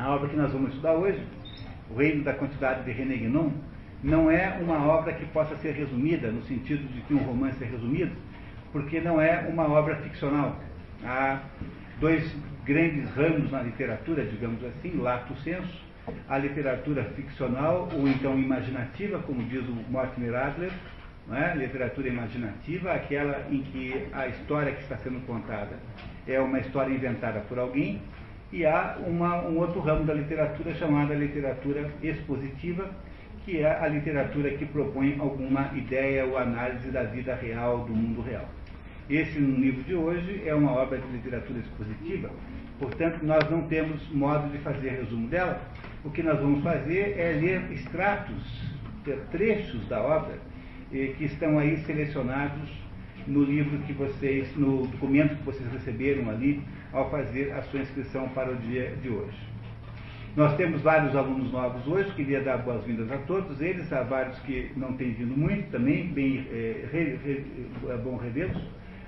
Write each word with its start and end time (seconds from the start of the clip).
A 0.00 0.14
obra 0.14 0.30
que 0.30 0.36
nós 0.36 0.50
vamos 0.50 0.70
estudar 0.70 0.94
hoje, 0.94 1.22
O 1.90 1.98
Reino 1.98 2.24
da 2.24 2.32
Quantidade 2.32 2.84
de 2.84 2.90
René 2.90 3.16
Guénon, 3.16 3.50
não 4.02 4.30
é 4.30 4.58
uma 4.58 4.86
obra 4.86 5.12
que 5.12 5.26
possa 5.26 5.54
ser 5.58 5.72
resumida, 5.72 6.32
no 6.32 6.42
sentido 6.44 6.82
de 6.90 7.02
que 7.02 7.12
um 7.12 7.18
romance 7.18 7.62
é 7.62 7.66
resumido, 7.66 8.10
porque 8.72 8.98
não 8.98 9.20
é 9.20 9.46
uma 9.46 9.68
obra 9.68 9.96
ficcional. 9.96 10.58
Há 11.04 11.40
dois 12.00 12.34
grandes 12.64 13.10
ramos 13.14 13.50
na 13.50 13.60
literatura, 13.60 14.24
digamos 14.24 14.64
assim, 14.64 14.96
lato 14.96 15.36
senso, 15.42 15.84
a 16.26 16.38
literatura 16.38 17.04
ficcional 17.14 17.90
ou 17.92 18.08
então 18.08 18.38
imaginativa, 18.38 19.18
como 19.18 19.42
diz 19.44 19.68
o 19.68 19.74
Mortimer 19.90 20.34
Adler, 20.34 20.72
é? 21.30 21.54
literatura 21.54 22.08
imaginativa, 22.08 22.92
aquela 22.92 23.46
em 23.50 23.60
que 23.64 24.08
a 24.14 24.28
história 24.28 24.72
que 24.72 24.80
está 24.80 24.96
sendo 24.96 25.20
contada 25.26 25.76
é 26.26 26.40
uma 26.40 26.58
história 26.58 26.90
inventada 26.90 27.40
por 27.40 27.58
alguém, 27.58 28.00
e 28.52 28.66
há 28.66 28.96
uma, 29.06 29.42
um 29.42 29.58
outro 29.58 29.80
ramo 29.80 30.04
da 30.04 30.14
literatura 30.14 30.74
chamada 30.74 31.14
literatura 31.14 31.90
expositiva, 32.02 32.90
que 33.44 33.58
é 33.58 33.78
a 33.80 33.86
literatura 33.88 34.50
que 34.50 34.66
propõe 34.66 35.16
alguma 35.18 35.70
ideia 35.74 36.26
ou 36.26 36.36
análise 36.36 36.90
da 36.90 37.04
vida 37.04 37.34
real, 37.34 37.84
do 37.84 37.94
mundo 37.94 38.20
real. 38.22 38.48
Esse 39.08 39.38
livro 39.38 39.82
de 39.84 39.94
hoje 39.94 40.42
é 40.46 40.54
uma 40.54 40.72
obra 40.72 40.98
de 40.98 41.06
literatura 41.08 41.60
expositiva, 41.60 42.30
portanto 42.78 43.22
nós 43.22 43.48
não 43.50 43.62
temos 43.62 44.08
modo 44.10 44.50
de 44.50 44.58
fazer 44.58 44.90
resumo 44.90 45.28
dela. 45.28 45.60
O 46.04 46.10
que 46.10 46.22
nós 46.22 46.38
vamos 46.38 46.62
fazer 46.62 47.18
é 47.18 47.32
ler 47.40 47.72
extratos, 47.72 48.70
trechos 49.30 49.86
da 49.88 50.00
obra, 50.00 50.38
eh, 50.92 51.12
que 51.16 51.24
estão 51.24 51.58
aí 51.58 51.76
selecionados 51.78 52.79
no 53.26 53.42
livro 53.42 53.78
que 53.80 53.92
vocês, 53.92 54.54
no 54.56 54.86
documento 54.86 55.36
que 55.36 55.44
vocês 55.44 55.70
receberam 55.72 56.30
ali 56.30 56.62
ao 56.92 57.10
fazer 57.10 57.52
a 57.52 57.62
sua 57.62 57.80
inscrição 57.80 58.28
para 58.30 58.50
o 58.50 58.56
dia 58.56 58.94
de 59.02 59.08
hoje. 59.08 59.50
Nós 60.36 60.56
temos 60.56 60.80
vários 60.82 61.16
alunos 61.16 61.50
novos 61.50 61.84
hoje, 61.88 62.08
queria 62.14 62.40
dar 62.40 62.58
boas-vindas 62.58 63.10
a 63.10 63.18
todos 63.18 63.60
eles, 63.60 63.92
há 63.92 64.02
vários 64.02 64.38
que 64.40 64.70
não 64.76 64.92
têm 64.92 65.12
vindo 65.12 65.36
muito 65.36 65.70
também, 65.70 66.06
bem, 66.06 66.46
é, 66.52 66.86
re, 66.92 67.16
re, 67.16 67.46
é 67.88 67.96
bom 67.96 68.16
revê-los. 68.16 68.62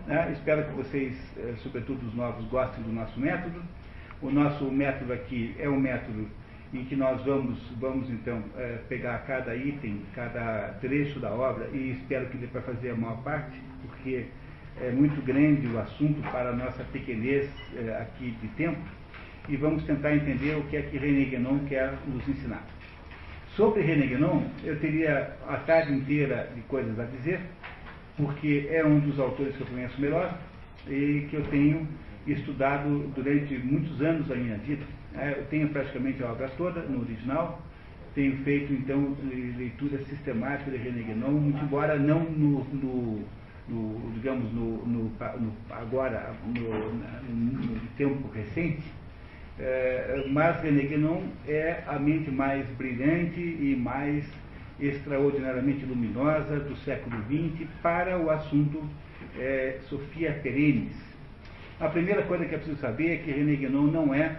Né? 0.06 0.33
Espero 0.33 0.64
que 0.64 0.73
vocês, 0.73 1.17
é, 1.39 1.55
sobretudo 1.58 2.05
os 2.06 2.14
novos, 2.14 2.45
gostem 2.47 2.83
do 2.83 2.92
nosso 2.92 3.20
método. 3.20 3.62
O 4.20 4.31
nosso 4.31 4.64
método 4.64 5.12
aqui 5.12 5.55
é 5.61 5.69
um 5.69 5.79
método 5.79 6.27
em 6.75 6.84
que 6.84 6.97
nós 6.97 7.23
vamos, 7.25 7.58
vamos 7.79 8.08
então 8.11 8.42
pegar 8.89 9.19
cada 9.27 9.55
item, 9.55 10.03
cada 10.14 10.75
trecho 10.81 11.20
da 11.20 11.31
obra 11.31 11.69
e 11.73 11.91
espero 11.91 12.27
que 12.27 12.39
dê 12.39 12.47
para 12.47 12.62
fazer 12.62 12.91
a 12.91 12.97
maior 12.97 13.23
parte, 13.23 13.61
porque 13.86 14.27
é 14.80 14.91
muito 14.91 15.20
grande 15.22 15.66
o 15.66 15.78
assunto 15.78 16.20
para 16.30 16.50
a 16.50 16.56
nossa 16.56 16.83
pequenez 16.84 17.48
é, 17.77 18.02
aqui 18.02 18.30
de 18.41 18.48
tempo 18.48 18.78
e 19.48 19.56
vamos 19.56 19.83
tentar 19.84 20.14
entender 20.14 20.56
o 20.56 20.62
que 20.64 20.77
é 20.77 20.83
que 20.83 20.97
René 20.97 21.24
Guénon 21.24 21.58
quer 21.69 21.92
nos 22.06 22.27
ensinar. 22.28 22.64
Sobre 23.56 23.83
René 23.83 24.06
Guénon, 24.06 24.44
eu 24.64 24.78
teria 24.78 25.36
a 25.47 25.56
tarde 25.56 25.92
inteira 25.92 26.48
de 26.55 26.61
coisas 26.62 26.98
a 26.98 27.05
dizer, 27.05 27.41
porque 28.16 28.69
é 28.70 28.84
um 28.84 29.00
dos 29.00 29.19
autores 29.19 29.55
que 29.56 29.62
eu 29.62 29.66
conheço 29.66 30.00
melhor 30.00 30.39
e 30.89 31.27
que 31.28 31.36
eu 31.36 31.42
tenho 31.48 31.86
estudado 32.27 33.12
durante 33.14 33.58
muitos 33.58 34.00
anos 34.00 34.27
da 34.28 34.36
minha 34.36 34.56
vida. 34.58 34.84
É, 35.14 35.33
eu 35.33 35.44
tenho 35.46 35.69
praticamente 35.69 36.22
a 36.22 36.30
obra 36.30 36.48
toda 36.56 36.80
no 36.83 37.02
original, 37.02 37.61
tenho 38.14 38.36
feito 38.44 38.72
então 38.72 39.17
leitura 39.56 39.98
sistemática 40.05 40.70
de 40.70 40.77
René 40.77 41.02
Guénon, 41.02 41.52
embora 41.62 41.98
não 41.98 42.20
no, 42.20 42.64
no, 42.64 43.24
no 43.73 44.12
digamos, 44.12 44.53
no, 44.53 44.87
no, 44.87 45.12
agora, 45.70 46.34
no 46.47 47.81
tempo 47.97 48.29
recente, 48.33 48.83
é, 49.59 50.25
mas 50.29 50.62
René 50.62 50.83
Guénon 50.83 51.23
é 51.47 51.83
a 51.87 51.98
mente 51.98 52.31
mais 52.31 52.67
brilhante 52.70 53.41
e 53.41 53.77
mais 53.77 54.25
extraordinariamente 54.79 55.84
luminosa 55.84 56.61
do 56.61 56.77
século 56.77 57.17
XX 57.25 57.69
para 57.83 58.19
o 58.19 58.31
assunto 58.31 58.83
é, 59.39 59.79
Sofia 59.89 60.33
Perennis. 60.42 60.96
A 61.80 61.89
primeira 61.89 62.23
coisa 62.23 62.45
que 62.45 62.55
é 62.55 62.58
preciso 62.58 62.80
saber 62.80 63.14
é 63.14 63.17
que 63.17 63.30
René 63.30 63.57
Guénon 63.57 63.86
não 63.86 64.14
é 64.14 64.36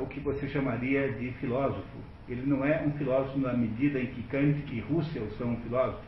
o 0.00 0.06
que 0.06 0.20
você 0.20 0.48
chamaria 0.48 1.12
de 1.12 1.30
filósofo. 1.32 1.98
Ele 2.28 2.42
não 2.46 2.64
é 2.64 2.82
um 2.82 2.92
filósofo 2.92 3.38
na 3.38 3.52
medida 3.52 3.98
em 3.98 4.06
que 4.06 4.22
Kant 4.24 4.62
e 4.70 4.80
Russell 4.80 5.28
são 5.38 5.56
filósofos. 5.56 6.07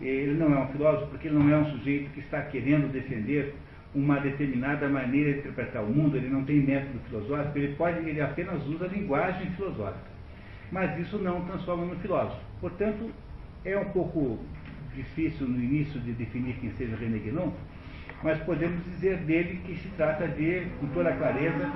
Ele 0.00 0.34
não 0.34 0.54
é 0.54 0.58
um 0.58 0.68
filósofo 0.68 1.06
porque 1.08 1.28
ele 1.28 1.38
não 1.38 1.50
é 1.50 1.56
um 1.56 1.70
sujeito 1.70 2.10
que 2.10 2.20
está 2.20 2.42
querendo 2.42 2.92
defender 2.92 3.54
uma 3.94 4.20
determinada 4.20 4.88
maneira 4.88 5.32
de 5.32 5.38
interpretar 5.38 5.82
o 5.82 5.86
mundo, 5.86 6.16
ele 6.16 6.28
não 6.28 6.44
tem 6.44 6.60
método 6.60 6.98
filosófico, 7.08 7.56
ele 7.56 7.74
pode, 7.76 7.98
ele 8.06 8.20
apenas 8.20 8.62
usa 8.66 8.86
linguagem 8.88 9.50
filosófica. 9.52 10.04
Mas 10.70 10.98
isso 10.98 11.18
não 11.18 11.40
transforma 11.46 11.86
no 11.86 11.96
filósofo. 11.96 12.40
Portanto, 12.60 13.10
é 13.64 13.78
um 13.78 13.86
pouco 13.86 14.38
difícil 14.94 15.48
no 15.48 15.62
início 15.62 15.98
de 16.00 16.12
definir 16.12 16.56
quem 16.56 16.70
seja 16.72 16.96
René 16.96 17.18
Guénon, 17.18 17.52
mas 18.22 18.38
podemos 18.40 18.84
dizer 18.84 19.18
dele 19.18 19.60
que 19.64 19.76
se 19.76 19.88
trata 19.96 20.28
de, 20.28 20.66
com 20.80 20.86
toda 20.88 21.12
clareza, 21.12 21.70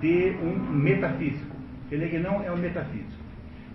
de 0.00 0.36
um 0.42 0.56
metafísico. 0.72 1.54
René 1.90 2.06
Guénon 2.06 2.42
é 2.42 2.50
um 2.50 2.56
metafísico. 2.56 3.23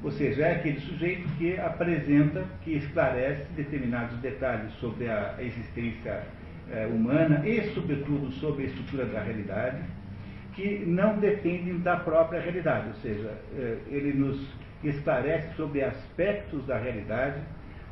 Ou 0.01 0.11
seja, 0.11 0.45
é 0.45 0.55
aquele 0.55 0.79
sujeito 0.79 1.27
que 1.37 1.59
apresenta, 1.59 2.45
que 2.63 2.71
esclarece 2.71 3.43
determinados 3.53 4.17
detalhes 4.19 4.71
sobre 4.73 5.09
a 5.09 5.35
existência 5.39 6.23
é, 6.71 6.85
humana 6.87 7.45
e, 7.45 7.61
sobretudo, 7.73 8.31
sobre 8.33 8.63
a 8.63 8.65
estrutura 8.67 9.05
da 9.05 9.21
realidade, 9.21 9.81
que 10.53 10.83
não 10.85 11.17
dependem 11.19 11.79
da 11.79 11.97
própria 11.97 12.39
realidade, 12.39 12.88
ou 12.88 12.93
seja, 12.95 13.33
é, 13.57 13.77
ele 13.89 14.13
nos 14.13 14.39
esclarece 14.83 15.53
sobre 15.55 15.83
aspectos 15.83 16.65
da 16.65 16.77
realidade 16.77 17.39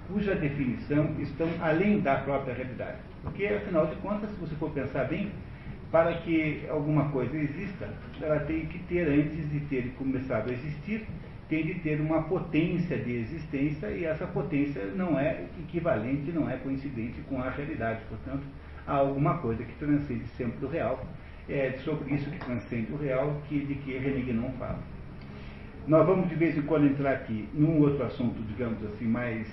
cuja 0.07 0.35
definição 0.35 1.13
estão 1.19 1.49
além 1.61 1.99
da 1.99 2.15
própria 2.15 2.53
realidade. 2.53 2.97
Porque, 3.21 3.45
afinal 3.45 3.87
de 3.87 3.95
contas, 3.97 4.29
se 4.29 4.37
você 4.37 4.55
for 4.55 4.71
pensar 4.71 5.03
bem, 5.05 5.31
para 5.91 6.13
que 6.17 6.65
alguma 6.69 7.09
coisa 7.09 7.37
exista, 7.37 7.89
ela 8.21 8.39
tem 8.41 8.65
que 8.65 8.79
ter, 8.79 9.07
antes 9.07 9.49
de 9.51 9.59
ter 9.61 9.93
começado 9.97 10.49
a 10.49 10.53
existir, 10.53 11.05
tem 11.49 11.65
de 11.65 11.75
ter 11.75 11.99
uma 12.01 12.23
potência 12.23 12.97
de 12.97 13.11
existência 13.15 13.87
e 13.87 14.05
essa 14.05 14.27
potência 14.27 14.85
não 14.95 15.17
é 15.19 15.45
equivalente, 15.59 16.31
não 16.31 16.49
é 16.49 16.57
coincidente 16.57 17.21
com 17.29 17.41
a 17.41 17.49
realidade. 17.49 18.01
Portanto, 18.09 18.43
há 18.85 18.95
alguma 18.95 19.37
coisa 19.37 19.63
que 19.63 19.73
transcende 19.75 20.27
sempre 20.37 20.65
o 20.65 20.69
real. 20.69 21.05
É 21.49 21.71
sobre 21.83 22.13
isso 22.13 22.29
que 22.29 22.39
transcende 22.39 22.91
o 22.91 22.97
real 22.97 23.41
que, 23.47 23.59
de 23.65 23.75
que 23.75 23.97
René 23.97 24.21
Guénon 24.21 24.51
fala. 24.59 24.79
Nós 25.87 26.05
vamos 26.05 26.27
de 26.27 26.35
vez 26.35 26.57
em 26.57 26.61
quando 26.63 26.87
entrar 26.87 27.13
aqui 27.13 27.47
num 27.53 27.79
outro 27.79 28.03
assunto, 28.03 28.41
digamos 28.43 28.83
assim, 28.83 29.05
mais, 29.05 29.47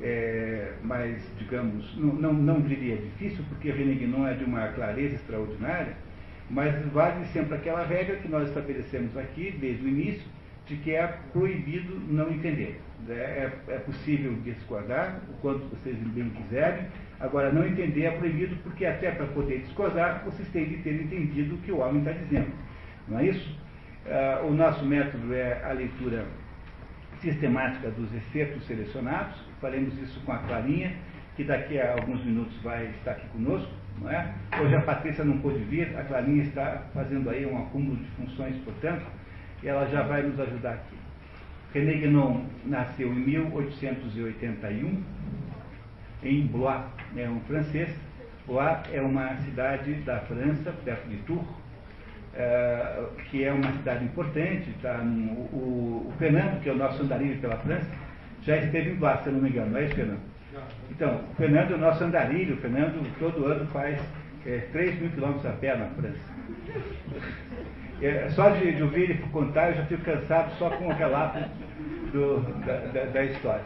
é, 0.00 0.72
mais 0.82 1.22
digamos, 1.38 1.94
não, 1.98 2.14
não, 2.14 2.32
não 2.32 2.60
diria 2.62 2.96
difícil, 2.96 3.44
porque 3.50 3.70
René 3.70 3.94
Guénon 3.94 4.26
é 4.26 4.32
de 4.32 4.44
uma 4.44 4.68
clareza 4.68 5.16
extraordinária, 5.16 5.94
mas 6.48 6.74
vale 6.86 7.26
sempre 7.26 7.56
aquela 7.56 7.84
regra 7.84 8.16
que 8.16 8.28
nós 8.28 8.48
estabelecemos 8.48 9.14
aqui 9.18 9.54
desde 9.60 9.84
o 9.84 9.88
início, 9.88 10.26
de 10.66 10.76
que 10.76 10.94
é 10.94 11.06
proibido 11.32 12.00
não 12.08 12.30
entender. 12.30 12.80
É, 13.08 13.12
é, 13.12 13.74
é 13.74 13.78
possível 13.80 14.32
discordar 14.44 15.20
o 15.28 15.34
quanto 15.42 15.66
vocês 15.68 15.96
bem 15.96 16.30
quiserem, 16.30 16.86
agora 17.20 17.52
não 17.52 17.66
entender 17.66 18.04
é 18.04 18.10
proibido 18.12 18.56
porque 18.62 18.86
até 18.86 19.10
para 19.10 19.26
poder 19.26 19.58
discordar 19.60 20.24
vocês 20.24 20.48
têm 20.48 20.64
de 20.64 20.78
ter 20.78 21.02
entendido 21.02 21.54
o 21.54 21.58
que 21.58 21.70
o 21.70 21.80
homem 21.80 21.98
está 21.98 22.12
dizendo. 22.12 22.50
Não 23.06 23.18
é 23.18 23.26
isso? 23.26 23.58
Uh, 24.06 24.46
o 24.46 24.54
nosso 24.54 24.84
método 24.86 25.34
é 25.34 25.62
a 25.64 25.72
leitura 25.72 26.26
sistemática 27.20 27.90
dos 27.90 28.12
excertos 28.14 28.66
selecionados, 28.66 29.38
faremos 29.60 29.98
isso 29.98 30.20
com 30.24 30.32
a 30.32 30.38
Clarinha, 30.38 30.94
que 31.36 31.44
daqui 31.44 31.78
a 31.78 31.92
alguns 31.92 32.24
minutos 32.24 32.56
vai 32.62 32.86
estar 32.86 33.12
aqui 33.12 33.26
conosco. 33.28 33.70
Não 34.00 34.10
é? 34.10 34.34
Hoje 34.60 34.74
a 34.74 34.80
Patrícia 34.82 35.24
não 35.24 35.38
pôde 35.38 35.58
vir, 35.64 35.96
a 35.96 36.02
Clarinha 36.04 36.42
está 36.42 36.86
fazendo 36.92 37.30
aí 37.30 37.46
um 37.46 37.56
acúmulo 37.56 37.96
de 37.96 38.10
funções, 38.10 38.56
portanto, 38.64 39.04
ela 39.68 39.86
já 39.86 40.02
vai 40.02 40.22
nos 40.22 40.38
ajudar 40.38 40.74
aqui. 40.74 40.96
René 41.72 41.94
Guénon 41.94 42.44
nasceu 42.64 43.08
em 43.12 43.16
1881 43.16 45.02
em 46.22 46.46
Blois, 46.46 46.80
é 47.16 47.28
um 47.28 47.40
francês. 47.40 47.90
Blois 48.46 48.78
é 48.92 49.00
uma 49.00 49.36
cidade 49.38 49.92
da 50.04 50.20
França, 50.20 50.72
perto 50.84 51.08
de 51.08 51.16
Tours, 51.18 51.46
é, 52.34 53.04
que 53.30 53.44
é 53.44 53.52
uma 53.52 53.72
cidade 53.72 54.04
importante. 54.04 54.70
Tá 54.80 55.00
o, 55.02 56.06
o, 56.08 56.12
Fernando, 56.18 56.62
que 56.62 56.68
é 56.68 56.72
o 56.72 56.76
nosso 56.76 57.02
andarilho 57.02 57.40
pela 57.40 57.56
França, 57.58 57.90
já 58.42 58.56
esteve 58.56 58.90
em 58.90 58.94
Blois, 58.94 59.20
se 59.22 59.30
não 59.30 59.40
me 59.40 59.50
engano, 59.50 59.72
não 59.72 59.78
é 59.78 59.84
isso, 59.84 59.94
Fernando? 59.94 60.34
Então, 60.90 61.20
o 61.32 61.34
Fernando 61.34 61.72
é 61.72 61.74
o 61.74 61.78
nosso 61.78 62.04
andarilho. 62.04 62.54
O 62.54 62.58
Fernando 62.58 63.18
todo 63.18 63.46
ano 63.46 63.66
faz 63.66 64.00
é, 64.46 64.58
3 64.72 65.00
mil 65.00 65.10
quilômetros 65.10 65.46
a 65.46 65.52
pé 65.52 65.76
na 65.76 65.86
França. 65.86 66.34
É, 68.02 68.28
só 68.30 68.50
de, 68.50 68.72
de, 68.72 68.82
ouvir 68.82 69.02
ele 69.02 69.14
contar, 69.30 69.70
eu 69.70 69.76
já 69.76 69.86
fico 69.86 70.02
cansado 70.02 70.52
só 70.58 70.70
com 70.70 70.88
o 70.88 70.92
relato 70.92 71.38
do, 72.12 72.40
da, 72.64 72.78
da, 72.86 73.04
da, 73.06 73.24
história. 73.24 73.64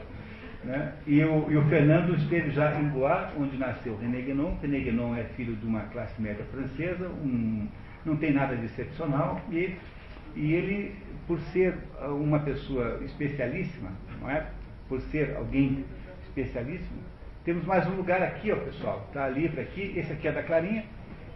Né? 0.64 0.92
E, 1.06 1.22
o, 1.24 1.50
e, 1.50 1.56
o, 1.56 1.64
Fernando 1.68 2.14
esteve 2.14 2.50
já 2.50 2.78
em 2.78 2.88
Bois, 2.88 3.28
onde 3.38 3.56
nasceu 3.56 3.96
René 3.98 4.20
Guénon. 4.20 4.56
René 4.60 4.80
Guénon 4.80 5.16
é 5.16 5.24
filho 5.36 5.56
de 5.56 5.66
uma 5.66 5.80
classe 5.82 6.20
média 6.20 6.44
francesa, 6.52 7.08
um, 7.08 7.66
não 8.04 8.16
tem 8.16 8.32
nada 8.32 8.56
de 8.56 8.66
excepcional, 8.66 9.40
e 9.50 9.76
E 10.36 10.52
ele, 10.52 10.94
por 11.26 11.40
ser 11.52 11.74
uma 12.06 12.40
pessoa 12.40 13.00
especialíssima, 13.04 13.90
não 14.20 14.30
é? 14.30 14.46
por 14.88 15.00
ser 15.02 15.36
alguém 15.36 15.84
especialíssimo, 16.24 17.02
temos 17.48 17.64
mais 17.64 17.86
um 17.86 17.96
lugar 17.96 18.22
aqui, 18.22 18.52
ó, 18.52 18.56
pessoal. 18.56 19.06
Está 19.08 19.26
livre 19.26 19.62
aqui. 19.62 19.94
Esse 19.96 20.12
aqui 20.12 20.28
é 20.28 20.32
da 20.32 20.42
Clarinha. 20.42 20.84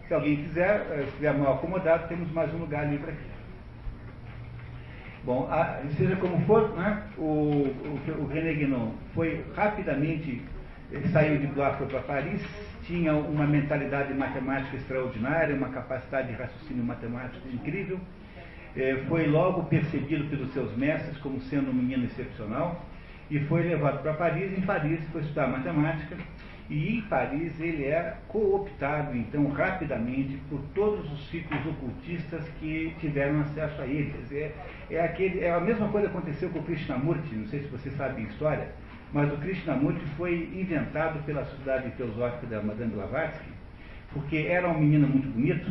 Se 0.07 0.13
alguém 0.13 0.35
quiser, 0.35 0.85
eh, 0.91 0.97
se 0.97 1.03
estiver 1.09 1.33
mal 1.33 1.53
acomodado, 1.53 2.07
temos 2.07 2.31
mais 2.31 2.53
um 2.53 2.57
lugar 2.57 2.89
livre 2.89 3.11
aqui. 3.11 3.33
Bom, 5.23 5.47
a, 5.49 5.79
seja 5.97 6.17
como 6.17 6.39
for, 6.45 6.75
né, 6.75 7.01
o, 7.17 7.21
o, 7.21 8.21
o 8.23 8.27
René 8.27 8.53
Guénon 8.53 8.91
foi 9.15 9.45
rapidamente, 9.55 10.41
saiu 11.13 11.39
de 11.39 11.47
Blois, 11.47 11.77
foi 11.77 11.87
para 11.87 12.01
Paris, 12.01 12.41
tinha 12.83 13.13
uma 13.13 13.47
mentalidade 13.47 14.13
matemática 14.13 14.75
extraordinária, 14.75 15.55
uma 15.55 15.69
capacidade 15.69 16.27
de 16.27 16.33
raciocínio 16.33 16.83
matemático 16.83 17.47
incrível, 17.47 17.97
eh, 18.75 18.97
foi 19.07 19.27
logo 19.27 19.63
percebido 19.63 20.25
pelos 20.25 20.51
seus 20.51 20.75
mestres 20.75 21.17
como 21.19 21.39
sendo 21.43 21.71
um 21.71 21.73
menino 21.73 22.03
excepcional, 22.03 22.85
e 23.31 23.39
foi 23.39 23.63
levado 23.63 24.01
para 24.03 24.13
Paris. 24.13 24.51
Em 24.57 24.61
Paris 24.61 24.99
foi 25.11 25.21
estudar 25.21 25.47
matemática 25.47 26.17
e 26.69 26.97
em 26.97 27.01
Paris 27.01 27.59
ele 27.59 27.85
é 27.85 28.15
cooptado, 28.27 29.15
então, 29.15 29.47
rapidamente 29.49 30.39
por 30.49 30.61
todos 30.73 31.11
os 31.11 31.29
ciclos 31.29 31.59
ocultistas 31.65 32.47
que 32.59 32.95
tiveram 32.99 33.41
acesso 33.41 33.81
a 33.81 33.85
ele. 33.85 34.13
É, 34.89 35.01
aquele, 35.01 35.41
é 35.41 35.51
a 35.51 35.59
mesma 35.59 35.89
coisa 35.89 36.09
que 36.09 36.15
aconteceu 36.15 36.49
com 36.49 36.59
o 36.59 36.63
Krishnamurti, 36.63 37.35
não 37.35 37.47
sei 37.47 37.61
se 37.61 37.67
você 37.67 37.89
sabe 37.91 38.21
a 38.21 38.25
história, 38.25 38.69
mas 39.11 39.31
o 39.31 39.37
Krishnamurti 39.37 40.05
foi 40.17 40.49
inventado 40.53 41.23
pela 41.25 41.43
Sociedade 41.45 41.91
Teosófica 41.91 42.47
da 42.47 42.61
Madame 42.61 42.91
Blavatsky, 42.91 43.49
porque 44.13 44.37
era 44.49 44.69
um 44.69 44.79
menino 44.79 45.07
muito 45.07 45.27
bonito, 45.27 45.69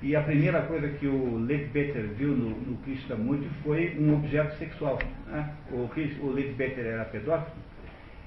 e 0.00 0.14
a 0.16 0.22
primeira 0.22 0.62
coisa 0.62 0.88
que 0.88 1.06
o 1.06 1.36
Leadbetter 1.38 2.08
viu 2.16 2.28
no, 2.28 2.50
no 2.50 2.76
Krishnamurti 2.78 3.48
foi 3.62 3.96
um 3.98 4.14
objeto 4.14 4.56
sexual. 4.56 4.98
Né? 5.26 5.50
O, 5.70 5.90
o 6.24 6.30
Leadbetter 6.30 6.86
era 6.86 7.04
pedófilo 7.04 7.69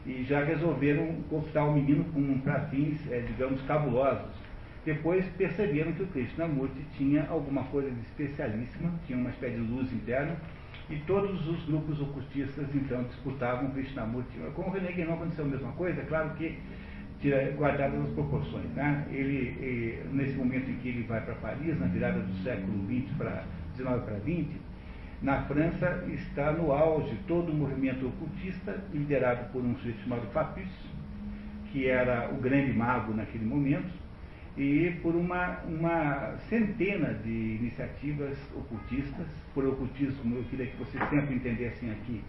e 0.06 0.24
já 0.24 0.44
resolveram 0.44 1.22
cortar 1.30 1.66
o 1.66 1.74
menino 1.74 2.04
com 2.06 2.40
para 2.40 2.62
fins, 2.68 3.00
é, 3.12 3.20
digamos, 3.20 3.62
cabulosos. 3.64 4.32
Depois 4.86 5.26
perceberam 5.38 5.94
que 5.94 6.04
o 6.04 6.08
Krishnamurti 6.08 6.86
tinha 6.98 7.26
alguma 7.30 7.64
coisa 7.66 7.90
de 7.90 8.02
especialíssima, 8.02 8.92
tinha 9.08 9.18
uma 9.18 9.30
espécie 9.30 9.56
de 9.56 9.62
luz 9.62 9.92
interna, 9.94 10.36
e 10.90 10.98
todos 11.08 11.48
os 11.48 11.66
grupos 11.66 12.02
ocultistas 12.02 12.68
então 12.76 13.04
disputavam 13.04 13.72
Krishnamurti. 13.72 14.38
Com 14.54 14.64
o 14.64 14.72
René 14.72 14.92
Guénon 14.92 15.14
aconteceu 15.14 15.46
a 15.46 15.48
mesma 15.48 15.72
coisa, 15.72 16.02
é 16.02 16.06
claro 16.06 16.32
que 16.32 16.58
guardadas 17.56 18.02
as 18.02 18.12
proporções. 18.12 18.70
Né? 18.72 19.06
Ele, 19.10 20.04
nesse 20.12 20.34
momento 20.34 20.70
em 20.70 20.76
que 20.76 20.90
ele 20.90 21.04
vai 21.04 21.22
para 21.22 21.36
Paris, 21.36 21.80
na 21.80 21.88
virada 21.88 22.20
do 22.20 22.44
século 22.44 22.86
XX 22.86 23.16
para 23.18 23.46
19 23.78 24.06
para 24.06 24.16
20, 24.16 24.50
na 25.24 25.42
França 25.44 26.04
está 26.10 26.52
no 26.52 26.74
auge 26.74 27.18
todo 27.28 27.50
o 27.50 27.56
movimento 27.56 28.06
ocultista, 28.06 28.84
liderado 28.94 29.50
por 29.54 29.64
um 29.64 29.74
sujeito 29.78 30.04
chamado 30.04 30.28
Papus, 30.34 30.68
que 31.72 31.88
era 31.88 32.30
o 32.30 32.42
grande 32.42 32.74
mago 32.74 33.14
naquele 33.14 33.46
momento, 33.46 33.90
e 34.58 34.92
por 35.02 35.16
uma, 35.16 35.62
uma 35.62 36.36
centena 36.50 37.14
de 37.14 37.30
iniciativas 37.30 38.38
ocultistas. 38.54 39.26
Por 39.54 39.66
ocultismo, 39.66 40.36
eu 40.36 40.44
queria 40.44 40.68
que 40.68 40.78
vocês 40.78 41.02
sempre 41.10 41.36
entendessem 41.36 41.90
aqui 41.90 42.22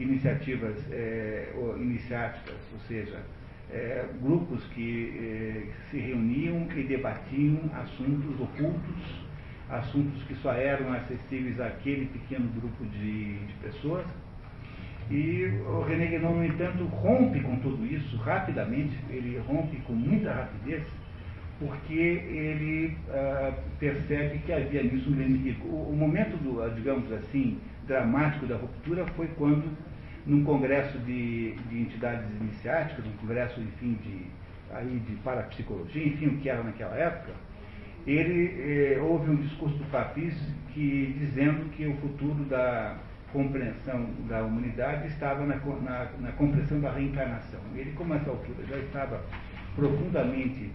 iniciativas 0.00 0.76
é, 0.90 1.52
iniciáticas, 1.76 2.56
ou 2.72 2.80
seja, 2.88 3.20
é, 3.70 4.06
grupos 4.22 4.64
que 4.68 5.12
é, 5.18 5.90
se 5.90 5.98
reuniam 5.98 6.66
e 6.74 6.84
debatiam 6.84 7.70
assuntos 7.74 8.40
ocultos, 8.40 9.29
assuntos 9.70 10.22
que 10.24 10.34
só 10.36 10.52
eram 10.52 10.92
acessíveis 10.92 11.60
àquele 11.60 12.06
pequeno 12.06 12.48
grupo 12.60 12.84
de, 12.86 13.38
de 13.38 13.52
pessoas. 13.62 14.04
E 15.10 15.60
o 15.66 15.82
René 15.82 16.06
Guénon, 16.06 16.34
no 16.34 16.44
entanto, 16.44 16.84
rompe 16.84 17.40
com 17.40 17.56
tudo 17.56 17.84
isso 17.84 18.16
rapidamente, 18.18 18.96
ele 19.08 19.38
rompe 19.38 19.76
com 19.78 19.92
muita 19.92 20.32
rapidez, 20.32 20.84
porque 21.58 21.92
ele 21.92 22.96
ah, 23.10 23.52
percebe 23.78 24.38
que 24.38 24.52
havia 24.52 24.82
nisso 24.82 25.10
um 25.10 25.14
grande 25.14 25.38
perigo. 25.38 25.66
O, 25.66 25.90
o 25.90 25.96
momento, 25.96 26.36
do, 26.36 26.68
digamos 26.74 27.10
assim, 27.12 27.58
dramático 27.86 28.46
da 28.46 28.56
ruptura 28.56 29.04
foi 29.16 29.26
quando 29.36 29.64
num 30.26 30.44
congresso 30.44 30.98
de, 31.00 31.52
de 31.52 31.80
entidades 31.80 32.24
iniciáticas, 32.40 33.04
um 33.04 33.12
congresso, 33.20 33.60
enfim, 33.60 33.98
de, 34.04 34.26
aí 34.74 35.02
de 35.08 35.16
parapsicologia, 35.16 36.06
enfim, 36.06 36.26
o 36.26 36.36
que 36.38 36.48
era 36.48 36.62
naquela 36.62 36.94
época, 36.94 37.32
ele 38.06 38.94
eh, 38.94 39.00
houve 39.00 39.30
um 39.30 39.36
discurso 39.36 39.76
do 39.76 39.84
Papis 39.90 40.34
que 40.72 41.16
dizendo 41.18 41.70
que 41.70 41.86
o 41.86 41.96
futuro 41.96 42.44
da 42.44 42.96
compreensão 43.32 44.08
da 44.28 44.42
humanidade 44.42 45.08
estava 45.08 45.44
na, 45.46 45.56
na, 45.56 46.10
na 46.18 46.32
compreensão 46.32 46.80
da 46.80 46.92
reencarnação. 46.92 47.60
Ele, 47.74 47.92
como 47.92 48.14
essa 48.14 48.30
altura 48.30 48.64
já 48.68 48.76
estava 48.76 49.22
profundamente 49.74 50.72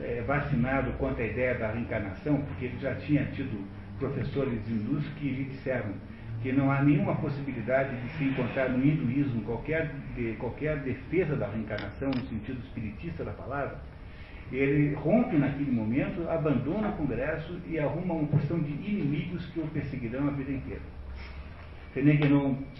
eh, 0.00 0.22
vacinado 0.26 0.92
quanto 0.92 1.20
à 1.20 1.24
ideia 1.24 1.54
da 1.54 1.70
reencarnação, 1.70 2.40
porque 2.42 2.66
ele 2.66 2.78
já 2.80 2.94
tinha 2.96 3.24
tido 3.26 3.66
professores 3.98 4.68
hindus 4.68 5.06
que 5.18 5.28
lhe 5.28 5.44
disseram 5.44 5.92
que 6.42 6.52
não 6.52 6.72
há 6.72 6.82
nenhuma 6.82 7.14
possibilidade 7.16 7.94
de 8.00 8.08
se 8.14 8.24
encontrar 8.24 8.68
no 8.68 8.84
hinduísmo 8.84 9.42
qualquer, 9.42 9.94
de, 10.16 10.32
qualquer 10.40 10.78
defesa 10.80 11.36
da 11.36 11.46
reencarnação 11.46 12.10
no 12.10 12.26
sentido 12.26 12.58
espiritista 12.64 13.24
da 13.24 13.30
palavra, 13.30 13.78
ele 14.52 14.94
rompe 14.94 15.36
naquele 15.36 15.70
momento, 15.70 16.28
abandona 16.28 16.88
o 16.88 16.92
Congresso 16.92 17.58
e 17.66 17.78
arruma 17.78 18.14
uma 18.14 18.28
porção 18.28 18.58
de 18.58 18.70
inimigos 18.72 19.46
que 19.46 19.60
o 19.60 19.66
perseguirão 19.68 20.28
a 20.28 20.30
vida 20.30 20.52
inteira. 20.52 20.82
René 21.94 22.18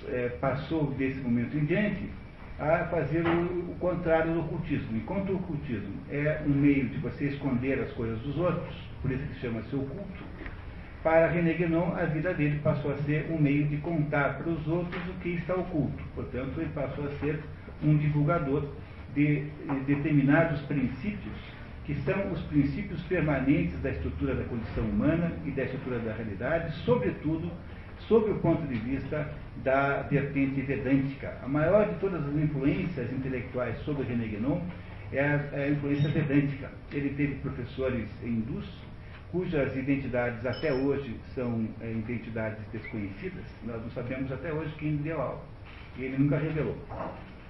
é, 0.08 0.28
passou 0.40 0.90
desse 0.92 1.20
momento 1.20 1.56
em 1.56 1.64
diante 1.64 2.08
a 2.58 2.84
fazer 2.86 3.26
o, 3.26 3.72
o, 3.72 3.76
contrário 3.78 4.32
do 4.32 4.40
ocultismo. 4.40 4.96
Enquanto 4.96 5.30
o 5.30 5.36
ocultismo 5.36 5.94
é 6.10 6.42
um 6.46 6.50
meio 6.50 6.88
de 6.88 6.98
você 6.98 7.26
esconder 7.26 7.80
as 7.80 7.90
coisas 7.92 8.18
dos 8.20 8.36
outros, 8.38 8.74
por 9.00 9.10
isso 9.10 9.24
que 9.26 9.40
chama-se 9.40 9.74
oculto, 9.74 10.24
para 11.02 11.26
René 11.28 11.54
Guénon, 11.54 11.94
a 11.96 12.04
vida 12.04 12.32
dele 12.32 12.60
passou 12.62 12.92
a 12.92 12.96
ser 12.98 13.26
um 13.30 13.38
meio 13.38 13.66
de 13.66 13.78
contar 13.78 14.38
para 14.38 14.48
os 14.48 14.66
outros 14.68 15.02
o 15.08 15.20
que 15.20 15.30
está 15.30 15.54
oculto. 15.54 16.02
Portanto, 16.14 16.60
ele 16.60 16.70
passou 16.72 17.06
a 17.06 17.10
ser 17.18 17.40
um 17.82 17.96
divulgador 17.96 18.68
de 19.12 19.44
determinados 19.86 20.60
princípios, 20.62 21.36
que 21.84 21.94
são 22.02 22.32
os 22.32 22.40
princípios 22.42 23.02
permanentes 23.02 23.80
da 23.80 23.90
estrutura 23.90 24.34
da 24.34 24.44
condição 24.44 24.84
humana 24.84 25.32
e 25.44 25.50
da 25.50 25.64
estrutura 25.64 25.98
da 25.98 26.12
realidade, 26.12 26.72
sobretudo 26.84 27.50
sob 28.06 28.30
o 28.30 28.38
ponto 28.38 28.66
de 28.66 28.78
vista 28.78 29.32
da 29.64 30.02
vertente 30.02 30.60
vedântica. 30.62 31.38
A 31.42 31.48
maior 31.48 31.88
de 31.88 31.94
todas 31.96 32.24
as 32.24 32.34
influências 32.34 33.12
intelectuais 33.12 33.78
sobre 33.80 34.04
René 34.04 34.26
Guénon 34.26 34.60
é 35.12 35.20
a, 35.20 35.48
é 35.52 35.64
a 35.64 35.70
influência 35.70 36.08
vedântica. 36.08 36.70
Ele 36.92 37.10
teve 37.10 37.34
professores 37.36 38.08
hindus, 38.22 38.66
cujas 39.30 39.74
identidades 39.76 40.44
até 40.44 40.72
hoje 40.72 41.16
são 41.34 41.68
é, 41.80 41.90
identidades 41.90 42.62
desconhecidas, 42.72 43.44
nós 43.64 43.80
não 43.82 43.90
sabemos 43.90 44.30
até 44.30 44.52
hoje 44.52 44.72
quem 44.78 44.96
deu 44.96 45.20
aula. 45.20 45.42
E 45.96 46.04
ele 46.04 46.18
nunca 46.18 46.38
revelou. 46.38 46.76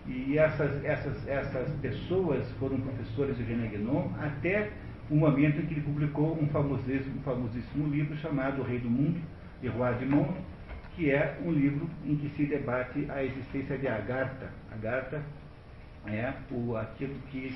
E 0.06 0.36
essas, 0.36 0.84
essas, 0.84 1.28
essas 1.28 1.70
pessoas 1.80 2.50
foram 2.58 2.80
professores 2.80 3.36
de 3.36 3.44
René 3.44 3.68
Guénon 3.68 4.10
até 4.20 4.70
o 5.08 5.14
momento 5.14 5.60
em 5.60 5.66
que 5.66 5.74
ele 5.74 5.82
publicou 5.82 6.36
um 6.40 6.48
famosíssimo, 6.48 7.18
um 7.18 7.22
famosíssimo 7.22 7.88
livro 7.88 8.16
chamado 8.16 8.62
O 8.62 8.64
Rei 8.64 8.78
do 8.78 8.90
Mundo, 8.90 9.20
de 9.60 9.68
Roi 9.68 9.94
de 9.94 10.06
Monde, 10.06 10.34
que 10.96 11.10
é 11.10 11.38
um 11.44 11.52
livro 11.52 11.88
em 12.04 12.16
que 12.16 12.28
se 12.30 12.46
debate 12.46 13.06
a 13.08 13.22
existência 13.22 13.78
de 13.78 13.86
Agartha. 13.86 14.50
Agartha 14.72 15.22
é 16.06 16.32
o, 16.50 16.76
aquilo 16.76 17.14
que 17.30 17.54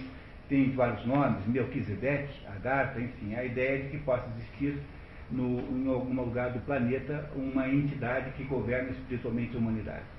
tem 0.49 0.71
vários 0.71 1.05
nomes, 1.05 1.45
Melquisedeque, 1.47 2.47
Agartha, 2.47 3.01
enfim, 3.01 3.35
a 3.35 3.45
ideia 3.45 3.83
de 3.83 3.89
que 3.89 3.99
possa 3.99 4.25
existir 4.37 4.79
no, 5.31 5.59
em 5.61 5.89
algum 5.89 6.15
lugar 6.15 6.51
do 6.51 6.61
planeta 6.61 7.29
uma 7.35 7.69
entidade 7.69 8.31
que 8.37 8.45
governa 8.45 8.91
espiritualmente 8.91 9.57
a 9.57 9.59
humanidade. 9.59 10.16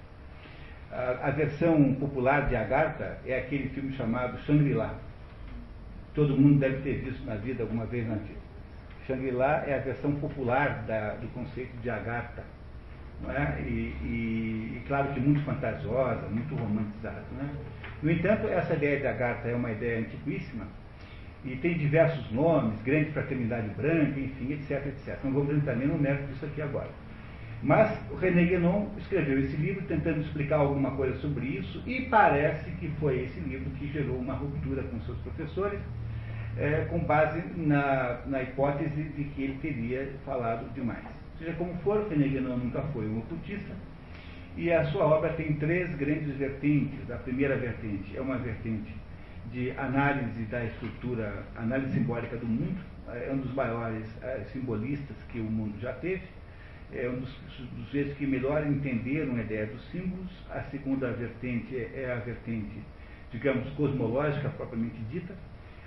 A, 0.98 1.30
versão 1.30 1.94
popular 1.94 2.50
de 2.50 2.56
Agartha 2.56 3.20
é 3.24 3.38
aquele 3.38 3.70
filme 3.70 3.94
chamado 3.94 4.36
Shangri-La. 4.40 4.96
Todo 6.16 6.36
mundo 6.36 6.58
deve 6.58 6.78
ter 6.78 7.04
visto 7.04 7.24
na 7.24 7.36
vida, 7.36 7.62
alguma 7.62 7.86
vez 7.86 8.08
na 8.08 8.16
vida. 8.16 8.40
Shangri-La 9.06 9.64
é 9.68 9.76
a 9.76 9.80
versão 9.80 10.16
popular 10.16 10.84
da, 10.88 11.12
do 11.12 11.28
conceito 11.36 11.78
de 11.84 11.90
Agartha. 11.92 12.44
É? 13.30 13.62
E, 13.62 13.96
e, 14.04 14.78
e, 14.78 14.84
claro 14.88 15.14
que 15.14 15.20
muito 15.20 15.42
fantasiosa, 15.42 16.28
muito 16.30 16.56
romantizada. 16.56 17.24
Né? 17.38 17.48
No 18.02 18.12
entanto, 18.12 18.48
essa 18.48 18.74
ideia 18.74 19.00
de 19.00 19.06
Agartha 19.06 19.50
é 19.50 19.56
uma 19.56 19.72
ideia 19.72 20.00
antiquíssima 20.00 20.66
e 21.46 21.56
tem 21.58 21.78
diversos 21.78 22.32
nomes, 22.32 22.82
grande 22.82 23.12
fraternidade 23.12 23.70
branca, 23.70 24.20
enfim, 24.20 24.54
etc, 24.54 24.86
etc. 24.88 25.20
Não 25.24 25.52
entrar 25.52 25.76
nem 25.76 25.88
no 25.88 25.98
mérito 25.98 26.28
disso 26.28 26.46
aqui 26.46 26.62
agora. 26.62 26.90
Mas 27.64 27.98
o 28.12 28.16
René 28.16 28.46
Guénon 28.46 28.88
escreveu 28.98 29.40
esse 29.40 29.58
livro 29.58 29.84
tentando 29.88 30.22
explicar 30.22 30.58
alguma 30.58 30.92
coisa 30.92 31.18
sobre 31.18 31.48
isso 31.48 31.82
e 31.88 32.02
parece 32.04 32.70
que 32.72 32.88
foi 33.00 33.24
esse 33.24 33.40
livro 33.40 33.70
que 33.72 33.88
gerou 33.92 34.18
uma 34.18 34.34
ruptura 34.34 34.84
com 34.84 35.00
seus 35.02 35.18
professores, 35.20 35.80
é, 36.56 36.86
com 36.90 37.00
base 37.00 37.42
na, 37.56 38.20
na 38.28 38.44
hipótese 38.44 39.04
de 39.04 39.24
que 39.24 39.44
ele 39.44 39.58
teria 39.60 40.14
falado 40.24 40.72
demais. 40.74 41.04
Seja 41.40 41.54
como 41.54 41.74
for, 41.84 42.08
René 42.10 42.28
Guénon 42.28 42.58
nunca 42.58 42.82
foi 42.94 43.08
um 43.08 43.20
ocultista. 43.20 43.74
E 44.56 44.72
a 44.72 44.84
sua 44.86 45.06
obra 45.06 45.34
tem 45.34 45.54
três 45.54 45.96
grandes 45.96 46.36
vertentes. 46.36 47.10
A 47.12 47.18
primeira 47.18 47.56
vertente 47.56 48.18
é 48.18 48.22
uma 48.22 48.38
vertente 48.38 48.92
de 49.52 49.72
análise 49.78 50.44
da 50.46 50.64
estrutura, 50.64 51.44
análise 51.56 51.94
simbólica 51.94 52.38
do 52.38 52.46
mundo, 52.46 52.80
é 53.08 53.32
um 53.32 53.38
dos 53.38 53.54
maiores 53.54 54.06
é, 54.22 54.44
simbolistas 54.52 55.16
que 55.30 55.40
o 55.40 55.44
mundo 55.44 55.80
já 55.80 55.94
teve, 55.94 56.24
é 56.94 57.10
um 57.10 57.20
dos, 57.20 57.30
dos 57.76 57.92
jeitos 57.92 58.18
que 58.18 58.26
melhor 58.26 58.66
entenderam 58.66 59.36
a 59.36 59.42
ideia 59.42 59.66
dos 59.66 59.84
símbolos. 59.92 60.32
A 60.50 60.62
segunda 60.64 61.12
vertente 61.12 61.76
é 61.76 62.12
a 62.12 62.20
vertente, 62.20 62.82
digamos, 63.32 63.70
cosmológica 63.72 64.50
propriamente 64.50 64.98
dita, 65.12 65.34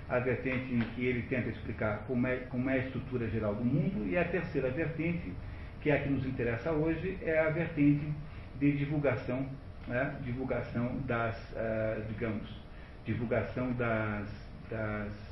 a 0.07 0.19
vertente 0.19 0.73
em 0.73 0.79
que 0.79 1.05
ele 1.05 1.23
tenta 1.23 1.49
explicar 1.49 2.03
como 2.07 2.27
é, 2.27 2.37
como 2.49 2.69
é 2.69 2.73
a 2.73 2.77
estrutura 2.77 3.27
geral 3.29 3.55
do 3.55 3.63
mundo, 3.63 4.07
e 4.07 4.17
a 4.17 4.25
terceira 4.25 4.69
vertente, 4.69 5.31
que 5.81 5.89
é 5.89 5.95
a 5.95 6.01
que 6.01 6.09
nos 6.09 6.25
interessa 6.25 6.71
hoje, 6.71 7.17
é 7.21 7.39
a 7.39 7.49
vertente 7.49 8.05
de 8.59 8.71
divulgação, 8.77 9.47
né, 9.87 10.15
divulgação 10.23 10.97
das, 11.07 11.35
uh, 11.53 12.03
digamos, 12.09 12.61
divulgação 13.03 13.71
das, 13.73 14.29
das 14.69 15.30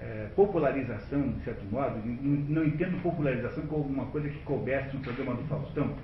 é, 0.00 0.28
popularização, 0.34 1.32
de 1.32 1.44
certo 1.44 1.64
modo, 1.70 2.00
não, 2.04 2.62
não, 2.62 2.64
entendo 2.64 3.02
popularização 3.02 3.66
como 3.66 3.82
alguma 3.82 4.06
coisa 4.06 4.28
que 4.28 4.38
coubesse 4.40 4.94
no 4.96 5.02
programa 5.02 5.34
do 5.34 5.42
Faustão, 5.48 5.94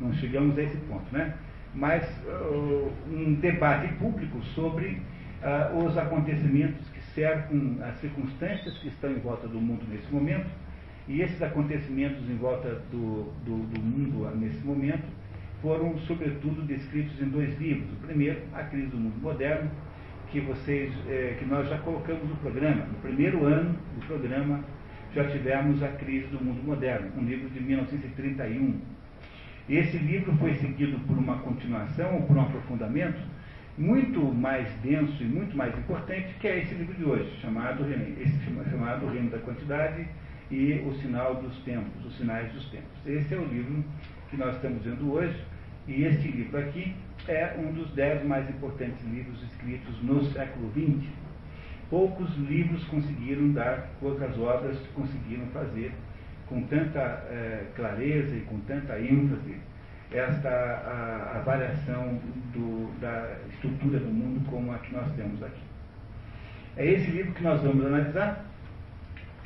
não 0.00 0.12
chegamos 0.14 0.58
a 0.58 0.62
esse 0.62 0.76
ponto, 0.78 1.04
né? 1.12 1.34
Mas 1.74 2.04
uh, 2.26 2.92
um 3.10 3.34
debate 3.34 3.92
público 3.94 4.40
sobre 4.54 5.00
uh, 5.42 5.84
os 5.84 5.96
acontecimentos 5.96 6.88
que 6.90 7.00
cercam 7.14 7.78
as 7.82 7.96
circunstâncias 8.00 8.76
que 8.78 8.88
estão 8.88 9.10
em 9.10 9.18
volta 9.18 9.46
do 9.46 9.60
mundo 9.60 9.84
nesse 9.88 10.10
momento, 10.12 10.46
e 11.06 11.20
esses 11.20 11.40
acontecimentos 11.42 12.28
em 12.28 12.36
volta 12.36 12.80
do, 12.90 13.32
do, 13.44 13.66
do 13.68 13.80
mundo 13.80 14.30
nesse 14.36 14.64
momento 14.64 15.04
foram, 15.60 15.96
sobretudo, 16.00 16.62
descritos 16.62 17.20
em 17.20 17.28
dois 17.28 17.58
livros. 17.58 17.90
O 17.92 18.06
primeiro, 18.06 18.40
A 18.52 18.64
Crise 18.64 18.88
do 18.88 18.96
Mundo 18.96 19.20
Moderno, 19.20 19.70
que 20.34 20.40
vocês, 20.40 20.92
é, 21.08 21.36
que 21.38 21.44
nós 21.44 21.68
já 21.68 21.78
colocamos 21.78 22.28
no 22.28 22.34
programa. 22.38 22.86
No 22.86 22.94
primeiro 22.94 23.46
ano 23.46 23.78
do 23.94 24.04
programa 24.04 24.64
já 25.14 25.24
tivemos 25.28 25.80
a 25.80 25.86
crise 25.86 26.26
do 26.26 26.44
mundo 26.44 26.60
moderno, 26.64 27.12
um 27.16 27.24
livro 27.24 27.48
de 27.50 27.60
1931. 27.60 28.80
Esse 29.68 29.96
livro 29.96 30.36
foi 30.38 30.54
seguido 30.54 30.98
por 31.06 31.16
uma 31.16 31.38
continuação 31.38 32.16
ou 32.16 32.22
por 32.22 32.36
um 32.36 32.40
aprofundamento 32.40 33.20
muito 33.78 34.20
mais 34.34 34.68
denso 34.82 35.22
e 35.22 35.24
muito 35.24 35.56
mais 35.56 35.72
importante 35.78 36.34
que 36.40 36.48
é 36.48 36.58
esse 36.58 36.74
livro 36.74 36.94
de 36.94 37.04
hoje, 37.04 37.30
chamado, 37.40 37.86
esse, 38.20 38.36
chamado 38.68 39.06
Reino 39.06 39.30
da 39.30 39.38
Quantidade 39.38 40.04
e 40.50 40.82
o 40.84 40.92
Sinal 40.94 41.36
dos 41.36 41.56
Tempos, 41.58 42.04
os 42.04 42.16
Sinais 42.16 42.52
dos 42.52 42.68
Tempos. 42.70 43.06
Esse 43.06 43.34
é 43.34 43.38
o 43.38 43.44
livro 43.44 43.84
que 44.30 44.36
nós 44.36 44.56
estamos 44.56 44.82
vendo 44.82 45.12
hoje, 45.12 45.40
e 45.86 46.02
este 46.02 46.26
livro 46.26 46.58
aqui 46.58 46.92
é 47.28 47.56
um 47.58 47.72
dos 47.72 47.90
dez 47.92 48.24
mais 48.24 48.48
importantes 48.48 49.02
livros 49.06 49.42
escritos 49.42 50.02
no 50.02 50.24
século 50.32 50.70
XX. 50.72 51.08
Poucos 51.90 52.34
livros 52.36 52.84
conseguiram 52.84 53.52
dar, 53.52 53.88
poucas 54.00 54.38
obras 54.38 54.78
conseguiram 54.94 55.46
fazer 55.48 55.92
com 56.46 56.62
tanta 56.62 57.00
é, 57.00 57.66
clareza 57.74 58.34
e 58.34 58.40
com 58.42 58.58
tanta 58.60 58.98
ênfase 58.98 59.56
esta 60.12 60.48
a, 60.48 61.38
a 61.38 61.56
do, 62.52 63.00
da 63.00 63.36
estrutura 63.52 63.98
do 63.98 64.08
mundo 64.08 64.48
como 64.48 64.72
a 64.72 64.78
que 64.78 64.94
nós 64.94 65.10
temos 65.16 65.42
aqui. 65.42 65.62
É 66.76 66.86
esse 66.86 67.10
livro 67.10 67.32
que 67.32 67.42
nós 67.42 67.60
vamos 67.62 67.84
analisar 67.84 68.44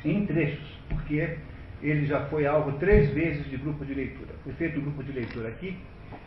em 0.03 0.25
trechos, 0.25 0.79
porque 0.89 1.37
ele 1.81 2.05
já 2.05 2.25
foi 2.25 2.45
alvo 2.45 2.73
três 2.73 3.11
vezes 3.13 3.49
de 3.49 3.57
grupo 3.57 3.85
de 3.85 3.93
leitura. 3.93 4.33
Foi 4.43 4.53
feito 4.53 4.79
um 4.79 4.83
grupo 4.83 5.03
de 5.03 5.11
leitura 5.11 5.49
aqui, 5.49 5.77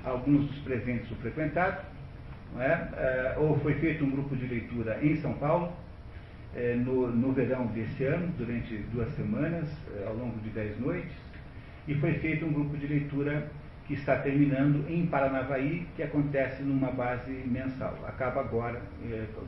alguns 0.05 0.47
dos 0.47 0.59
presentes 0.59 1.11
o 1.11 1.15
frequentaram, 1.17 1.79
é? 2.59 2.65
É, 2.65 3.35
ou 3.39 3.59
foi 3.61 3.75
feito 3.75 4.05
um 4.05 4.11
grupo 4.11 4.37
de 4.37 4.47
leitura 4.47 4.99
em 5.03 5.17
São 5.17 5.33
Paulo, 5.35 5.73
é, 6.55 6.75
no, 6.75 7.09
no 7.11 7.33
verão 7.33 7.67
desse 7.67 8.05
ano, 8.05 8.33
durante 8.37 8.77
duas 8.93 9.11
semanas, 9.15 9.67
é, 9.97 10.07
ao 10.07 10.15
longo 10.15 10.39
de 10.41 10.51
dez 10.51 10.79
noites, 10.79 11.13
e 11.89 11.95
foi 11.95 12.15
feito 12.15 12.45
um 12.45 12.53
grupo 12.53 12.77
de 12.77 12.87
leitura 12.87 13.49
que 13.87 13.95
está 13.95 14.17
terminando 14.17 14.89
em 14.89 15.07
Paranavaí, 15.07 15.87
que 15.97 16.03
acontece 16.03 16.63
numa 16.63 16.91
base 16.91 17.31
mensal. 17.47 17.99
Acaba 18.07 18.41
agora, 18.41 18.81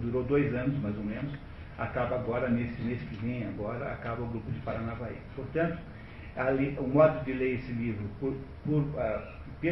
durou 0.01 0.25
dois 0.25 0.53
anos 0.55 0.77
mais 0.81 0.97
ou 0.97 1.05
menos, 1.05 1.33
acaba 1.79 2.17
agora, 2.17 2.49
nesse 2.49 2.81
mês 2.83 3.01
que 3.03 3.17
vem, 3.17 3.45
agora, 3.47 3.93
acaba 3.93 4.23
o 4.23 4.27
grupo 4.27 4.51
de 4.51 4.59
Paranavaí. 4.61 5.17
Portanto, 5.37 5.79
ali, 6.37 6.77
o 6.79 6.87
modo 6.87 7.25
de 7.25 7.33
ler 7.33 7.55
esse 7.55 7.73
livro 7.73 8.05
por, 8.19 8.35
por 8.65 8.81
uh, 8.81 9.23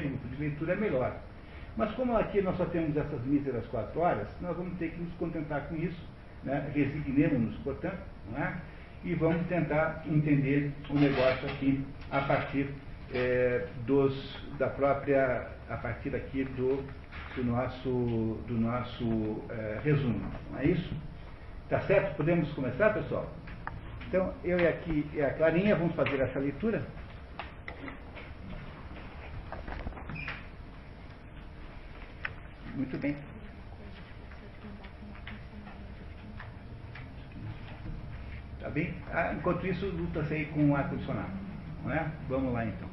pelo 0.01 0.17
de 0.17 0.37
leitura 0.41 0.73
é 0.73 0.77
melhor. 0.77 1.17
Mas 1.77 1.91
como 1.95 2.17
aqui 2.17 2.41
nós 2.41 2.57
só 2.57 2.65
temos 2.67 2.97
essas 2.97 3.23
míseras 3.25 3.67
quatro 3.67 4.01
horas, 4.01 4.29
nós 4.41 4.57
vamos 4.57 4.77
ter 4.79 4.91
que 4.91 5.01
nos 5.01 5.13
contentar 5.15 5.69
com 5.69 5.77
isso, 5.77 6.01
né? 6.45 6.71
resignemos-nos, 6.75 7.57
portanto, 7.59 7.99
é? 8.37 8.55
e 9.05 9.15
vamos 9.15 9.47
tentar 9.49 10.03
entender 10.07 10.73
o 10.89 10.95
negócio 10.95 11.49
aqui 11.49 11.85
a 12.11 12.21
partir 12.21 12.69
é, 13.13 13.67
dos, 13.87 14.39
da 14.59 14.69
própria, 14.69 15.49
a 15.69 15.77
partir 15.77 16.15
aqui 16.15 16.45
do, 16.45 16.85
do 17.35 17.45
nosso, 17.45 18.39
do 18.47 18.55
nosso 18.55 19.43
é, 19.51 19.81
resumo. 19.83 20.21
Não 20.51 20.59
é 20.59 20.67
isso? 20.67 20.95
Tá 21.69 21.81
certo? 21.81 22.17
Podemos 22.17 22.51
começar, 22.53 22.91
pessoal? 22.95 23.31
Então, 24.09 24.33
eu 24.45 24.61
e 24.61 24.69
aqui 24.69 25.11
e 25.15 25.23
a 25.23 25.33
Clarinha 25.33 25.75
vamos 25.75 25.95
fazer 25.95 26.21
essa 26.21 26.39
leitura. 26.39 26.83
Muito 32.75 32.99
bem. 32.99 33.17
Tá 38.61 38.71
bem? 38.71 38.95
Ah, 39.11 39.35
enquanto 39.35 39.67
isso, 39.67 39.87
luta-se 39.87 40.35
aí 40.35 40.47
com 40.47 40.71
o 40.71 40.77
ar-condicionado. 40.77 41.33
Não 41.85 41.93
é? 41.93 42.11
Vamos 42.29 42.53
lá 42.53 42.65
então. 42.65 42.89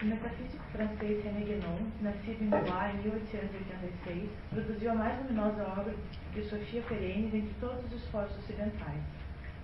O 0.00 0.04
metafísico 0.04 0.62
francês 0.70 1.24
René 1.24 1.40
Guénon, 1.40 1.78
nascido 2.02 2.40
em 2.40 2.48
Blois 2.50 2.94
em 2.94 3.02
1886, 3.02 4.30
produziu 4.50 4.92
a 4.92 4.94
mais 4.94 5.18
luminosa 5.18 5.64
obra 5.64 5.92
de 6.32 6.42
Sofia 6.44 6.82
Perenes 6.82 7.34
entre 7.34 7.52
todos 7.58 7.84
os 7.86 8.04
esforços 8.04 8.38
ocidentais. 8.38 9.02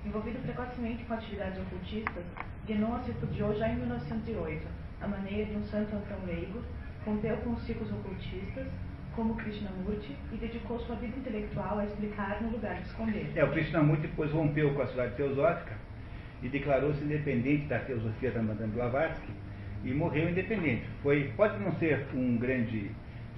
Envolvido 0.05 0.41
precocemente 0.41 1.05
com 1.05 1.15
atividades 1.15 1.61
ocultistas, 1.61 2.25
Guénon 2.67 2.97
as 2.97 3.07
repudiou 3.07 3.55
já 3.55 3.69
em 3.69 3.77
1908, 3.77 4.67
a 5.01 5.07
maneira 5.07 5.47
de 5.47 5.57
um 5.57 5.63
santo 5.65 5.95
antão 5.95 6.19
leigo, 6.27 6.61
rompeu 7.05 7.37
com 7.39 7.51
os 7.51 7.63
ciclos 7.65 7.91
ocultistas, 7.91 8.67
como 9.15 9.37
Krishnamurti, 9.37 10.17
e 10.33 10.37
dedicou 10.37 10.79
sua 10.81 10.97
vida 10.97 11.17
intelectual 11.17 11.79
a 11.79 11.85
explicar 11.85 12.43
no 12.43 12.51
lugar 12.51 12.75
de 12.77 12.89
esconder. 12.89 13.31
É, 13.37 13.45
o 13.45 13.51
Krishnamurti 13.51 14.03
depois 14.03 14.31
rompeu 14.33 14.75
com 14.75 14.83
a 14.83 14.87
cidade 14.87 15.15
teosófica 15.15 15.75
e 16.43 16.49
declarou-se 16.49 17.03
independente 17.03 17.67
da 17.67 17.79
teosofia 17.79 18.31
da 18.31 18.43
Madame 18.43 18.73
Blavatsky 18.73 19.33
e 19.85 19.93
morreu 19.93 20.29
independente. 20.31 20.85
Foi, 21.03 21.33
pode 21.37 21.63
não 21.63 21.73
ser 21.73 22.07
um 22.15 22.37
grande 22.37 22.91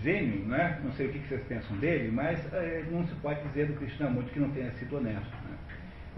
gênio, 0.03 0.47
né? 0.47 0.81
não 0.83 0.93
sei 0.93 1.07
o 1.07 1.13
que 1.13 1.19
vocês 1.21 1.43
pensam 1.49 1.77
dele, 1.77 2.11
mas 2.11 2.41
é, 2.53 2.85
não 2.91 3.07
se 3.07 3.15
pode 3.17 3.43
dizer 3.49 3.67
do 3.67 3.75
Krishnamurti 3.75 4.31
que 4.31 4.41
não 4.41 4.51
tenha 4.51 4.71
sido 4.73 4.97
honesto. 4.97 5.31
Né? 5.31 5.57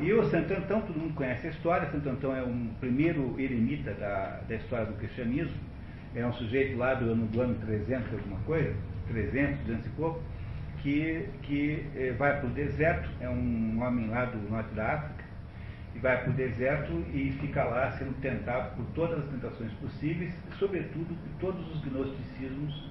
E 0.00 0.12
o 0.12 0.24
Santo 0.24 0.54
Antão, 0.54 0.80
todo 0.82 0.98
mundo 0.98 1.14
conhece 1.14 1.48
a 1.48 1.50
história, 1.50 1.90
Santo 1.90 2.08
Antão 2.08 2.34
é 2.34 2.42
um 2.42 2.68
primeiro 2.78 3.34
eremita 3.38 3.92
da, 3.94 4.40
da 4.48 4.54
história 4.54 4.86
do 4.86 4.94
cristianismo, 4.94 5.56
é 6.14 6.24
um 6.26 6.32
sujeito 6.32 6.76
lá 6.76 6.94
do 6.94 7.12
ano, 7.12 7.26
do 7.26 7.40
ano 7.40 7.54
300, 7.66 8.12
alguma 8.12 8.40
coisa, 8.40 8.74
300, 9.08 9.58
200 9.66 9.86
e 9.86 9.90
pouco, 9.90 10.22
que, 10.82 11.28
que 11.42 11.86
eh, 11.96 12.14
vai 12.16 12.38
para 12.38 12.48
o 12.48 12.50
deserto, 12.50 13.08
é 13.20 13.28
um 13.28 13.82
homem 13.82 14.08
lá 14.08 14.24
do 14.26 14.38
norte 14.50 14.74
da 14.74 14.94
África, 14.94 15.24
e 15.94 15.98
vai 15.98 16.22
para 16.22 16.30
o 16.30 16.32
deserto 16.32 16.92
e 17.12 17.32
fica 17.40 17.64
lá 17.64 17.90
sendo 17.92 18.14
tentado 18.20 18.76
por 18.76 18.84
todas 18.94 19.18
as 19.18 19.30
tentações 19.30 19.72
possíveis, 19.74 20.32
sobretudo 20.58 21.14
por 21.14 21.40
todos 21.40 21.74
os 21.74 21.84
gnosticismos, 21.84 22.90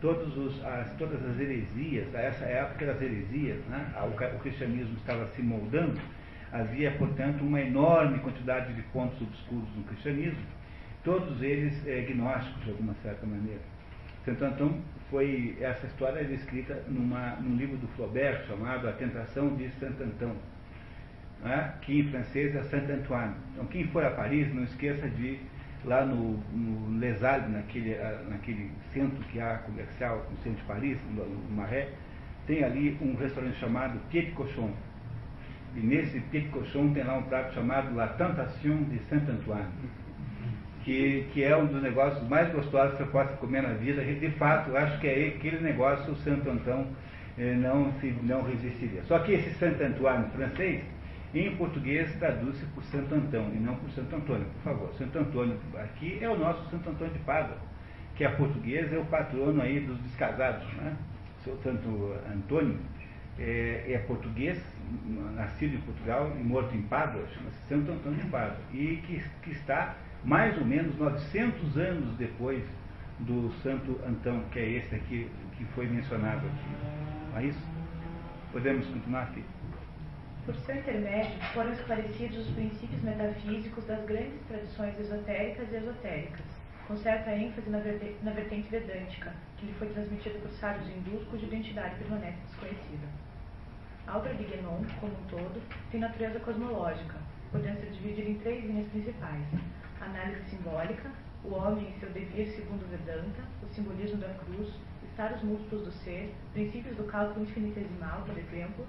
todos 0.00 0.36
os, 0.36 0.64
as, 0.64 0.92
todas 0.96 1.24
as 1.24 1.38
heresias, 1.38 2.14
a 2.14 2.20
essa 2.20 2.44
época 2.44 2.86
das 2.86 3.00
heresias, 3.00 3.58
né? 3.66 3.92
o, 4.02 4.36
o 4.36 4.38
cristianismo 4.40 4.94
estava 4.96 5.26
se 5.28 5.42
moldando, 5.42 5.98
havia, 6.52 6.92
portanto, 6.92 7.42
uma 7.42 7.60
enorme 7.60 8.18
quantidade 8.20 8.72
de 8.72 8.82
pontos 8.82 9.20
obscuros 9.20 9.68
no 9.76 9.84
cristianismo, 9.84 10.40
todos 11.06 11.40
eles 11.40 11.86
é, 11.86 12.00
gnósticos 12.00 12.64
de 12.64 12.70
alguma 12.70 12.92
certa 12.94 13.24
maneira. 13.24 13.60
Santo 14.24 14.44
Antão 14.44 14.80
foi, 15.08 15.56
essa 15.60 15.86
história 15.86 16.18
é 16.18 16.24
descrita 16.24 16.82
numa, 16.88 17.36
num 17.36 17.56
livro 17.56 17.76
do 17.76 17.86
Flaubert 17.94 18.44
chamado 18.48 18.88
A 18.88 18.92
Tentação 18.92 19.54
de 19.54 19.70
Santo 19.78 20.02
Antão, 20.02 20.34
né, 21.44 21.74
que 21.82 22.00
em 22.00 22.10
francês 22.10 22.56
é 22.56 22.62
Saint 22.64 22.90
Antoine. 22.90 23.34
Então 23.52 23.66
quem 23.66 23.86
for 23.86 24.04
a 24.04 24.10
Paris, 24.10 24.52
não 24.52 24.64
esqueça 24.64 25.08
de 25.08 25.38
lá 25.84 26.04
no, 26.04 26.38
no 26.52 26.98
Les 26.98 27.22
Halles, 27.22 27.48
naquele, 27.52 27.96
naquele 28.28 28.72
centro 28.92 29.22
que 29.30 29.40
há 29.40 29.58
comercial 29.58 30.26
no 30.28 30.36
centro 30.38 30.58
de 30.58 30.64
Paris, 30.64 30.98
no, 31.14 31.24
no 31.24 31.56
Marais, 31.56 31.88
tem 32.48 32.64
ali 32.64 32.98
um 33.00 33.14
restaurante 33.14 33.56
chamado 33.60 33.96
Pied 34.10 34.32
Cochon. 34.32 34.72
E 35.76 35.78
nesse 35.78 36.18
Pied 36.32 36.48
Cochon 36.48 36.92
tem 36.92 37.04
lá 37.04 37.16
um 37.16 37.22
prato 37.22 37.54
chamado 37.54 37.94
La 37.94 38.08
Tentation 38.08 38.82
de 38.84 38.98
Saint 39.08 39.28
Antoine 39.28 39.70
que, 40.86 41.26
que 41.32 41.42
é 41.42 41.56
um 41.56 41.66
dos 41.66 41.82
negócios 41.82 42.22
mais 42.28 42.48
gostosos 42.52 42.92
que 42.92 43.02
você 43.02 43.10
possa 43.10 43.32
comer 43.38 43.60
na 43.60 43.70
vida. 43.70 44.04
De 44.04 44.30
fato, 44.30 44.70
eu 44.70 44.76
acho 44.76 45.00
que 45.00 45.08
é 45.08 45.34
aquele 45.36 45.58
negócio 45.58 46.12
o 46.12 46.16
Santo 46.18 46.48
Antão 46.48 46.86
eh, 47.36 47.54
não, 47.54 47.92
se, 47.94 48.14
não 48.22 48.42
resistiria. 48.42 49.02
Só 49.02 49.18
que 49.18 49.32
esse 49.32 49.52
Santo 49.54 49.82
Antoine 49.82 50.30
francês, 50.30 50.84
em 51.34 51.56
português, 51.56 52.14
traduz-se 52.20 52.64
por 52.66 52.84
Santo 52.84 53.12
Antão 53.16 53.50
e 53.52 53.58
não 53.58 53.74
por 53.74 53.90
Santo 53.90 54.14
Antônio, 54.14 54.46
por 54.46 54.62
favor. 54.62 54.94
Santo 54.94 55.18
Antônio 55.18 55.58
aqui 55.74 56.18
é 56.20 56.30
o 56.30 56.38
nosso 56.38 56.70
Santo 56.70 56.88
Antônio 56.88 57.12
de 57.12 57.18
Pádua, 57.18 57.56
que 58.14 58.24
a 58.24 58.30
português 58.30 58.92
é 58.92 58.96
o 58.96 59.04
patrono 59.06 59.60
aí 59.60 59.80
dos 59.80 59.98
descasados, 60.02 60.72
né? 60.74 60.96
Seu 61.42 61.56
Santo 61.64 62.14
Antônio 62.32 62.78
é, 63.40 63.86
é, 63.88 63.98
português, 64.06 64.62
nascido 65.34 65.74
em 65.74 65.80
Portugal 65.80 66.30
e 66.38 66.44
morto 66.44 66.76
em 66.76 66.82
Pádua, 66.82 67.26
chama-se 67.34 67.58
Santo 67.68 67.90
Antônio 67.90 68.20
de 68.20 68.30
Pádua, 68.30 68.58
e 68.72 69.02
que, 69.04 69.20
que 69.42 69.50
está 69.50 69.96
mais 70.26 70.58
ou 70.58 70.64
menos 70.64 70.98
900 70.98 71.76
anos 71.78 72.16
depois 72.16 72.62
do 73.20 73.52
Santo 73.62 73.98
Antão, 74.04 74.42
que 74.50 74.58
é 74.58 74.70
esse 74.70 74.94
aqui 74.94 75.30
que 75.56 75.64
foi 75.66 75.86
mencionado 75.86 76.44
aqui. 76.44 77.30
Não 77.30 77.38
é 77.38 77.44
isso? 77.44 77.66
Podemos 78.50 78.84
continuar 78.88 79.22
aqui. 79.22 79.44
Por 80.44 80.54
seu 80.56 80.76
intermédio, 80.76 81.40
foram 81.54 81.72
esclarecidos 81.72 82.38
os 82.38 82.50
princípios 82.54 83.00
metafísicos 83.02 83.84
das 83.86 84.04
grandes 84.04 84.40
tradições 84.48 84.98
esotéricas 84.98 85.72
e 85.72 85.76
esotéricas, 85.76 86.44
com 86.88 86.96
certa 86.96 87.30
ênfase 87.30 87.70
na, 87.70 87.78
na 87.78 88.30
vertente 88.32 88.68
vedântica, 88.68 89.32
que 89.56 89.66
lhe 89.66 89.72
foi 89.74 89.88
transmitida 89.88 90.38
por 90.40 90.50
sábios 90.50 90.88
hindus 90.88 91.24
cuja 91.28 91.46
identidade 91.46 91.94
permanece 91.96 92.38
desconhecida. 92.46 93.06
A 94.08 94.18
obra 94.18 94.34
de 94.34 94.44
Guénon, 94.44 94.82
como 95.00 95.12
um 95.12 95.24
todo, 95.28 95.62
tem 95.90 96.00
natureza 96.00 96.38
cosmológica, 96.40 97.16
podendo 97.50 97.80
ser 97.80 97.90
dividida 97.90 98.28
em 98.28 98.38
três 98.38 98.64
linhas 98.64 98.86
principais: 98.88 99.44
análise 100.00 100.42
simbólica, 100.50 101.10
o 101.44 101.54
homem 101.54 101.88
em 101.88 102.00
seu 102.00 102.10
dever 102.10 102.48
segundo 102.48 102.88
Vedanta, 102.90 103.42
o 103.62 103.74
simbolismo 103.74 104.18
da 104.18 104.28
cruz, 104.34 104.68
estados 105.10 105.42
múltiplos 105.42 105.84
do 105.84 105.92
ser, 105.92 106.34
princípios 106.52 106.96
do 106.96 107.04
cálculo 107.04 107.44
infinitesimal, 107.44 108.22
por 108.22 108.36
exemplo, 108.36 108.86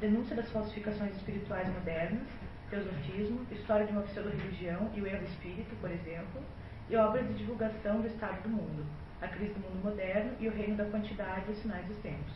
denúncia 0.00 0.34
das 0.34 0.50
falsificações 0.50 1.14
espirituais 1.16 1.68
modernas, 1.68 2.26
teosofismo, 2.70 3.46
história 3.50 3.86
de 3.86 3.92
uma 3.92 4.02
pseudo-religião 4.02 4.90
e 4.94 5.00
o 5.00 5.06
erro 5.06 5.24
espírito, 5.24 5.74
por 5.80 5.90
exemplo, 5.90 6.42
e 6.88 6.96
obras 6.96 7.26
de 7.28 7.34
divulgação 7.34 8.00
do 8.00 8.06
estado 8.06 8.42
do 8.42 8.48
mundo, 8.48 8.86
a 9.20 9.28
crise 9.28 9.52
do 9.52 9.60
mundo 9.60 9.84
moderno 9.84 10.32
e 10.40 10.48
o 10.48 10.52
reino 10.52 10.76
da 10.76 10.84
quantidade 10.86 11.44
e 11.48 11.52
os 11.52 11.58
sinais 11.58 11.86
dos 11.86 11.98
tempos. 11.98 12.32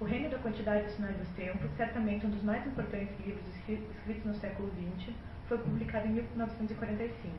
O 0.00 0.04
Reino 0.06 0.30
da 0.30 0.38
Quantidade 0.38 0.84
e 0.84 0.86
os 0.86 0.94
Sinais 0.94 1.14
dos 1.18 1.28
Tempos, 1.36 1.70
certamente 1.76 2.24
um 2.24 2.30
dos 2.30 2.42
mais 2.42 2.66
importantes 2.66 3.14
livros 3.20 3.46
escritos 3.54 4.24
no 4.24 4.34
século 4.36 4.70
XX, 4.70 5.14
foi 5.50 5.58
publicado 5.58 6.06
em 6.06 6.12
1945, 6.12 7.34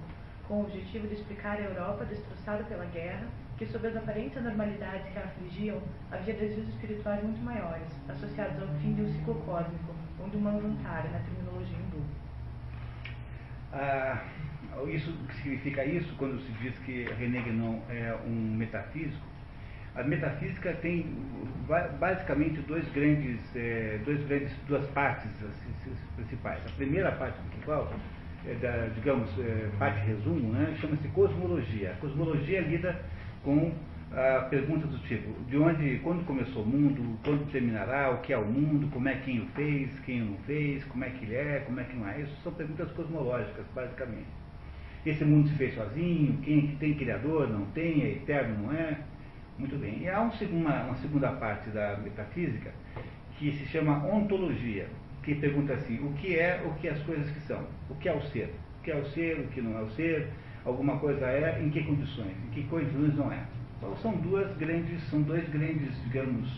com 0.46 0.56
o 0.56 0.62
objetivo 0.64 1.08
de 1.08 1.14
explicar 1.14 1.56
a 1.56 1.62
Europa 1.62 2.04
destroçada 2.04 2.62
pela 2.66 2.84
guerra 2.88 3.26
que, 3.58 3.66
sob 3.66 3.88
as 3.88 3.96
aparentes 3.96 4.38
anormalidades 4.38 5.08
que 5.14 5.18
a 5.18 5.24
afligiam, 5.24 5.82
havia 6.12 6.34
desvios 6.34 6.68
espirituais 6.68 7.24
muito 7.24 7.42
maiores, 7.42 7.88
associados 8.10 8.62
ao 8.62 8.68
fim 8.80 8.96
de 8.96 9.04
um 9.04 9.14
ciclo 9.14 9.36
cósmico, 9.46 9.96
onde 10.22 10.36
uma 10.36 10.52
manvantara, 10.52 11.08
na 11.08 11.20
terminologia 11.20 11.78
hindu. 11.78 12.04
Ah, 13.72 14.26
isso 14.90 15.18
significa 15.42 15.86
isso 15.86 16.14
quando 16.18 16.38
se 16.42 16.52
diz 16.62 16.78
que 16.80 17.06
René 17.14 17.42
Guénon 17.44 17.80
é 17.88 18.14
um 18.28 18.56
metafísico? 18.58 19.31
A 19.96 20.04
metafísica 20.04 20.74
tem 20.82 21.06
basicamente 22.00 22.62
dois 22.62 22.88
grandes, 22.92 23.40
é, 23.56 24.00
dois 24.06 24.24
grandes, 24.26 24.52
duas 24.68 24.86
partes 24.90 25.30
principais. 26.16 26.60
A 26.66 26.72
primeira 26.78 27.12
parte 27.14 27.38
principal, 27.50 27.94
é 28.48 28.54
da, 28.56 28.88
digamos, 28.96 29.30
é, 29.40 29.70
parte 29.78 30.06
resumo, 30.06 30.52
né, 30.54 30.76
chama-se 30.80 31.08
cosmologia. 31.10 31.92
A 31.92 31.96
cosmologia 31.96 32.62
lida 32.62 33.00
com 33.44 33.74
a 34.14 34.42
pergunta 34.50 34.88
do 34.88 34.98
tipo, 35.00 35.32
de 35.50 35.58
onde, 35.58 36.00
quando 36.00 36.26
começou 36.26 36.64
o 36.64 36.66
mundo, 36.66 37.18
quando 37.24 37.50
terminará, 37.52 38.12
o 38.12 38.18
que 38.22 38.34
é 38.34 38.38
o 38.38 38.46
mundo, 38.46 38.90
como 38.92 39.08
é 39.08 39.16
quem 39.16 39.40
o 39.40 39.46
fez, 39.56 39.90
quem 40.06 40.22
o 40.22 40.26
não 40.26 40.38
fez, 40.40 40.84
como 40.86 41.04
é 41.06 41.10
que 41.10 41.24
ele 41.24 41.36
é, 41.36 41.64
como 41.66 41.80
é 41.80 41.84
que 41.84 41.96
não 41.96 42.08
é. 42.08 42.22
Isso 42.22 42.36
são 42.44 42.52
perguntas 42.54 42.92
cosmológicas, 42.92 43.66
basicamente. 43.74 44.28
Esse 45.06 45.24
mundo 45.24 45.48
se 45.48 45.56
fez 45.56 45.74
sozinho, 45.76 46.38
quem 46.44 46.76
tem 46.76 46.94
criador, 46.94 47.50
não 47.50 47.66
tem, 47.68 48.04
é 48.04 48.12
eterno, 48.12 48.68
não 48.68 48.74
é? 48.74 48.98
Muito 49.62 49.78
bem. 49.80 50.00
E 50.02 50.10
há 50.10 50.20
um, 50.20 50.32
uma, 50.58 50.86
uma 50.86 50.96
segunda 50.96 51.30
parte 51.34 51.70
da 51.70 51.96
metafísica 51.98 52.72
que 53.38 53.52
se 53.52 53.68
chama 53.68 54.04
ontologia, 54.08 54.88
que 55.22 55.36
pergunta 55.36 55.74
assim, 55.74 56.00
o 56.04 56.12
que 56.14 56.36
é, 56.36 56.64
o 56.66 56.74
que 56.80 56.90
as 56.90 57.00
coisas 57.04 57.30
que 57.30 57.42
são, 57.42 57.68
o 57.88 57.94
que 57.94 58.10
é 58.10 58.12
o 58.12 58.22
ser, 58.24 58.52
o 58.80 58.84
que 58.84 58.90
é 58.90 58.96
o 58.96 59.06
ser, 59.06 59.40
o 59.40 59.48
que 59.50 59.62
não 59.62 59.78
é 59.78 59.84
o 59.84 59.90
ser, 59.92 60.30
alguma 60.66 60.98
coisa 60.98 61.28
é, 61.28 61.62
em 61.64 61.70
que 61.70 61.84
condições, 61.84 62.36
em 62.48 62.50
que 62.50 62.64
condições 62.64 63.16
não 63.16 63.32
é. 63.32 63.44
Então 63.78 63.96
são 63.98 64.14
duas 64.14 64.52
grandes, 64.58 65.00
são 65.12 65.22
dois 65.22 65.48
grandes, 65.50 65.94
digamos, 66.06 66.50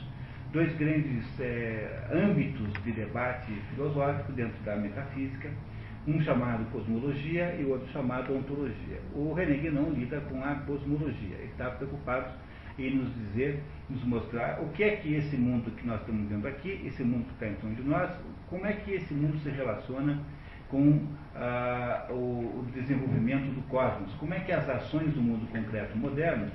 dois 0.54 0.74
grandes 0.78 1.26
é, 1.42 2.08
âmbitos 2.10 2.72
de 2.86 2.94
debate 2.94 3.52
filosófico 3.76 4.32
dentro 4.32 4.64
da 4.64 4.78
metafísica, 4.78 5.50
um 6.08 6.22
chamado 6.22 6.72
cosmologia 6.72 7.54
e 7.60 7.66
o 7.66 7.72
outro 7.72 7.92
chamado 7.92 8.34
ontologia. 8.34 9.02
O 9.14 9.34
René 9.34 9.58
Guénon 9.58 9.90
lida 9.90 10.22
com 10.22 10.42
a 10.42 10.56
cosmologia, 10.56 11.36
ele 11.36 11.52
está 11.52 11.70
preocupado 11.70 12.32
em 12.78 12.96
nos 12.96 13.14
dizer, 13.16 13.62
nos 13.90 14.04
mostrar 14.04 14.60
o 14.62 14.70
que 14.70 14.84
é 14.84 14.96
que 14.96 15.14
esse 15.14 15.36
mundo 15.38 15.72
que 15.72 15.86
nós 15.86 16.00
estamos 16.02 16.28
vendo 16.30 16.48
aqui, 16.48 16.82
esse 16.86 17.04
mundo 17.04 17.26
que 17.26 17.34
está 17.34 17.48
em 17.48 17.56
torno 17.56 17.76
de 17.76 17.84
nós, 17.84 18.10
como 18.50 18.66
é 18.66 18.74
que 18.74 18.92
esse 18.92 19.14
mundo 19.14 19.38
se 19.40 19.50
relaciona 19.50 20.20
com 20.70 21.08
ah, 21.36 22.08
o, 22.10 22.14
o, 22.14 22.68
desenvolvimento 22.74 23.54
do 23.54 23.62
cosmos, 23.68 24.12
como 24.16 24.34
é 24.34 24.40
que 24.40 24.52
as 24.52 24.68
ações 24.68 25.14
do 25.14 25.22
mundo 25.22 25.48
concreto 25.52 25.96
moderno 25.98 26.50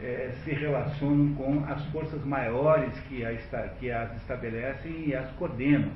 eh, 0.00 0.30
se 0.42 0.52
relacionam 0.52 1.34
com 1.34 1.62
as 1.66 1.84
forças 1.86 2.24
maiores 2.24 2.98
que, 3.00 3.22
a, 3.22 3.34
que 3.78 3.90
as 3.90 4.16
estabelecem 4.16 5.08
e 5.08 5.14
as 5.14 5.30
coordenam. 5.32 5.90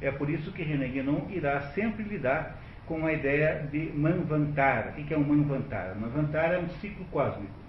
É 0.00 0.10
por 0.10 0.30
isso 0.30 0.50
que 0.52 0.62
René 0.62 0.88
Guénon 0.88 1.28
irá 1.30 1.60
sempre 1.74 2.02
lidar 2.02 2.56
com 2.86 3.04
a 3.04 3.12
ideia 3.12 3.68
de 3.70 3.92
Manvantara. 3.94 4.90
O 4.90 5.04
que 5.04 5.12
é 5.12 5.18
um 5.18 5.24
Manvantara? 5.24 5.94
Manvantara 5.94 6.54
é 6.54 6.58
um 6.58 6.68
ciclo 6.80 7.04
cósmico. 7.06 7.61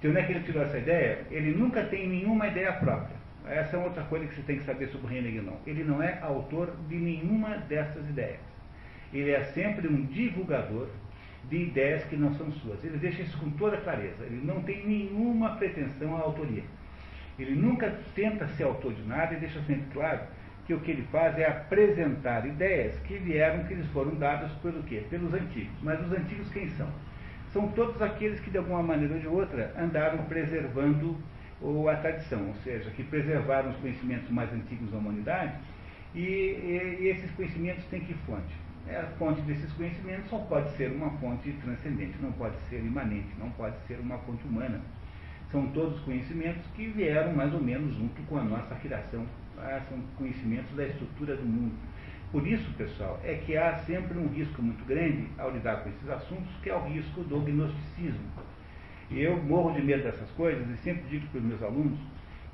De 0.00 0.08
onde 0.08 0.18
é 0.18 0.22
que 0.22 0.32
ele 0.32 0.44
tirou 0.44 0.62
essa 0.62 0.78
ideia? 0.78 1.26
Ele 1.30 1.52
nunca 1.52 1.82
tem 1.84 2.08
nenhuma 2.08 2.46
ideia 2.46 2.72
própria. 2.72 3.16
Essa 3.46 3.76
é 3.76 3.80
outra 3.80 4.02
coisa 4.04 4.26
que 4.26 4.34
você 4.34 4.42
tem 4.42 4.58
que 4.58 4.64
saber 4.64 4.88
sobre 4.88 5.14
René 5.14 5.30
Guénon. 5.30 5.56
Ele 5.66 5.82
não 5.82 6.02
é 6.02 6.18
autor 6.20 6.72
de 6.88 6.96
nenhuma 6.96 7.56
dessas 7.56 8.08
ideias. 8.08 8.40
Ele 9.12 9.30
é 9.30 9.42
sempre 9.54 9.88
um 9.88 10.04
divulgador 10.04 10.88
de 11.48 11.56
ideias 11.56 12.04
que 12.04 12.16
não 12.16 12.32
são 12.34 12.50
suas. 12.52 12.84
Ele 12.84 12.98
deixa 12.98 13.22
isso 13.22 13.38
com 13.38 13.50
toda 13.50 13.78
clareza. 13.78 14.24
Ele 14.24 14.40
não 14.44 14.62
tem 14.62 14.86
nenhuma 14.86 15.56
pretensão 15.56 16.16
à 16.16 16.20
autoria. 16.20 16.62
Ele 17.38 17.54
nunca 17.54 17.92
tenta 18.14 18.46
ser 18.48 18.64
autor 18.64 18.92
de 18.92 19.02
nada 19.02 19.34
e 19.34 19.38
deixa 19.38 19.60
sempre 19.62 19.86
claro 19.92 20.20
que 20.66 20.74
o 20.74 20.80
que 20.80 20.90
ele 20.90 21.06
faz 21.10 21.38
é 21.38 21.46
apresentar 21.46 22.46
ideias 22.46 22.98
que 23.00 23.16
vieram, 23.16 23.64
que 23.64 23.74
lhes 23.74 23.86
foram 23.88 24.14
dadas 24.16 24.52
pelo 24.60 24.82
quê? 24.82 25.02
Pelos 25.08 25.32
antigos. 25.32 25.72
Mas 25.82 25.98
os 26.04 26.12
antigos 26.12 26.50
quem 26.50 26.68
são? 26.70 26.88
São 27.52 27.68
todos 27.68 28.00
aqueles 28.02 28.40
que, 28.40 28.50
de 28.50 28.58
alguma 28.58 28.82
maneira 28.82 29.14
ou 29.14 29.20
de 29.20 29.26
outra, 29.26 29.74
andaram 29.78 30.18
preservando 30.24 31.16
a 31.90 31.96
tradição, 31.96 32.46
ou 32.48 32.54
seja, 32.62 32.90
que 32.90 33.02
preservaram 33.02 33.70
os 33.70 33.76
conhecimentos 33.78 34.30
mais 34.30 34.52
antigos 34.52 34.90
da 34.90 34.98
humanidade, 34.98 35.54
e, 36.14 36.20
e, 36.20 36.98
e 37.00 37.08
esses 37.08 37.30
conhecimentos 37.32 37.84
têm 37.86 38.00
que 38.00 38.14
fonte? 38.26 38.54
É, 38.86 38.96
a 38.96 39.06
fonte 39.18 39.40
desses 39.42 39.70
conhecimentos 39.72 40.30
só 40.30 40.38
pode 40.38 40.70
ser 40.76 40.90
uma 40.90 41.10
fonte 41.18 41.52
transcendente, 41.62 42.16
não 42.22 42.32
pode 42.32 42.56
ser 42.70 42.78
imanente, 42.78 43.28
não 43.38 43.50
pode 43.50 43.76
ser 43.86 43.98
uma 44.00 44.16
fonte 44.18 44.42
humana. 44.46 44.80
São 45.50 45.66
todos 45.68 46.00
conhecimentos 46.00 46.64
que 46.74 46.86
vieram 46.86 47.34
mais 47.34 47.52
ou 47.52 47.60
menos 47.60 47.94
junto 47.96 48.22
com 48.22 48.38
a 48.38 48.44
nossa 48.44 48.74
criação, 48.76 49.26
ah, 49.58 49.80
são 49.88 49.98
conhecimentos 50.16 50.74
da 50.76 50.86
estrutura 50.86 51.36
do 51.36 51.44
mundo. 51.44 51.74
Por 52.30 52.46
isso, 52.46 52.70
pessoal, 52.74 53.18
é 53.24 53.34
que 53.34 53.56
há 53.56 53.78
sempre 53.78 54.18
um 54.18 54.28
risco 54.28 54.62
muito 54.62 54.84
grande 54.84 55.28
ao 55.38 55.50
lidar 55.50 55.82
com 55.82 55.88
esses 55.88 56.08
assuntos, 56.10 56.54
que 56.62 56.68
é 56.68 56.76
o 56.76 56.84
risco 56.84 57.22
do 57.22 57.40
gnosticismo. 57.40 58.28
Eu 59.10 59.42
morro 59.42 59.72
de 59.72 59.80
medo 59.80 60.02
dessas 60.02 60.30
coisas 60.32 60.68
e 60.68 60.76
sempre 60.78 61.08
digo 61.08 61.26
para 61.28 61.38
os 61.38 61.44
meus 61.44 61.62
alunos 61.62 61.98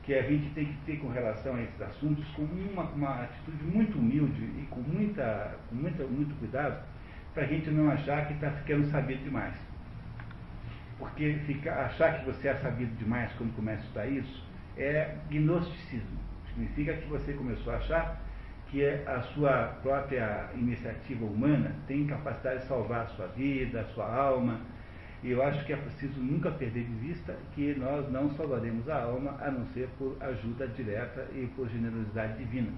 que 0.04 0.14
a 0.14 0.22
gente 0.22 0.48
tem 0.54 0.66
que 0.66 0.76
ter 0.86 0.98
com 0.98 1.08
relação 1.08 1.56
a 1.56 1.62
esses 1.62 1.82
assuntos 1.82 2.24
com 2.36 2.42
uma, 2.42 2.84
uma 2.84 3.22
atitude 3.24 3.64
muito 3.64 3.98
humilde 3.98 4.44
e 4.44 4.66
com, 4.70 4.80
muita, 4.80 5.56
com 5.68 5.74
muita, 5.74 6.04
muito 6.04 6.38
cuidado, 6.38 6.80
para 7.32 7.42
a 7.42 7.46
gente 7.46 7.68
não 7.70 7.90
achar 7.90 8.28
que 8.28 8.34
está 8.34 8.50
ficando 8.52 8.86
sabido 8.90 9.24
demais. 9.24 9.54
Porque 10.98 11.34
ficar, 11.46 11.86
achar 11.86 12.20
que 12.20 12.26
você 12.26 12.46
é 12.46 12.54
sabido 12.54 12.94
demais 12.96 13.32
quando 13.32 13.56
começa 13.56 13.80
a 13.80 13.84
estudar 13.84 14.06
isso 14.06 14.44
é 14.76 15.16
gnosticismo. 15.30 16.18
Significa 16.48 16.92
que 16.92 17.08
você 17.08 17.32
começou 17.32 17.72
a 17.72 17.76
achar 17.78 18.20
que 18.74 18.84
a 19.06 19.22
sua 19.34 19.66
própria 19.84 20.50
iniciativa 20.56 21.24
humana 21.24 21.76
tem 21.86 22.08
capacidade 22.08 22.62
de 22.62 22.66
salvar 22.66 23.02
a 23.02 23.06
sua 23.06 23.28
vida, 23.28 23.82
a 23.82 23.84
sua 23.94 24.12
alma. 24.12 24.62
E 25.22 25.30
eu 25.30 25.40
acho 25.44 25.64
que 25.64 25.72
é 25.72 25.76
preciso 25.76 26.18
nunca 26.20 26.50
perder 26.50 26.82
de 26.82 26.94
vista 26.94 27.36
que 27.54 27.72
nós 27.76 28.10
não 28.10 28.34
salvaremos 28.34 28.88
a 28.88 29.00
alma 29.00 29.38
a 29.40 29.48
não 29.48 29.64
ser 29.66 29.88
por 29.96 30.16
ajuda 30.20 30.66
direta 30.66 31.28
e 31.32 31.46
por 31.54 31.68
generosidade 31.68 32.36
divina. 32.36 32.72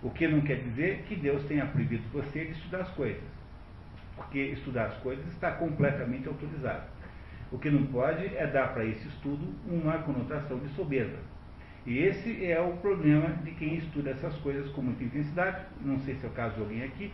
O 0.00 0.10
que 0.10 0.28
não 0.28 0.42
quer 0.42 0.60
dizer 0.60 1.02
que 1.08 1.16
Deus 1.16 1.42
tenha 1.46 1.66
proibido 1.66 2.04
você 2.12 2.44
de 2.44 2.52
estudar 2.52 2.82
as 2.82 2.90
coisas. 2.90 3.24
porque 4.14 4.38
estudar 4.38 4.86
as 4.86 4.96
coisas 4.98 5.26
está 5.32 5.50
completamente 5.52 6.28
autorizado. 6.28 6.84
O 7.50 7.58
que 7.58 7.68
não 7.68 7.84
pode 7.86 8.24
é 8.36 8.46
dar 8.46 8.72
para 8.72 8.84
esse 8.84 9.08
estudo 9.08 9.44
uma 9.66 9.98
conotação 9.98 10.58
de 10.60 10.68
soberba. 10.74 11.18
E 11.86 11.98
esse 11.98 12.44
é 12.44 12.60
o 12.60 12.72
problema 12.78 13.28
de 13.44 13.52
quem 13.52 13.76
estuda 13.76 14.10
essas 14.10 14.34
coisas 14.38 14.68
com 14.72 14.82
muita 14.82 15.04
intensidade, 15.04 15.58
não 15.84 16.00
sei 16.00 16.16
se 16.16 16.26
é 16.26 16.28
o 16.28 16.32
caso 16.32 16.56
de 16.56 16.60
alguém 16.60 16.82
aqui, 16.82 17.12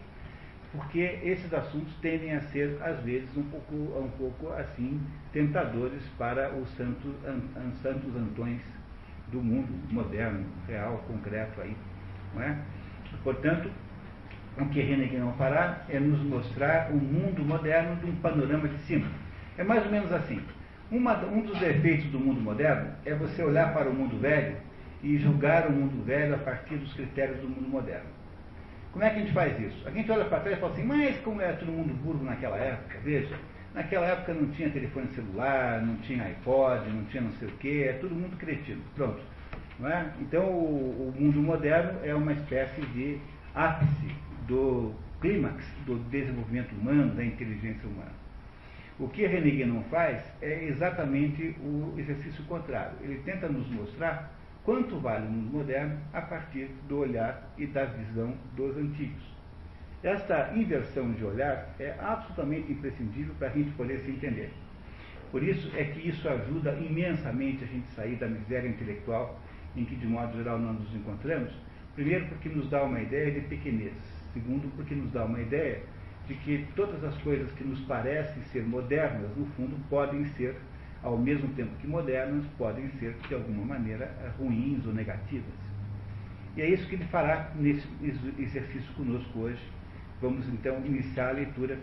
porque 0.72 1.18
esses 1.22 1.52
assuntos 1.52 1.94
tendem 2.00 2.34
a 2.34 2.40
ser, 2.40 2.78
às 2.82 2.98
vezes, 3.00 3.28
um 3.36 3.42
pouco, 3.42 3.74
um 3.74 4.10
pouco 4.16 4.50
assim, 4.54 4.98
tentadores 5.30 6.02
para 6.16 6.54
os 6.54 6.68
santos, 6.70 7.12
an, 7.26 7.40
an, 7.54 7.72
santos 7.82 8.16
antões 8.16 8.62
do 9.30 9.42
mundo 9.42 9.68
moderno, 9.92 10.46
real, 10.66 11.04
concreto 11.06 11.60
aí. 11.60 11.76
Não 12.34 12.42
é? 12.42 12.58
Portanto, 13.22 13.70
o 14.58 14.66
que 14.66 14.80
René 14.80 15.06
não 15.18 15.34
fará 15.34 15.84
é 15.90 16.00
nos 16.00 16.20
mostrar 16.22 16.90
o 16.90 16.96
mundo 16.96 17.44
moderno 17.44 17.96
de 17.96 18.06
um 18.06 18.16
panorama 18.16 18.68
de 18.68 18.78
cima. 18.78 19.06
É 19.58 19.64
mais 19.64 19.84
ou 19.84 19.92
menos 19.92 20.10
assim. 20.10 20.40
Uma, 20.92 21.16
um 21.24 21.40
dos 21.40 21.58
defeitos 21.58 22.04
do 22.10 22.20
mundo 22.20 22.38
moderno 22.42 22.90
é 23.06 23.14
você 23.14 23.42
olhar 23.42 23.72
para 23.72 23.88
o 23.88 23.94
mundo 23.94 24.20
velho 24.20 24.56
e 25.02 25.16
julgar 25.16 25.66
o 25.66 25.72
mundo 25.72 26.04
velho 26.04 26.34
a 26.34 26.38
partir 26.38 26.76
dos 26.76 26.92
critérios 26.92 27.40
do 27.40 27.48
mundo 27.48 27.66
moderno. 27.66 28.10
Como 28.92 29.02
é 29.02 29.08
que 29.08 29.16
a 29.16 29.18
gente 29.20 29.32
faz 29.32 29.58
isso? 29.58 29.88
A 29.88 29.90
gente 29.90 30.12
olha 30.12 30.26
para 30.26 30.40
trás 30.40 30.58
e 30.58 30.60
fala 30.60 30.74
assim, 30.74 30.84
mas 30.84 31.18
como 31.20 31.40
era 31.40 31.56
todo 31.56 31.72
mundo 31.72 31.94
burro 31.94 32.22
naquela 32.22 32.58
época? 32.58 32.98
Veja, 33.02 33.34
naquela 33.72 34.06
época 34.06 34.34
não 34.34 34.50
tinha 34.50 34.68
telefone 34.68 35.08
celular, 35.14 35.80
não 35.80 35.96
tinha 35.96 36.24
iPod, 36.24 36.86
não 36.90 37.04
tinha 37.06 37.22
não 37.22 37.32
sei 37.32 37.48
o 37.48 37.52
quê, 37.52 37.86
é 37.88 37.92
todo 37.94 38.14
mundo 38.14 38.36
cretino. 38.36 38.82
Pronto. 38.94 39.22
É? 39.82 40.04
Então 40.20 40.44
o, 40.44 41.08
o 41.08 41.14
mundo 41.18 41.40
moderno 41.40 42.00
é 42.04 42.14
uma 42.14 42.34
espécie 42.34 42.82
de 42.88 43.18
ápice 43.54 44.14
do 44.46 44.92
clímax 45.22 45.64
do 45.86 45.96
desenvolvimento 46.10 46.72
humano, 46.72 47.14
da 47.14 47.24
inteligência 47.24 47.88
humana. 47.88 48.21
O 48.98 49.08
que 49.08 49.26
René 49.26 49.64
não 49.64 49.82
faz 49.84 50.22
é 50.40 50.64
exatamente 50.64 51.56
o 51.60 51.94
exercício 51.98 52.44
contrário. 52.44 52.96
Ele 53.00 53.20
tenta 53.24 53.48
nos 53.48 53.66
mostrar 53.68 54.32
quanto 54.64 54.98
vale 54.98 55.26
o 55.26 55.30
mundo 55.30 55.52
moderno 55.52 55.98
a 56.12 56.20
partir 56.20 56.68
do 56.88 56.98
olhar 56.98 57.52
e 57.56 57.66
da 57.66 57.84
visão 57.84 58.34
dos 58.54 58.76
antigos. 58.76 59.32
Esta 60.02 60.52
inversão 60.54 61.12
de 61.12 61.24
olhar 61.24 61.74
é 61.78 61.94
absolutamente 62.00 62.72
imprescindível 62.72 63.34
para 63.38 63.48
a 63.48 63.50
gente 63.50 63.70
poder 63.72 63.98
se 64.00 64.10
entender. 64.10 64.52
Por 65.30 65.42
isso 65.42 65.70
é 65.76 65.84
que 65.84 66.06
isso 66.08 66.28
ajuda 66.28 66.72
imensamente 66.74 67.64
a 67.64 67.66
gente 67.66 67.86
sair 67.88 68.16
da 68.16 68.26
miséria 68.26 68.68
intelectual 68.68 69.40
em 69.74 69.84
que, 69.84 69.96
de 69.96 70.06
modo 70.06 70.36
geral, 70.36 70.58
nós 70.58 70.78
nos 70.78 70.94
encontramos. 70.94 71.52
Primeiro, 71.94 72.26
porque 72.26 72.48
nos 72.48 72.68
dá 72.68 72.82
uma 72.82 73.00
ideia 73.00 73.30
de 73.30 73.40
pequenez. 73.42 73.94
Segundo, 74.34 74.70
porque 74.76 74.94
nos 74.94 75.10
dá 75.12 75.24
uma 75.24 75.40
ideia 75.40 75.82
de 76.28 76.34
que 76.34 76.66
todas 76.76 77.02
as 77.04 77.16
coisas 77.18 77.50
que 77.52 77.64
nos 77.64 77.80
parecem 77.80 78.42
ser 78.52 78.62
modernas, 78.62 79.30
no 79.36 79.46
fundo, 79.56 79.76
podem 79.88 80.24
ser, 80.36 80.56
ao 81.02 81.18
mesmo 81.18 81.48
tempo 81.54 81.70
que 81.80 81.86
modernas, 81.86 82.44
podem 82.56 82.88
ser, 82.98 83.16
de 83.28 83.34
alguma 83.34 83.64
maneira, 83.64 84.14
ruins 84.38 84.86
ou 84.86 84.92
negativas. 84.92 85.52
E 86.56 86.62
é 86.62 86.68
isso 86.68 86.86
que 86.86 86.94
ele 86.94 87.04
fará 87.06 87.50
nesse 87.56 87.86
exercício 88.38 88.92
conosco 88.94 89.38
hoje. 89.38 89.62
Vamos 90.20 90.46
então 90.48 90.80
iniciar 90.84 91.30
a 91.30 91.32
leitura 91.32 91.78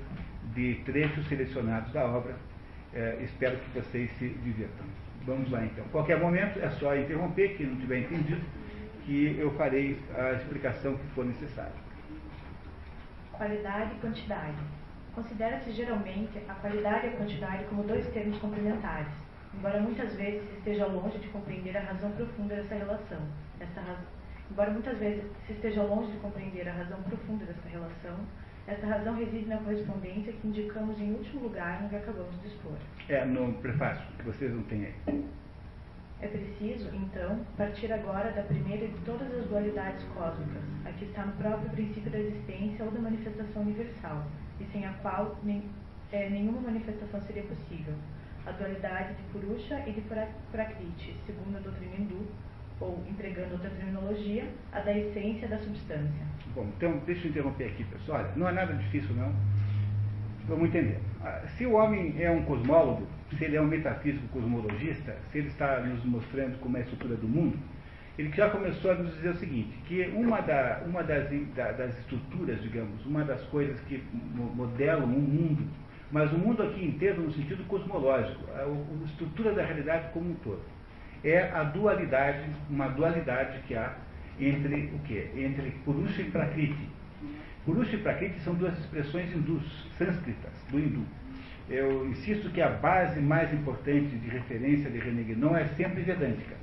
de 0.55 0.75
trechos 0.85 1.27
selecionados 1.27 1.91
da 1.91 2.05
obra. 2.05 2.35
É, 2.93 3.19
espero 3.21 3.57
que 3.57 3.79
vocês 3.79 4.09
se 4.17 4.29
divirtam. 4.29 4.85
Vamos 5.25 5.51
lá 5.51 5.65
então. 5.65 5.83
Qualquer 5.91 6.19
momento 6.19 6.59
é 6.59 6.69
só 6.71 6.95
interromper, 6.95 7.57
quem 7.57 7.67
não 7.67 7.75
tiver 7.75 7.99
entendido, 7.99 8.41
que 9.05 9.35
eu 9.37 9.51
farei 9.55 9.99
a 10.15 10.33
explicação 10.33 10.95
que 10.95 11.07
for 11.13 11.25
necessária 11.25 11.88
qualidade 13.39 13.95
e 13.95 13.99
quantidade. 13.99 14.57
Considera-se 15.15 15.71
geralmente 15.71 16.37
a 16.49 16.53
qualidade 16.55 17.07
e 17.07 17.09
a 17.11 17.15
quantidade 17.15 17.63
como 17.65 17.83
dois 17.83 18.05
termos 18.09 18.37
complementares, 18.37 19.07
embora 19.53 19.79
muitas 19.79 20.13
vezes 20.15 20.47
se 20.49 20.57
esteja 20.57 20.85
longe 20.85 21.17
de 21.19 21.29
compreender 21.29 21.75
a 21.77 21.79
razão 21.79 22.11
profunda 22.11 22.55
dessa 22.55 22.75
relação. 22.75 23.21
Essa 23.59 23.79
raz... 23.79 23.97
Embora 24.51 24.71
muitas 24.71 24.97
vezes 24.97 25.23
se 25.47 25.53
esteja 25.53 25.81
longe 25.83 26.11
de 26.11 26.17
compreender 26.17 26.67
a 26.67 26.73
razão 26.73 27.01
profunda 27.03 27.45
dessa 27.45 27.69
relação, 27.69 28.17
essa 28.67 28.85
razão 28.85 29.15
reside 29.15 29.47
na 29.47 29.57
correspondência 29.57 30.33
que 30.33 30.47
indicamos 30.47 30.99
em 30.99 31.13
último 31.13 31.43
lugar 31.43 31.81
no 31.81 31.89
que 31.89 31.95
acabamos 31.95 32.39
de 32.41 32.47
expor. 32.47 32.77
É, 33.07 33.23
no 33.25 33.53
prefácio, 33.53 34.05
que 34.17 34.23
vocês 34.23 34.53
não 34.53 34.63
têm 34.63 34.85
aí. 34.85 35.25
É 36.21 36.27
preciso, 36.27 36.93
então, 36.93 37.39
partir 37.55 37.91
agora 37.93 38.31
da 38.31 38.43
primeira 38.43 38.87
de 38.87 38.97
todas 39.05 39.33
as 39.33 39.45
dualidades 39.47 40.03
cósmicas, 40.13 40.61
a 40.85 40.91
que 40.91 41.05
está 41.05 41.25
no 41.25 41.31
próprio 41.33 41.69
princípio 41.69 42.11
da 42.11 42.19
existência 42.19 42.83
ou 42.83 42.91
da 42.91 42.99
manifestação 42.99 43.61
universal, 43.61 44.27
e 44.59 44.65
sem 44.65 44.85
a 44.85 44.91
qual 45.01 45.37
nem, 45.43 45.63
é, 46.11 46.29
nenhuma 46.29 46.59
manifestação 46.59 47.21
seria 47.21 47.43
possível, 47.43 47.93
a 48.45 48.51
dualidade 48.51 49.13
de 49.13 49.23
Purusha 49.31 49.81
e 49.87 49.93
de 49.93 50.01
Prakriti, 50.51 51.15
segundo 51.25 51.55
a 51.55 51.61
doutrina 51.61 51.95
hindu, 51.95 52.27
ou, 52.81 53.01
empregando 53.09 53.53
outra 53.53 53.69
terminologia, 53.69 54.45
a 54.73 54.79
da 54.81 54.97
essência 54.97 55.47
da 55.47 55.57
substância. 55.59 56.25
Bom, 56.53 56.67
então, 56.75 56.97
deixa 57.05 57.27
eu 57.27 57.31
interromper 57.31 57.65
aqui, 57.65 57.83
pessoal. 57.85 58.19
Olha, 58.19 58.31
não 58.35 58.49
é 58.49 58.51
nada 58.51 58.73
difícil, 58.73 59.15
não. 59.15 59.33
Vamos 60.47 60.69
entender. 60.69 60.99
Ah, 61.21 61.43
se 61.57 61.65
o 61.65 61.73
homem 61.73 62.15
é 62.21 62.31
um 62.31 62.43
cosmólogo, 62.43 63.05
se 63.37 63.43
ele 63.43 63.55
é 63.55 63.61
um 63.61 63.67
metafísico 63.67 64.27
cosmologista, 64.29 65.15
se 65.31 65.37
ele 65.37 65.47
está 65.47 65.79
nos 65.81 66.03
mostrando 66.05 66.59
como 66.59 66.77
é 66.77 66.79
a 66.79 66.83
estrutura 66.83 67.15
do 67.15 67.27
mundo, 67.27 67.57
ele 68.17 68.31
já 68.33 68.49
começou 68.49 68.91
a 68.91 68.95
nos 68.95 69.13
dizer 69.15 69.29
o 69.29 69.35
seguinte, 69.35 69.77
que 69.87 70.11
uma, 70.13 70.41
da, 70.41 70.81
uma 70.85 71.01
das, 71.03 71.29
da, 71.55 71.71
das 71.71 71.97
estruturas, 71.99 72.61
digamos, 72.61 73.05
uma 73.05 73.23
das 73.23 73.41
coisas 73.43 73.79
que 73.81 74.03
modelam 74.55 75.05
um 75.05 75.21
mundo, 75.21 75.65
mas 76.11 76.31
o 76.33 76.37
mundo 76.37 76.63
aqui 76.63 76.83
inteiro 76.83 77.21
no 77.21 77.31
sentido 77.31 77.65
cosmológico, 77.67 78.43
a, 78.51 78.63
a 78.63 79.05
estrutura 79.05 79.53
da 79.53 79.63
realidade 79.63 80.11
como 80.11 80.31
um 80.31 80.35
todo, 80.35 80.61
é 81.23 81.49
a 81.51 81.63
dualidade, 81.63 82.43
uma 82.69 82.89
dualidade 82.89 83.59
que 83.67 83.75
há 83.75 83.95
entre 84.39 84.91
o 84.93 84.99
quê? 84.99 85.29
Entre 85.35 85.71
Purusha 85.85 86.21
e 86.21 86.31
Prakriti. 86.31 86.89
Purusha 87.65 87.95
e 87.95 87.99
Prakriti 87.99 88.39
são 88.39 88.53
duas 88.55 88.77
expressões 88.79 89.33
hindus, 89.33 89.63
sânscritas, 89.97 90.51
do 90.69 90.79
hindu. 90.79 91.05
Eu 91.69 92.07
insisto 92.07 92.49
que 92.49 92.61
a 92.61 92.69
base 92.69 93.19
mais 93.19 93.53
importante 93.53 94.15
de 94.15 94.27
referência 94.27 94.89
de 94.89 94.97
René 94.97 95.21
Guénon 95.21 95.55
é 95.55 95.65
sempre 95.77 96.01
vedântica. 96.01 96.55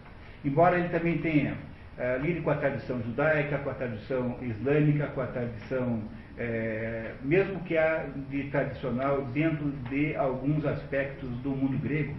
Embora 0.45 0.79
ele 0.79 0.88
também 0.88 1.19
tenha 1.19 1.53
uh, 1.53 2.21
lide 2.21 2.40
com 2.40 2.51
a 2.51 2.57
tradição 2.57 3.01
judaica, 3.03 3.59
com 3.59 3.71
a 3.71 3.75
tradição 3.75 4.37
islâmica, 4.42 5.07
com 5.09 5.21
a 5.21 5.27
tradição, 5.27 6.03
é, 6.37 7.12
mesmo 7.23 7.61
que 7.61 7.79
há 7.79 8.05
de 8.29 8.45
tradicional 8.51 9.23
dentro 9.33 9.71
de 9.88 10.14
alguns 10.16 10.66
aspectos 10.66 11.31
do 11.38 11.51
mundo 11.51 11.79
grego, 11.79 12.14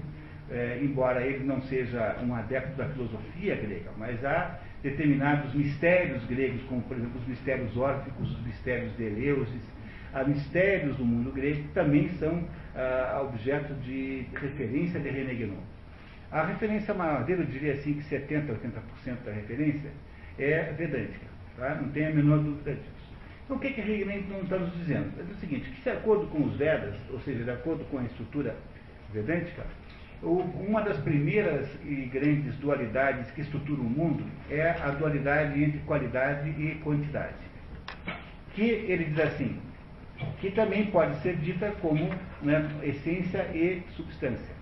é, 0.50 0.80
embora 0.82 1.22
ele 1.22 1.44
não 1.44 1.62
seja 1.64 2.16
um 2.24 2.34
adepto 2.34 2.76
da 2.78 2.86
filosofia 2.86 3.56
grega, 3.56 3.92
mas 3.98 4.24
há 4.24 4.60
determinados 4.82 5.54
mistérios 5.54 6.24
gregos, 6.26 6.64
como 6.64 6.82
por 6.84 6.96
exemplo 6.96 7.20
os 7.20 7.28
mistérios 7.28 7.76
órficos, 7.76 8.32
os 8.32 8.46
mistérios 8.46 8.96
de 8.96 9.04
Eleusis, 9.04 9.62
há 10.14 10.24
mistérios 10.24 10.96
do 10.96 11.06
mundo 11.06 11.32
grego 11.32 11.64
que 11.64 11.74
também 11.74 12.10
são 12.18 12.44
ah, 12.78 13.22
objeto 13.22 13.74
de 13.76 14.26
referência 14.34 15.00
de 15.00 15.10
René 15.10 15.34
Guénon. 15.34 15.58
A 16.32 16.46
referência 16.46 16.94
maior 16.94 17.28
eu 17.30 17.44
diria 17.46 17.74
assim 17.74 17.94
que 17.94 18.04
70%, 18.04 18.48
80% 18.48 19.24
da 19.26 19.32
referência 19.32 19.90
é 20.38 20.72
vedântica, 20.74 21.26
tá? 21.58 21.76
não 21.76 21.90
tem 21.90 22.08
a 22.08 22.12
menor 22.12 22.40
dúvida 22.40 22.74
disso. 22.74 23.16
Então 23.46 23.58
o 23.58 23.60
que, 23.60 23.72
que 23.72 23.82
René 23.82 24.20
Guénon 24.20 24.44
está 24.44 24.58
nos 24.58 24.74
dizendo? 24.78 25.12
É 25.20 25.24
o 25.24 25.36
seguinte, 25.36 25.70
que 25.70 25.82
de 25.82 25.90
acordo 25.90 26.28
com 26.28 26.44
os 26.44 26.56
Vedas, 26.58 26.96
ou 27.12 27.20
seja, 27.22 27.44
de 27.44 27.52
acordo 27.52 27.84
com 27.86 27.98
a 27.98 28.04
estrutura 28.04 28.56
vedântica, 29.12 29.66
uma 30.22 30.82
das 30.82 30.98
primeiras 30.98 31.68
e 31.86 32.10
grandes 32.12 32.56
dualidades 32.58 33.30
que 33.32 33.42
estruturam 33.42 33.84
o 33.84 33.90
mundo 33.90 34.24
é 34.50 34.72
a 34.72 34.90
dualidade 34.90 35.64
entre 35.64 35.80
qualidade 35.80 36.50
e 36.50 36.76
quantidade. 36.84 37.36
Que 38.56 38.64
ele 38.64 39.06
diz 39.06 39.20
assim, 39.20 39.60
que 40.40 40.52
também 40.52 40.88
pode 40.88 41.16
ser 41.22 41.36
dita 41.38 41.72
como 41.82 42.10
né, 42.42 42.70
essência 42.84 43.44
e 43.54 43.84
substância. 43.96 44.56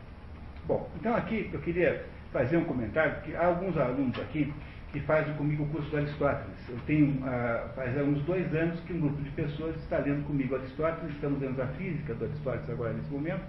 Bom, 0.66 0.90
então 1.00 1.16
aqui 1.16 1.50
eu 1.54 1.60
queria 1.62 2.06
fazer 2.32 2.58
um 2.58 2.66
comentário, 2.66 3.22
que 3.22 3.36
há 3.36 3.46
alguns 3.46 3.78
alunos 3.78 4.20
aqui 4.20 4.54
que 4.92 5.00
fazem 5.02 5.34
comigo 5.36 5.64
o 5.64 5.68
curso 5.68 5.90
do 5.90 5.98
Aristóteles. 5.98 6.70
Eu 6.70 6.80
tenho, 6.86 7.22
ah, 7.26 7.70
faz 7.76 7.96
uns 7.98 8.22
dois 8.24 8.54
anos 8.56 8.80
que 8.82 8.94
um 8.94 9.02
grupo 9.02 9.22
de 9.22 9.30
pessoas 9.32 9.76
está 9.78 9.98
lendo 9.98 10.26
comigo 10.26 10.56
Aristóteles, 10.56 11.14
estamos 11.14 11.42
lendo 11.42 11.62
a 11.62 11.68
física 11.68 12.14
do 12.14 12.26
Aristóteles 12.26 12.70
agora 12.70 12.94
nesse 12.94 13.10
momento, 13.10 13.44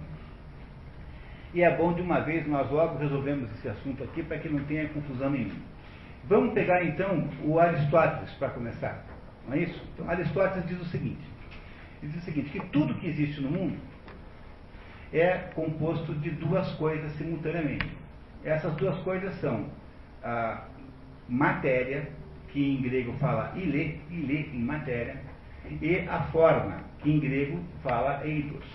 e 1.53 1.61
é 1.61 1.75
bom 1.75 1.93
de 1.93 2.01
uma 2.01 2.19
vez 2.19 2.45
nós 2.47 2.69
logo 2.69 2.97
resolvemos 2.97 3.49
esse 3.53 3.69
assunto 3.69 4.03
aqui 4.03 4.21
para 4.23 4.37
que 4.37 4.49
não 4.49 4.63
tenha 4.65 4.89
confusão 4.89 5.29
nenhuma. 5.29 5.55
Vamos 6.25 6.53
pegar 6.53 6.83
então 6.83 7.29
o 7.43 7.57
Aristóteles 7.57 8.31
para 8.33 8.49
começar, 8.49 9.05
não 9.47 9.55
é 9.55 9.59
isso? 9.59 9.81
Então, 9.93 10.09
Aristóteles 10.09 10.67
diz 10.67 10.81
o 10.81 10.85
seguinte: 10.85 11.25
diz 12.01 12.15
o 12.15 12.21
seguinte, 12.21 12.49
que 12.49 12.59
tudo 12.67 12.93
que 12.95 13.07
existe 13.07 13.41
no 13.41 13.49
mundo 13.49 13.77
é 15.13 15.37
composto 15.55 16.13
de 16.15 16.29
duas 16.31 16.69
coisas 16.73 17.11
simultaneamente. 17.13 17.87
Essas 18.43 18.75
duas 18.75 18.97
coisas 18.99 19.33
são 19.39 19.65
a 20.23 20.65
matéria, 21.27 22.09
que 22.49 22.75
em 22.75 22.81
grego 22.81 23.13
fala 23.13 23.53
ile, 23.55 23.99
ile 24.09 24.49
em 24.53 24.59
matéria, 24.59 25.17
e 25.81 25.99
a 26.07 26.21
forma, 26.31 26.81
que 26.99 27.11
em 27.11 27.19
grego 27.19 27.59
fala 27.83 28.25
eidos. 28.25 28.65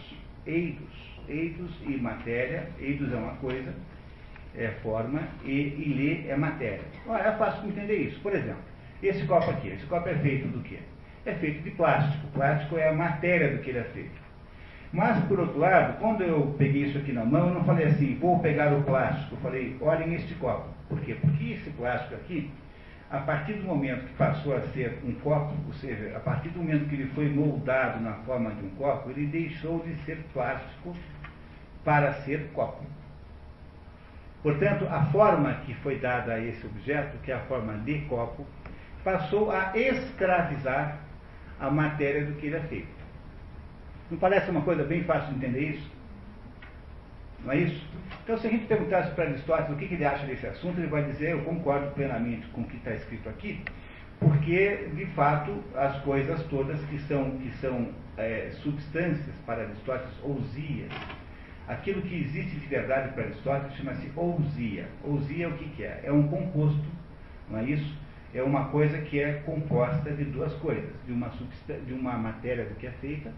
Eidos. 0.47 1.13
Eidos 1.29 1.71
e 1.87 1.97
matéria. 1.97 2.69
Eidos 2.79 3.13
é 3.13 3.17
uma 3.17 3.35
coisa, 3.37 3.75
é 4.57 4.69
forma, 4.83 5.23
e 5.45 5.51
ilê 5.51 6.29
é 6.29 6.37
matéria. 6.37 6.83
Olha, 7.07 7.23
é 7.23 7.33
fácil 7.37 7.69
entender 7.69 7.97
isso. 7.97 8.21
Por 8.21 8.35
exemplo, 8.35 8.63
esse 9.03 9.25
copo 9.27 9.51
aqui. 9.51 9.69
Esse 9.69 9.87
copo 9.87 10.09
é 10.09 10.15
feito 10.17 10.49
do 10.49 10.63
quê? 10.63 10.79
É 11.25 11.33
feito 11.35 11.63
de 11.63 11.71
plástico. 11.71 12.27
O 12.27 12.31
plástico 12.31 12.77
é 12.77 12.89
a 12.89 12.93
matéria 12.93 13.57
do 13.57 13.63
que 13.63 13.71
ele 13.71 13.79
é 13.79 13.85
feito. 13.85 14.21
Mas, 14.93 15.25
por 15.25 15.41
outro 15.41 15.59
lado, 15.59 15.99
quando 15.99 16.23
eu 16.23 16.55
peguei 16.59 16.85
isso 16.85 16.99
aqui 16.99 17.13
na 17.13 17.25
mão, 17.25 17.49
eu 17.49 17.55
não 17.55 17.65
falei 17.65 17.87
assim, 17.87 18.17
vou 18.17 18.41
pegar 18.41 18.73
o 18.73 18.83
plástico. 18.83 19.37
Eu 19.37 19.41
falei, 19.41 19.77
olhem 19.81 20.15
este 20.15 20.35
copo. 20.35 20.69
Por 20.89 21.01
quê? 21.01 21.17
Porque 21.19 21.53
esse 21.53 21.71
plástico 21.71 22.15
aqui, 22.15 22.51
a 23.11 23.19
partir 23.19 23.55
do 23.55 23.65
momento 23.65 24.07
que 24.07 24.15
passou 24.15 24.55
a 24.55 24.61
ser 24.69 25.01
um 25.05 25.13
copo, 25.15 25.55
ou 25.67 25.73
seja, 25.75 26.15
a 26.15 26.21
partir 26.21 26.51
do 26.51 26.59
momento 26.59 26.89
que 26.89 26.95
ele 26.95 27.11
foi 27.15 27.31
moldado 27.31 28.01
na 28.01 28.15
forma 28.25 28.51
de 28.51 28.65
um 28.65 28.71
copo, 28.71 29.11
ele 29.11 29.27
deixou 29.27 29.79
de 29.81 29.95
ser 30.05 30.19
plástico 30.35 30.95
para 31.85 32.13
ser 32.25 32.51
copo. 32.53 32.85
Portanto, 34.43 34.87
a 34.91 35.05
forma 35.07 35.55
que 35.65 35.73
foi 35.77 35.99
dada 35.99 36.35
a 36.35 36.41
esse 36.41 36.67
objeto, 36.67 37.17
que 37.19 37.31
é 37.31 37.37
a 37.37 37.41
forma 37.41 37.75
de 37.79 38.01
copo, 38.03 38.45
passou 39.05 39.51
a 39.51 39.73
escravizar 39.77 40.99
a 41.63 41.71
matéria 41.71 42.27
do 42.27 42.35
que 42.35 42.47
ele 42.47 42.57
é 42.57 42.61
feito. 42.61 43.03
Não 44.11 44.19
parece 44.19 44.51
uma 44.51 44.63
coisa 44.63 44.83
bem 44.83 45.05
fácil 45.05 45.33
de 45.33 45.37
entender 45.37 45.71
isso? 45.71 45.91
Não 47.45 47.53
é 47.53 47.59
isso? 47.59 47.87
Então, 48.25 48.37
se 48.37 48.49
a 48.49 48.51
gente 48.51 48.67
perguntasse 48.67 49.15
para 49.15 49.25
Aristóteles 49.25 49.71
o 49.71 49.77
que, 49.77 49.95
ele 49.95 50.05
acha 50.05 50.27
desse 50.27 50.47
assunto, 50.47 50.79
ele 50.79 50.89
vai 50.89 51.05
dizer: 51.05 51.31
Eu 51.31 51.45
concordo 51.45 51.93
plenamente 51.93 52.47
com 52.49 52.63
o 52.63 52.65
que 52.65 52.77
está 52.77 52.91
escrito 52.91 53.29
aqui, 53.29 53.63
porque, 54.19 54.89
de 54.95 55.07
fato, 55.07 55.63
as 55.77 55.97
coisas 56.03 56.43
todas 56.45 56.81
que 56.87 56.99
são, 57.03 57.31
que 57.39 57.51
são 57.59 57.91
é, 58.17 58.51
substâncias 58.63 59.35
para 59.47 59.63
Aristóteles, 59.63 60.15
ousias, 60.23 60.93
aquilo 61.69 62.03
que 62.03 62.23
existe 62.23 62.57
de 62.57 62.67
verdade 62.67 63.13
para 63.15 63.25
Aristóteles 63.25 63.77
chama-se 63.77 64.11
ousia. 64.17 64.89
Ousia 65.05 65.49
o 65.49 65.53
que, 65.57 65.69
que 65.71 65.85
é? 65.85 66.03
É 66.05 66.13
um 66.13 66.27
composto, 66.27 66.85
não 67.49 67.61
é 67.61 67.65
isso? 67.65 68.02
É 68.35 68.43
uma 68.43 68.67
coisa 68.67 68.99
que 68.99 69.21
é 69.21 69.43
composta 69.45 70.11
de 70.11 70.25
duas 70.25 70.53
coisas, 70.55 70.91
de 71.07 71.13
uma, 71.13 71.31
de 71.87 71.93
uma 71.93 72.13
matéria 72.17 72.65
do 72.65 72.75
que 72.77 72.87
é 72.87 72.91
feita 72.93 73.31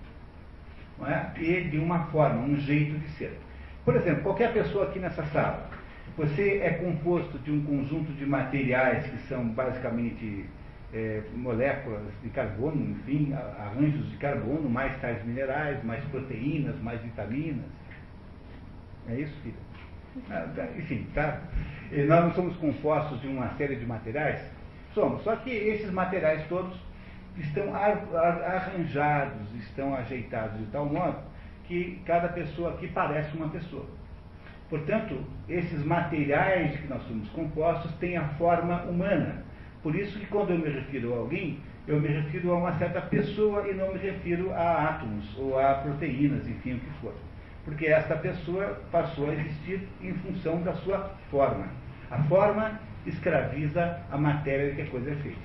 é? 1.03 1.41
e 1.41 1.65
de 1.65 1.79
uma 1.79 2.07
forma, 2.07 2.41
um 2.43 2.57
jeito 2.57 2.99
de 2.99 3.09
ser. 3.11 3.39
Por 3.85 3.97
exemplo, 3.97 4.23
qualquer 4.23 4.53
pessoa 4.53 4.85
aqui 4.85 4.99
nessa 4.99 5.25
sala, 5.27 5.69
você 6.17 6.61
é 6.63 6.71
composto 6.71 7.39
de 7.41 7.51
um 7.51 7.65
conjunto 7.65 8.13
de 8.13 8.25
materiais 8.25 9.05
que 9.07 9.19
são 9.27 9.49
basicamente 9.49 10.49
é, 10.93 11.23
moléculas 11.35 12.03
de 12.23 12.29
carbono, 12.31 12.93
enfim, 12.93 13.33
arranjos 13.33 14.09
de 14.11 14.17
carbono, 14.19 14.71
mais 14.71 14.97
tais 15.01 15.25
minerais, 15.25 15.83
mais 15.83 16.05
proteínas, 16.05 16.81
mais 16.81 17.01
vitaminas. 17.03 17.67
É 19.09 19.17
isso, 19.17 19.35
filho? 19.43 19.57
Ah, 20.31 20.47
tá, 20.55 20.69
enfim, 20.79 21.07
tá? 21.13 21.41
E 21.91 22.03
nós 22.03 22.25
não 22.25 22.33
somos 22.35 22.57
compostos 22.57 23.21
de 23.21 23.27
uma 23.27 23.49
série 23.57 23.75
de 23.75 23.85
materiais? 23.85 24.41
Somos. 24.95 25.23
Só 25.23 25.37
que 25.37 25.51
esses 25.51 25.91
materiais 25.91 26.47
todos 26.49 26.75
estão 27.37 27.75
arranjados, 27.75 29.55
estão 29.57 29.95
ajeitados 29.95 30.59
de 30.59 30.67
tal 30.67 30.87
modo 30.87 31.19
que 31.65 32.01
cada 32.07 32.29
pessoa 32.29 32.71
aqui 32.71 32.89
parece 32.89 33.37
uma 33.37 33.49
pessoa. 33.49 33.87
Portanto, 34.71 35.19
esses 35.49 35.85
materiais 35.85 36.79
que 36.81 36.87
nós 36.89 37.03
somos 37.03 37.29
compostos 37.31 37.93
têm 37.97 38.17
a 38.17 38.29
forma 38.31 38.83
humana. 38.83 39.45
Por 39.83 39.95
isso 39.95 40.19
que 40.19 40.27
quando 40.27 40.51
eu 40.51 40.59
me 40.59 40.71
refiro 40.71 41.15
a 41.15 41.19
alguém, 41.19 41.59
eu 41.87 42.01
me 42.01 42.09
refiro 42.09 42.53
a 42.53 42.59
uma 42.59 42.73
certa 42.79 43.01
pessoa 43.03 43.69
e 43.69 43.75
não 43.75 43.93
me 43.93 43.99
refiro 43.99 44.53
a 44.53 44.91
átomos 44.91 45.37
ou 45.39 45.59
a 45.59 45.75
proteínas, 45.75 46.49
enfim, 46.49 46.75
o 46.75 46.81
que 46.81 46.91
for. 47.01 47.15
Porque 47.65 47.87
esta 47.87 48.17
pessoa 48.17 48.81
passou 48.91 49.31
a 49.31 49.35
existir 49.35 49.87
em 50.01 50.15
função 50.15 50.63
da 50.63 50.73
sua 50.75 51.11
forma. 51.31 51.67
A 52.11 52.23
forma 52.25 52.81
escraviza 53.07 54.01
a 54.11 54.17
matéria 54.17 54.71
de 54.71 54.77
que 54.77 54.83
a 54.83 54.87
coisa 54.87 55.11
é 55.11 55.15
feita. 55.17 55.39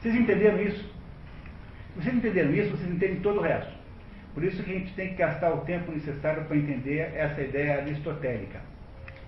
Vocês 0.00 0.14
entenderam 0.14 0.60
isso? 0.62 0.90
Vocês 1.96 2.14
entenderam 2.14 2.54
isso, 2.54 2.70
vocês 2.70 2.90
entendem 2.90 3.20
todo 3.20 3.40
o 3.40 3.42
resto. 3.42 3.72
Por 4.32 4.44
isso 4.44 4.62
que 4.62 4.70
a 4.70 4.74
gente 4.74 4.94
tem 4.94 5.08
que 5.10 5.14
gastar 5.16 5.52
o 5.52 5.58
tempo 5.62 5.90
necessário 5.90 6.44
para 6.44 6.56
entender 6.56 7.12
essa 7.14 7.40
ideia 7.40 7.78
aristotélica. 7.78 8.60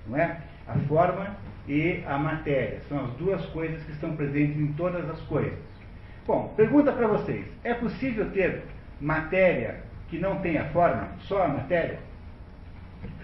Não 0.07 0.17
é? 0.17 0.39
A 0.67 0.75
forma 0.89 1.37
e 1.69 2.03
a 2.07 2.17
matéria. 2.19 2.81
São 2.89 3.05
as 3.05 3.11
duas 3.15 3.45
coisas 3.47 3.83
que 3.85 3.93
estão 3.93 4.17
presentes 4.17 4.57
em 4.57 4.73
todas 4.75 5.09
as 5.11 5.21
coisas. 5.23 5.59
Bom, 6.27 6.55
pergunta 6.57 6.93
para 6.93 7.09
vocês: 7.09 7.45
é 7.65 7.75
possível 7.75 8.31
ter 8.31 8.63
matéria 9.01 9.81
que 10.09 10.19
não 10.19 10.39
tenha 10.41 10.65
forma, 10.67 11.09
só 11.23 11.45
a 11.45 11.49
matéria? 11.49 11.99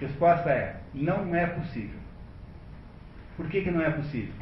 Resposta 0.00 0.50
é: 0.50 0.76
não 0.92 1.34
é 1.34 1.46
possível. 1.46 1.97
Por 3.38 3.48
que, 3.48 3.62
que 3.62 3.70
não 3.70 3.80
é 3.80 3.88
possível? 3.90 4.34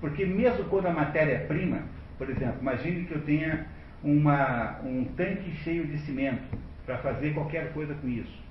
Porque 0.00 0.24
mesmo 0.24 0.64
quando 0.64 0.86
a 0.86 0.92
matéria 0.92 1.34
é 1.34 1.38
prima, 1.40 1.82
por 2.16 2.28
exemplo, 2.30 2.56
imagine 2.62 3.04
que 3.04 3.14
eu 3.14 3.20
tenha 3.20 3.66
uma, 4.02 4.80
um 4.82 5.04
tanque 5.14 5.50
cheio 5.62 5.86
de 5.86 5.98
cimento 5.98 6.42
para 6.86 6.96
fazer 6.98 7.34
qualquer 7.34 7.70
coisa 7.74 7.94
com 7.94 8.08
isso. 8.08 8.42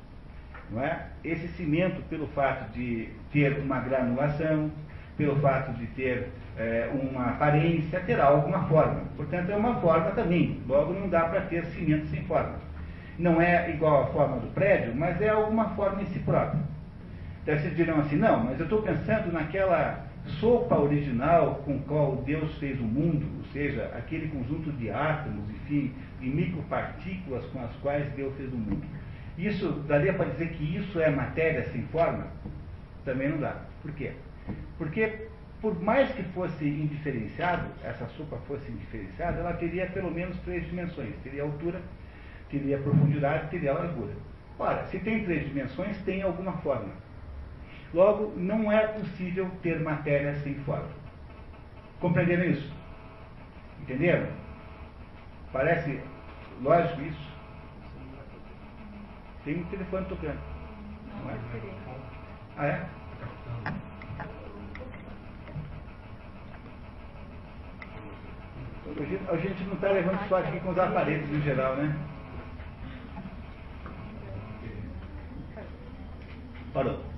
Não 0.69 0.83
é? 0.83 1.07
Esse 1.23 1.47
cimento, 1.49 2.03
pelo 2.03 2.27
fato 2.27 2.71
de 2.71 3.09
ter 3.31 3.57
uma 3.57 3.79
granulação, 3.79 4.71
pelo 5.17 5.35
fato 5.37 5.73
de 5.73 5.87
ter 5.87 6.27
é, 6.55 6.91
uma 6.93 7.31
aparência, 7.31 7.99
terá 8.01 8.25
alguma 8.25 8.67
forma. 8.67 9.01
Portanto, 9.17 9.49
é 9.49 9.55
uma 9.55 9.81
forma 9.81 10.11
também. 10.11 10.61
Logo, 10.67 10.93
não 10.93 11.09
dá 11.09 11.21
para 11.21 11.41
ter 11.41 11.65
cimento 11.65 12.05
sem 12.09 12.21
forma. 12.25 12.59
Não 13.17 13.41
é 13.41 13.71
igual 13.71 14.03
à 14.03 14.07
forma 14.07 14.37
do 14.37 14.53
prédio, 14.53 14.93
mas 14.95 15.19
é 15.19 15.29
alguma 15.29 15.69
forma 15.69 16.03
em 16.03 16.05
si 16.05 16.19
própria. 16.19 16.61
Então, 17.49 17.61
vocês 17.61 17.75
dirão 17.75 17.99
assim: 18.01 18.15
não, 18.15 18.43
mas 18.43 18.59
eu 18.59 18.65
estou 18.65 18.83
pensando 18.83 19.31
naquela 19.31 20.05
sopa 20.39 20.77
original 20.77 21.63
com 21.65 21.79
qual 21.79 22.17
Deus 22.17 22.55
fez 22.59 22.79
o 22.79 22.83
mundo, 22.83 23.25
ou 23.39 23.43
seja, 23.45 23.91
aquele 23.97 24.27
conjunto 24.27 24.71
de 24.73 24.91
átomos, 24.91 25.49
enfim, 25.49 25.91
de 26.21 26.29
micropartículas 26.29 27.43
com 27.47 27.63
as 27.63 27.75
quais 27.77 28.07
Deus 28.13 28.35
fez 28.37 28.53
o 28.53 28.55
mundo. 28.55 28.85
Isso, 29.35 29.71
daria 29.87 30.13
para 30.13 30.29
dizer 30.29 30.49
que 30.49 30.77
isso 30.77 30.99
é 30.99 31.09
matéria 31.09 31.63
sem 31.71 31.81
forma? 31.87 32.27
Também 33.03 33.29
não 33.29 33.39
dá. 33.39 33.55
Por 33.81 33.93
quê? 33.93 34.11
Porque, 34.77 35.25
por 35.59 35.81
mais 35.81 36.11
que 36.11 36.21
fosse 36.21 36.63
indiferenciado, 36.63 37.67
essa 37.83 38.05
sopa 38.09 38.37
fosse 38.47 38.71
indiferenciada, 38.71 39.39
ela 39.39 39.53
teria 39.53 39.87
pelo 39.87 40.11
menos 40.11 40.37
três 40.41 40.67
dimensões. 40.67 41.15
Teria 41.23 41.41
altura, 41.41 41.81
teria 42.51 42.77
profundidade, 42.77 43.49
teria 43.49 43.73
largura. 43.73 44.13
Ora, 44.59 44.85
se 44.85 44.99
tem 44.99 45.23
três 45.23 45.47
dimensões, 45.47 45.97
tem 46.03 46.21
alguma 46.21 46.51
forma. 46.57 47.08
Logo, 47.93 48.33
não 48.37 48.71
é 48.71 48.87
possível 48.87 49.49
ter 49.63 49.79
matéria 49.79 50.35
sem 50.43 50.55
forma. 50.59 50.89
Compreenderam 51.99 52.45
isso? 52.45 52.71
Entenderam? 53.81 54.27
Parece 55.51 55.99
lógico 56.61 57.01
isso? 57.01 57.29
Tem 59.43 59.57
um 59.57 59.63
telefone 59.65 60.05
tocando. 60.05 60.39
Não 61.23 61.31
é? 61.31 61.37
Ah, 62.57 62.65
é? 62.67 62.85
A 69.31 69.37
gente 69.37 69.63
não 69.63 69.73
está 69.73 69.91
levando 69.91 70.27
só 70.27 70.37
aqui 70.37 70.59
com 70.59 70.69
os 70.69 70.77
aparelhos 70.77 71.29
em 71.29 71.41
geral, 71.41 71.75
né? 71.75 71.95
Parou. 76.73 77.08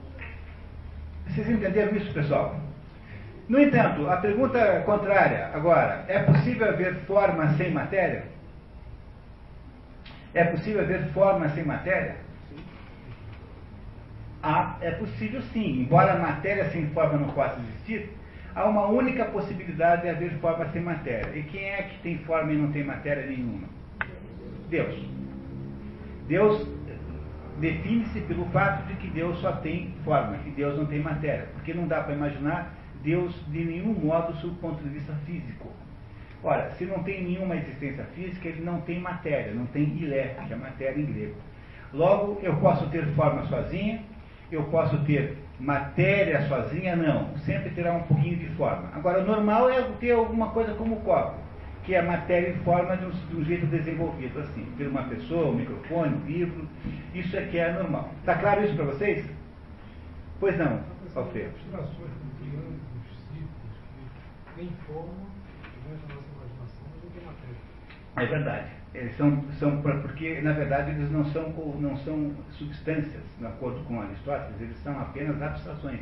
Vocês 1.32 1.50
entenderam 1.50 1.96
isso, 1.96 2.14
pessoal? 2.14 2.60
No 3.48 3.60
entanto, 3.60 4.08
a 4.10 4.18
pergunta 4.18 4.82
contrária, 4.86 5.50
agora, 5.54 6.04
é 6.08 6.20
possível 6.20 6.68
haver 6.68 6.96
forma 7.06 7.54
sem 7.54 7.72
matéria? 7.72 8.26
É 10.34 10.44
possível 10.44 10.82
haver 10.82 11.08
forma 11.14 11.48
sem 11.50 11.64
matéria? 11.64 12.18
Ah, 14.44 14.78
é 14.82 14.92
possível 14.92 15.42
sim. 15.54 15.82
Embora 15.82 16.14
a 16.14 16.20
matéria 16.20 16.70
sem 16.72 16.90
forma 16.90 17.18
não 17.18 17.30
possa 17.30 17.60
existir, 17.60 18.10
há 18.54 18.66
uma 18.66 18.88
única 18.88 19.26
possibilidade 19.26 20.02
de 20.04 20.10
haver 20.10 20.32
forma 20.40 20.66
sem 20.72 20.82
matéria. 20.82 21.38
E 21.38 21.44
quem 21.44 21.64
é 21.64 21.84
que 21.84 22.00
tem 22.00 22.18
forma 22.20 22.52
e 22.52 22.58
não 22.58 22.72
tem 22.72 22.84
matéria 22.84 23.26
nenhuma? 23.26 23.68
Deus. 24.70 24.96
Deus 26.28 26.68
define-se 27.62 28.20
pelo 28.22 28.46
fato 28.48 28.88
de 28.88 28.96
que 28.96 29.08
Deus 29.08 29.40
só 29.40 29.54
tem 29.54 29.94
forma, 30.04 30.38
que 30.40 30.50
Deus 30.50 30.78
não 30.78 30.86
tem 30.88 31.00
matéria. 31.00 31.48
Porque 31.54 31.74
não 31.74 31.88
dá 31.88 32.02
para 32.02 32.16
imaginar 32.16 32.74
Deus 33.04 33.34
de 33.48 33.64
nenhum 33.64 33.94
modo 33.94 34.34
sob 34.38 34.54
o 34.54 34.58
ponto 34.58 34.84
de 34.84 34.90
vista 34.90 35.14
físico. 35.26 35.70
Ora, 36.44 36.72
se 36.72 36.86
não 36.86 37.04
tem 37.04 37.24
nenhuma 37.24 37.56
existência 37.56 38.04
física, 38.16 38.48
ele 38.50 38.62
não 38.62 38.82
tem 38.82 39.00
matéria, 39.00 39.54
não 39.54 39.68
tem 39.68 39.84
ilé, 39.84 40.36
que 40.48 40.52
é 40.52 40.56
matéria 40.56 41.00
em 41.00 41.06
grego. 41.06 41.36
Logo, 41.94 42.40
eu 42.42 42.56
posso 42.58 42.90
ter 42.90 43.06
forma 43.14 43.46
sozinha, 43.46 44.02
eu 44.52 44.64
posso 44.64 44.98
ter 45.06 45.38
matéria 45.60 46.42
sozinha, 46.48 46.96
não. 46.96 47.38
Sempre 47.40 47.70
terá 47.70 47.94
um 47.94 48.02
pouquinho 48.04 48.38
de 48.38 48.48
forma. 48.56 48.90
Agora, 48.94 49.20
o 49.20 49.26
normal 49.26 49.70
é 49.70 49.84
ter 50.00 50.12
alguma 50.12 50.50
coisa 50.50 50.74
como 50.74 50.96
o 50.96 51.02
copo, 51.02 51.38
que 51.92 51.96
é 51.96 52.02
matéria 52.02 52.52
e 52.52 52.64
forma 52.64 52.96
de 52.96 53.06
um, 53.06 53.10
de 53.10 53.36
um 53.36 53.44
jeito 53.44 53.66
desenvolvido, 53.66 54.40
assim, 54.40 54.64
ter 54.78 54.88
uma 54.88 55.04
pessoa, 55.10 55.50
um 55.50 55.56
microfone, 55.56 56.16
um 56.16 56.26
livro, 56.26 56.66
isso 57.14 57.36
é 57.36 57.42
que 57.48 57.58
é 57.58 57.74
normal. 57.74 58.14
Está 58.22 58.36
claro 58.36 58.64
isso 58.64 58.78
para 58.78 58.86
vocês? 58.86 59.30
Pois 60.40 60.58
não, 60.58 60.80
Alfredo. 61.14 61.50
Abstrações 61.50 62.12
triângulos, 62.40 62.80
círculos, 63.28 63.76
que 64.56 64.70
forma, 64.88 65.12
durante 65.84 66.06
a 66.06 66.16
nossa 66.16 66.30
imaginação, 66.32 66.88
mas 66.94 67.04
não 67.04 67.10
tem 67.12 67.26
matéria. 67.26 67.58
É 68.16 68.26
verdade. 68.26 68.72
Eles 68.94 69.18
são, 69.18 69.44
são 69.60 69.82
porque, 69.82 70.40
na 70.40 70.54
verdade, 70.54 70.92
eles 70.92 71.12
não 71.12 71.26
são, 71.26 71.50
não 71.78 71.98
são 71.98 72.32
substâncias, 72.52 73.24
de 73.38 73.46
acordo 73.46 73.84
com 73.84 74.00
Aristóteles, 74.00 74.62
eles 74.62 74.78
são 74.82 74.98
apenas 74.98 75.42
abstrações. 75.42 76.00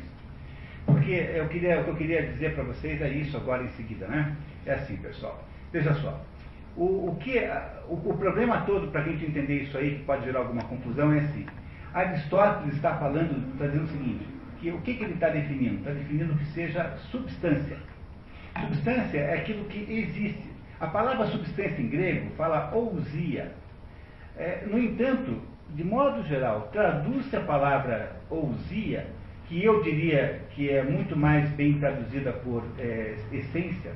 Porque 0.85 1.13
eu 1.33 1.47
queria, 1.47 1.81
o 1.81 1.83
que 1.85 1.89
eu 1.89 1.95
queria 1.95 2.27
dizer 2.27 2.53
para 2.53 2.63
vocês 2.65 3.01
é 3.01 3.09
isso 3.09 3.35
agora 3.35 3.63
em 3.63 3.69
seguida, 3.69 4.07
né? 4.07 4.35
É 4.67 4.73
assim, 4.73 4.95
pessoal. 4.97 5.49
Veja 5.71 5.93
só. 5.95 6.19
O, 6.75 7.09
o, 7.09 7.15
que, 7.19 7.39
a- 7.39 7.81
o, 7.87 7.93
o 7.93 8.17
problema 8.17 8.61
todo, 8.61 8.87
para 8.91 9.01
a 9.01 9.03
gente 9.03 9.25
entender 9.25 9.63
isso 9.63 9.77
aí, 9.77 9.95
que 9.95 10.03
pode 10.05 10.25
gerar 10.25 10.39
alguma 10.39 10.63
confusão, 10.63 11.13
é 11.13 11.19
assim. 11.19 11.45
Aristóteles 11.93 12.75
está 12.75 12.95
falando, 12.97 13.51
está 13.53 13.65
dizendo 13.65 13.85
o 13.85 13.87
seguinte, 13.87 14.25
que 14.59 14.71
o 14.71 14.79
que, 14.81 14.93
que 14.93 15.03
ele 15.03 15.13
está 15.13 15.29
definindo? 15.29 15.75
Está 15.77 15.91
definindo 15.91 16.35
que 16.35 16.45
seja 16.47 16.95
substância. 17.11 17.77
Substância 18.59 19.17
é 19.19 19.35
aquilo 19.35 19.65
que 19.65 19.79
existe. 19.91 20.49
A 20.79 20.87
palavra 20.87 21.25
substância 21.27 21.81
em 21.81 21.87
grego 21.89 22.29
fala 22.37 22.71
ousia. 22.73 23.51
É, 24.37 24.63
no 24.69 24.77
entanto, 24.77 25.41
de 25.75 25.83
modo 25.83 26.23
geral, 26.23 26.69
traduz-se 26.71 27.35
a 27.35 27.41
palavra 27.41 28.15
ousia, 28.29 29.07
que 29.47 29.63
eu 29.63 29.81
diria 29.83 30.41
que 30.51 30.69
é 30.69 30.83
muito 30.83 31.17
mais 31.17 31.49
bem 31.51 31.79
traduzida 31.79 32.31
por 32.31 32.63
é, 32.77 33.15
essência, 33.31 33.91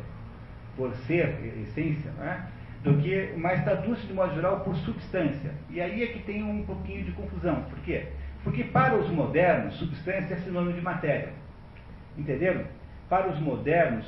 por 0.75 0.93
ser, 1.07 1.35
essência, 1.61 2.11
né? 2.11 2.47
do 2.83 2.97
que, 2.97 3.33
mas 3.37 3.63
traduz-se 3.63 4.05
de 4.05 4.13
modo 4.13 4.35
geral 4.35 4.59
por 4.59 4.75
substância. 4.77 5.51
E 5.69 5.79
aí 5.79 6.03
é 6.03 6.07
que 6.07 6.19
tem 6.19 6.43
um 6.43 6.63
pouquinho 6.63 7.03
de 7.05 7.11
confusão. 7.13 7.63
Por 7.63 7.79
quê? 7.79 8.07
Porque 8.43 8.65
para 8.65 8.95
os 8.95 9.09
modernos, 9.09 9.75
substância 9.75 10.33
é 10.33 10.37
sinônimo 10.37 10.73
de 10.73 10.81
matéria. 10.81 11.29
Entenderam? 12.17 12.65
Para 13.09 13.29
os 13.29 13.39
modernos, 13.39 14.05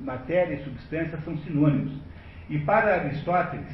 matéria 0.00 0.54
e 0.54 0.64
substância 0.64 1.18
são 1.18 1.36
sinônimos. 1.38 1.92
E 2.48 2.58
para 2.58 2.94
Aristóteles, 2.94 3.66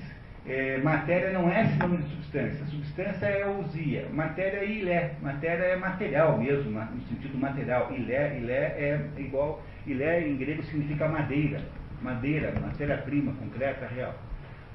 eh, 0.47 0.81
matéria 0.83 1.33
não 1.33 1.49
é 1.49 1.67
sinônimo 1.67 2.03
de 2.03 2.11
substância. 2.11 2.67
Substância 2.67 3.27
é 3.27 3.47
ousia. 3.47 4.09
Matéria 4.13 4.59
é 4.59 4.67
ilé. 4.67 5.13
Matéria 5.23 5.63
é 5.63 5.77
material 5.77 6.39
mesmo, 6.39 6.71
no 6.71 7.03
sentido 7.03 7.39
material. 7.39 7.93
Ilé, 7.93 8.39
ilé 8.39 8.55
é 8.55 9.01
igual. 9.17 9.63
Ilé 9.87 10.27
em 10.27 10.37
grego 10.37 10.63
significa 10.65 11.07
madeira. 11.07 11.61
Madeira, 12.03 12.53
matéria-prima, 12.61 13.33
concreta, 13.33 13.87
real. 13.87 14.15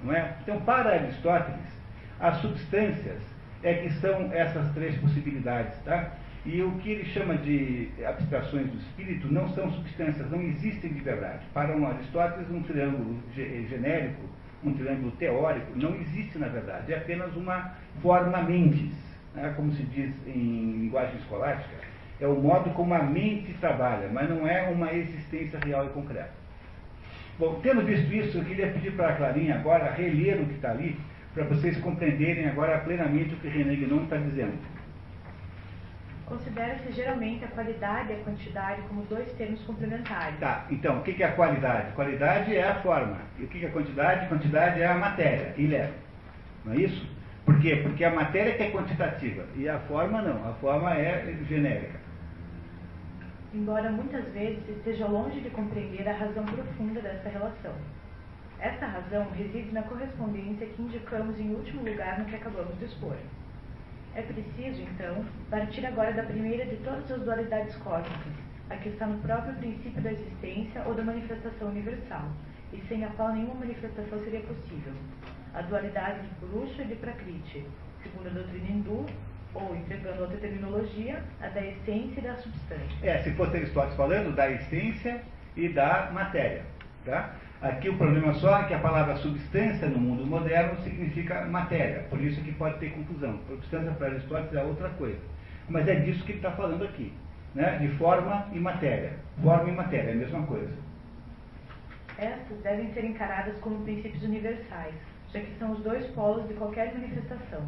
Não 0.03 0.13
é? 0.13 0.35
Então, 0.43 0.59
para 0.61 0.91
Aristóteles, 0.93 1.65
as 2.19 2.37
substâncias 2.37 3.21
é 3.63 3.73
que 3.75 3.89
são 3.93 4.31
essas 4.31 4.71
três 4.73 4.95
possibilidades, 4.97 5.77
tá? 5.83 6.11
E 6.45 6.61
o 6.61 6.71
que 6.73 6.91
ele 6.91 7.05
chama 7.05 7.35
de 7.37 7.89
abstrações 8.05 8.67
do 8.69 8.77
espírito 8.77 9.27
não 9.33 9.49
são 9.49 9.71
substâncias, 9.71 10.29
não 10.29 10.39
existem 10.41 10.93
de 10.93 10.99
verdade. 10.99 11.39
Para 11.53 11.75
um 11.75 11.87
Aristóteles, 11.87 12.49
um 12.51 12.61
triângulo 12.61 13.19
ge- 13.33 13.65
genérico, 13.67 14.21
um 14.63 14.71
triângulo 14.73 15.11
teórico, 15.13 15.71
não 15.75 15.95
existe 15.95 16.37
na 16.37 16.47
verdade. 16.47 16.93
É 16.93 16.97
apenas 16.97 17.35
uma 17.35 17.73
forma 18.01 18.43
mentis, 18.43 18.93
né? 19.33 19.53
como 19.55 19.71
se 19.71 19.81
diz 19.83 20.13
em 20.27 20.81
linguagem 20.81 21.15
escolástica. 21.17 21.83
É 22.21 22.27
o 22.27 22.35
modo 22.35 22.69
como 22.71 22.93
a 22.93 23.01
mente 23.01 23.51
trabalha, 23.53 24.07
mas 24.13 24.29
não 24.29 24.47
é 24.47 24.69
uma 24.69 24.93
existência 24.93 25.57
real 25.59 25.87
e 25.87 25.89
concreta. 25.89 26.44
Bom, 27.37 27.59
tendo 27.61 27.81
visto 27.81 28.13
isso, 28.13 28.37
eu 28.37 28.45
queria 28.45 28.67
pedir 28.67 28.93
para 28.93 29.09
a 29.09 29.15
Clarinha 29.15 29.55
agora 29.55 29.91
reler 29.91 30.41
o 30.41 30.45
que 30.45 30.53
está 30.53 30.71
ali, 30.71 30.97
para 31.33 31.43
vocês 31.43 31.77
compreenderem 31.81 32.47
agora 32.47 32.77
plenamente 32.79 33.33
o 33.33 33.37
que 33.37 33.49
René 33.49 33.75
Guénon 33.75 34.03
está 34.03 34.15
dizendo. 34.15 34.57
Considera-se 36.25 36.91
geralmente 36.93 37.43
a 37.43 37.47
qualidade 37.49 38.11
e 38.11 38.15
a 38.15 38.19
quantidade 38.23 38.81
como 38.87 39.03
dois 39.03 39.31
termos 39.33 39.61
complementares. 39.63 40.39
Tá, 40.39 40.65
então, 40.71 40.99
o 40.99 41.03
que 41.03 41.21
é 41.21 41.27
a 41.27 41.33
qualidade? 41.33 41.91
Qualidade 41.91 42.55
é 42.55 42.63
a 42.63 42.75
forma. 42.75 43.17
E 43.37 43.43
o 43.43 43.47
que 43.47 43.65
é 43.65 43.69
quantidade? 43.69 44.27
Quantidade 44.27 44.81
é 44.81 44.87
a 44.87 44.95
matéria, 44.95 45.53
ilha. 45.57 45.91
Não 46.63 46.73
é 46.73 46.77
isso? 46.77 47.07
Por 47.45 47.59
quê? 47.59 47.75
Porque 47.83 48.03
a 48.03 48.09
matéria 48.09 48.55
que 48.55 48.63
é 48.63 48.71
quantitativa 48.71 49.45
e 49.55 49.69
a 49.69 49.77
forma 49.79 50.21
não. 50.21 50.49
A 50.49 50.53
forma 50.53 50.95
é 50.95 51.37
genérica. 51.47 52.04
Embora 53.55 53.89
muitas 53.89 54.25
vezes 54.33 54.67
esteja 54.67 55.07
longe 55.07 55.39
de 55.39 55.49
compreender 55.49 56.07
a 56.09 56.13
razão 56.13 56.43
profunda 56.45 56.99
dessa 56.99 57.29
relação. 57.29 57.73
Esta 58.59 58.85
razão 58.85 59.29
reside 59.31 59.71
na 59.71 59.81
correspondência 59.83 60.67
que 60.67 60.81
indicamos 60.81 61.39
em 61.39 61.55
último 61.55 61.89
lugar 61.89 62.19
no 62.19 62.25
que 62.25 62.35
acabamos 62.35 62.77
de 62.77 62.85
expor. 62.85 63.15
É 64.13 64.21
preciso, 64.21 64.81
então, 64.81 65.25
partir 65.49 65.85
agora 65.85 66.11
da 66.11 66.23
primeira 66.23 66.65
de 66.65 66.75
todas 66.77 67.09
as 67.09 67.21
dualidades 67.21 67.75
cósmicas, 67.77 68.33
a 68.69 68.75
que 68.75 68.89
está 68.89 69.07
no 69.07 69.19
próprio 69.19 69.55
princípio 69.55 70.01
da 70.01 70.11
existência 70.11 70.83
ou 70.85 70.93
da 70.93 71.03
manifestação 71.03 71.69
universal, 71.69 72.29
e 72.73 72.81
sem 72.87 73.05
a 73.05 73.09
qual 73.11 73.33
nenhuma 73.33 73.55
manifestação 73.55 74.19
seria 74.23 74.41
possível. 74.41 74.93
A 75.53 75.61
dualidade 75.61 76.27
de 76.27 76.35
Purusha 76.35 76.81
e 76.81 76.87
de 76.87 76.95
Prakriti, 76.95 77.65
segundo 78.03 78.27
a 78.27 78.31
doutrina 78.31 78.69
hindu, 78.69 79.05
ou, 79.55 79.75
empregando 79.75 80.21
outra 80.21 80.37
terminologia, 80.37 81.23
a 81.41 81.47
da 81.47 81.65
essência 81.65 82.19
e 82.19 82.23
da 82.23 82.35
substância. 82.35 82.97
É, 83.01 83.23
se 83.23 83.31
fosse 83.31 83.57
Aristóteles 83.57 83.95
falando, 83.95 84.35
da 84.35 84.51
essência 84.51 85.21
e 85.55 85.69
da 85.69 86.11
matéria. 86.13 86.63
Tá? 87.05 87.33
Aqui 87.61 87.89
o 87.89 87.97
problema 87.97 88.33
só 88.35 88.59
é 88.59 88.63
que 88.65 88.73
a 88.73 88.79
palavra 88.79 89.15
substância 89.17 89.87
no 89.87 89.97
mundo 89.97 90.25
moderno 90.25 90.77
significa 90.83 91.45
matéria, 91.45 92.05
por 92.09 92.21
isso 92.21 92.41
que 92.41 92.51
pode 92.51 92.77
ter 92.79 92.91
confusão. 92.91 93.39
Substância 93.47 93.91
para 93.93 94.07
Aristóteles 94.07 94.53
é 94.53 94.63
outra 94.63 94.89
coisa. 94.89 95.19
Mas 95.69 95.87
é 95.87 95.95
disso 95.95 96.23
que 96.25 96.33
ele 96.33 96.39
está 96.39 96.51
falando 96.51 96.83
aqui, 96.83 97.13
né? 97.55 97.77
de 97.77 97.87
forma 97.97 98.47
e 98.51 98.59
matéria. 98.59 99.13
Forma 99.41 99.69
e 99.69 99.73
matéria 99.73 100.09
é 100.09 100.13
a 100.13 100.17
mesma 100.17 100.43
coisa. 100.43 100.73
Estas 102.17 102.61
devem 102.61 102.93
ser 102.93 103.03
encaradas 103.03 103.57
como 103.59 103.83
princípios 103.83 104.23
universais, 104.23 104.93
já 105.33 105.39
que 105.39 105.57
são 105.57 105.71
os 105.71 105.79
dois 105.79 106.05
polos 106.07 106.47
de 106.47 106.53
qualquer 106.53 106.93
manifestação. 106.93 107.61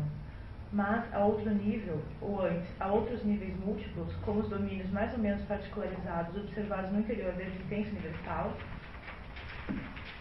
Mas, 0.71 1.13
a 1.13 1.19
outro 1.19 1.49
nível, 1.49 2.01
ou 2.21 2.45
antes, 2.45 2.69
a 2.79 2.87
outros 2.87 3.23
níveis 3.23 3.57
múltiplos, 3.65 4.13
como 4.25 4.41
os 4.41 4.49
domínios 4.49 4.89
mais 4.91 5.13
ou 5.13 5.19
menos 5.19 5.41
particularizados 5.45 6.35
observados 6.35 6.91
no 6.91 6.99
interior 6.99 7.31
da 7.33 7.43
existência 7.43 7.91
universal, 7.91 8.53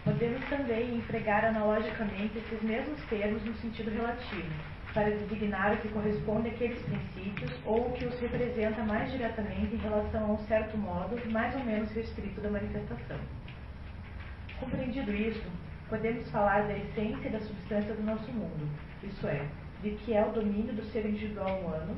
podemos 0.05 0.45
também 0.49 0.99
empregar 0.99 1.45
analogicamente 1.45 2.39
esses 2.39 2.63
mesmos 2.63 3.03
termos 3.07 3.45
no 3.45 3.55
sentido 3.57 3.91
relativo, 3.91 4.49
para 4.95 5.11
designar 5.11 5.75
o 5.75 5.77
que 5.79 5.89
corresponde 5.89 6.49
àqueles 6.49 6.81
princípios 6.81 7.53
ou 7.67 7.89
o 7.89 7.93
que 7.93 8.07
os 8.07 8.19
representa 8.19 8.83
mais 8.85 9.11
diretamente 9.11 9.75
em 9.75 9.79
relação 9.79 10.25
a 10.25 10.33
um 10.33 10.39
certo 10.47 10.79
modo 10.79 11.21
mais 11.31 11.55
ou 11.55 11.65
menos 11.65 11.91
restrito 11.91 12.41
da 12.41 12.49
manifestação. 12.49 13.19
Compreendido 14.59 15.13
isso, 15.13 15.45
podemos 15.91 16.31
falar 16.31 16.63
da 16.63 16.79
essência 16.79 17.29
e 17.29 17.33
da 17.33 17.41
substância 17.41 17.95
do 17.95 18.03
nosso 18.05 18.33
mundo, 18.33 18.67
isso 19.03 19.27
é, 19.27 19.47
de 19.83 19.91
que 19.91 20.15
é 20.15 20.25
o 20.25 20.33
domínio 20.33 20.75
do 20.75 20.85
ser 20.85 21.07
individual 21.07 21.59
humano, 21.61 21.97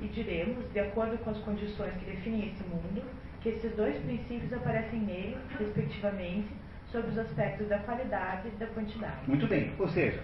e 0.00 0.06
diremos, 0.08 0.70
de 0.72 0.80
acordo 0.80 1.16
com 1.18 1.30
as 1.30 1.38
condições 1.38 1.92
que 1.94 2.04
definem 2.04 2.48
esse 2.48 2.62
mundo, 2.64 3.02
que 3.40 3.48
esses 3.48 3.74
dois 3.74 3.96
princípios 3.98 4.52
aparecem 4.52 5.00
nele, 5.00 5.36
respectivamente, 5.58 6.48
sob 6.90 7.08
os 7.08 7.18
aspectos 7.18 7.68
da 7.68 7.78
qualidade 7.78 8.48
e 8.48 8.50
da 8.58 8.66
quantidade. 8.66 9.16
Muito 9.26 9.46
bem. 9.46 9.72
Ou 9.78 9.88
seja, 9.88 10.20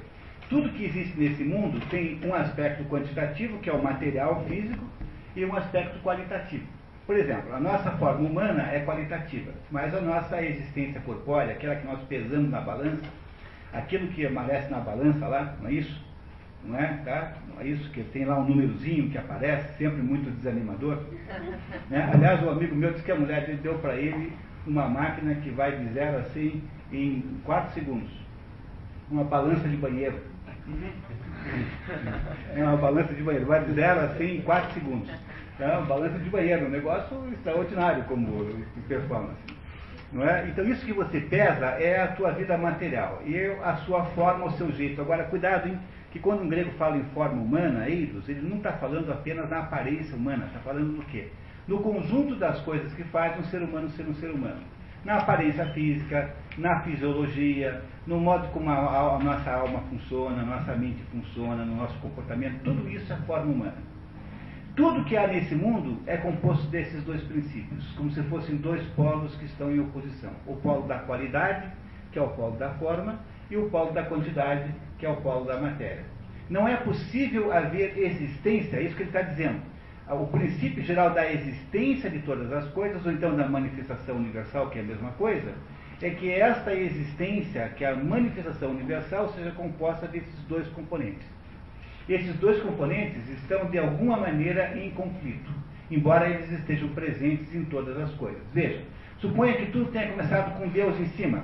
tudo 0.48 0.68
que 0.70 0.84
existe 0.84 1.18
nesse 1.18 1.42
mundo 1.42 1.80
tem 1.88 2.20
um 2.24 2.34
aspecto 2.34 2.84
quantitativo, 2.84 3.58
que 3.58 3.70
é 3.70 3.72
o 3.72 3.82
material 3.82 4.44
físico, 4.44 4.84
e 5.34 5.44
um 5.44 5.56
aspecto 5.56 5.98
qualitativo. 6.00 6.66
Por 7.06 7.16
exemplo, 7.16 7.54
a 7.54 7.58
nossa 7.58 7.90
forma 7.92 8.28
humana 8.28 8.70
é 8.70 8.84
qualitativa, 8.84 9.52
mas 9.70 9.94
a 9.94 10.00
nossa 10.00 10.42
existência 10.42 11.00
corpórea, 11.00 11.52
aquela 11.52 11.76
que 11.76 11.86
nós 11.86 12.00
pesamos 12.02 12.50
na 12.50 12.60
balança, 12.60 13.02
aquilo 13.72 14.08
que 14.08 14.26
aparece 14.26 14.70
na 14.70 14.78
balança 14.78 15.26
lá, 15.26 15.56
não 15.60 15.68
é 15.68 15.72
isso? 15.72 16.11
Não 16.64 16.78
é? 16.78 17.00
Tá? 17.04 17.32
É 17.60 17.66
isso? 17.66 17.90
Que 17.90 18.02
tem 18.04 18.24
lá 18.24 18.38
um 18.38 18.44
númerozinho 18.44 19.10
que 19.10 19.18
aparece, 19.18 19.76
sempre 19.78 20.02
muito 20.02 20.30
desanimador. 20.30 20.98
Né? 21.90 22.10
Aliás, 22.12 22.42
um 22.42 22.50
amigo 22.50 22.74
meu 22.74 22.92
disse 22.92 23.04
que 23.04 23.12
a 23.12 23.16
mulher 23.16 23.46
dele 23.46 23.60
deu 23.62 23.74
para 23.78 23.96
ele 23.96 24.32
uma 24.66 24.88
máquina 24.88 25.34
que 25.36 25.50
vai 25.50 25.76
de 25.76 25.92
zero 25.92 26.18
a 26.18 26.22
100 26.24 26.62
em 26.92 27.40
4 27.44 27.74
segundos. 27.74 28.10
Uma 29.10 29.24
balança 29.24 29.68
de 29.68 29.76
banheiro. 29.76 30.18
É 32.54 32.62
uma 32.62 32.76
balança 32.76 33.12
de 33.12 33.20
banheiro, 33.20 33.46
vai 33.46 33.64
de 33.64 33.72
0 33.72 34.00
a 34.00 34.08
100 34.10 34.36
em 34.36 34.40
4 34.42 34.74
segundos. 34.74 35.10
É 35.58 35.66
uma 35.66 35.82
balança 35.82 36.16
de 36.18 36.30
banheiro, 36.30 36.66
um 36.66 36.70
negócio 36.70 37.28
extraordinário 37.32 38.04
como 38.04 38.64
performance. 38.86 39.40
Não 40.12 40.28
é? 40.28 40.46
Então 40.46 40.64
isso 40.68 40.84
que 40.84 40.92
você 40.92 41.20
pesa 41.20 41.66
é 41.80 42.02
a 42.02 42.08
tua 42.08 42.30
vida 42.32 42.56
material 42.56 43.22
e 43.26 43.36
a 43.64 43.76
sua 43.78 44.04
forma, 44.06 44.46
o 44.46 44.52
seu 44.52 44.70
jeito. 44.72 45.00
Agora, 45.00 45.24
cuidado, 45.24 45.68
hein? 45.68 45.78
Que 46.12 46.18
quando 46.18 46.42
um 46.42 46.48
grego 46.48 46.70
fala 46.72 46.96
em 46.98 47.04
forma 47.14 47.40
humana, 47.40 47.88
eidos, 47.88 48.28
ele 48.28 48.46
não 48.46 48.58
está 48.58 48.72
falando 48.74 49.10
apenas 49.10 49.48
na 49.48 49.60
aparência 49.60 50.14
humana, 50.14 50.46
está 50.46 50.60
falando 50.60 50.96
do 50.96 51.04
quê? 51.06 51.28
No 51.66 51.78
conjunto 51.80 52.36
das 52.36 52.60
coisas 52.60 52.92
que 52.94 53.04
faz 53.04 53.38
um 53.38 53.44
ser 53.44 53.62
humano 53.62 53.88
ser 53.90 54.06
um 54.06 54.14
ser 54.14 54.30
humano. 54.30 54.60
na 55.04 55.18
aparência 55.18 55.66
física, 55.72 56.34
na 56.56 56.80
fisiologia, 56.80 57.82
no 58.06 58.20
modo 58.20 58.48
como 58.48 58.70
a, 58.70 59.16
a 59.16 59.18
nossa 59.18 59.50
alma 59.50 59.80
funciona, 59.90 60.42
a 60.42 60.44
nossa 60.44 60.74
mente 60.76 61.02
funciona, 61.10 61.64
no 61.64 61.76
nosso 61.76 61.98
comportamento, 61.98 62.62
tudo 62.62 62.88
isso 62.88 63.12
é 63.12 63.16
forma 63.26 63.50
humana. 63.52 63.92
Tudo 64.76 65.04
que 65.04 65.16
há 65.16 65.26
nesse 65.26 65.54
mundo 65.54 66.00
é 66.06 66.16
composto 66.16 66.66
desses 66.68 67.02
dois 67.04 67.22
princípios, 67.24 67.84
como 67.96 68.10
se 68.10 68.22
fossem 68.24 68.56
dois 68.56 68.82
polos 68.94 69.34
que 69.36 69.44
estão 69.44 69.70
em 69.70 69.80
oposição. 69.80 70.30
O 70.46 70.56
polo 70.56 70.86
da 70.86 71.00
qualidade, 71.00 71.68
que 72.10 72.18
é 72.18 72.22
o 72.22 72.28
polo 72.28 72.56
da 72.56 72.70
forma, 72.74 73.18
e 73.50 73.56
o 73.56 73.68
polo 73.68 73.92
da 73.92 74.04
quantidade, 74.04 74.72
que 75.02 75.06
é 75.06 75.10
o 75.10 75.16
polo 75.16 75.44
da 75.44 75.60
matéria. 75.60 76.04
Não 76.48 76.68
é 76.68 76.76
possível 76.76 77.52
haver 77.52 77.98
existência, 77.98 78.76
é 78.76 78.82
isso 78.82 78.94
que 78.94 79.02
ele 79.02 79.10
está 79.10 79.22
dizendo. 79.22 79.60
O 80.08 80.28
princípio 80.28 80.80
geral 80.84 81.10
da 81.10 81.28
existência 81.28 82.08
de 82.08 82.20
todas 82.20 82.52
as 82.52 82.68
coisas, 82.68 83.04
ou 83.04 83.10
então 83.10 83.36
da 83.36 83.48
manifestação 83.48 84.14
universal, 84.14 84.70
que 84.70 84.78
é 84.78 84.82
a 84.82 84.84
mesma 84.84 85.10
coisa, 85.12 85.54
é 86.00 86.10
que 86.10 86.30
esta 86.30 86.72
existência, 86.72 87.68
que 87.70 87.84
é 87.84 87.88
a 87.90 87.96
manifestação 87.96 88.70
universal, 88.70 89.28
seja 89.30 89.50
composta 89.50 90.06
desses 90.06 90.38
dois 90.48 90.68
componentes. 90.68 91.26
Esses 92.08 92.36
dois 92.36 92.62
componentes 92.62 93.28
estão, 93.28 93.68
de 93.70 93.78
alguma 93.78 94.16
maneira, 94.16 94.78
em 94.78 94.90
conflito, 94.90 95.50
embora 95.90 96.28
eles 96.28 96.48
estejam 96.52 96.90
presentes 96.90 97.52
em 97.52 97.64
todas 97.64 97.98
as 97.98 98.12
coisas. 98.14 98.42
Veja, 98.54 98.80
suponha 99.18 99.54
que 99.54 99.66
tudo 99.66 99.90
tenha 99.90 100.12
começado 100.12 100.56
com 100.56 100.68
Deus 100.68 100.96
em 101.00 101.06
cima. 101.06 101.42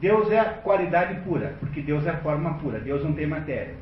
Deus 0.00 0.30
é 0.30 0.44
qualidade 0.62 1.20
pura, 1.20 1.54
porque 1.60 1.80
Deus 1.80 2.06
é 2.06 2.12
forma 2.18 2.54
pura, 2.54 2.80
Deus 2.80 3.02
não 3.02 3.12
tem 3.12 3.26
matéria. 3.26 3.74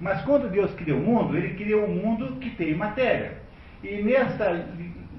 Mas 0.00 0.22
quando 0.22 0.50
Deus 0.50 0.72
criou 0.74 0.98
o 0.98 1.02
mundo, 1.02 1.36
ele 1.36 1.54
criou 1.54 1.84
um 1.84 1.94
mundo 1.94 2.36
que 2.40 2.50
tem 2.50 2.74
matéria. 2.74 3.34
E 3.82 4.02
nesta, 4.02 4.66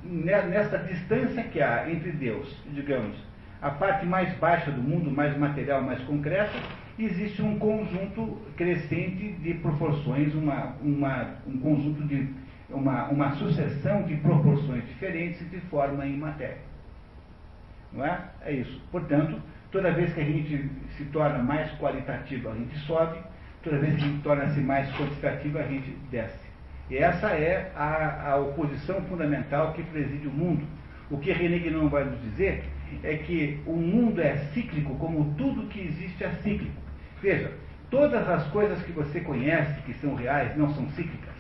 nesta 0.04 0.78
distância 0.80 1.44
que 1.44 1.62
há 1.62 1.90
entre 1.90 2.12
Deus, 2.12 2.56
digamos, 2.74 3.16
a 3.62 3.70
parte 3.70 4.06
mais 4.06 4.34
baixa 4.40 4.72
do 4.72 4.82
mundo, 4.82 5.12
mais 5.12 5.38
material, 5.38 5.82
mais 5.84 6.02
concreta, 6.02 6.52
existe 6.98 7.42
um 7.42 7.58
conjunto 7.60 8.40
crescente 8.58 9.34
de 9.34 9.54
proporções, 9.56 10.34
uma, 10.34 10.76
uma, 10.82 11.36
um 11.48 11.58
conjunto 11.60 12.04
de. 12.04 12.42
Uma, 12.70 13.10
uma 13.10 13.36
sucessão 13.36 14.04
de 14.04 14.16
proporções 14.16 14.88
diferentes 14.88 15.38
de 15.52 15.60
forma 15.60 16.06
e 16.06 16.16
matéria. 16.16 16.60
Não 17.92 18.06
é? 18.06 18.22
É 18.46 18.54
isso. 18.54 18.82
Portanto, 18.90 19.42
toda 19.72 19.92
vez 19.92 20.14
que 20.14 20.22
a 20.22 20.26
gente 20.26 20.70
se 20.98 21.06
torna 21.06 21.40
mais 21.40 21.72
qualitativo, 21.80 22.50
a 22.50 22.54
gente 22.54 22.78
sobe, 22.80 23.18
toda 23.64 23.78
vez 23.78 23.96
que 23.96 24.04
a 24.04 24.08
gente 24.08 24.22
torna-se 24.22 24.60
mais 24.60 24.90
quantitativo, 24.96 25.58
a 25.58 25.64
gente 25.64 25.90
desce. 26.10 26.52
E 26.90 26.98
essa 26.98 27.30
é 27.30 27.72
a, 27.76 28.32
a 28.32 28.36
oposição 28.38 29.02
fundamental 29.04 29.74
que 29.74 29.84
preside 29.84 30.28
o 30.28 30.32
mundo. 30.32 30.66
O 31.10 31.18
que 31.18 31.32
René 31.32 31.60
Guénon 31.60 31.88
vai 31.88 32.04
nos 32.04 32.22
dizer 32.22 32.64
é 33.04 33.16
que 33.16 33.62
o 33.66 33.74
mundo 33.74 34.22
é 34.22 34.36
cíclico, 34.54 34.96
como 34.96 35.34
tudo 35.38 35.68
que 35.68 35.80
existe 35.80 36.24
é 36.24 36.30
cíclico. 36.44 36.76
Veja, 37.22 37.52
todas 37.90 38.28
as 38.28 38.46
coisas 38.48 38.82
que 38.84 38.92
você 38.92 39.22
conhece 39.22 39.82
que 39.84 39.94
são 39.96 40.16
reais 40.16 40.56
não 40.58 40.74
são 40.74 40.90
cíclicas. 40.90 41.32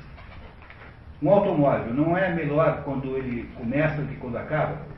Um 1.22 1.30
automóvel 1.30 1.94
não 1.94 2.18
é 2.18 2.34
melhor 2.34 2.84
quando 2.84 3.16
ele 3.18 3.50
começa 3.56 4.02
do 4.02 4.08
que 4.08 4.16
quando 4.16 4.38
acaba? 4.38 4.91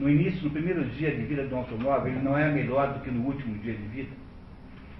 No 0.00 0.08
início, 0.08 0.44
no 0.44 0.50
primeiro 0.50 0.82
dia 0.86 1.14
de 1.14 1.20
vida 1.26 1.46
do 1.46 1.54
automóvel, 1.54 2.10
ele 2.10 2.22
não 2.22 2.36
é 2.36 2.50
melhor 2.50 2.94
do 2.94 3.00
que 3.00 3.10
no 3.10 3.22
último 3.26 3.58
dia 3.58 3.74
de 3.74 3.82
vida. 3.82 4.10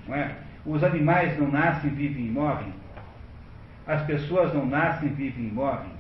Não 0.07 0.15
é? 0.15 0.37
Os 0.67 0.85
animais 0.85 1.39
não 1.39 1.51
nascem, 1.51 1.89
vivem 1.89 2.27
e 2.27 2.31
morrem. 2.31 2.71
As 3.87 4.03
pessoas 4.03 4.53
não 4.53 4.67
nascem, 4.67 5.09
vivem 5.09 5.49
e 5.49 5.51
morrem. 5.51 5.91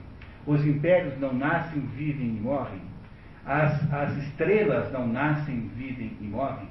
Os 0.46 0.66
impérios 0.66 1.18
não 1.18 1.32
nascem, 1.32 1.80
vivem 1.96 2.26
e 2.26 2.40
morrem. 2.40 2.82
As, 3.46 3.90
as 3.90 4.18
estrelas 4.18 4.92
não 4.92 5.06
nascem, 5.06 5.70
vivem 5.74 6.12
e 6.20 6.24
morrem. 6.24 6.68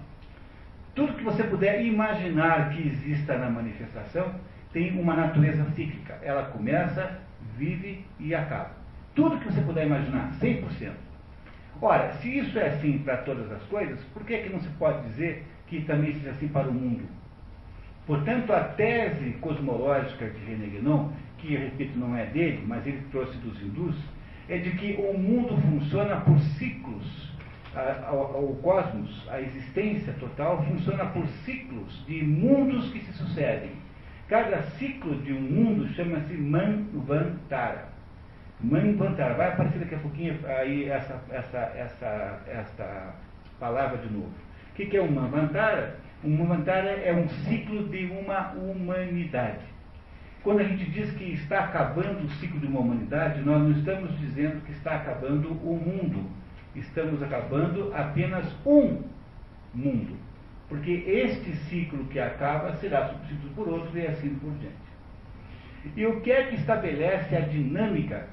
Tudo 0.94 1.14
que 1.14 1.24
você 1.24 1.44
puder 1.44 1.84
imaginar 1.84 2.70
que 2.70 2.90
exista 2.90 3.40
na 3.40 3.50
manifestação 3.50 4.36
tem 4.72 5.00
uma 5.00 5.16
natureza 5.16 5.66
cíclica. 5.72 6.20
Ela 6.22 6.44
começa, 6.44 7.22
vive 7.58 8.06
e 8.20 8.36
acaba. 8.36 8.70
Tudo 9.16 9.40
que 9.40 9.52
você 9.52 9.62
puder 9.62 9.88
imaginar, 9.88 10.32
100%. 10.40 11.09
Ora, 11.82 12.14
se 12.16 12.38
isso 12.38 12.58
é 12.60 12.70
assim 12.70 13.00
para 13.00 13.18
todas 13.18 13.52
as 13.52 13.64
coisas, 13.64 14.00
por 14.14 14.26
que, 14.26 14.38
que 14.38 14.50
não 14.50 14.60
se 14.60 14.68
pode 14.70 15.02
dizer 15.10 15.46
que 15.68 15.82
também 15.82 16.14
seja 16.14 16.32
assim 16.32 16.48
para 16.48 16.68
o 16.68 16.74
mundo? 16.74 17.08
Portanto, 18.06 18.52
a 18.52 18.64
tese 18.64 19.32
cosmológica 19.40 20.30
de 20.30 20.40
René 20.46 20.68
Guénon, 20.68 21.10
que, 21.38 21.56
repito, 21.56 21.98
não 21.98 22.16
é 22.18 22.26
dele, 22.26 22.64
mas 22.68 22.86
ele 22.86 23.02
trouxe 23.12 23.38
dos 23.38 23.62
hindus, 23.62 23.96
é 24.50 24.58
de 24.58 24.72
que 24.72 24.96
o 25.00 25.18
mundo 25.18 25.56
funciona 25.62 26.18
por 26.22 26.40
ciclos 26.40 27.30
o 28.42 28.56
cosmos, 28.62 29.28
a 29.30 29.40
existência 29.40 30.14
total, 30.14 30.64
funciona 30.66 31.06
por 31.06 31.26
ciclos 31.46 32.04
de 32.08 32.24
mundos 32.24 32.92
que 32.92 33.00
se 33.00 33.14
sucedem. 33.14 33.72
Cada 34.28 34.64
ciclo 34.78 35.16
de 35.22 35.34
um 35.34 35.42
mundo 35.42 35.88
chama-se 35.94 36.34
Manvantara. 36.34 37.90
Manvantara. 38.62 39.34
Vai 39.36 39.50
aparecer 39.50 39.80
daqui 39.80 39.96
a 39.96 40.00
pouquinho 40.00 40.40
aí 40.46 40.90
essa, 40.90 41.22
essa, 41.32 41.58
essa, 41.76 42.42
essa 42.48 43.16
palavra 43.60 43.98
de 43.98 44.14
novo. 44.14 44.32
O 44.72 44.76
que, 44.76 44.86
que 44.86 44.98
é 44.98 45.02
um 45.02 45.12
Manvantara? 45.12 45.98
Um 46.24 46.36
Manvantara 46.36 46.90
é 46.90 47.14
um 47.14 47.28
ciclo 47.28 47.88
de 47.90 48.06
uma 48.06 48.52
humanidade. 48.52 49.66
Quando 50.44 50.60
a 50.60 50.64
gente 50.64 50.90
diz 50.90 51.12
que 51.12 51.34
está 51.34 51.66
acabando 51.66 52.26
o 52.26 52.30
ciclo 52.32 52.60
de 52.60 52.68
uma 52.68 52.80
humanidade, 52.80 53.42
nós 53.42 53.62
não 53.62 53.72
estamos 53.72 54.18
dizendo 54.20 54.64
que 54.66 54.72
está 54.72 54.96
acabando 54.96 55.52
o 55.52 55.76
mundo 55.76 56.40
estamos 56.76 57.22
acabando 57.22 57.94
apenas 57.94 58.46
um 58.66 59.02
mundo. 59.74 60.18
Porque 60.68 60.92
este 60.92 61.56
ciclo 61.68 62.06
que 62.06 62.20
acaba 62.20 62.76
será 62.76 63.08
substituído 63.10 63.56
por 63.56 63.68
outro 63.68 63.98
e 63.98 64.06
assim 64.06 64.36
por 64.36 64.52
diante. 64.54 64.76
E 65.96 66.06
o 66.06 66.22
que 66.22 66.32
é 66.32 66.44
que 66.44 66.56
estabelece 66.56 67.36
a 67.36 67.42
dinâmica 67.42 68.28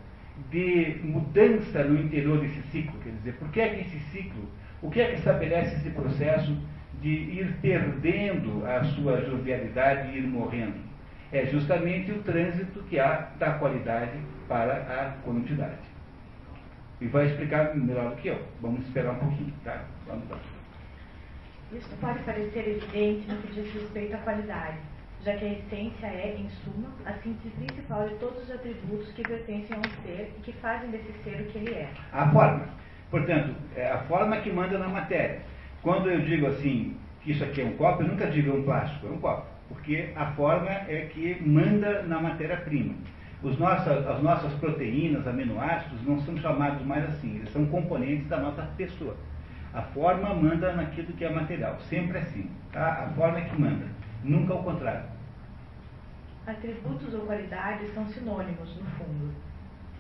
de 0.51 1.01
mudança 1.03 1.85
no 1.85 2.01
interior 2.01 2.41
desse 2.41 2.61
ciclo? 2.71 2.99
Quer 3.01 3.11
dizer, 3.11 3.33
por 3.35 3.51
que 3.51 3.61
é 3.61 3.69
que 3.69 3.81
esse 3.81 3.99
ciclo, 4.11 4.49
o 4.83 4.91
que 4.91 5.01
é 5.01 5.11
que 5.11 5.17
estabelece 5.17 5.77
esse 5.77 5.91
processo 5.91 6.57
de 7.01 7.09
ir 7.09 7.57
perdendo 7.61 8.65
a 8.67 8.85
sua 8.85 9.21
jovialidade 9.23 10.11
e 10.11 10.19
ir 10.19 10.27
morrendo? 10.27 10.87
É 11.33 11.47
justamente 11.47 12.13
o 12.13 12.23
trânsito 12.23 12.83
que 12.85 12.99
há 12.99 13.31
da 13.39 13.55
qualidade 13.55 14.19
para 14.49 14.75
a 14.75 15.23
quantidade. 15.23 15.97
E 17.01 17.07
vai 17.09 17.27
explicar 17.27 17.75
melhor 17.75 18.11
do 18.11 18.17
que 18.17 18.29
eu. 18.29 18.41
Vamos 18.61 18.87
esperar 18.87 19.13
um 19.13 19.19
pouquinho, 19.19 19.53
tá? 19.65 19.85
Vamos 20.07 20.29
lá. 20.31 20.39
Isso 21.73 21.89
pode 22.01 22.21
parecer 22.21 22.69
evidente 22.69 23.29
no 23.29 23.43
que 23.43 23.53
diz 23.53 23.75
respeito 23.75 24.15
à 24.15 24.19
qualidade, 24.19 24.79
já 25.27 25.35
que 25.35 25.45
a 25.45 25.53
essência 25.55 26.07
é, 26.07 26.37
em 26.39 26.49
suma, 26.49 26.89
a 27.05 27.13
síntese 27.15 27.51
principal 27.57 28.09
de 28.09 28.15
todos 28.15 28.45
os 28.45 28.51
atributos 28.51 29.11
que 29.11 29.25
pertencem 29.25 29.77
a 29.77 29.81
um 29.81 30.03
ser 30.05 30.33
e 30.39 30.41
que 30.43 30.53
fazem 30.53 30.89
desse 30.91 31.13
ser 31.25 31.41
o 31.41 31.45
que 31.47 31.59
ele 31.59 31.73
é. 31.73 31.89
A 32.13 32.31
forma. 32.31 32.69
Portanto, 33.11 33.53
é 33.75 33.91
a 33.91 33.99
forma 34.03 34.37
que 34.37 34.53
manda 34.53 34.79
na 34.79 34.87
matéria. 34.87 35.41
Quando 35.83 36.09
eu 36.09 36.21
digo 36.21 36.47
assim, 36.47 36.97
que 37.23 37.33
isso 37.33 37.43
aqui 37.43 37.61
é 37.61 37.65
um 37.65 37.73
copo, 37.73 38.05
eu 38.05 38.09
nunca 38.09 38.29
digo 38.29 38.53
é 38.53 38.55
um 38.55 38.63
plástico, 38.63 39.09
é 39.09 39.11
um 39.11 39.19
copo. 39.19 39.47
Porque 39.69 40.11
a 40.15 40.27
forma 40.27 40.71
é 40.71 41.11
que 41.13 41.43
manda 41.45 42.03
na 42.03 42.21
matéria-prima. 42.21 42.95
Nossas, 43.59 44.07
as 44.07 44.23
nossas 44.23 44.53
proteínas, 44.55 45.27
aminoácidos, 45.27 46.05
não 46.07 46.21
são 46.21 46.37
chamados 46.37 46.85
mais 46.87 47.05
assim, 47.05 47.37
eles 47.37 47.53
são 47.53 47.67
componentes 47.67 48.29
da 48.29 48.39
nossa 48.39 48.63
pessoa. 48.77 49.17
A 49.75 49.83
forma 49.83 50.33
manda 50.35 50.73
naquilo 50.73 51.13
que 51.15 51.25
é 51.25 51.31
material, 51.31 51.79
sempre 51.81 52.19
assim. 52.19 52.49
Tá? 52.73 53.07
A 53.07 53.15
forma 53.15 53.39
é 53.39 53.43
que 53.43 53.61
manda, 53.61 53.87
nunca 54.25 54.55
o 54.55 54.63
contrário. 54.63 55.16
Atributos 56.47 57.13
ou 57.15 57.27
qualidades 57.27 57.93
são 57.93 58.07
sinônimos, 58.09 58.77
no 58.77 58.85
fundo. 58.93 59.35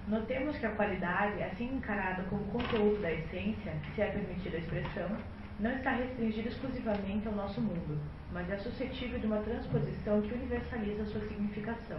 Notemos 0.09 0.57
que 0.59 0.66
a 0.66 0.76
qualidade, 0.76 1.42
assim 1.42 1.74
encarada 1.74 2.22
como 2.24 2.44
conteúdo 2.44 3.03
da 3.03 3.12
essência, 3.12 3.74
se 3.94 4.01
é 4.01 4.07
permitida 4.07 4.57
a 4.57 4.61
expressão, 4.61 5.16
não 5.59 5.72
está 5.72 5.90
restringida 5.92 6.49
exclusivamente 6.49 7.26
ao 7.26 7.34
nosso 7.34 7.61
mundo, 7.61 7.99
mas 8.32 8.49
é 8.51 8.57
suscetível 8.59 9.18
de 9.18 9.26
uma 9.26 9.38
transposição 9.38 10.22
que 10.22 10.34
universaliza 10.34 11.05
sua 11.07 11.20
significação 11.22 11.99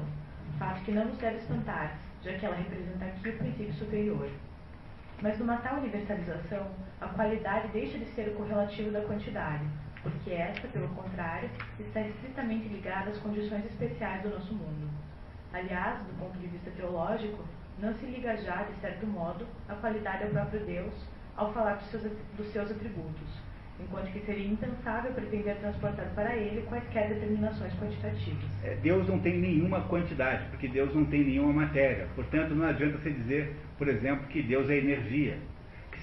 fato 0.58 0.84
que 0.84 0.92
não 0.92 1.06
nos 1.06 1.18
deve 1.18 1.38
espantar, 1.38 1.98
já 2.24 2.34
que 2.34 2.46
ela 2.46 2.56
representa 2.56 3.06
aqui 3.06 3.30
o 3.30 3.38
princípio 3.38 3.74
superior. 3.74 4.30
Mas 5.22 5.40
numa 5.40 5.58
tal 5.58 5.78
universalização, 5.78 6.68
a 7.02 7.08
qualidade 7.08 7.70
deixa 7.70 7.98
de 7.98 8.06
ser 8.12 8.30
o 8.30 8.36
correlativo 8.36 8.92
da 8.92 9.02
quantidade, 9.02 9.66
porque 10.12 10.32
esta, 10.32 10.68
pelo 10.68 10.88
contrário, 10.90 11.50
está 11.80 12.02
estritamente 12.02 12.68
ligada 12.68 13.10
às 13.10 13.18
condições 13.20 13.66
especiais 13.66 14.24
do 14.24 14.30
nosso 14.30 14.54
mundo. 14.54 14.90
Aliás, 15.54 16.00
do 16.00 16.20
ponto 16.20 16.38
de 16.38 16.48
vista 16.48 16.72
teológico, 16.72 17.44
não 17.80 17.94
se 17.96 18.06
liga 18.06 18.36
já, 18.38 18.64
de 18.64 18.74
certo 18.82 19.06
modo, 19.06 19.46
a 19.70 19.76
qualidade 19.76 20.24
ao 20.24 20.30
próprio 20.30 20.66
Deus 20.66 20.94
ao 21.36 21.54
falar 21.54 21.76
dos 22.36 22.52
seus, 22.52 22.72
atributos, 22.72 23.30
enquanto 23.80 24.12
que 24.12 24.20
seria 24.22 24.48
impensável 24.48 25.14
pretender 25.14 25.56
transportar 25.58 26.10
para 26.16 26.36
ele 26.36 26.64
quaisquer 26.64 27.10
determinações 27.10 27.72
quantitativas. 27.76 28.44
É, 28.64 28.76
Deus 28.82 29.08
não 29.08 29.20
tem 29.20 29.38
nenhuma 29.40 29.82
quantidade, 29.82 30.46
porque 30.50 30.68
Deus 30.68 30.94
não 30.96 31.06
tem 31.06 31.24
nenhuma 31.24 31.54
matéria. 31.54 32.08
Portanto, 32.16 32.56
não 32.56 32.66
adianta 32.66 32.98
você 32.98 33.12
dizer, 33.12 33.56
por 33.78 33.88
exemplo, 33.88 34.26
que 34.28 34.42
Deus 34.42 34.68
é 34.70 34.78
energia. 34.78 35.38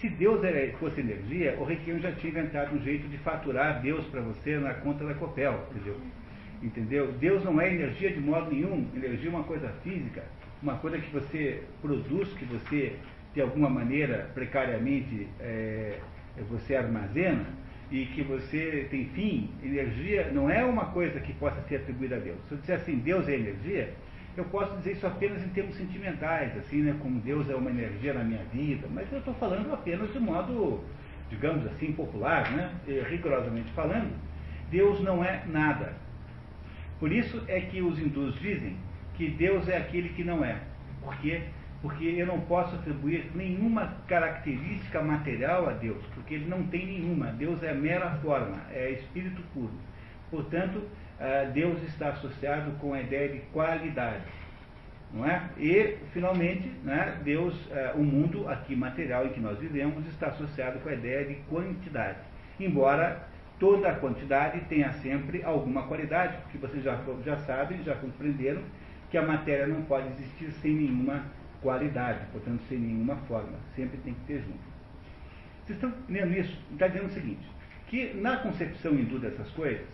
Se 0.04 0.10
Deus 0.10 0.44
era, 0.44 0.70
fosse 0.76 1.00
energia, 1.00 1.56
o 1.58 1.64
Requião 1.64 1.98
já 1.98 2.12
tinha 2.12 2.30
inventado 2.30 2.76
um 2.76 2.82
jeito 2.82 3.08
de 3.08 3.16
faturar 3.16 3.80
Deus 3.80 4.04
para 4.08 4.20
você 4.20 4.58
na 4.58 4.74
conta 4.74 5.02
da 5.02 5.14
Copel, 5.14 5.66
entendeu? 5.70 5.96
Entendeu? 6.62 7.12
Deus 7.12 7.42
não 7.42 7.58
é 7.58 7.72
energia 7.72 8.12
de 8.12 8.20
modo 8.20 8.50
nenhum. 8.50 8.86
Energia 8.94 9.30
é 9.30 9.34
uma 9.34 9.44
coisa 9.44 9.66
física, 9.82 10.22
uma 10.62 10.76
coisa 10.76 10.98
que 10.98 11.10
você 11.10 11.62
produz, 11.80 12.28
que 12.34 12.44
você, 12.44 12.96
de 13.32 13.40
alguma 13.40 13.70
maneira, 13.70 14.30
precariamente, 14.34 15.26
é, 15.40 15.98
você 16.50 16.76
armazena 16.76 17.46
e 17.90 18.04
que 18.04 18.20
você 18.20 18.86
tem 18.90 19.06
fim. 19.06 19.48
Energia 19.64 20.30
não 20.34 20.50
é 20.50 20.62
uma 20.62 20.84
coisa 20.84 21.18
que 21.18 21.32
possa 21.32 21.62
ser 21.62 21.76
atribuída 21.76 22.16
a 22.16 22.18
Deus. 22.18 22.36
Se 22.46 22.52
eu 22.52 22.58
disser 22.58 22.76
assim, 22.76 22.96
Deus 22.98 23.26
é 23.26 23.36
energia, 23.36 23.94
eu 24.40 24.44
posso 24.46 24.76
dizer 24.78 24.92
isso 24.92 25.06
apenas 25.06 25.44
em 25.44 25.48
termos 25.48 25.76
sentimentais, 25.76 26.56
assim, 26.56 26.82
né, 26.82 26.96
como 27.00 27.20
Deus 27.20 27.48
é 27.48 27.54
uma 27.54 27.70
energia 27.70 28.12
na 28.14 28.24
minha 28.24 28.42
vida, 28.52 28.86
mas 28.92 29.10
eu 29.12 29.18
estou 29.18 29.34
falando 29.34 29.72
apenas 29.72 30.12
de 30.12 30.18
modo, 30.18 30.82
digamos 31.30 31.66
assim, 31.66 31.92
popular, 31.92 32.50
né, 32.50 32.70
rigorosamente 33.08 33.70
falando. 33.72 34.12
Deus 34.70 35.00
não 35.00 35.24
é 35.24 35.44
nada. 35.46 35.94
Por 36.98 37.12
isso 37.12 37.42
é 37.48 37.60
que 37.60 37.80
os 37.80 37.98
hindus 37.98 38.34
dizem 38.40 38.76
que 39.14 39.30
Deus 39.30 39.68
é 39.68 39.76
aquele 39.76 40.08
que 40.10 40.24
não 40.24 40.44
é. 40.44 40.58
Por 41.02 41.16
quê? 41.18 41.42
Porque 41.82 42.04
eu 42.04 42.26
não 42.26 42.40
posso 42.40 42.74
atribuir 42.76 43.30
nenhuma 43.34 43.94
característica 44.08 45.02
material 45.02 45.68
a 45.68 45.72
Deus, 45.72 46.02
porque 46.14 46.34
ele 46.34 46.48
não 46.48 46.62
tem 46.64 46.86
nenhuma. 46.86 47.26
Deus 47.26 47.62
é 47.62 47.74
mera 47.74 48.10
forma, 48.22 48.58
é 48.72 48.90
espírito 48.92 49.42
puro. 49.52 49.72
Portanto, 50.30 50.82
Deus 51.52 51.82
está 51.84 52.08
associado 52.08 52.72
com 52.80 52.92
a 52.92 53.00
ideia 53.00 53.28
de 53.28 53.38
qualidade. 53.52 54.24
Não 55.12 55.24
é? 55.24 55.48
E, 55.58 55.96
finalmente, 56.12 56.68
né, 56.82 57.20
Deus, 57.22 57.54
ah, 57.70 57.92
o 57.94 58.02
mundo 58.02 58.48
aqui 58.48 58.74
material 58.74 59.26
em 59.26 59.28
que 59.28 59.38
nós 59.38 59.58
vivemos, 59.60 60.04
está 60.08 60.26
associado 60.26 60.80
com 60.80 60.88
a 60.88 60.92
ideia 60.92 61.24
de 61.24 61.34
quantidade. 61.48 62.18
Embora 62.58 63.22
toda 63.60 63.94
quantidade 63.94 64.60
tenha 64.62 64.92
sempre 64.94 65.44
alguma 65.44 65.86
qualidade, 65.86 66.36
porque 66.42 66.58
vocês 66.58 66.82
já, 66.82 67.00
já 67.24 67.36
sabem, 67.38 67.82
já 67.84 67.94
compreenderam 67.94 68.62
que 69.08 69.16
a 69.16 69.22
matéria 69.22 69.68
não 69.68 69.82
pode 69.82 70.08
existir 70.08 70.50
sem 70.60 70.74
nenhuma 70.74 71.24
qualidade, 71.62 72.26
portanto, 72.32 72.62
sem 72.68 72.78
nenhuma 72.78 73.14
forma. 73.28 73.56
Sempre 73.76 73.98
tem 73.98 74.14
que 74.14 74.20
ter 74.26 74.40
junto. 74.40 74.74
Vocês 75.64 75.78
estão 75.78 75.90
entendendo 75.90 76.36
isso? 76.36 76.58
Está 76.72 76.88
dizendo 76.88 77.06
o 77.06 77.12
seguinte, 77.12 77.48
que 77.86 78.14
na 78.14 78.38
concepção 78.38 78.92
hindu 78.94 79.20
dessas 79.20 79.48
coisas, 79.52 79.86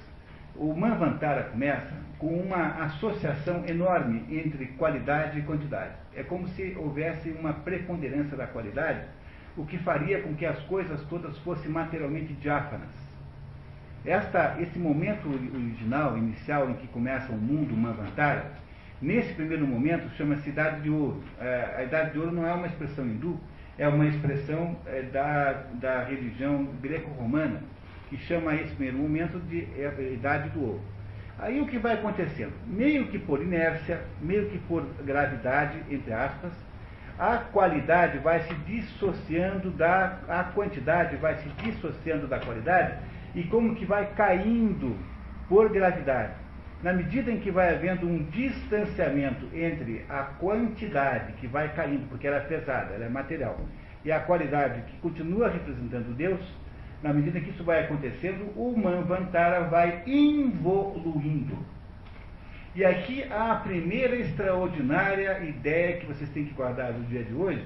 o 0.61 0.75
Manvantara 0.75 1.45
começa 1.45 1.91
com 2.19 2.39
uma 2.39 2.85
associação 2.85 3.65
enorme 3.67 4.27
entre 4.29 4.67
qualidade 4.67 5.39
e 5.39 5.43
quantidade. 5.43 5.95
É 6.15 6.23
como 6.23 6.47
se 6.49 6.77
houvesse 6.79 7.31
uma 7.31 7.55
preponderância 7.55 8.37
da 8.37 8.47
qualidade, 8.47 9.01
o 9.57 9.65
que 9.65 9.79
faria 9.79 10.21
com 10.21 10.35
que 10.35 10.45
as 10.45 10.59
coisas 10.65 11.03
todas 11.09 11.39
fossem 11.39 11.71
materialmente 11.71 12.35
diáfanas. 12.35 12.91
Esta, 14.05 14.57
esse 14.61 14.79
momento 14.79 15.31
original, 15.31 16.19
inicial, 16.19 16.69
em 16.69 16.75
que 16.75 16.89
começa 16.89 17.33
o 17.33 17.39
mundo 17.39 17.75
Manvantara, 17.75 18.53
nesse 19.01 19.33
primeiro 19.33 19.67
momento 19.67 20.11
chama-se 20.11 20.51
Idade 20.51 20.83
de 20.83 20.91
Ouro. 20.91 21.25
É, 21.41 21.75
a 21.79 21.85
Idade 21.85 22.13
de 22.13 22.19
Ouro 22.19 22.33
não 22.33 22.47
é 22.47 22.53
uma 22.53 22.67
expressão 22.67 23.07
hindu, 23.07 23.41
é 23.79 23.89
uma 23.89 24.07
expressão 24.07 24.77
é, 24.85 25.01
da, 25.05 25.53
da 25.81 26.05
religião 26.05 26.67
greco-romana, 26.83 27.63
que 28.11 28.19
chama 28.19 28.55
esse 28.57 28.75
primeiro 28.75 28.99
momento 28.99 29.39
de 29.39 29.61
é, 29.79 30.13
Idade 30.13 30.51
do 30.51 30.61
Ouro. 30.61 30.81
Aí 31.39 31.61
o 31.61 31.67
que 31.67 31.79
vai 31.79 31.95
acontecendo? 31.95 32.53
Meio 32.67 33.07
que 33.07 33.19
por 33.19 33.41
inércia, 33.41 34.03
meio 34.21 34.51
que 34.51 34.59
por 34.59 34.85
gravidade, 35.05 35.79
entre 35.89 36.13
aspas, 36.13 36.53
a 37.19 37.39
qualidade 37.39 38.19
vai 38.19 38.41
se 38.43 38.55
dissociando 38.67 39.71
da. 39.71 40.19
a 40.29 40.45
quantidade 40.45 41.17
vai 41.17 41.37
se 41.37 41.49
dissociando 41.63 42.27
da 42.27 42.39
qualidade 42.41 42.99
e 43.35 43.45
como 43.45 43.75
que 43.75 43.87
vai 43.87 44.07
caindo 44.15 44.99
por 45.49 45.71
gravidade. 45.71 46.33
Na 46.83 46.93
medida 46.93 47.31
em 47.31 47.39
que 47.39 47.51
vai 47.51 47.75
havendo 47.75 48.07
um 48.07 48.25
distanciamento 48.25 49.47
entre 49.55 50.05
a 50.09 50.23
quantidade 50.23 51.35
que 51.35 51.47
vai 51.47 51.69
caindo, 51.75 52.09
porque 52.09 52.27
ela 52.27 52.39
é 52.39 52.41
pesada, 52.41 52.95
ela 52.95 53.05
é 53.05 53.09
material, 53.09 53.61
e 54.03 54.11
a 54.11 54.21
qualidade 54.21 54.81
que 54.83 54.97
continua 54.99 55.51
representando 55.51 56.17
Deus, 56.17 56.41
na 57.03 57.13
medida 57.13 57.41
que 57.41 57.51
isso 57.51 57.65
vai 57.65 57.85
acontecendo, 57.85 58.53
o 58.57 58.77
Manvantara 58.77 59.65
vai 59.65 60.03
evoluindo. 60.07 61.59
E 62.75 62.85
aqui 62.85 63.25
a 63.25 63.55
primeira 63.57 64.17
extraordinária 64.17 65.41
ideia 65.41 65.97
que 65.97 66.07
vocês 66.07 66.31
têm 66.31 66.45
que 66.45 66.55
guardar 66.55 66.93
no 66.93 67.05
dia 67.07 67.25
de 67.25 67.35
hoje 67.35 67.65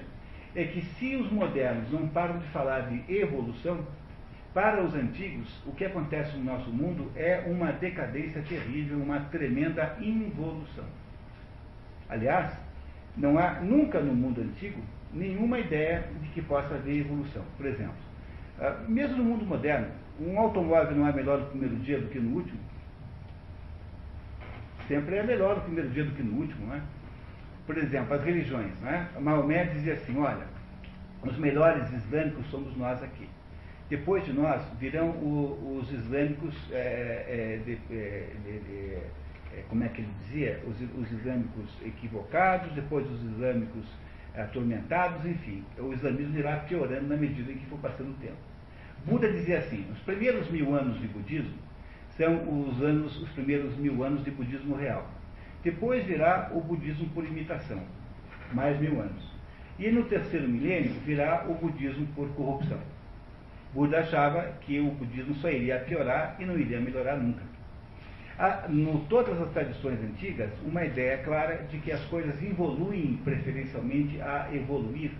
é 0.54 0.64
que 0.64 0.82
se 0.82 1.16
os 1.16 1.30
modernos 1.30 1.90
não 1.90 2.08
param 2.08 2.38
de 2.38 2.46
falar 2.46 2.88
de 2.88 3.12
evolução, 3.12 3.84
para 4.54 4.84
os 4.84 4.94
antigos, 4.94 5.48
o 5.66 5.72
que 5.72 5.84
acontece 5.84 6.36
no 6.36 6.44
nosso 6.44 6.70
mundo 6.70 7.10
é 7.16 7.42
uma 7.44 7.72
decadência 7.72 8.40
terrível, 8.42 8.98
uma 8.98 9.18
tremenda 9.18 9.96
involução. 10.00 10.84
Aliás, 12.08 12.56
não 13.16 13.36
há 13.36 13.54
nunca 13.54 13.98
no 13.98 14.14
mundo 14.14 14.40
antigo 14.40 14.80
nenhuma 15.12 15.58
ideia 15.58 16.08
de 16.22 16.28
que 16.28 16.40
possa 16.40 16.76
haver 16.76 17.00
evolução. 17.00 17.42
Por 17.56 17.66
exemplo, 17.66 17.96
mesmo 18.88 19.16
no 19.16 19.24
mundo 19.24 19.44
moderno, 19.44 19.88
um 20.20 20.38
automóvel 20.38 20.96
não 20.96 21.08
é 21.08 21.12
melhor 21.12 21.40
no 21.40 21.46
primeiro 21.46 21.76
dia 21.76 22.00
do 22.00 22.08
que 22.08 22.18
no 22.18 22.36
último? 22.36 22.58
Sempre 24.86 25.16
é 25.16 25.22
melhor 25.22 25.56
no 25.56 25.62
primeiro 25.62 25.90
dia 25.90 26.04
do 26.04 26.12
que 26.12 26.22
no 26.22 26.40
último, 26.40 26.66
não 26.66 26.74
é? 26.76 26.82
Por 27.66 27.78
exemplo, 27.78 28.14
as 28.14 28.22
religiões, 28.22 28.72
não 28.80 28.90
é? 28.90 29.08
Maomé 29.18 29.64
dizia 29.64 29.94
assim, 29.94 30.18
olha, 30.18 30.46
os 31.22 31.38
melhores 31.38 31.90
islâmicos 31.90 32.46
somos 32.50 32.76
nós 32.76 33.02
aqui. 33.02 33.28
Depois 33.88 34.24
de 34.24 34.32
nós 34.32 34.62
virão 34.78 35.10
o, 35.10 35.78
os 35.80 35.90
islâmicos, 35.92 36.54
é, 36.70 37.24
é, 37.28 37.60
de, 37.64 37.76
de, 37.76 38.58
de, 38.60 38.98
como 39.68 39.84
é 39.84 39.88
que 39.88 40.00
ele 40.02 40.10
dizia? 40.20 40.62
Os, 40.66 40.76
os, 40.98 41.12
islâmicos 41.12 41.70
equivocados, 41.84 42.72
depois 42.72 43.10
os 43.10 43.22
islâmicos 43.22 43.84
atormentados, 44.36 45.24
enfim. 45.24 45.64
O 45.78 45.92
islamismo 45.92 46.38
irá 46.38 46.56
piorando 46.58 47.08
na 47.08 47.16
medida 47.16 47.52
em 47.52 47.56
que 47.56 47.66
for 47.66 47.78
passando 47.78 48.10
o 48.10 48.14
tempo. 48.14 48.36
Buda 49.04 49.30
dizia 49.30 49.58
assim: 49.58 49.86
os 49.92 49.98
primeiros 50.00 50.48
mil 50.50 50.74
anos 50.74 51.00
de 51.00 51.06
budismo 51.08 51.54
são 52.16 52.68
os, 52.68 52.82
anos, 52.82 53.20
os 53.20 53.28
primeiros 53.30 53.76
mil 53.76 54.02
anos 54.02 54.24
de 54.24 54.30
budismo 54.30 54.76
real. 54.76 55.08
Depois 55.62 56.04
virá 56.04 56.50
o 56.52 56.60
budismo 56.60 57.08
por 57.08 57.24
imitação, 57.24 57.82
mais 58.52 58.78
mil 58.80 59.00
anos. 59.00 59.34
E 59.78 59.90
no 59.90 60.04
terceiro 60.04 60.48
milênio 60.48 60.92
virá 61.04 61.46
o 61.48 61.54
budismo 61.54 62.06
por 62.14 62.28
corrupção. 62.34 62.78
Buda 63.72 64.00
achava 64.00 64.42
que 64.60 64.78
o 64.78 64.90
budismo 64.92 65.34
só 65.36 65.50
iria 65.50 65.80
piorar 65.80 66.36
e 66.38 66.44
não 66.44 66.56
iria 66.56 66.80
melhorar 66.80 67.16
nunca. 67.16 67.42
Há, 68.38 68.66
no 68.68 69.00
todas 69.08 69.40
as 69.40 69.50
tradições 69.52 70.02
antigas, 70.02 70.50
uma 70.64 70.84
ideia 70.84 71.18
clara 71.18 71.64
de 71.70 71.78
que 71.78 71.92
as 71.92 72.04
coisas 72.06 72.42
evoluem 72.42 73.20
preferencialmente 73.22 74.20
a 74.20 74.48
evoluir. 74.52 75.12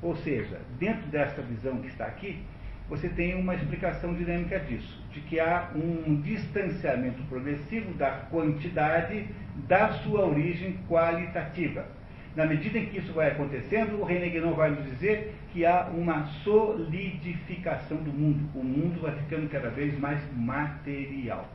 Ou 0.00 0.16
seja, 0.16 0.58
dentro 0.78 1.06
dessa 1.08 1.42
visão 1.42 1.76
que 1.78 1.88
está 1.88 2.06
aqui, 2.06 2.42
você 2.88 3.08
tem 3.08 3.34
uma 3.34 3.54
explicação 3.54 4.14
dinâmica 4.14 4.58
disso, 4.58 5.02
de 5.12 5.20
que 5.20 5.38
há 5.38 5.70
um 5.74 6.20
distanciamento 6.22 7.22
progressivo 7.24 7.92
da 7.94 8.10
quantidade 8.30 9.26
da 9.68 9.92
sua 9.98 10.26
origem 10.26 10.78
qualitativa. 10.88 11.86
Na 12.34 12.46
medida 12.46 12.78
em 12.78 12.86
que 12.86 12.98
isso 12.98 13.12
vai 13.12 13.28
acontecendo, 13.30 14.00
o 14.00 14.04
René 14.04 14.30
Guénon 14.30 14.54
vai 14.54 14.70
nos 14.70 14.84
dizer 14.84 15.34
que 15.52 15.66
há 15.66 15.90
uma 15.94 16.24
solidificação 16.42 17.98
do 17.98 18.10
mundo. 18.10 18.48
O 18.54 18.64
mundo 18.64 19.02
vai 19.02 19.14
ficando 19.16 19.48
cada 19.50 19.68
vez 19.68 19.98
mais 19.98 20.18
material. 20.34 21.46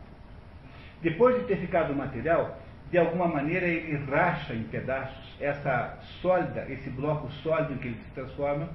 Depois 1.01 1.35
de 1.39 1.43
ter 1.45 1.57
ficado 1.57 1.95
material, 1.95 2.59
de 2.89 2.97
alguma 2.97 3.27
maneira 3.27 3.67
ele 3.67 3.97
racha 4.05 4.53
em 4.53 4.63
pedaços 4.63 5.35
essa 5.39 5.97
sólida, 6.21 6.65
esse 6.69 6.89
bloco 6.89 7.29
sólido 7.31 7.73
em 7.73 7.77
que 7.77 7.87
ele 7.89 7.97
se 7.97 8.11
transforma, 8.11 8.69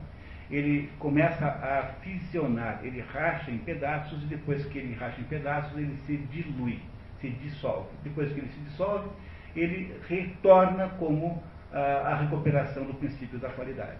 ele 0.50 0.90
começa 0.98 1.46
a 1.46 1.94
fisionar, 2.02 2.80
ele 2.82 3.00
racha 3.00 3.50
em 3.50 3.58
pedaços 3.58 4.22
e 4.22 4.26
depois 4.26 4.64
que 4.66 4.78
ele 4.78 4.94
racha 4.94 5.20
em 5.20 5.24
pedaços, 5.24 5.76
ele 5.76 5.96
se 6.06 6.16
dilui, 6.16 6.78
se 7.20 7.30
dissolve. 7.30 7.88
Depois 8.04 8.30
que 8.32 8.38
ele 8.38 8.48
se 8.48 8.60
dissolve, 8.60 9.08
ele 9.56 9.94
retorna 10.08 10.90
como 10.98 11.42
a 11.72 12.16
recuperação 12.16 12.84
do 12.84 12.94
princípio 12.94 13.38
da 13.38 13.48
qualidade. 13.48 13.96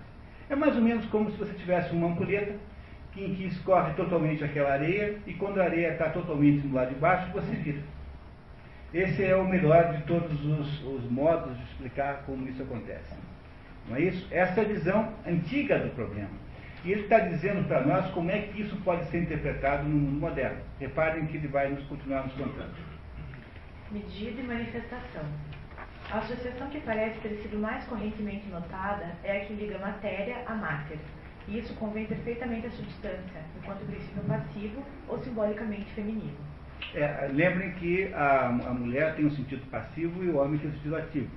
É 0.51 0.55
mais 0.55 0.77
ou 0.77 0.83
menos 0.83 1.07
como 1.07 1.31
se 1.31 1.39
você 1.39 1.55
tivesse 1.55 1.91
uma 1.93 2.09
ampulheta 2.09 2.55
em 3.17 3.35
que 3.35 3.47
escorre 3.47 3.95
totalmente 3.95 4.45
aquela 4.45 4.73
areia 4.73 5.19
e 5.27 5.33
quando 5.35 5.61
a 5.61 5.65
areia 5.65 5.93
está 5.93 6.11
totalmente 6.11 6.61
do 6.61 6.75
lado 6.75 6.91
de 6.91 7.01
baixo, 7.01 7.33
você 7.33 7.51
vira. 7.57 7.81
Esse 8.95 9.25
é 9.25 9.35
o 9.35 9.49
melhor 9.49 9.95
de 9.95 10.03
todos 10.03 10.45
os, 10.45 10.85
os 10.85 11.11
modos 11.11 11.57
de 11.57 11.65
explicar 11.65 12.25
como 12.27 12.47
isso 12.47 12.63
acontece. 12.63 13.15
Não 13.89 13.97
é 13.97 14.03
isso? 14.03 14.29
Essa 14.31 14.61
é 14.61 14.65
a 14.65 14.69
visão 14.69 15.15
antiga 15.27 15.79
do 15.79 15.95
problema. 15.95 16.31
E 16.85 16.93
ele 16.93 17.03
está 17.03 17.21
dizendo 17.21 17.67
para 17.67 17.87
nós 17.87 18.11
como 18.11 18.31
é 18.31 18.41
que 18.41 18.61
isso 18.61 18.77
pode 18.85 19.05
ser 19.07 19.23
interpretado 19.23 19.85
no 19.85 19.97
mundo 19.97 20.21
moderno. 20.21 20.59
Reparem 20.79 21.27
que 21.27 21.39
ele 21.39 21.49
vai 21.49 21.71
nos 21.71 21.83
continuar 21.85 22.25
nos 22.25 22.35
contando. 22.35 22.75
Medida 23.91 24.41
e 24.41 24.45
manifestação. 24.45 25.25
A 26.11 26.19
associação 26.19 26.69
que 26.69 26.81
parece 26.81 27.19
ter 27.21 27.37
sido 27.41 27.59
mais 27.59 27.85
correntemente 27.85 28.47
notada 28.49 29.17
é 29.25 29.39
a 29.39 29.45
que 29.47 29.55
liga 29.55 29.79
matéria 29.79 30.43
à 30.47 30.55
matéria, 30.55 31.01
E 31.49 31.59
isso 31.59 31.75
convém 31.75 32.05
perfeitamente 32.07 32.67
à 32.67 32.71
substância, 32.71 33.41
enquanto 33.57 33.87
princípio 33.87 34.23
passivo 34.25 34.83
ou 35.09 35.19
simbolicamente 35.23 35.91
feminino. 35.93 36.52
É, 36.95 37.31
lembrem 37.33 37.73
que 37.73 38.13
a, 38.13 38.49
a 38.49 38.75
mulher 38.75 39.15
tem 39.15 39.25
um 39.25 39.31
sentido 39.31 39.63
passivo 39.71 40.23
e 40.23 40.29
o 40.29 40.37
homem 40.37 40.59
tem 40.59 40.71
um 40.71 40.75
sentido 40.75 40.97
ativo. 40.97 41.31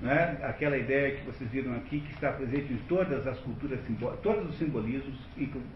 Né? 0.00 0.38
Aquela 0.42 0.76
ideia 0.76 1.16
que 1.16 1.26
vocês 1.26 1.50
viram 1.50 1.74
aqui, 1.74 2.00
que 2.00 2.12
está 2.12 2.32
presente 2.32 2.72
em 2.72 2.78
todas 2.88 3.26
as 3.26 3.38
culturas, 3.40 3.78
todos 4.22 4.50
os 4.50 4.58
simbolismos, 4.58 5.18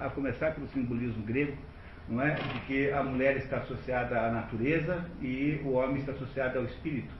a 0.01 0.09
começar 0.09 0.53
pelo 0.53 0.67
simbolismo 0.69 1.23
grego, 1.25 1.57
não 2.09 2.23
é? 2.23 2.35
de 2.35 2.61
que 2.67 2.91
a 2.91 3.03
mulher 3.03 3.37
está 3.37 3.59
associada 3.59 4.21
à 4.21 4.31
natureza 4.31 5.05
e 5.21 5.61
o 5.65 5.73
homem 5.73 5.99
está 5.99 6.13
associado 6.13 6.59
ao 6.59 6.65
espírito. 6.65 7.13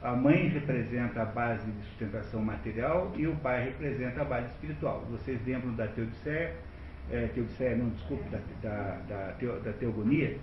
A 0.00 0.14
mãe 0.14 0.48
representa 0.48 1.22
a 1.22 1.24
base 1.24 1.68
de 1.68 1.82
sustentação 1.88 2.40
material 2.40 3.12
e 3.16 3.26
o 3.26 3.34
pai 3.36 3.64
representa 3.64 4.22
a 4.22 4.24
base 4.24 4.46
espiritual. 4.46 5.04
Vocês 5.10 5.44
lembram 5.44 5.74
da 5.74 5.88
Teodiceia, 5.88 6.54
é, 7.10 7.26
Teodiceia 7.34 7.76
não, 7.76 7.88
desculpe, 7.90 8.22
da, 8.28 8.38
da, 8.62 9.00
da, 9.08 9.58
da 9.58 9.72
Teogonia, 9.72 10.38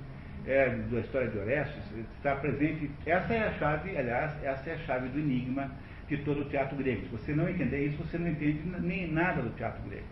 é, 0.46 0.70
da 0.70 1.00
história 1.00 1.28
de 1.28 1.38
Orestes, 1.38 1.84
está 2.18 2.36
presente, 2.36 2.90
essa 3.06 3.34
é 3.34 3.48
a 3.48 3.54
chave, 3.54 3.98
aliás, 3.98 4.32
essa 4.44 4.70
é 4.70 4.74
a 4.74 4.78
chave 4.80 5.10
do 5.10 5.20
enigma 5.20 5.72
de 6.08 6.18
todo 6.18 6.42
o 6.42 6.46
teatro 6.46 6.78
grego. 6.78 7.02
Se 7.04 7.10
você 7.10 7.34
não 7.34 7.50
entender 7.50 7.88
isso, 7.88 7.98
você 7.98 8.18
não 8.18 8.28
entende 8.28 8.62
nem 8.80 9.12
nada 9.12 9.42
do 9.42 9.50
teatro 9.56 9.82
grego. 9.90 10.06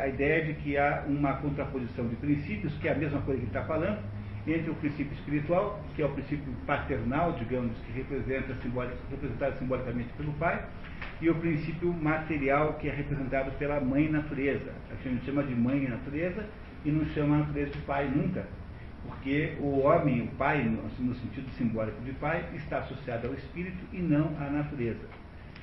A 0.00 0.08
ideia 0.08 0.44
de 0.44 0.54
que 0.54 0.78
há 0.78 1.04
uma 1.06 1.34
contraposição 1.34 2.08
de 2.08 2.16
princípios, 2.16 2.72
que 2.78 2.88
é 2.88 2.92
a 2.92 2.94
mesma 2.94 3.20
coisa 3.22 3.40
que 3.40 3.46
ele 3.46 3.56
está 3.56 3.64
falando, 3.64 3.98
entre 4.46 4.70
o 4.70 4.74
princípio 4.74 5.12
espiritual, 5.14 5.82
que 5.94 6.02
é 6.02 6.06
o 6.06 6.10
princípio 6.10 6.52
paternal, 6.66 7.32
digamos, 7.32 7.76
que 7.78 7.92
representa 7.92 8.54
representado 9.10 9.58
simbolicamente 9.58 10.12
pelo 10.14 10.32
pai, 10.34 10.64
e 11.20 11.30
o 11.30 11.34
princípio 11.34 11.92
material, 11.92 12.74
que 12.74 12.88
é 12.88 12.94
representado 12.94 13.50
pela 13.52 13.80
mãe 13.80 14.08
natureza. 14.10 14.72
A 14.90 15.08
gente 15.08 15.24
chama 15.24 15.42
de 15.42 15.54
mãe 15.54 15.88
natureza 15.88 16.44
e 16.84 16.90
não 16.90 17.04
chama 17.06 17.36
a 17.36 17.38
natureza 17.40 17.70
de 17.70 17.78
pai 17.78 18.08
nunca, 18.08 18.46
porque 19.06 19.56
o 19.60 19.80
homem, 19.80 20.22
o 20.22 20.28
pai, 20.36 20.62
no 20.64 21.14
sentido 21.14 21.48
simbólico 21.56 22.00
de 22.02 22.12
pai, 22.12 22.44
está 22.54 22.78
associado 22.78 23.28
ao 23.28 23.34
espírito 23.34 23.84
e 23.92 23.98
não 23.98 24.36
à 24.40 24.50
natureza 24.50 25.06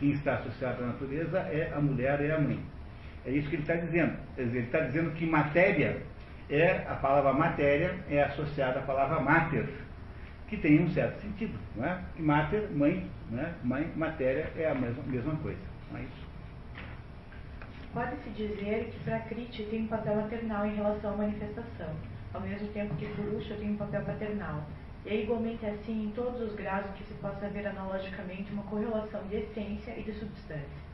quem 0.01 0.11
está 0.11 0.33
associado 0.33 0.83
à 0.83 0.87
natureza 0.87 1.37
é 1.37 1.71
a 1.73 1.79
mulher 1.79 2.19
e 2.21 2.31
a 2.31 2.39
mãe. 2.39 2.59
É 3.23 3.29
isso 3.29 3.47
que 3.47 3.55
ele 3.55 3.61
está 3.61 3.75
dizendo. 3.75 4.17
Ele 4.35 4.59
está 4.59 4.79
dizendo 4.79 5.11
que 5.11 5.27
matéria 5.27 6.01
é, 6.49 6.83
a 6.89 6.95
palavra 6.95 7.31
matéria 7.31 7.95
é 8.09 8.23
associada 8.23 8.79
à 8.79 8.81
palavra 8.81 9.19
mater, 9.19 9.69
que 10.47 10.57
tem 10.57 10.81
um 10.81 10.89
certo 10.89 11.21
sentido. 11.21 11.53
Não 11.75 11.85
é? 11.85 12.01
Mater, 12.17 12.67
mãe, 12.71 13.07
é? 13.31 13.51
mãe, 13.63 13.91
matéria 13.95 14.51
é 14.57 14.71
a 14.71 14.73
mesma, 14.73 15.03
mesma 15.03 15.35
coisa. 15.35 15.61
Não 15.91 15.99
é 15.99 16.01
isso? 16.01 16.31
Pode-se 17.93 18.29
dizer 18.31 18.89
que 18.91 19.03
Prakriti 19.03 19.63
tem 19.65 19.83
um 19.83 19.87
papel 19.87 20.15
maternal 20.15 20.65
em 20.65 20.75
relação 20.75 21.13
à 21.13 21.17
manifestação, 21.17 21.93
ao 22.33 22.41
mesmo 22.41 22.67
tempo 22.69 22.95
que 22.95 23.07
Purusha 23.07 23.55
tem 23.55 23.71
um 23.71 23.77
papel 23.77 24.01
paternal. 24.03 24.63
E 25.05 25.09
é 25.09 25.23
igualmente 25.23 25.65
assim 25.65 26.05
em 26.05 26.11
todos 26.11 26.41
os 26.41 26.55
graus 26.55 26.85
em 26.89 26.93
que 26.93 27.03
se 27.05 27.13
possa 27.15 27.49
ver 27.49 27.65
analogicamente 27.65 28.51
uma 28.51 28.63
correlação 28.63 29.21
de 29.27 29.37
essência 29.37 29.91
e 29.97 30.03
de 30.03 30.13
substância. 30.13 30.91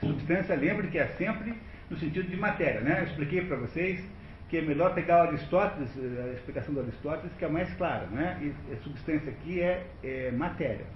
Substância, 0.00 0.54
lembre 0.54 0.88
que 0.88 0.98
é 0.98 1.06
sempre 1.08 1.54
no 1.90 1.96
sentido 1.96 2.28
de 2.28 2.36
matéria, 2.36 2.80
né? 2.80 3.00
Eu 3.00 3.04
expliquei 3.04 3.44
para 3.44 3.56
vocês 3.56 4.04
que 4.48 4.58
é 4.58 4.62
melhor 4.62 4.94
pegar 4.94 5.22
Aristóteles, 5.28 5.90
a 5.96 6.32
explicação 6.32 6.74
do 6.74 6.80
Aristóteles, 6.80 7.32
que 7.36 7.44
é 7.44 7.48
mais 7.48 7.72
clara, 7.74 8.06
né? 8.06 8.36
E 8.42 8.76
substância 8.82 9.30
aqui 9.30 9.60
é, 9.60 9.86
é 10.02 10.30
matéria. 10.32 10.86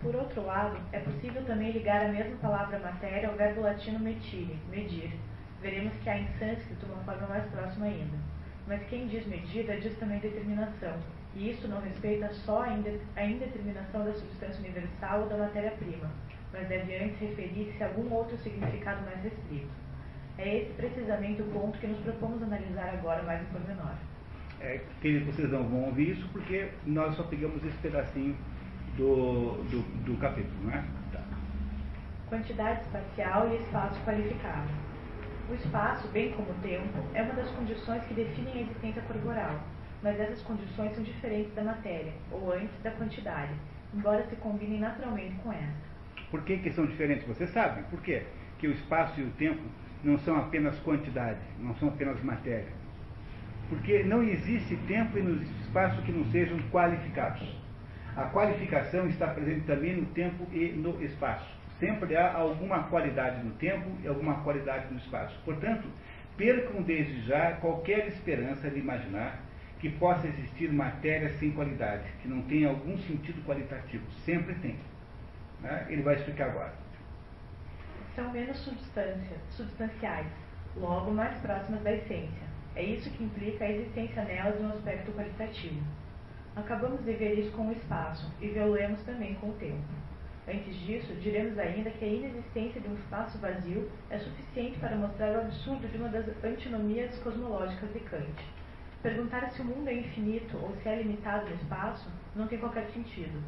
Por 0.00 0.14
outro 0.16 0.44
lado, 0.44 0.76
é 0.90 0.98
possível 0.98 1.44
também 1.44 1.70
ligar 1.70 2.04
a 2.04 2.08
mesma 2.08 2.36
palavra 2.38 2.78
matéria 2.80 3.28
ao 3.28 3.36
verbo 3.36 3.60
latino 3.60 4.00
metire, 4.00 4.58
medir. 4.68 5.12
Veremos 5.62 5.92
que 6.02 6.10
há 6.10 6.18
em 6.18 6.26
sânscrito 6.38 6.86
uma 6.86 7.02
forma 7.04 7.28
mais 7.28 7.44
próxima 7.46 7.86
ainda. 7.86 8.18
Mas 8.66 8.82
quem 8.88 9.06
diz 9.06 9.24
medida 9.26 9.76
diz 9.76 9.96
também 9.96 10.18
determinação, 10.18 10.98
e 11.34 11.50
isso 11.50 11.68
não 11.68 11.80
respeita 11.80 12.28
só 12.32 12.62
a 12.62 13.24
indeterminação 13.24 14.04
da 14.04 14.12
substância 14.12 14.60
universal 14.60 15.22
ou 15.22 15.28
da 15.28 15.36
matéria-prima, 15.36 16.10
mas 16.52 16.68
deve 16.68 16.96
antes 16.96 17.18
referir-se 17.20 17.82
a 17.82 17.86
algum 17.86 18.12
outro 18.12 18.36
significado 18.38 19.02
mais 19.04 19.22
restrito. 19.22 19.70
É 20.38 20.58
esse 20.58 20.72
precisamente 20.72 21.42
o 21.42 21.46
ponto 21.46 21.78
que 21.78 21.86
nos 21.86 22.00
propomos 22.00 22.42
analisar 22.42 22.94
agora 22.94 23.22
mais 23.22 23.40
em 23.42 23.46
pormenor. 23.46 23.94
É 24.60 24.80
que 25.00 25.18
vocês 25.20 25.50
não 25.50 25.64
vão 25.64 25.84
ouvir 25.86 26.10
isso 26.10 26.28
porque 26.32 26.68
nós 26.86 27.14
só 27.16 27.22
pegamos 27.24 27.64
esse 27.64 27.76
pedacinho 27.78 28.36
do, 28.96 29.62
do, 29.70 29.82
do 30.04 30.16
capítulo, 30.18 30.54
não 30.64 30.72
é? 30.72 30.84
Tá. 31.12 31.20
Quantidade 32.28 32.82
espacial 32.82 33.48
e 33.52 33.56
espaço 33.56 34.00
qualificado. 34.04 34.91
O 35.52 35.54
espaço, 35.54 36.08
bem 36.08 36.32
como 36.32 36.50
o 36.50 36.54
tempo, 36.62 36.98
é 37.12 37.20
uma 37.20 37.34
das 37.34 37.50
condições 37.50 38.02
que 38.04 38.14
definem 38.14 38.54
a 38.54 38.60
existência 38.62 39.02
corporal, 39.02 39.60
mas 40.02 40.18
essas 40.18 40.40
condições 40.40 40.94
são 40.94 41.04
diferentes 41.04 41.52
da 41.52 41.62
matéria, 41.62 42.14
ou 42.30 42.54
antes 42.54 42.74
da 42.82 42.90
quantidade, 42.92 43.52
embora 43.92 44.26
se 44.30 44.36
combinem 44.36 44.80
naturalmente 44.80 45.34
com 45.42 45.52
essa. 45.52 45.76
Por 46.30 46.40
que, 46.44 46.56
que 46.56 46.72
são 46.72 46.86
diferentes? 46.86 47.26
Você 47.28 47.46
sabe. 47.48 47.82
Por 47.90 48.00
quê? 48.00 48.22
Que 48.58 48.66
o 48.66 48.70
espaço 48.72 49.20
e 49.20 49.24
o 49.24 49.30
tempo 49.32 49.60
não 50.02 50.18
são 50.20 50.38
apenas 50.38 50.80
quantidade, 50.80 51.40
não 51.58 51.74
são 51.74 51.88
apenas 51.88 52.22
matéria. 52.22 52.72
Porque 53.68 54.02
não 54.04 54.22
existe 54.22 54.74
tempo 54.88 55.18
e 55.18 55.22
não 55.22 55.32
existe 55.32 55.60
espaço 55.60 56.00
que 56.00 56.12
não 56.12 56.24
sejam 56.30 56.58
qualificados. 56.70 57.46
A 58.16 58.24
qualificação 58.24 59.06
está 59.06 59.26
presente 59.26 59.66
também 59.66 59.96
no 59.96 60.06
tempo 60.06 60.46
e 60.50 60.68
no 60.72 61.02
espaço 61.04 61.61
sempre 61.82 62.16
há 62.16 62.32
alguma 62.32 62.84
qualidade 62.84 63.42
no 63.42 63.50
tempo 63.54 63.90
e 64.04 64.06
alguma 64.06 64.40
qualidade 64.44 64.86
no 64.92 64.98
espaço. 65.00 65.36
Portanto, 65.44 65.88
percam 66.36 66.80
desde 66.80 67.22
já 67.22 67.56
qualquer 67.56 68.06
esperança 68.06 68.70
de 68.70 68.78
imaginar 68.78 69.40
que 69.80 69.90
possa 69.90 70.28
existir 70.28 70.72
matéria 70.72 71.28
sem 71.38 71.50
qualidade, 71.50 72.04
que 72.22 72.28
não 72.28 72.42
tenha 72.42 72.68
algum 72.68 72.96
sentido 72.98 73.44
qualitativo. 73.44 74.04
Sempre 74.24 74.54
tem. 74.54 74.78
Né? 75.60 75.86
Ele 75.88 76.02
vai 76.02 76.14
explicar 76.14 76.50
agora. 76.50 76.72
São 78.14 78.30
menos 78.30 78.58
substâncias, 78.58 79.40
substanciais, 79.50 80.28
logo 80.76 81.10
mais 81.10 81.36
próximas 81.38 81.82
da 81.82 81.92
essência. 81.94 82.52
É 82.76 82.84
isso 82.84 83.10
que 83.10 83.24
implica 83.24 83.64
a 83.64 83.72
existência 83.72 84.22
nelas 84.22 84.56
de 84.56 84.62
um 84.62 84.70
aspecto 84.70 85.10
qualitativo. 85.12 85.82
Acabamos 86.54 87.04
de 87.04 87.12
ver 87.14 87.40
isso 87.40 87.50
com 87.56 87.66
o 87.66 87.72
espaço 87.72 88.32
e 88.40 88.46
vê-lo 88.46 88.76
também 89.04 89.34
com 89.34 89.48
o 89.48 89.54
tempo. 89.54 89.82
Antes 90.48 90.74
disso, 90.74 91.14
diremos 91.14 91.56
ainda 91.56 91.88
que 91.90 92.04
a 92.04 92.08
inexistência 92.08 92.80
de 92.80 92.88
um 92.88 92.94
espaço 92.94 93.38
vazio 93.38 93.88
é 94.10 94.18
suficiente 94.18 94.76
para 94.80 94.96
mostrar 94.96 95.36
o 95.36 95.42
absurdo 95.42 95.86
de 95.86 95.96
uma 95.96 96.08
das 96.08 96.26
antinomias 96.42 97.16
cosmológicas 97.20 97.92
de 97.92 98.00
Kant. 98.00 98.44
Perguntar 99.02 99.48
se 99.50 99.62
o 99.62 99.64
mundo 99.64 99.88
é 99.88 99.94
infinito 99.94 100.58
ou 100.58 100.74
se 100.74 100.88
é 100.88 100.96
limitado 100.96 101.48
no 101.48 101.54
espaço 101.54 102.10
não 102.34 102.48
tem 102.48 102.58
qualquer 102.58 102.86
sentido. 102.86 103.40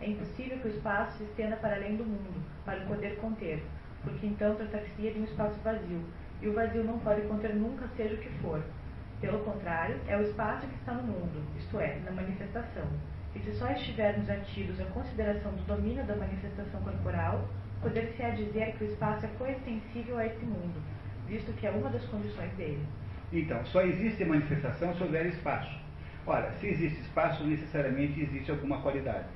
É 0.00 0.10
impossível 0.10 0.58
que 0.58 0.66
o 0.66 0.70
espaço 0.70 1.18
se 1.18 1.24
estenda 1.24 1.54
para 1.54 1.76
além 1.76 1.96
do 1.96 2.04
mundo, 2.04 2.42
para 2.64 2.84
poder 2.84 3.16
conter, 3.18 3.62
porque 4.02 4.26
então 4.26 4.56
tratar-se 4.56 4.90
de 5.00 5.20
um 5.20 5.24
espaço 5.24 5.60
vazio, 5.60 6.02
e 6.42 6.48
o 6.48 6.54
vazio 6.54 6.82
não 6.82 6.98
pode 6.98 7.22
conter 7.28 7.54
nunca 7.54 7.86
seja 7.96 8.14
o 8.14 8.18
que 8.18 8.30
for. 8.40 8.60
Pelo 9.20 9.44
contrário, 9.44 10.00
é 10.08 10.16
o 10.16 10.22
espaço 10.22 10.66
que 10.66 10.74
está 10.74 10.94
no 10.94 11.04
mundo, 11.04 11.44
isto 11.56 11.78
é, 11.78 12.00
na 12.00 12.10
manifestação. 12.10 12.88
E 13.34 13.38
se 13.38 13.52
só 13.54 13.70
estivermos 13.70 14.28
atidos 14.28 14.80
à 14.80 14.84
consideração 14.86 15.52
do 15.52 15.62
domínio 15.62 16.04
da 16.04 16.16
manifestação 16.16 16.80
corporal, 16.82 17.48
poder-se-á 17.80 18.30
dizer 18.30 18.74
que 18.76 18.84
o 18.84 18.86
espaço 18.88 19.24
é 19.24 19.28
coextensível 19.38 20.18
a 20.18 20.26
esse 20.26 20.44
mundo, 20.44 20.82
visto 21.28 21.52
que 21.52 21.66
é 21.66 21.70
uma 21.70 21.90
das 21.90 22.04
condições 22.06 22.52
dele. 22.54 22.84
Então, 23.32 23.64
só 23.66 23.82
existe 23.82 24.24
manifestação 24.24 24.92
se 24.94 25.02
houver 25.02 25.26
espaço. 25.26 25.78
Ora, 26.26 26.50
se 26.60 26.66
existe 26.66 27.00
espaço, 27.00 27.44
necessariamente 27.44 28.20
existe 28.20 28.50
alguma 28.50 28.82
qualidade. 28.82 29.26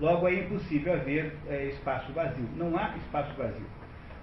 Logo, 0.00 0.26
é 0.26 0.34
impossível 0.34 0.94
haver 0.94 1.36
é, 1.48 1.66
espaço 1.66 2.12
vazio. 2.12 2.48
Não 2.56 2.76
há 2.76 2.96
espaço 2.96 3.32
vazio. 3.34 3.66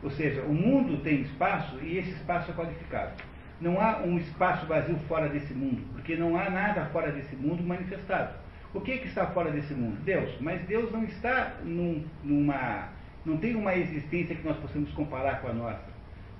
Ou 0.03 0.09
seja, 0.09 0.41
o 0.41 0.53
mundo 0.53 1.01
tem 1.03 1.21
espaço 1.21 1.77
e 1.81 1.97
esse 1.97 2.11
espaço 2.11 2.51
é 2.51 2.53
qualificado. 2.53 3.13
Não 3.61 3.79
há 3.79 3.99
um 3.99 4.17
espaço 4.17 4.65
vazio 4.65 4.97
fora 5.07 5.29
desse 5.29 5.53
mundo, 5.53 5.81
porque 5.93 6.15
não 6.15 6.35
há 6.35 6.49
nada 6.49 6.85
fora 6.87 7.11
desse 7.11 7.35
mundo 7.35 7.63
manifestado. 7.63 8.33
O 8.73 8.79
que, 8.79 8.99
que 8.99 9.07
está 9.07 9.27
fora 9.27 9.51
desse 9.51 9.73
mundo? 9.73 9.97
Deus. 10.03 10.33
Mas 10.39 10.61
Deus 10.61 10.91
não 10.91 11.03
está 11.03 11.57
num, 11.63 12.05
numa. 12.23 12.89
não 13.25 13.37
tem 13.37 13.55
uma 13.55 13.75
existência 13.75 14.35
que 14.35 14.47
nós 14.47 14.57
possamos 14.57 14.89
comparar 14.91 15.41
com 15.41 15.49
a 15.49 15.53
nossa. 15.53 15.91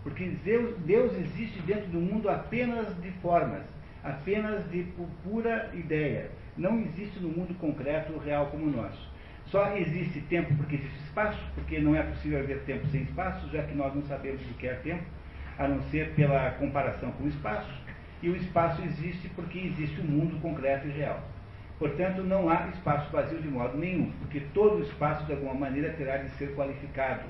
Porque 0.02 0.26
Deus, 0.44 0.78
Deus 0.80 1.14
existe 1.14 1.62
dentro 1.62 1.88
do 1.88 2.00
mundo 2.00 2.30
apenas 2.30 2.88
de 3.02 3.12
formas, 3.22 3.64
apenas 4.04 4.70
de 4.72 4.88
pura 5.24 5.70
ideia. 5.74 6.32
Não 6.58 6.80
existe 6.80 7.20
no 7.20 7.30
mundo 7.30 7.54
concreto, 7.60 8.18
real 8.18 8.48
como 8.48 8.66
o 8.66 8.72
nosso. 8.72 9.12
Só 9.48 9.76
existe 9.76 10.22
tempo 10.22 10.56
porque 10.56 10.76
existe 10.76 11.00
espaço, 11.04 11.40
porque 11.54 11.80
não 11.80 11.94
é 11.94 12.02
possível 12.02 12.40
haver 12.40 12.62
tempo 12.62 12.88
sem 12.88 13.02
espaço, 13.02 13.50
já 13.52 13.64
que 13.64 13.76
nós 13.76 13.94
não 13.94 14.04
sabemos 14.04 14.42
o 14.50 14.54
que 14.54 14.68
é 14.68 14.76
tempo, 14.76 15.04
a 15.60 15.68
não 15.68 15.82
ser 15.84 16.12
pela 16.12 16.52
comparação 16.52 17.12
com 17.12 17.26
o 17.26 17.28
espaço. 17.28 17.70
E 18.24 18.30
o 18.30 18.36
espaço 18.36 18.82
existe 18.84 19.28
porque 19.30 19.60
existe 19.60 20.00
um 20.00 20.06
mundo 20.06 20.40
concreto 20.42 20.88
e 20.88 20.92
real. 20.92 21.22
Portanto, 21.82 22.22
não 22.22 22.48
há 22.48 22.68
espaço 22.68 23.12
vazio 23.12 23.42
de 23.42 23.48
modo 23.48 23.76
nenhum, 23.76 24.12
porque 24.20 24.40
todo 24.54 24.84
espaço, 24.84 25.26
de 25.26 25.32
alguma 25.32 25.56
maneira, 25.56 25.90
terá 25.94 26.18
de 26.18 26.30
ser 26.36 26.54
qualificado. 26.54 27.24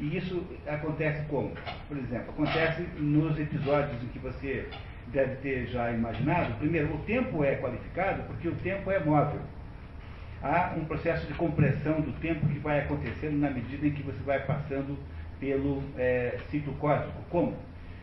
E 0.00 0.16
isso 0.16 0.42
acontece 0.66 1.22
como? 1.28 1.52
Por 1.88 1.98
exemplo, 1.98 2.30
acontece 2.30 2.88
nos 2.98 3.38
episódios 3.38 4.02
em 4.02 4.06
que 4.06 4.18
você 4.18 4.66
deve 5.08 5.36
ter 5.42 5.66
já 5.66 5.90
imaginado. 5.92 6.54
Primeiro, 6.54 6.94
o 6.94 6.98
tempo 7.00 7.44
é 7.44 7.56
qualificado 7.56 8.22
porque 8.22 8.48
o 8.48 8.54
tempo 8.62 8.90
é 8.90 8.98
móvel. 8.98 9.42
Há 10.42 10.72
um 10.74 10.86
processo 10.86 11.26
de 11.26 11.34
compressão 11.34 12.00
do 12.00 12.18
tempo 12.18 12.46
que 12.46 12.58
vai 12.60 12.80
acontecendo 12.80 13.38
na 13.38 13.50
medida 13.50 13.86
em 13.86 13.90
que 13.90 14.02
você 14.02 14.22
vai 14.24 14.40
passando 14.46 14.96
pelo 15.38 15.82
é, 15.98 16.38
ciclo 16.50 16.72
cósmico. 16.76 17.20
Como? 17.28 17.54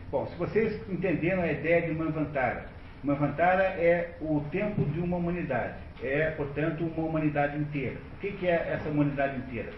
Bom, 0.08 0.24
se 0.28 0.36
vocês 0.36 0.80
entenderam 0.88 1.42
a 1.42 1.50
ideia 1.50 1.82
de 1.82 1.92
Manvantara, 1.92 2.69
Manvantara 3.02 3.62
é 3.62 4.14
o 4.20 4.44
tempo 4.50 4.84
de 4.84 5.00
uma 5.00 5.16
humanidade, 5.16 5.74
é, 6.02 6.30
portanto, 6.32 6.84
uma 6.84 7.06
humanidade 7.06 7.56
inteira. 7.56 7.96
O 8.14 8.18
que 8.18 8.46
é 8.46 8.72
essa 8.72 8.90
humanidade 8.90 9.38
inteira? 9.38 9.70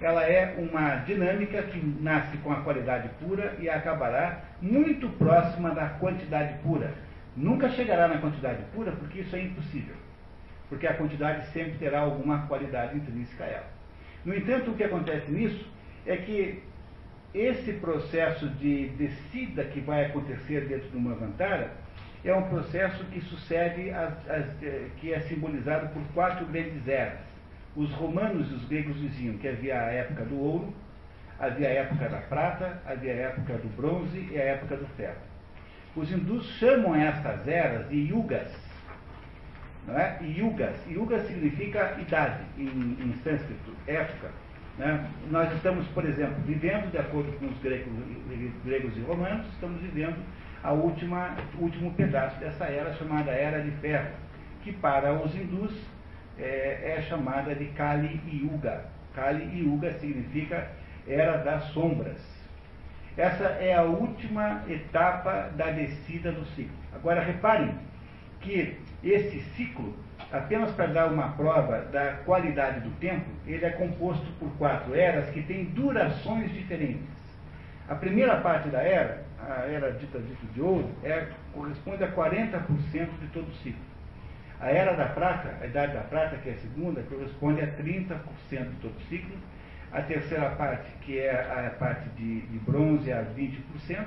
Ela 0.00 0.24
é 0.24 0.56
uma 0.56 0.96
dinâmica 0.96 1.62
que 1.62 1.78
nasce 2.00 2.38
com 2.38 2.50
a 2.50 2.62
qualidade 2.62 3.10
pura 3.20 3.54
e 3.58 3.68
acabará 3.68 4.44
muito 4.62 5.10
próxima 5.10 5.74
da 5.74 5.90
quantidade 5.90 6.54
pura. 6.62 6.94
Nunca 7.36 7.68
chegará 7.68 8.08
na 8.08 8.16
quantidade 8.16 8.62
pura, 8.74 8.92
porque 8.92 9.20
isso 9.20 9.36
é 9.36 9.42
impossível. 9.42 9.94
Porque 10.70 10.86
a 10.86 10.94
quantidade 10.94 11.46
sempre 11.48 11.72
terá 11.72 12.00
alguma 12.00 12.46
qualidade 12.46 12.96
intrínseca 12.96 13.44
a 13.44 13.48
ela. 13.48 13.66
No 14.24 14.34
entanto, 14.34 14.70
o 14.70 14.74
que 14.74 14.84
acontece 14.84 15.30
nisso 15.30 15.68
é 16.06 16.16
que 16.16 16.62
esse 17.34 17.74
processo 17.74 18.48
de 18.48 18.88
descida 18.90 19.64
que 19.64 19.80
vai 19.80 20.06
acontecer 20.06 20.62
dentro 20.62 20.88
de 20.88 20.96
uma 20.96 21.14
vantara 21.14 21.72
é 22.24 22.34
um 22.34 22.42
processo 22.42 23.04
que 23.06 23.20
sucede, 23.22 23.88
eh, 23.90 24.88
que 24.98 25.12
é 25.12 25.20
simbolizado 25.20 25.88
por 25.88 26.02
quatro 26.12 26.44
grandes 26.46 26.86
eras. 26.86 27.18
Os 27.74 27.90
romanos 27.92 28.50
e 28.50 28.54
os 28.54 28.64
gregos 28.66 28.98
diziam 29.00 29.38
que 29.38 29.48
havia 29.48 29.80
a 29.80 29.92
época 29.92 30.24
do 30.24 30.38
ouro, 30.38 30.74
havia 31.38 31.68
a 31.68 31.72
época 31.72 32.08
da 32.08 32.18
prata, 32.18 32.82
havia 32.86 33.12
a 33.12 33.16
época 33.16 33.54
do 33.54 33.74
bronze 33.76 34.28
e 34.30 34.36
a 34.36 34.44
época 34.44 34.76
do 34.76 34.86
ferro. 34.96 35.20
Os 35.96 36.10
hindus 36.10 36.46
chamam 36.58 36.94
essas 36.94 37.48
eras 37.48 37.88
de 37.88 37.96
yugas. 37.96 38.50
Não 39.86 39.98
é? 39.98 40.18
Yugas. 40.22 40.76
Yuga 40.88 41.20
significa 41.20 41.96
idade 41.98 42.44
em, 42.58 42.66
em 43.00 43.14
sânscrito, 43.24 43.74
época. 43.86 44.30
Né? 44.78 45.08
Nós 45.30 45.52
estamos, 45.54 45.86
por 45.88 46.04
exemplo, 46.04 46.36
vivendo, 46.44 46.90
de 46.90 46.98
acordo 46.98 47.32
com 47.38 47.46
os 47.46 47.58
gregos, 47.60 47.92
gregos 48.64 48.96
e 48.96 49.00
romanos, 49.00 49.46
estamos 49.54 49.80
vivendo 49.80 50.18
a 50.62 50.72
última, 50.72 51.36
último 51.58 51.92
pedaço 51.94 52.38
dessa 52.38 52.64
era 52.64 52.92
chamada 52.94 53.30
Era 53.30 53.62
de 53.62 53.70
Ferro, 53.72 54.10
que 54.62 54.72
para 54.72 55.12
os 55.12 55.34
hindus 55.34 55.74
é, 56.38 56.96
é 56.96 57.02
chamada 57.08 57.54
de 57.54 57.66
Kali 57.66 58.20
Yuga. 58.26 58.84
Kali 59.14 59.60
Yuga 59.60 59.92
significa 59.94 60.68
Era 61.08 61.38
das 61.38 61.64
Sombras. 61.72 62.20
Essa 63.16 63.44
é 63.44 63.74
a 63.74 63.82
última 63.82 64.62
etapa 64.68 65.50
da 65.56 65.70
descida 65.70 66.30
do 66.30 66.44
ciclo. 66.54 66.76
Agora 66.94 67.20
reparem 67.22 67.74
que 68.40 68.78
esse 69.02 69.40
ciclo, 69.56 69.94
apenas 70.32 70.70
para 70.72 70.86
dar 70.86 71.06
uma 71.10 71.30
prova 71.30 71.80
da 71.92 72.12
qualidade 72.24 72.80
do 72.80 72.90
tempo, 72.98 73.26
ele 73.46 73.64
é 73.64 73.70
composto 73.70 74.26
por 74.38 74.50
quatro 74.56 74.94
eras 74.94 75.28
que 75.30 75.42
têm 75.42 75.64
durações 75.64 76.52
diferentes. 76.52 77.08
A 77.88 77.94
primeira 77.94 78.36
parte 78.36 78.68
da 78.68 78.80
era, 78.80 79.24
a 79.48 79.66
era 79.66 79.92
dita 79.92 80.18
de 80.18 80.60
ouro, 80.60 80.90
é, 81.02 81.28
corresponde 81.52 82.04
a 82.04 82.12
40% 82.12 82.66
de 83.20 83.26
todo 83.28 83.48
o 83.48 83.54
ciclo. 83.56 83.90
A 84.60 84.70
era 84.70 84.92
da 84.92 85.06
prata, 85.06 85.56
a 85.60 85.66
idade 85.66 85.94
da 85.94 86.02
prata, 86.02 86.36
que 86.36 86.50
é 86.50 86.52
a 86.52 86.58
segunda, 86.58 87.02
corresponde 87.02 87.62
a 87.62 87.66
30% 87.66 88.18
de 88.50 88.76
todo 88.82 88.96
o 88.96 89.00
ciclo. 89.08 89.36
A 89.90 90.02
terceira 90.02 90.50
parte, 90.50 90.90
que 91.00 91.18
é 91.18 91.30
a 91.30 91.70
parte 91.78 92.08
de, 92.10 92.42
de 92.42 92.58
bronze, 92.58 93.10
a 93.10 93.24
20%. 93.24 94.06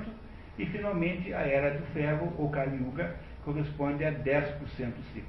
E, 0.56 0.66
finalmente, 0.66 1.34
a 1.34 1.40
era 1.40 1.76
do 1.76 1.84
ferro, 1.86 2.32
ou 2.38 2.48
Kali 2.50 2.76
Yuga, 2.76 3.16
corresponde 3.44 4.04
a 4.04 4.12
10% 4.12 4.58
do 4.60 5.02
ciclo. 5.12 5.28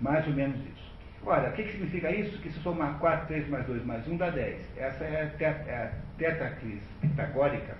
Mais 0.00 0.26
ou 0.26 0.34
menos 0.34 0.56
isso. 0.56 0.92
Ora, 1.24 1.50
o 1.50 1.52
que, 1.52 1.62
que 1.62 1.72
significa 1.72 2.10
isso? 2.10 2.36
Que 2.42 2.50
se 2.50 2.58
somar 2.58 2.98
4, 2.98 3.28
3 3.28 3.48
mais 3.48 3.64
2 3.66 3.84
mais 3.86 4.06
1 4.08 4.16
dá 4.16 4.30
10. 4.30 4.60
Essa 4.76 5.04
é 5.04 5.22
a, 5.22 5.26
teta, 5.38 5.70
é 5.70 5.76
a 5.76 5.92
tetacris 6.18 6.82
pitagórica 7.00 7.76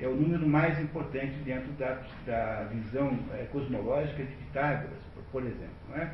é 0.00 0.06
o 0.06 0.14
número 0.14 0.46
mais 0.46 0.80
importante 0.80 1.34
dentro 1.44 1.70
da, 1.72 2.00
da 2.26 2.64
visão 2.64 3.16
é, 3.32 3.44
cosmológica 3.52 4.24
de 4.24 4.32
Pitágoras, 4.32 4.98
por, 5.30 5.42
exemplo. 5.42 5.70
É? 5.94 6.10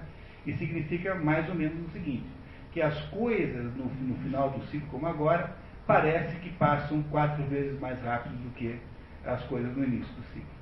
E 0.46 0.52
significa 0.56 1.14
mais 1.14 1.48
ou 1.48 1.54
menos 1.54 1.86
o 1.86 1.90
seguinte, 1.90 2.26
que 2.72 2.82
as 2.82 2.98
coisas 3.06 3.74
no, 3.74 3.86
no 3.86 4.14
final 4.22 4.50
do 4.50 4.62
ciclo, 4.66 4.88
como 4.90 5.06
agora, 5.06 5.54
parece 5.86 6.36
que 6.36 6.50
passam 6.50 7.02
quatro 7.04 7.42
vezes 7.44 7.78
mais 7.80 8.00
rápido 8.02 8.34
do 8.34 8.50
que 8.54 8.78
as 9.24 9.42
coisas 9.44 9.74
no 9.76 9.84
início 9.84 10.14
do 10.14 10.22
ciclo. 10.32 10.60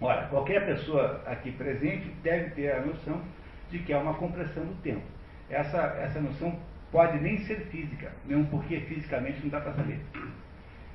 Ora, 0.00 0.26
qualquer 0.28 0.66
pessoa 0.66 1.22
aqui 1.26 1.52
presente 1.52 2.10
deve 2.22 2.50
ter 2.50 2.72
a 2.72 2.80
noção 2.80 3.22
de 3.70 3.78
que 3.78 3.92
há 3.92 3.98
uma 3.98 4.14
compressão 4.14 4.64
do 4.64 4.74
tempo. 4.82 5.02
Essa, 5.48 5.78
essa 6.00 6.20
noção 6.20 6.58
pode 6.90 7.18
nem 7.18 7.38
ser 7.44 7.60
física, 7.66 8.12
mesmo 8.24 8.46
porque 8.46 8.80
fisicamente 8.80 9.40
não 9.42 9.50
dá 9.50 9.60
para 9.60 9.72
saber 9.72 10.00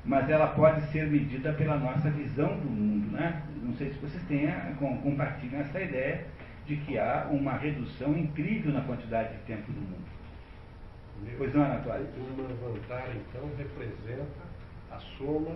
mas 0.04 0.30
ela 0.30 0.48
pode 0.48 0.82
ser 0.92 1.08
medida 1.08 1.54
pela 1.54 1.78
nossa 1.78 2.10
visão 2.10 2.58
do 2.58 2.70
mundo. 2.70 3.12
Né? 3.12 3.42
Não 3.62 3.74
sei 3.76 3.92
se 3.92 4.00
vocês 4.00 4.24
tenham, 4.28 4.54
compartilham 5.04 5.62
essa 5.62 5.80
ideia 5.80 6.26
de 6.66 6.76
que 6.78 6.98
há 6.98 7.28
uma 7.30 7.54
redução 7.54 8.18
incrível 8.18 8.72
na 8.74 8.82
quantidade 8.82 9.34
de 9.38 9.44
tempo 9.44 9.72
do 9.72 9.80
mundo. 9.80 10.12
Meu, 11.24 11.38
pois 11.38 11.54
não, 11.54 11.64
Anatório? 11.64 12.08
Uma 12.18 12.72
vantagem, 12.72 13.22
então, 13.30 13.50
representa 13.58 14.26
a 14.92 15.00
soma 15.18 15.56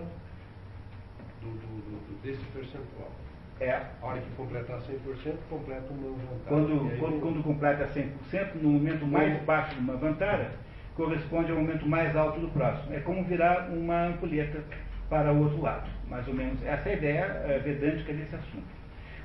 do, 1.40 1.50
do, 1.50 1.80
do, 1.80 2.22
desse 2.22 2.44
percentual. 2.46 3.10
É. 3.58 3.72
A 3.72 4.06
hora 4.06 4.20
que 4.20 4.30
completar 4.36 4.78
100%, 4.78 5.36
completa 5.48 5.86
uma 5.90 6.10
vantagem. 6.10 6.40
Quando, 6.46 6.98
quando, 6.98 7.20
quando 7.20 7.42
completa 7.42 7.88
100%, 7.88 8.54
no 8.60 8.70
momento 8.70 9.06
mais 9.06 9.42
baixo 9.44 9.74
de 9.74 9.80
uma 9.80 9.96
vantagem, 9.96 10.50
corresponde 10.96 11.52
ao 11.52 11.58
momento 11.58 11.86
mais 11.86 12.16
alto 12.16 12.40
do 12.40 12.48
próximo. 12.48 12.94
É 12.94 13.00
como 13.00 13.22
virar 13.24 13.68
uma 13.70 14.06
ampulheta 14.06 14.60
para 15.08 15.32
o 15.32 15.42
outro 15.42 15.60
lado. 15.60 15.88
Mais 16.08 16.26
ou 16.26 16.34
menos 16.34 16.64
essa 16.64 16.88
é 16.88 16.92
a 16.92 16.96
ideia 16.96 17.22
é, 17.46 17.58
vedântica 17.58 18.12
desse 18.12 18.34
assunto. 18.34 18.76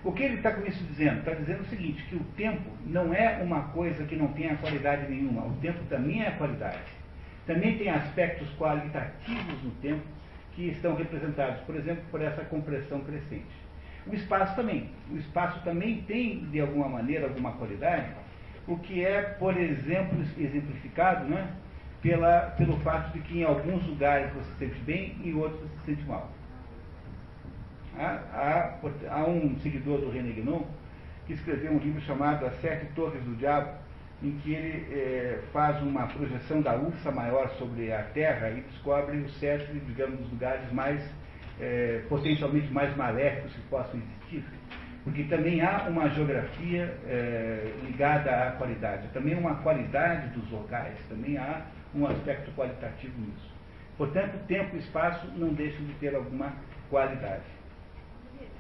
O 0.03 0.11
que 0.11 0.23
ele 0.23 0.35
está 0.35 0.51
com 0.51 0.65
isso 0.65 0.83
dizendo? 0.83 1.19
Está 1.19 1.33
dizendo 1.33 1.61
o 1.61 1.65
seguinte, 1.65 2.03
que 2.09 2.15
o 2.15 2.23
tempo 2.35 2.69
não 2.85 3.13
é 3.13 3.39
uma 3.41 3.63
coisa 3.69 4.03
que 4.03 4.15
não 4.15 4.27
tenha 4.29 4.57
qualidade 4.57 5.09
nenhuma. 5.09 5.45
O 5.45 5.53
tempo 5.61 5.79
também 5.89 6.23
é 6.23 6.31
qualidade. 6.31 6.79
Também 7.45 7.77
tem 7.77 7.89
aspectos 7.89 8.49
qualitativos 8.57 9.63
no 9.63 9.71
tempo 9.81 10.01
que 10.53 10.69
estão 10.69 10.95
representados, 10.95 11.61
por 11.61 11.75
exemplo, 11.75 12.03
por 12.09 12.21
essa 12.21 12.43
compressão 12.45 13.01
crescente. 13.01 13.61
O 14.07 14.15
espaço 14.15 14.55
também. 14.55 14.89
O 15.11 15.17
espaço 15.17 15.63
também 15.63 16.01
tem, 16.01 16.45
de 16.45 16.59
alguma 16.59 16.89
maneira, 16.89 17.27
alguma 17.27 17.51
qualidade, 17.53 18.09
o 18.67 18.77
que 18.77 19.03
é, 19.03 19.21
por 19.21 19.57
exemplo, 19.57 20.19
exemplificado 20.37 21.25
né, 21.25 21.51
pela, 22.01 22.53
pelo 22.57 22.77
fato 22.79 23.13
de 23.13 23.19
que 23.21 23.39
em 23.39 23.43
alguns 23.43 23.85
lugares 23.85 24.31
você 24.33 24.51
se 24.51 24.57
sente 24.59 24.79
bem 24.81 25.17
e 25.23 25.29
em 25.29 25.35
outros 25.35 25.59
você 25.61 25.67
se 25.79 25.85
sente 25.85 26.07
mal. 26.07 26.29
Há, 27.97 28.19
há, 28.33 28.79
há 29.09 29.25
um 29.25 29.59
seguidor 29.59 29.99
do 29.99 30.09
René 30.09 30.31
Guénon 30.31 30.63
que 31.27 31.33
escreveu 31.33 31.73
um 31.73 31.77
livro 31.77 32.01
chamado 32.01 32.45
As 32.45 32.59
Sete 32.61 32.85
Torres 32.95 33.21
do 33.23 33.35
Diabo, 33.35 33.71
em 34.23 34.31
que 34.39 34.53
ele 34.53 34.93
é, 34.93 35.39
faz 35.51 35.81
uma 35.81 36.07
projeção 36.07 36.61
da 36.61 36.75
Ursa 36.75 37.11
maior 37.11 37.49
sobre 37.57 37.91
a 37.91 38.03
Terra 38.03 38.51
e 38.51 38.61
descobre 38.61 39.17
os 39.17 39.39
sete, 39.39 39.71
digamos, 39.73 40.19
dos 40.19 40.29
lugares 40.29 40.71
mais, 40.71 41.01
é, 41.59 42.03
potencialmente 42.07 42.71
mais 42.71 42.95
maléficos 42.95 43.51
que 43.53 43.61
possam 43.61 43.99
existir 43.99 44.43
porque 45.03 45.23
também 45.23 45.61
há 45.61 45.87
uma 45.89 46.09
geografia 46.09 46.95
é, 47.07 47.73
ligada 47.83 48.29
à 48.29 48.51
qualidade, 48.51 49.07
também 49.09 49.35
uma 49.35 49.55
qualidade 49.55 50.27
dos 50.29 50.49
locais, 50.51 50.95
também 51.09 51.37
há 51.37 51.65
um 51.95 52.05
aspecto 52.05 52.51
qualitativo 52.51 53.19
nisso. 53.19 53.51
Portanto, 53.97 54.45
tempo 54.47 54.75
e 54.75 54.79
espaço 54.79 55.27
não 55.35 55.53
deixam 55.53 55.83
de 55.85 55.93
ter 55.95 56.15
alguma 56.15 56.53
qualidade. 56.89 57.43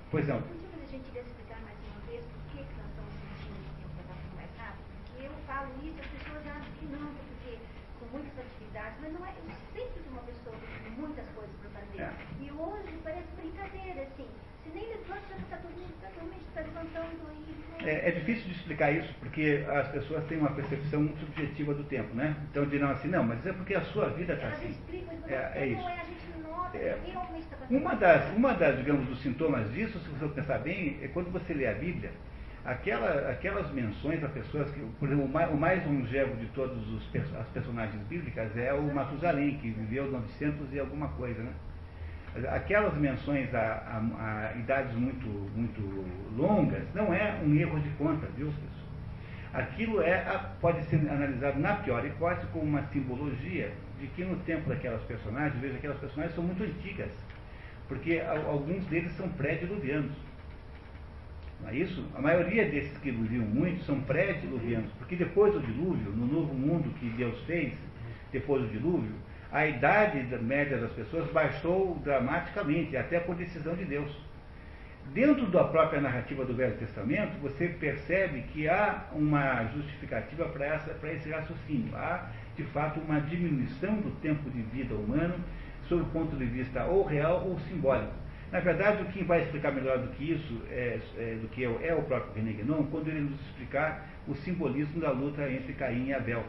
Pois 0.09 0.27
não. 0.27 0.37
a 0.37 0.85
gente 0.85 1.05
explicar 1.07 1.61
mais 1.61 1.77
uma 1.87 2.01
vez 2.07 2.21
por 2.25 2.41
que, 2.51 2.57
nós 2.57 2.89
estamos 2.89 3.13
o? 3.13 4.73
Porque 5.05 5.25
eu 5.25 5.31
falo 5.47 5.69
isso, 5.83 6.01
as 6.01 6.07
pessoas 6.07 6.47
acham 6.47 6.73
que 6.79 6.85
não, 6.87 7.07
porque 7.15 7.59
com 7.99 8.05
muitas 8.17 8.33
atividades, 8.39 8.97
mas 8.99 9.13
não 9.13 9.25
é, 9.25 9.29
eu 9.29 9.45
sempre 9.73 10.01
fui 10.01 10.11
uma 10.11 10.23
pessoa 10.23 10.55
com 10.57 11.01
muitas 11.01 11.25
coisas 11.29 11.55
para 11.61 11.69
fazer. 11.81 12.01
É. 12.01 12.11
E 12.41 12.51
hoje 12.51 12.99
parece 13.03 13.27
brincadeira, 13.37 14.01
assim. 14.01 14.27
Se 14.63 14.69
nem 14.69 14.89
levanta, 14.89 15.21
já 15.29 15.37
está 15.37 15.57
todo 15.57 15.73
mundo 15.73 15.91
está 16.51 16.61
levantando 16.61 17.27
aí. 17.29 17.70
É, 17.85 18.09
é, 18.09 18.11
difícil 18.11 18.45
de 18.45 18.51
explicar 18.51 18.91
isso, 18.91 19.13
porque 19.19 19.65
as 19.67 19.87
pessoas 19.89 20.23
têm 20.25 20.37
uma 20.37 20.51
percepção 20.51 21.01
muito 21.01 21.19
subjetiva 21.19 21.73
do 21.73 21.83
tempo, 21.85 22.13
né? 22.13 22.35
Então 22.49 22.65
dirão 22.65 22.91
assim, 22.91 23.07
não, 23.07 23.23
mas 23.23 23.45
é 23.45 23.53
porque 23.53 23.73
a 23.73 23.81
sua 23.81 24.09
vida 24.09 24.33
está 24.33 24.47
assim. 24.49 24.75
é, 25.27 25.51
é 25.55 25.67
isso. 25.67 25.87
É, 26.73 26.97
uma 27.69 27.95
das, 27.95 28.35
uma 28.35 28.53
das, 28.53 28.77
digamos, 28.77 29.07
dos 29.07 29.21
sintomas 29.21 29.71
disso, 29.73 29.99
se 29.99 30.09
você 30.09 30.27
pensar 30.33 30.59
bem, 30.59 30.99
é 31.01 31.07
quando 31.07 31.31
você 31.31 31.53
lê 31.53 31.67
a 31.67 31.73
Bíblia, 31.73 32.11
aquela, 32.63 33.29
aquelas 33.29 33.71
menções 33.71 34.23
a 34.23 34.29
pessoas 34.29 34.69
que, 34.71 34.79
por 34.99 35.07
exemplo, 35.07 35.25
o 35.25 35.29
mais, 35.29 35.51
o 35.51 35.57
mais 35.57 35.85
longevo 35.85 36.35
de 36.37 36.45
todas 36.47 36.77
as 37.39 37.47
personagens 37.47 38.01
bíblicas 38.07 38.55
é 38.55 38.73
o 38.73 38.83
Matusalém, 38.93 39.57
que 39.57 39.69
viveu 39.69 40.09
900 40.11 40.73
e 40.73 40.79
alguma 40.79 41.09
coisa, 41.09 41.41
né? 41.41 41.51
Aquelas 42.49 42.93
menções 42.95 43.53
a, 43.53 43.59
a, 43.59 44.51
a, 44.53 44.57
idades 44.57 44.95
muito, 44.95 45.27
muito 45.53 46.05
longas 46.37 46.83
não 46.95 47.13
é 47.13 47.41
um 47.43 47.53
erro 47.55 47.77
de 47.81 47.89
conta, 47.91 48.25
viu, 48.37 48.47
pessoal? 48.47 48.81
Aquilo 49.53 50.01
é, 50.01 50.23
pode 50.61 50.81
ser 50.85 50.95
analisado 51.09 51.59
na 51.59 51.75
pior 51.75 52.05
hipótese 52.05 52.47
como 52.53 52.63
uma 52.63 52.83
simbologia 52.83 53.73
de 53.99 54.07
que 54.07 54.23
no 54.23 54.37
tempo 54.37 54.69
daquelas 54.69 55.01
personagens, 55.03 55.59
veja, 55.59 55.75
aquelas 55.75 55.97
personagens 55.97 56.33
são 56.33 56.43
muito 56.43 56.63
antigas, 56.63 57.11
porque 57.89 58.21
alguns 58.21 58.85
deles 58.85 59.11
são 59.11 59.27
pré-diluvianos. 59.27 60.15
Não 61.61 61.69
é 61.69 61.75
isso? 61.75 62.07
A 62.15 62.21
maioria 62.21 62.65
desses 62.65 62.97
que 62.99 63.11
viviam 63.11 63.45
muito 63.45 63.83
são 63.83 63.99
pré-diluvianos, 64.01 64.89
porque 64.93 65.17
depois 65.17 65.53
do 65.53 65.59
dilúvio, 65.59 66.11
no 66.11 66.25
novo 66.25 66.53
mundo 66.53 66.89
que 66.97 67.09
Deus 67.09 67.37
fez, 67.41 67.73
depois 68.31 68.63
do 68.63 68.69
dilúvio, 68.69 69.11
a 69.51 69.67
idade 69.67 70.19
média 70.37 70.77
das 70.77 70.91
pessoas 70.91 71.29
baixou 71.31 71.99
dramaticamente, 72.03 72.95
até 72.95 73.19
por 73.19 73.35
decisão 73.35 73.75
de 73.75 73.85
Deus. 73.85 74.11
Dentro 75.13 75.45
da 75.47 75.65
própria 75.65 75.99
narrativa 75.99 76.45
do 76.45 76.55
Velho 76.55 76.77
Testamento, 76.77 77.37
você 77.41 77.67
percebe 77.67 78.43
que 78.53 78.69
há 78.69 79.07
uma 79.11 79.65
justificativa 79.65 80.45
para 80.45 81.13
esse 81.13 81.29
raciocínio. 81.29 81.93
Há, 81.95 82.29
de 82.55 82.63
fato, 82.65 83.01
uma 83.01 83.19
diminuição 83.19 83.95
do 83.95 84.11
tempo 84.21 84.49
de 84.49 84.61
vida 84.61 84.95
humano, 84.95 85.35
sob 85.89 86.03
o 86.03 86.05
ponto 86.05 86.35
de 86.37 86.45
vista 86.45 86.85
ou 86.85 87.03
real 87.03 87.45
ou 87.45 87.59
simbólico. 87.59 88.13
Na 88.53 88.61
verdade, 88.61 89.01
o 89.01 89.05
que 89.07 89.23
vai 89.23 89.41
explicar 89.43 89.73
melhor 89.73 89.97
do 89.97 90.09
que 90.09 90.31
isso, 90.31 90.61
é, 90.69 90.99
é, 91.17 91.37
do 91.41 91.49
que 91.49 91.61
eu, 91.61 91.79
é 91.83 91.93
o 91.93 92.03
próprio 92.03 92.33
René 92.33 92.53
Guénon, 92.53 92.83
quando 92.83 93.09
ele 93.09 93.21
nos 93.21 93.39
explicar 93.47 94.07
o 94.27 94.35
simbolismo 94.35 95.01
da 95.01 95.11
luta 95.11 95.49
entre 95.49 95.73
Caim 95.73 96.07
e 96.07 96.13
Abel, 96.13 96.43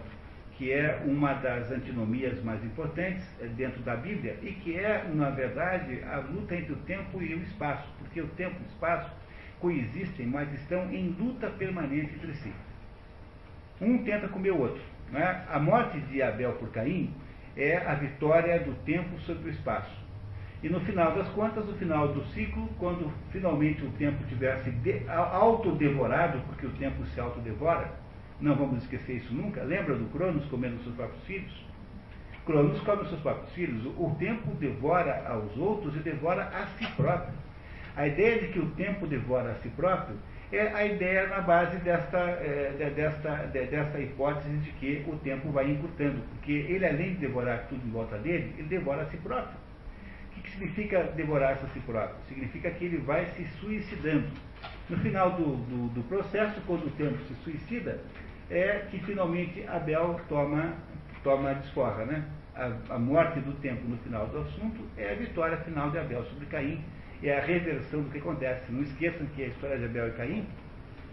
que 0.62 0.70
é 0.70 1.02
uma 1.04 1.32
das 1.34 1.72
antinomias 1.72 2.40
mais 2.44 2.62
importantes 2.64 3.24
é, 3.40 3.46
dentro 3.46 3.82
da 3.82 3.96
Bíblia 3.96 4.38
e 4.42 4.52
que 4.52 4.78
é, 4.78 5.04
na 5.12 5.28
verdade, 5.28 6.00
a 6.04 6.18
luta 6.18 6.54
entre 6.54 6.72
o 6.72 6.76
tempo 6.76 7.20
e 7.20 7.34
o 7.34 7.42
espaço, 7.42 7.88
porque 7.98 8.20
o 8.20 8.28
tempo 8.28 8.54
e 8.60 8.62
o 8.62 8.68
espaço 8.68 9.10
coexistem, 9.58 10.24
mas 10.28 10.52
estão 10.54 10.88
em 10.92 11.08
luta 11.18 11.48
permanente 11.48 12.14
entre 12.14 12.32
si. 12.34 12.52
Um 13.80 14.04
tenta 14.04 14.28
comer 14.28 14.52
o 14.52 14.60
outro. 14.60 14.80
É? 15.12 15.42
A 15.52 15.58
morte 15.58 15.98
de 15.98 16.22
Abel 16.22 16.52
por 16.52 16.70
Caim 16.70 17.12
é 17.56 17.78
a 17.78 17.94
vitória 17.94 18.60
do 18.60 18.72
tempo 18.84 19.18
sobre 19.22 19.48
o 19.48 19.52
espaço. 19.52 20.00
E 20.62 20.68
no 20.68 20.78
final 20.82 21.12
das 21.12 21.28
contas, 21.30 21.66
no 21.66 21.74
final 21.74 22.06
do 22.06 22.24
ciclo, 22.26 22.68
quando 22.78 23.12
finalmente 23.32 23.84
o 23.84 23.90
tempo 23.98 24.22
tivesse 24.28 24.70
de, 24.70 25.02
autodevorado, 25.08 26.38
porque 26.46 26.66
o 26.66 26.70
tempo 26.74 27.04
se 27.06 27.18
autodevora, 27.18 27.90
não 28.41 28.57
vamos 28.57 28.83
esquecer 28.83 29.16
isso 29.16 29.33
nunca, 29.33 29.62
lembra 29.62 29.95
do 29.95 30.11
Cronos 30.12 30.45
comendo 30.47 30.83
seus 30.83 30.95
próprios 30.95 31.22
filhos? 31.24 31.64
Cronos 32.45 32.80
come 32.80 33.09
seus 33.09 33.20
próprios 33.20 33.53
filhos, 33.53 33.87
o 33.97 34.16
tempo 34.18 34.51
devora 34.57 35.26
aos 35.28 35.57
outros 35.57 35.95
e 35.95 36.01
devora 36.01 36.45
a 36.45 36.66
si 36.66 36.87
próprio. 36.97 37.35
A 37.97 38.07
ideia 38.07 38.41
de 38.41 38.49
que 38.49 38.59
o 38.59 38.66
tempo 38.70 39.07
devora 39.07 39.53
a 39.53 39.55
si 39.57 39.68
próprio 39.70 40.16
é 40.51 40.66
a 40.68 40.85
ideia 40.85 41.28
na 41.28 41.41
base 41.41 41.76
desta, 41.78 42.18
é, 42.18 42.93
desta, 42.95 43.47
de, 43.47 43.66
desta 43.66 44.01
hipótese 44.01 44.49
de 44.57 44.72
que 44.72 45.05
o 45.09 45.16
tempo 45.18 45.51
vai 45.51 45.70
encurtando, 45.70 46.20
porque 46.30 46.53
ele, 46.53 46.85
além 46.85 47.14
de 47.14 47.20
devorar 47.20 47.66
tudo 47.68 47.87
em 47.87 47.91
volta 47.91 48.18
dele, 48.18 48.55
ele 48.59 48.68
devora 48.68 49.03
a 49.03 49.07
si 49.07 49.16
próprio 49.18 49.57
que 50.43 50.51
significa 50.51 51.05
devorar-se 51.14 51.64
a 51.64 51.68
si 51.68 51.80
próprio? 51.80 52.16
Significa 52.28 52.70
que 52.70 52.85
ele 52.85 52.99
vai 52.99 53.26
se 53.26 53.47
suicidando. 53.61 54.26
No 54.89 54.99
final 54.99 55.33
do, 55.33 55.57
do, 55.57 55.89
do, 55.95 56.03
processo, 56.05 56.61
quando 56.66 56.87
o 56.87 56.91
tempo 56.91 57.18
se 57.26 57.35
suicida, 57.43 58.01
é 58.53 58.86
que 58.90 58.98
finalmente 59.00 59.66
Abel 59.66 60.20
toma, 60.28 60.74
toma 61.24 61.50
a 61.50 61.55
desforra. 61.55 62.05
Né? 62.05 62.24
A, 62.55 62.94
a 62.94 62.98
morte 62.98 63.40
do 63.40 63.53
tempo 63.61 63.82
no 63.88 63.96
final 63.98 64.26
do 64.26 64.38
assunto 64.40 64.84
é 64.96 65.12
a 65.12 65.14
vitória 65.14 65.57
final 65.59 65.90
de 65.90 65.98
Abel 65.98 66.22
sobre 66.26 66.46
Caim, 66.46 66.84
é 67.22 67.38
a 67.38 67.40
reversão 67.40 68.03
do 68.03 68.11
que 68.11 68.18
acontece. 68.18 68.70
Não 68.70 68.82
esqueçam 68.82 69.26
que 69.34 69.42
a 69.42 69.46
história 69.46 69.78
de 69.78 69.86
Abel 69.86 70.09
e 70.09 70.12
Caim 70.12 70.46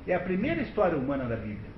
é 0.05 0.15
a 0.15 0.19
primeira 0.19 0.61
história 0.61 0.97
humana 0.97 1.25
da 1.25 1.37
Bíblia. 1.37 1.69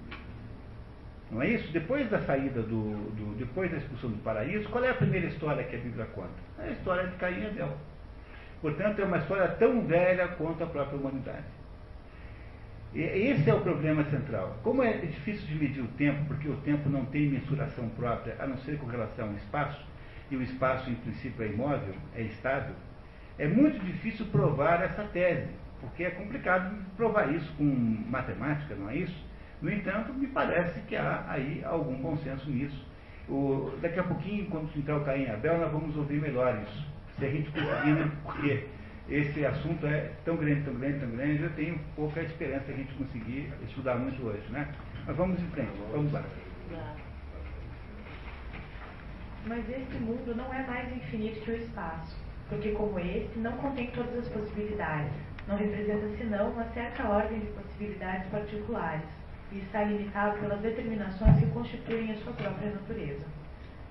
Não 1.30 1.42
é 1.42 1.48
isso? 1.48 1.72
Depois 1.72 2.10
da 2.10 2.20
saída 2.20 2.62
do, 2.62 2.94
do, 3.12 3.36
depois 3.38 3.72
da 3.72 3.78
expulsão 3.78 4.10
do 4.10 4.18
paraíso, 4.18 4.68
qual 4.70 4.84
é 4.84 4.90
a 4.90 4.96
primeira 4.96 5.28
história 5.28 5.64
que 5.64 5.76
a 5.76 5.80
Bíblia 5.80 6.06
conta? 6.08 6.30
É 6.60 6.70
a 6.70 6.72
história 6.72 7.08
de 7.08 7.16
Caim 7.18 7.42
e 7.42 7.46
Abel. 7.46 7.78
Portanto, 8.62 9.00
é 9.00 9.06
uma 9.06 9.18
história 9.18 9.48
tão 9.60 9.86
velha 9.86 10.28
quanto 10.30 10.64
a 10.64 10.68
própria 10.68 10.98
humanidade. 10.98 11.61
Esse 12.94 13.50
é 13.50 13.54
o 13.54 13.62
problema 13.62 14.04
central. 14.06 14.60
Como 14.64 14.84
é 14.84 14.92
difícil 14.94 15.48
de 15.48 15.56
medir 15.56 15.82
o 15.82 15.88
tempo, 15.90 16.26
porque 16.26 16.50
o 16.50 16.58
tempo 16.58 16.90
não 16.90 17.06
tem 17.06 17.30
mensuração 17.30 17.88
própria, 17.90 18.36
a 18.38 18.46
não 18.46 18.58
ser 18.58 18.78
com 18.78 18.86
relação 18.86 19.30
ao 19.30 19.36
espaço, 19.36 19.82
e 20.30 20.36
o 20.36 20.42
espaço, 20.42 20.90
em 20.90 20.96
princípio, 20.96 21.44
é 21.44 21.48
imóvel, 21.48 21.94
é 22.16 22.22
estável, 22.24 22.76
é 23.40 23.48
muito 23.48 23.80
difícil 23.86 24.26
provar 24.26 24.84
essa 24.84 25.04
tese, 25.04 25.48
porque 25.80 26.04
é 26.04 26.10
complicado 26.10 26.76
provar 26.98 27.34
isso 27.34 27.52
com 27.58 27.64
matemática, 27.64 28.76
não 28.76 28.90
é 28.90 28.98
isso? 28.98 29.26
No 29.62 29.72
entanto, 29.72 30.14
me 30.14 30.28
parece 30.28 30.82
que 30.82 30.96
há 30.96 31.26
aí 31.30 31.64
algum 31.64 32.02
consenso 32.02 32.50
nisso. 32.50 32.86
O, 33.30 33.72
daqui 33.82 34.00
a 34.00 34.04
pouquinho, 34.04 34.48
quando 34.48 34.70
entrar 34.76 34.98
o 34.98 35.06
Caim 35.06 35.24
e 35.24 35.30
Abel, 35.30 35.60
nós 35.60 35.72
vamos 35.72 35.96
ouvir 35.96 36.20
melhor 36.20 36.60
isso. 36.64 36.88
Se 37.18 37.26
a 37.26 37.30
gente 37.30 37.52
conseguir, 37.52 37.94
né? 37.94 38.12
porque 38.24 38.68
esse 39.12 39.46
assunto 39.46 39.86
é 39.86 40.12
tão 40.24 40.38
grande, 40.38 40.62
tão 40.62 40.74
grande, 40.76 41.00
tão 41.00 41.12
grande, 41.12 41.44
eu 41.44 41.50
tenho 41.52 41.78
pouca 41.98 42.22
esperança 42.22 42.66
de 42.66 42.72
a 42.72 42.76
gente 42.78 42.94
conseguir 42.94 43.52
estudar 43.68 43.96
muito 43.96 44.26
hoje, 44.26 44.50
né? 44.50 44.74
Mas 45.06 45.18
vamos 45.18 45.38
em 45.42 45.48
frente, 45.48 45.72
vamos 45.92 46.14
lá. 46.14 46.24
Mas 49.46 49.70
esse 49.70 49.98
mundo 50.00 50.34
não 50.34 50.54
é 50.54 50.66
mais 50.66 50.96
infinito 50.96 51.42
que 51.42 51.52
o 51.52 51.56
espaço, 51.58 52.16
porque 52.48 52.72
como 52.72 52.98
esse 53.00 53.38
não 53.38 53.52
contém 53.58 53.92
todas 53.92 54.18
as 54.18 54.30
possibilidades, 54.30 55.12
não 55.46 55.58
representa 55.58 56.08
senão 56.18 56.52
uma 56.52 56.64
certa 56.70 57.04
ordem 57.10 57.40
de 57.40 57.48
possibilidades 57.48 58.30
particulares 58.30 59.04
e 59.52 59.58
está 59.58 59.84
limitado 59.84 60.40
pelas 60.40 60.62
determinações 60.62 61.38
que 61.38 61.48
constituem 61.48 62.12
a 62.12 62.16
sua 62.18 62.32
própria 62.34 62.72
natureza. 62.72 63.26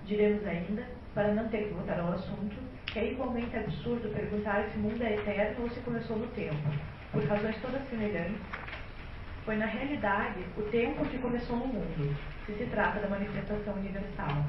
Diremos 0.06 0.46
ainda, 0.46 0.82
para 1.12 1.34
não 1.34 1.46
ter 1.48 1.68
que 1.68 1.74
voltar 1.74 2.00
ao 2.00 2.12
assunto, 2.12 2.69
é 2.98 3.12
igualmente 3.12 3.56
absurdo 3.56 4.08
perguntar 4.08 4.64
se 4.64 4.78
o 4.78 4.80
mundo 4.80 5.02
é 5.02 5.14
eterno 5.14 5.62
ou 5.62 5.70
se 5.70 5.80
começou 5.80 6.18
no 6.18 6.26
tempo, 6.28 6.56
por 7.12 7.24
razões 7.24 7.56
todas 7.62 7.88
semelhantes. 7.88 8.40
Foi 9.44 9.56
na 9.56 9.66
realidade 9.66 10.40
o 10.56 10.62
tempo 10.62 11.04
que 11.06 11.18
começou 11.18 11.56
no 11.56 11.66
mundo, 11.66 12.16
se 12.46 12.52
se 12.54 12.64
trata 12.66 13.00
da 13.00 13.08
manifestação 13.08 13.74
universal, 13.74 14.44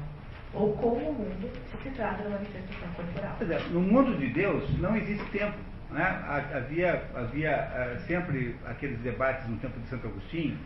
ou 0.52 0.76
como 0.76 1.10
o 1.10 1.14
mundo, 1.14 1.50
se 1.70 1.82
se 1.82 1.90
trata 1.90 2.22
da 2.24 2.30
manifestação 2.30 2.88
corporal. 2.94 3.36
no 3.70 3.80
mundo 3.80 4.18
de 4.18 4.28
Deus 4.28 4.78
não 4.78 4.96
existe 4.96 5.24
tempo. 5.30 5.56
Né? 5.90 6.02
Havia, 6.54 7.04
havia 7.14 7.68
uh, 7.68 8.00
sempre 8.06 8.56
aqueles 8.66 8.98
debates 9.00 9.46
no 9.48 9.56
tempo 9.58 9.78
de 9.78 9.88
Santo 9.88 10.06
Agostinho 10.06 10.58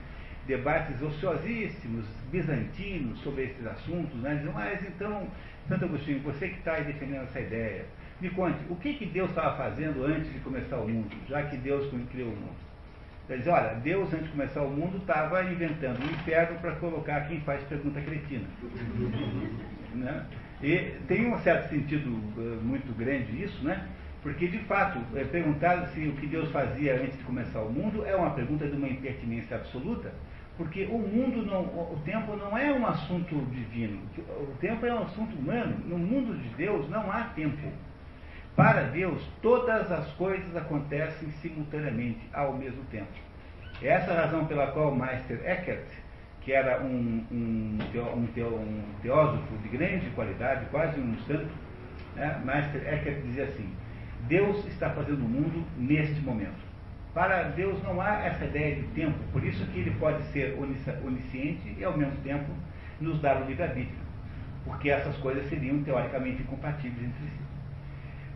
debates 0.46 1.02
ociosíssimos, 1.02 2.06
bizantinos, 2.30 3.20
sobre 3.20 3.44
esses 3.44 3.66
assuntos, 3.66 4.18
né? 4.20 4.36
Dizem, 4.36 4.52
mas 4.52 4.82
então, 4.86 5.26
Santo 5.68 5.84
Agostinho, 5.84 6.20
você 6.20 6.48
que 6.48 6.58
está 6.58 6.74
aí 6.74 6.84
defendendo 6.84 7.24
essa 7.24 7.40
ideia, 7.40 7.84
me 8.20 8.30
conte, 8.30 8.58
o 8.70 8.76
que, 8.76 8.94
que 8.94 9.06
Deus 9.06 9.28
estava 9.30 9.56
fazendo 9.56 10.04
antes 10.04 10.32
de 10.32 10.38
começar 10.40 10.78
o 10.78 10.88
mundo, 10.88 11.14
já 11.28 11.42
que 11.42 11.56
Deus 11.56 11.92
criou 12.10 12.28
o 12.28 12.36
mundo? 12.36 12.66
Ele 13.28 13.38
diz, 13.38 13.48
olha, 13.48 13.74
Deus, 13.82 14.12
antes 14.12 14.26
de 14.26 14.30
começar 14.30 14.62
o 14.62 14.70
mundo, 14.70 14.98
estava 14.98 15.42
inventando 15.42 15.98
um 16.00 16.10
inferno 16.12 16.58
para 16.60 16.76
colocar 16.76 17.22
quem 17.26 17.40
faz 17.40 17.60
pergunta 17.64 18.00
cretina. 18.00 18.44
né? 19.94 20.24
E 20.62 20.94
tem 21.08 21.32
um 21.32 21.38
certo 21.40 21.68
sentido 21.68 22.08
uh, 22.08 22.62
muito 22.62 22.96
grande 22.96 23.42
isso, 23.42 23.64
né? 23.64 23.88
Porque, 24.22 24.46
de 24.48 24.58
fato, 24.60 24.98
é, 25.14 25.24
perguntar 25.24 25.86
se 25.88 26.06
o 26.08 26.12
que 26.12 26.26
Deus 26.26 26.50
fazia 26.50 26.94
antes 27.00 27.16
de 27.18 27.24
começar 27.24 27.60
o 27.60 27.70
mundo 27.70 28.04
é 28.04 28.14
uma 28.16 28.30
pergunta 28.30 28.66
de 28.66 28.76
uma 28.76 28.88
impertinência 28.88 29.56
absoluta, 29.56 30.12
porque 30.56 30.86
o 30.86 30.98
mundo, 30.98 31.44
não, 31.44 31.62
o 31.62 32.00
tempo 32.04 32.34
não 32.34 32.56
é 32.56 32.72
um 32.72 32.86
assunto 32.86 33.34
divino. 33.50 34.00
O 34.18 34.56
tempo 34.58 34.86
é 34.86 34.94
um 34.94 35.02
assunto 35.02 35.36
humano. 35.36 35.76
No 35.84 35.98
mundo 35.98 36.34
de 36.38 36.48
Deus 36.50 36.88
não 36.88 37.10
há 37.12 37.24
tempo. 37.34 37.70
Para 38.54 38.84
Deus, 38.84 39.22
todas 39.42 39.92
as 39.92 40.10
coisas 40.12 40.56
acontecem 40.56 41.30
simultaneamente, 41.42 42.20
ao 42.32 42.54
mesmo 42.54 42.82
tempo. 42.84 43.12
É 43.82 43.88
essa 43.88 44.12
a 44.12 44.22
razão 44.22 44.46
pela 44.46 44.68
qual 44.68 44.94
Meister 44.94 45.42
Eckhart, 45.44 45.86
que 46.40 46.52
era 46.52 46.82
um, 46.82 47.22
um, 47.30 47.78
um, 48.14 48.28
teósofo 49.02 49.58
de 49.62 49.68
grande 49.68 50.08
qualidade, 50.14 50.64
quase 50.70 50.98
um 50.98 51.18
santo, 51.26 51.52
né? 52.14 52.40
Meister 52.42 53.22
dizia 53.26 53.44
assim: 53.44 53.68
Deus 54.22 54.64
está 54.66 54.88
fazendo 54.88 55.20
o 55.20 55.28
mundo 55.28 55.62
neste 55.76 56.18
momento. 56.22 56.65
Para 57.16 57.44
Deus 57.44 57.82
não 57.82 57.98
há 57.98 58.26
essa 58.26 58.44
ideia 58.44 58.76
de 58.76 58.82
tempo, 58.88 59.16
por 59.32 59.42
isso 59.42 59.64
que 59.68 59.78
ele 59.78 59.90
pode 59.92 60.22
ser 60.32 60.54
onisciente 61.02 61.74
e 61.78 61.82
ao 61.82 61.96
mesmo 61.96 62.14
tempo 62.22 62.44
nos 63.00 63.18
dar 63.22 63.40
o 63.40 63.46
livre-arbítrio, 63.46 63.96
porque 64.66 64.90
essas 64.90 65.16
coisas 65.16 65.48
seriam 65.48 65.82
teoricamente 65.82 66.42
incompatíveis 66.42 67.02
entre 67.02 67.24
si. 67.24 67.32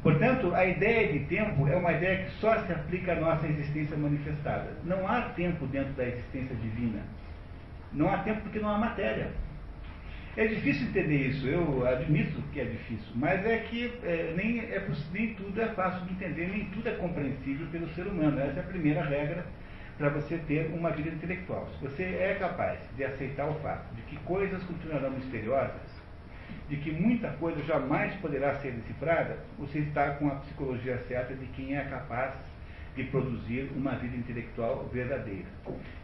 Portanto, 0.02 0.54
a 0.54 0.64
ideia 0.64 1.12
de 1.12 1.26
tempo 1.26 1.68
é 1.68 1.76
uma 1.76 1.92
ideia 1.92 2.24
que 2.24 2.30
só 2.40 2.58
se 2.60 2.72
aplica 2.72 3.12
à 3.12 3.16
nossa 3.16 3.46
existência 3.48 3.94
manifestada. 3.98 4.70
Não 4.82 5.06
há 5.06 5.28
tempo 5.36 5.66
dentro 5.66 5.92
da 5.92 6.06
existência 6.06 6.56
divina. 6.56 7.02
Não 7.92 8.08
há 8.08 8.16
tempo 8.20 8.40
porque 8.40 8.60
não 8.60 8.70
há 8.70 8.78
matéria. 8.78 9.30
É 10.36 10.46
difícil 10.46 10.86
entender 10.86 11.26
isso, 11.26 11.46
eu 11.46 11.86
admito 11.86 12.40
que 12.52 12.60
é 12.60 12.64
difícil, 12.64 13.12
mas 13.16 13.44
é 13.44 13.58
que 13.58 13.92
é, 14.04 14.32
nem, 14.36 14.60
é, 14.60 14.86
nem 15.12 15.34
tudo 15.34 15.60
é 15.60 15.66
fácil 15.70 16.06
de 16.06 16.12
entender, 16.12 16.48
nem 16.48 16.66
tudo 16.66 16.88
é 16.88 16.92
compreensível 16.92 17.66
pelo 17.66 17.88
ser 17.94 18.06
humano. 18.06 18.38
Essa 18.38 18.60
é 18.60 18.62
a 18.62 18.66
primeira 18.66 19.02
regra 19.04 19.44
para 19.98 20.08
você 20.08 20.38
ter 20.38 20.72
uma 20.72 20.90
vida 20.90 21.10
intelectual. 21.10 21.68
Se 21.72 21.84
você 21.84 22.04
é 22.04 22.36
capaz 22.38 22.78
de 22.96 23.04
aceitar 23.04 23.48
o 23.48 23.54
fato 23.56 23.92
de 23.94 24.02
que 24.02 24.16
coisas 24.18 24.62
continuarão 24.62 25.10
misteriosas, 25.10 26.00
de 26.68 26.76
que 26.76 26.92
muita 26.92 27.30
coisa 27.32 27.60
jamais 27.64 28.14
poderá 28.16 28.54
ser 28.60 28.72
decifrada, 28.72 29.36
você 29.58 29.80
está 29.80 30.12
com 30.12 30.28
a 30.28 30.36
psicologia 30.36 30.96
certa 31.08 31.34
de 31.34 31.46
quem 31.48 31.76
é 31.76 31.82
capaz 31.84 32.34
de 32.97 33.05
produzir 33.05 33.70
uma 33.76 33.93
vida 33.93 34.16
intelectual 34.16 34.88
verdadeira. 34.93 35.47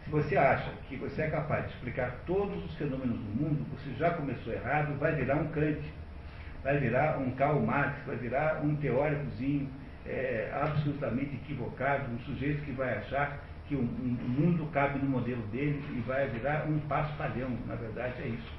Se 0.05 0.11
você 0.11 0.37
acha 0.37 0.70
que 0.89 0.97
você 0.97 1.22
é 1.22 1.30
capaz 1.30 1.66
de 1.66 1.72
explicar 1.74 2.20
todos 2.26 2.64
os 2.64 2.74
fenômenos 2.76 3.18
do 3.18 3.43
mundo, 3.43 3.66
você 3.76 3.93
já 3.99 4.11
começou 4.11 4.53
errado, 4.53 4.99
vai 4.99 5.14
virar 5.14 5.37
um 5.37 5.49
Kant, 5.49 5.80
vai 6.62 6.78
virar 6.78 7.18
um 7.18 7.30
Karl 7.32 7.61
Marx, 7.61 7.99
vai 8.07 8.16
virar 8.16 8.64
um 8.64 8.76
teóricozinho 8.76 9.68
é, 10.07 10.51
absolutamente 10.55 11.34
equivocado, 11.34 12.12
um 12.12 12.18
sujeito 12.20 12.62
que 12.64 12.72
vai 12.72 12.97
achar 12.99 13.41
que 13.66 13.74
o, 13.74 13.82
mundo 13.82 14.70
cabe 14.72 14.99
no 15.01 15.11
modelo 15.11 15.43
dele 15.49 15.82
e 15.91 16.01
vai 16.07 16.28
virar 16.28 16.66
um 16.68 16.78
paspalhão. 16.80 17.51
Na 17.66 17.74
verdade, 17.74 18.22
é 18.22 18.28
isso. 18.28 18.53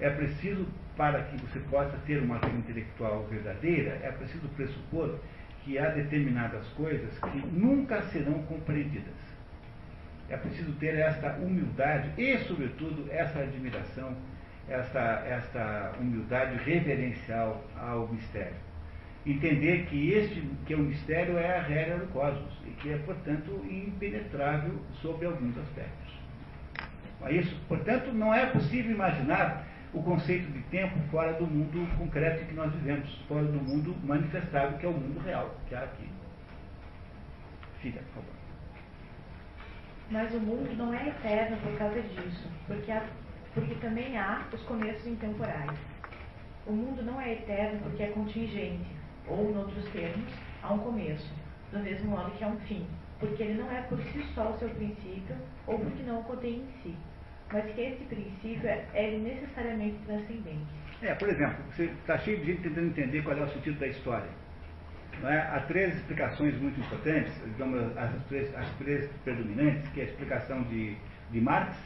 É 0.00 0.10
preciso, 0.10 0.66
para 0.96 1.22
que 1.22 1.36
você 1.36 1.60
possa 1.70 1.96
ter 2.06 2.20
uma 2.20 2.38
vida 2.38 2.58
intelectual 2.58 3.24
verdadeira, 3.30 4.00
é 4.02 4.10
preciso 4.10 4.48
pressupor 4.48 5.18
que 5.64 5.78
há 5.78 5.88
determinadas 5.90 6.66
coisas 6.68 7.10
que 7.18 7.38
nunca 7.52 8.02
serão 8.02 8.42
compreendidas. 8.44 9.14
É 10.28 10.36
preciso 10.36 10.72
ter 10.72 10.94
esta 10.94 11.32
humildade 11.34 12.10
e, 12.16 12.38
sobretudo, 12.38 13.06
essa 13.10 13.40
admiração, 13.40 14.16
esta, 14.68 15.22
esta 15.26 15.92
humildade 16.00 16.56
reverencial 16.64 17.62
ao 17.76 18.08
mistério. 18.08 18.56
Entender 19.24 19.86
que 19.86 20.12
este, 20.12 20.42
que 20.66 20.74
o 20.74 20.78
mistério 20.78 21.38
é 21.38 21.58
a 21.58 21.62
regra 21.62 21.98
do 21.98 22.06
cosmos 22.08 22.52
e 22.66 22.70
que 22.70 22.92
é, 22.92 22.96
portanto, 22.98 23.64
impenetrável 23.70 24.80
sob 25.00 25.24
alguns 25.24 25.56
aspectos. 25.58 26.12
É 27.24 27.32
isso, 27.34 27.56
portanto, 27.68 28.12
não 28.12 28.34
é 28.34 28.46
possível 28.46 28.90
imaginar 28.90 29.64
o 29.94 30.02
conceito 30.02 30.50
de 30.50 30.62
tempo 30.70 30.98
fora 31.10 31.34
do 31.34 31.46
mundo 31.46 31.86
concreto 31.98 32.46
que 32.46 32.54
nós 32.54 32.72
vivemos, 32.72 33.14
fora 33.28 33.44
do 33.44 33.60
mundo 33.60 33.94
manifestado, 34.04 34.78
que 34.78 34.86
é 34.86 34.88
o 34.88 34.92
mundo 34.92 35.20
real, 35.20 35.54
que 35.68 35.74
há 35.74 35.82
aqui. 35.82 36.08
Fica, 37.80 38.00
por 38.00 38.22
favor. 38.22 38.34
Mas 40.10 40.34
o 40.34 40.40
mundo 40.40 40.74
não 40.76 40.94
é 40.94 41.08
eterno 41.08 41.56
por 41.58 41.76
causa 41.78 42.00
disso, 42.00 42.48
porque, 42.66 42.90
há, 42.90 43.06
porque 43.54 43.74
também 43.76 44.16
há 44.16 44.46
os 44.52 44.62
começos 44.62 45.06
intemporais. 45.06 45.78
O 46.66 46.72
mundo 46.72 47.02
não 47.02 47.20
é 47.20 47.34
eterno 47.34 47.80
porque 47.82 48.02
é 48.02 48.06
contingente, 48.08 48.86
ou, 49.28 49.50
em 49.50 49.56
outros 49.56 49.84
termos, 49.90 50.32
há 50.62 50.72
um 50.72 50.78
começo, 50.78 51.30
do 51.70 51.78
mesmo 51.80 52.10
modo 52.10 52.30
que 52.32 52.44
há 52.44 52.48
um 52.48 52.60
fim, 52.60 52.86
porque 53.20 53.42
ele 53.42 53.60
não 53.60 53.70
é 53.70 53.82
por 53.82 53.98
si 53.98 54.22
só 54.34 54.52
o 54.52 54.58
seu 54.58 54.70
princípio, 54.70 55.36
ou 55.66 55.78
porque 55.78 56.02
não 56.02 56.20
o 56.20 56.24
contém 56.24 56.60
em 56.60 56.82
si 56.82 56.96
mas 57.52 57.64
que 57.74 57.80
esse 57.80 58.04
princípio 58.04 58.68
é, 58.68 58.84
é 58.94 59.18
necessariamente 59.18 59.96
transcendente. 60.06 60.66
É, 61.02 61.14
por 61.14 61.28
exemplo, 61.28 61.56
você 61.70 61.84
está 61.84 62.16
cheio 62.18 62.38
de 62.38 62.46
gente 62.46 62.62
tentando 62.62 62.86
entender 62.86 63.22
qual 63.22 63.36
é 63.36 63.42
o 63.42 63.48
sentido 63.48 63.78
da 63.78 63.88
história. 63.88 64.28
É? 65.24 65.38
Há 65.38 65.60
três 65.68 65.94
explicações 65.96 66.56
muito 66.60 66.80
importantes, 66.80 67.32
digamos, 67.44 67.96
as 67.96 68.10
três, 68.26 68.54
as 68.56 68.68
três 68.76 69.10
predominantes, 69.24 69.88
que 69.90 70.00
é 70.00 70.04
a 70.04 70.06
explicação 70.06 70.62
de, 70.62 70.96
de 71.30 71.40
Marx, 71.40 71.76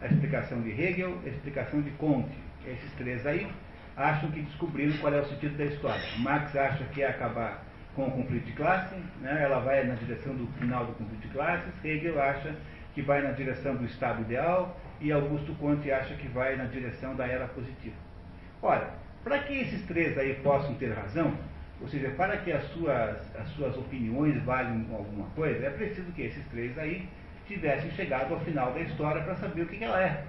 a 0.00 0.06
explicação 0.06 0.60
de 0.60 0.70
Hegel 0.70 1.18
a 1.24 1.28
explicação 1.28 1.80
de 1.80 1.90
Comte. 1.92 2.36
Esses 2.66 2.92
três 2.92 3.24
aí 3.26 3.50
acham 3.96 4.30
que 4.30 4.42
descobriram 4.42 4.96
qual 4.98 5.14
é 5.14 5.20
o 5.20 5.24
sentido 5.24 5.56
da 5.56 5.64
história. 5.64 6.04
Marx 6.18 6.54
acha 6.54 6.84
que 6.86 7.02
é 7.02 7.08
acabar 7.08 7.64
com 7.94 8.08
o 8.08 8.10
conflito 8.10 8.44
de 8.44 8.52
classe, 8.52 8.94
né? 9.20 9.42
ela 9.42 9.60
vai 9.60 9.84
na 9.84 9.94
direção 9.94 10.34
do 10.34 10.46
final 10.58 10.84
do 10.84 10.92
conflito 10.92 11.22
de 11.22 11.28
classes, 11.28 11.72
Hegel 11.82 12.20
acha 12.20 12.54
que 12.94 13.00
vai 13.00 13.22
na 13.22 13.30
direção 13.30 13.74
do 13.76 13.84
estado 13.86 14.20
ideal, 14.22 14.78
e 15.00 15.12
Augusto 15.12 15.54
Conte 15.54 15.90
acha 15.90 16.14
que 16.14 16.28
vai 16.28 16.56
na 16.56 16.64
direção 16.64 17.14
da 17.14 17.26
era 17.26 17.46
positiva. 17.48 17.96
Ora, 18.62 18.94
para 19.22 19.40
que 19.40 19.58
esses 19.58 19.82
três 19.86 20.16
aí 20.16 20.34
possam 20.34 20.74
ter 20.74 20.92
razão, 20.92 21.36
ou 21.80 21.88
seja, 21.88 22.10
para 22.10 22.36
que 22.38 22.52
as 22.52 22.64
suas, 22.70 23.36
as 23.36 23.48
suas 23.50 23.76
opiniões 23.76 24.42
valham 24.44 24.86
alguma 24.94 25.26
coisa, 25.30 25.66
é 25.66 25.70
preciso 25.70 26.10
que 26.12 26.22
esses 26.22 26.44
três 26.46 26.76
aí 26.78 27.08
tivessem 27.46 27.90
chegado 27.90 28.32
ao 28.32 28.40
final 28.40 28.72
da 28.72 28.80
história 28.80 29.22
para 29.22 29.36
saber 29.36 29.62
o 29.62 29.66
que, 29.66 29.76
que 29.76 29.84
ela 29.84 30.02
é. 30.02 30.24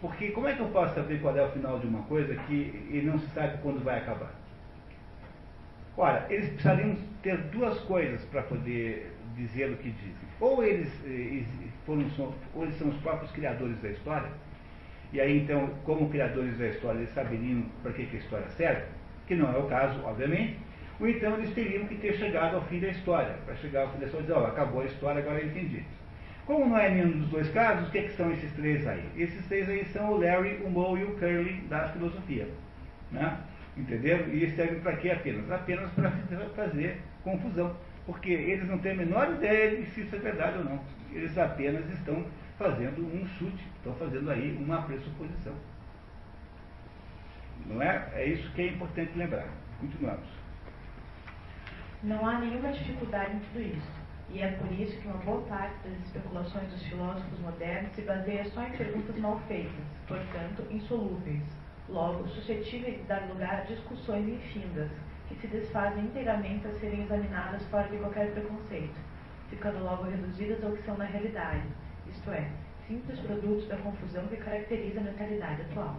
Porque 0.00 0.30
como 0.30 0.48
é 0.48 0.54
que 0.54 0.60
eu 0.60 0.68
posso 0.68 0.94
saber 0.94 1.20
qual 1.20 1.36
é 1.36 1.42
o 1.42 1.50
final 1.50 1.78
de 1.78 1.86
uma 1.86 2.02
coisa 2.02 2.34
que 2.34 2.88
e 2.90 3.02
não 3.04 3.18
se 3.18 3.26
sabe 3.28 3.58
quando 3.62 3.82
vai 3.82 3.98
acabar? 3.98 4.32
Ora, 5.96 6.26
eles 6.30 6.48
precisariam 6.50 6.96
ter 7.22 7.36
duas 7.48 7.78
coisas 7.80 8.24
para 8.26 8.42
poder 8.42 9.12
dizer 9.36 9.70
o 9.70 9.76
que 9.76 9.90
dizem. 9.90 10.28
Ou 10.40 10.62
eles 10.62 10.88
ou 11.92 12.64
eles 12.64 12.76
são 12.78 12.88
os 12.88 12.96
próprios 12.98 13.30
criadores 13.32 13.80
da 13.80 13.88
história, 13.88 14.28
e 15.12 15.20
aí 15.20 15.38
então, 15.38 15.70
como 15.84 16.10
criadores 16.10 16.58
da 16.58 16.66
história, 16.66 16.98
eles 16.98 17.14
saberiam 17.14 17.64
para 17.82 17.92
que, 17.92 18.06
que 18.06 18.16
a 18.16 18.20
história 18.20 18.48
serve, 18.50 18.82
que 19.26 19.34
não 19.34 19.52
é 19.52 19.58
o 19.58 19.64
caso, 19.64 20.00
obviamente, 20.04 20.58
ou 21.00 21.08
então 21.08 21.34
eles 21.34 21.54
teriam 21.54 21.86
que 21.86 21.94
ter 21.96 22.14
chegado 22.14 22.56
ao 22.56 22.62
fim 22.62 22.80
da 22.80 22.88
história, 22.88 23.34
para 23.44 23.54
chegar 23.56 23.82
ao 23.82 23.92
fim 23.92 24.00
da 24.00 24.06
história 24.06 24.24
e 24.24 24.26
dizer, 24.26 24.38
ó, 24.38 24.46
acabou 24.46 24.82
a 24.82 24.86
história, 24.86 25.22
agora 25.22 25.40
eu 25.40 25.46
entendi. 25.46 25.82
Como 26.44 26.66
não 26.66 26.78
é 26.78 26.88
nenhum 26.88 27.18
dos 27.18 27.28
dois 27.28 27.50
casos, 27.50 27.88
o 27.88 27.90
que, 27.90 27.98
é 27.98 28.02
que 28.02 28.12
são 28.12 28.32
esses 28.32 28.50
três 28.52 28.86
aí? 28.86 29.04
Esses 29.16 29.46
três 29.46 29.68
aí 29.68 29.84
são 29.86 30.12
o 30.12 30.18
Larry, 30.18 30.60
o 30.64 30.70
Moe 30.70 31.00
e 31.00 31.04
o 31.04 31.14
Curly 31.18 31.60
da 31.68 31.88
filosofia. 31.88 32.48
Né? 33.12 33.38
Entenderam? 33.76 34.28
E 34.32 34.50
servem 34.50 34.80
para 34.80 34.96
quê 34.96 35.10
apenas? 35.10 35.50
Apenas 35.50 35.90
para 35.92 36.10
fazer 36.56 37.00
confusão. 37.22 37.76
Porque 38.08 38.30
eles 38.30 38.66
não 38.66 38.78
têm 38.78 38.92
a 38.92 38.96
menor 38.96 39.34
ideia 39.34 39.76
de 39.76 39.86
se 39.90 40.00
isso 40.00 40.16
é 40.16 40.18
verdade 40.18 40.58
ou 40.58 40.64
não 40.64 40.98
eles 41.12 41.36
apenas 41.38 41.88
estão 41.90 42.24
fazendo 42.56 43.00
um 43.00 43.26
chute, 43.26 43.66
estão 43.76 43.94
fazendo 43.94 44.30
aí 44.30 44.56
uma 44.60 44.82
pressuposição. 44.82 45.54
Não 47.66 47.82
é? 47.82 48.10
É 48.14 48.26
isso 48.26 48.50
que 48.52 48.62
é 48.62 48.66
importante 48.68 49.16
lembrar. 49.16 49.48
Continuamos. 49.80 50.26
Não 52.02 52.26
há 52.26 52.38
nenhuma 52.38 52.72
dificuldade 52.72 53.36
em 53.36 53.40
tudo 53.40 53.60
isso. 53.60 53.98
E 54.30 54.40
é 54.40 54.52
por 54.52 54.70
isso 54.72 55.00
que 55.00 55.08
uma 55.08 55.16
boa 55.18 55.42
parte 55.42 55.88
das 55.88 55.98
especulações 56.06 56.70
dos 56.70 56.82
filósofos 56.82 57.38
modernos 57.40 57.92
se 57.92 58.02
baseia 58.02 58.44
só 58.50 58.62
em 58.62 58.72
perguntas 58.72 59.16
mal 59.16 59.40
feitas, 59.48 59.72
portanto, 60.06 60.66
insolúveis, 60.70 61.42
logo 61.88 62.28
suscetíveis 62.28 62.98
de 62.98 63.02
dar 63.04 63.26
lugar 63.28 63.62
a 63.62 63.64
discussões 63.64 64.28
infindas, 64.28 64.90
que 65.28 65.36
se 65.36 65.46
desfazem 65.46 66.04
inteiramente 66.04 66.66
a 66.66 66.72
serem 66.80 67.02
examinadas 67.02 67.62
fora 67.66 67.88
de 67.88 67.98
qualquer 67.98 68.32
preconceito 68.32 69.08
ficando 69.48 69.82
logo 69.82 70.04
reduzidas 70.04 70.62
ao 70.62 70.72
que 70.72 70.82
são 70.82 70.96
na 70.96 71.04
realidade, 71.04 71.62
isto 72.06 72.30
é, 72.30 72.48
simples 72.86 73.18
produtos 73.20 73.66
da 73.68 73.76
confusão 73.78 74.26
que 74.28 74.36
caracteriza 74.36 75.00
a 75.00 75.04
mentalidade 75.04 75.62
atual. 75.62 75.96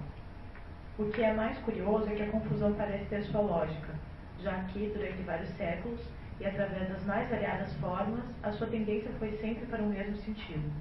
O 0.98 1.06
que 1.06 1.24
é 1.24 1.34
mais 1.34 1.58
curioso 1.60 2.10
é 2.10 2.16
que 2.16 2.24
a 2.24 2.32
confusão 2.32 2.74
parece 2.74 3.06
ter 3.06 3.24
sua 3.24 3.42
lógica, 3.42 3.94
já 4.40 4.64
que, 4.66 4.92
durante 4.94 5.22
vários 5.24 5.50
séculos, 5.52 6.00
e 6.40 6.46
através 6.46 6.90
das 6.90 7.04
mais 7.06 7.30
variadas 7.30 7.74
formas, 7.76 8.24
a 8.44 8.52
sua 8.52 8.68
tendência 8.68 9.12
foi 9.20 9.32
sempre 9.38 9.66
para 9.66 9.82
o 9.82 9.88
mesmo 9.88 10.16
sentido. 10.18 10.72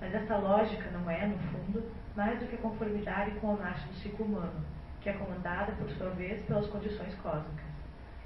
Mas 0.00 0.14
essa 0.14 0.36
lógica 0.36 0.90
não 0.90 1.10
é, 1.10 1.26
no 1.26 1.38
fundo, 1.38 1.84
mais 2.14 2.38
do 2.38 2.46
que 2.46 2.56
a 2.56 2.58
conformidade 2.58 3.32
com 3.40 3.52
a 3.52 3.56
marcha 3.56 3.86
do 3.88 3.94
ciclo 3.94 4.26
humano, 4.26 4.64
que 5.00 5.08
é 5.08 5.12
comandada, 5.14 5.72
por 5.72 5.88
sua 5.90 6.10
vez, 6.10 6.44
pelas 6.46 6.66
condições 6.68 7.14
cósmicas. 7.16 7.73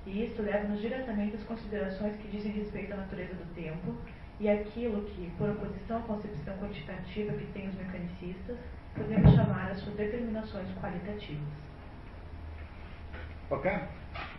E 0.09 0.24
isso 0.24 0.40
leva-nos 0.40 0.80
diretamente 0.80 1.36
às 1.36 1.42
considerações 1.42 2.16
que 2.16 2.28
dizem 2.28 2.50
respeito 2.52 2.94
à 2.94 2.96
natureza 2.96 3.34
do 3.34 3.54
tempo 3.54 3.94
e 4.40 4.48
aquilo 4.48 5.02
que, 5.02 5.30
por 5.36 5.50
oposição 5.50 5.98
à 5.98 6.00
concepção 6.00 6.56
quantitativa 6.56 7.34
que 7.34 7.44
têm 7.52 7.68
os 7.68 7.74
mecanicistas, 7.74 8.56
podemos 8.94 9.34
chamar 9.34 9.70
as 9.70 9.80
suas 9.80 9.94
determinações 9.96 10.66
qualitativas. 10.80 11.46
Ok? 13.50 13.70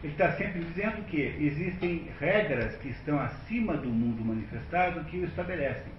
Ele 0.04 0.12
está 0.12 0.32
sempre 0.32 0.64
dizendo 0.64 1.06
que 1.06 1.22
existem 1.22 2.10
regras 2.20 2.76
que 2.78 2.90
estão 2.90 3.20
acima 3.20 3.78
do 3.78 3.90
mundo 3.90 4.26
manifestado 4.26 5.06
que 5.06 5.20
o 5.20 5.26
estabelecem. 5.26 5.92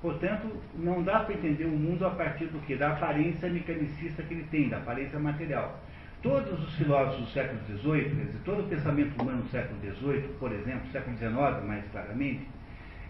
Portanto, 0.00 0.56
não 0.74 1.02
dá 1.02 1.20
para 1.20 1.34
entender 1.34 1.66
o 1.66 1.70
mundo 1.70 2.06
a 2.06 2.10
partir 2.10 2.46
do 2.46 2.60
que? 2.60 2.76
Da 2.76 2.92
aparência 2.92 3.50
mecanicista 3.50 4.22
que 4.22 4.32
ele 4.32 4.44
tem, 4.44 4.70
da 4.70 4.78
aparência 4.78 5.18
material. 5.18 5.78
Todos 6.22 6.60
os 6.60 6.74
filósofos 6.74 7.26
do 7.26 7.32
século 7.32 7.60
XVIII, 7.66 8.40
todo 8.44 8.62
o 8.62 8.68
pensamento 8.68 9.22
humano 9.22 9.42
do 9.42 9.48
século 9.50 9.78
XVIII, 9.80 10.28
por 10.40 10.50
exemplo, 10.50 10.90
século 10.90 11.16
XIX 11.16 11.32
mais 11.64 11.84
claramente, 11.92 12.48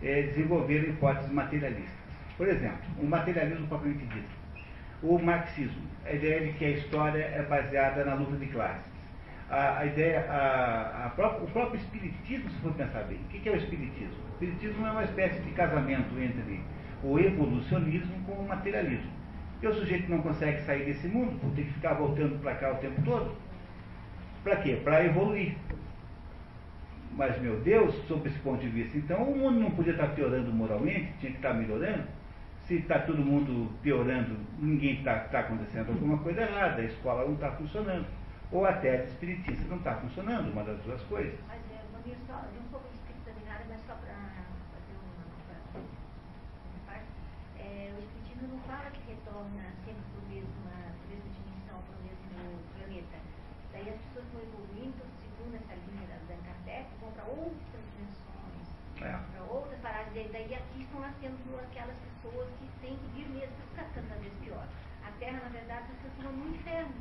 é, 0.02 0.22
desenvolveram 0.24 0.90
hipóteses 0.90 1.30
materialistas. 1.32 1.96
Por 2.36 2.46
exemplo, 2.46 2.78
o 2.98 3.06
materialismo 3.06 3.66
propriamente 3.66 4.04
dito. 4.06 4.28
O 5.02 5.18
marxismo, 5.18 5.82
a 6.04 6.12
ideia 6.12 6.40
de 6.46 6.52
que 6.59 6.64
a 6.66 6.70
história 6.70 7.22
é 7.22 7.42
baseada 7.48 8.04
na 8.04 8.14
luta 8.14 8.36
de 8.36 8.46
classes. 8.46 8.92
a, 9.50 9.78
a 9.78 9.86
ideia, 9.86 10.26
a, 10.30 11.06
a 11.06 11.11
própria, 11.11 11.44
o 11.44 11.50
próprio 11.50 11.80
espiritismo, 11.80 12.50
se 12.50 12.59
for 12.59 12.72
pensar 12.74 13.04
bem. 13.04 13.18
O 13.18 13.28
que 13.28 13.48
é 13.48 13.52
o 13.52 13.56
espiritismo? 13.56 14.16
O 14.28 14.32
espiritismo 14.32 14.86
é 14.86 14.90
uma 14.90 15.04
espécie 15.04 15.40
de 15.40 15.50
casamento 15.52 16.18
entre 16.20 16.61
o 17.02 17.18
evolucionismo 17.18 18.22
com 18.26 18.32
o 18.32 18.46
materialismo. 18.48 19.17
E 19.61 19.66
o 19.66 19.74
sujeito 19.74 20.09
não 20.09 20.22
consegue 20.22 20.61
sair 20.62 20.84
desse 20.84 21.09
mundo, 21.09 21.38
tem 21.54 21.64
que 21.64 21.72
ficar 21.72 21.94
voltando 21.94 22.40
para 22.40 22.54
cá 22.54 22.72
o 22.72 22.76
tempo 22.76 23.02
todo. 23.02 23.34
Para 24.44 24.56
quê? 24.56 24.80
Para 24.84 25.04
evoluir. 25.04 25.56
Mas, 27.12 27.40
meu 27.40 27.59
Deus, 27.61 27.94
sob 28.06 28.28
esse 28.28 28.38
ponto 28.38 28.61
de 28.61 28.68
vista, 28.68 28.96
então 28.96 29.24
o 29.24 29.36
mundo 29.36 29.59
não 29.59 29.70
podia 29.72 29.92
estar 29.92 30.09
piorando 30.14 30.52
moralmente, 30.52 31.12
tinha 31.18 31.32
que 31.32 31.38
estar 31.38 31.52
melhorando. 31.52 32.04
Se 32.66 32.76
está 32.76 33.00
todo 33.00 33.18
mundo 33.18 33.72
piorando, 33.82 34.36
ninguém 34.59 34.98
está 34.98 35.18
tá 35.20 35.40
acontecendo 35.40 35.88
alguma 35.88 36.18
coisa 36.18 36.42
errada, 36.42 36.80
a 36.80 36.84
escola 36.84 37.24
não 37.24 37.34
está 37.34 37.50
funcionando. 37.52 38.06
Ou 38.52 38.64
a 38.64 38.72
tese 38.74 39.09
espiritista 39.09 39.64
não 39.68 39.78
está 39.78 39.96
funcionando, 39.96 40.52
uma 40.52 40.62
das 40.62 40.78
duas 40.82 41.02
coisas. 41.02 41.34
Mas 41.48 41.59
é, 41.72 41.78
Bonito, 41.92 42.20
só 42.26 42.40
de 42.52 42.59
um 42.59 42.68
pouco 42.70 42.88
de 42.88 42.94
espiritualidade, 42.94 43.64
mas 43.68 43.80
só 43.86 43.94
para 43.94 44.14
fazer 44.72 44.94
uma, 44.94 45.26
uma 45.74 46.80
parte. 46.86 47.06
É, 47.59 47.92
o 47.96 47.98
espiritismo 47.98 48.48
não 48.48 48.61
fala 48.61 48.90
que 48.90 48.97
retorna 49.39 49.70
sempre 49.84 50.03
para 50.03 50.18
a 50.18 50.28
mesma, 50.28 50.74
mesma 51.09 51.30
dimensão, 51.30 51.78
para 51.86 51.95
o 51.95 52.03
mesmo 52.03 52.59
planeta. 52.74 53.18
Daí 53.72 53.89
as 53.91 54.01
pessoas 54.11 54.26
vão 54.34 54.43
evoluindo, 54.43 55.03
segundo 55.22 55.55
essa 55.55 55.74
linha 55.74 56.07
da 56.09 56.18
Dan 56.26 56.41
Kardec, 56.43 56.86
vão 57.01 57.11
para 57.12 57.24
outras 57.24 57.82
dimensões, 57.95 58.66
É. 58.99 59.14
para 59.30 59.43
outras 59.45 59.78
paradas. 59.80 60.12
Daí, 60.14 60.28
daí 60.32 60.55
aqui 60.55 60.82
estão 60.82 61.01
nascendo 61.01 61.39
aquelas 61.62 61.97
pessoas 61.97 62.49
que 62.59 62.66
têm 62.80 62.97
que 62.99 63.07
vir 63.14 63.28
mesmo 63.28 63.55
para 63.74 63.84
ficar 63.86 64.03
cada 64.03 64.20
vez 64.20 64.32
pior. 64.43 64.66
A 65.07 65.11
Terra, 65.22 65.41
na 65.43 65.49
verdade, 65.51 65.86
está 65.93 66.09
sendo 66.16 66.30
um 66.34 66.49
inferno. 66.55 66.95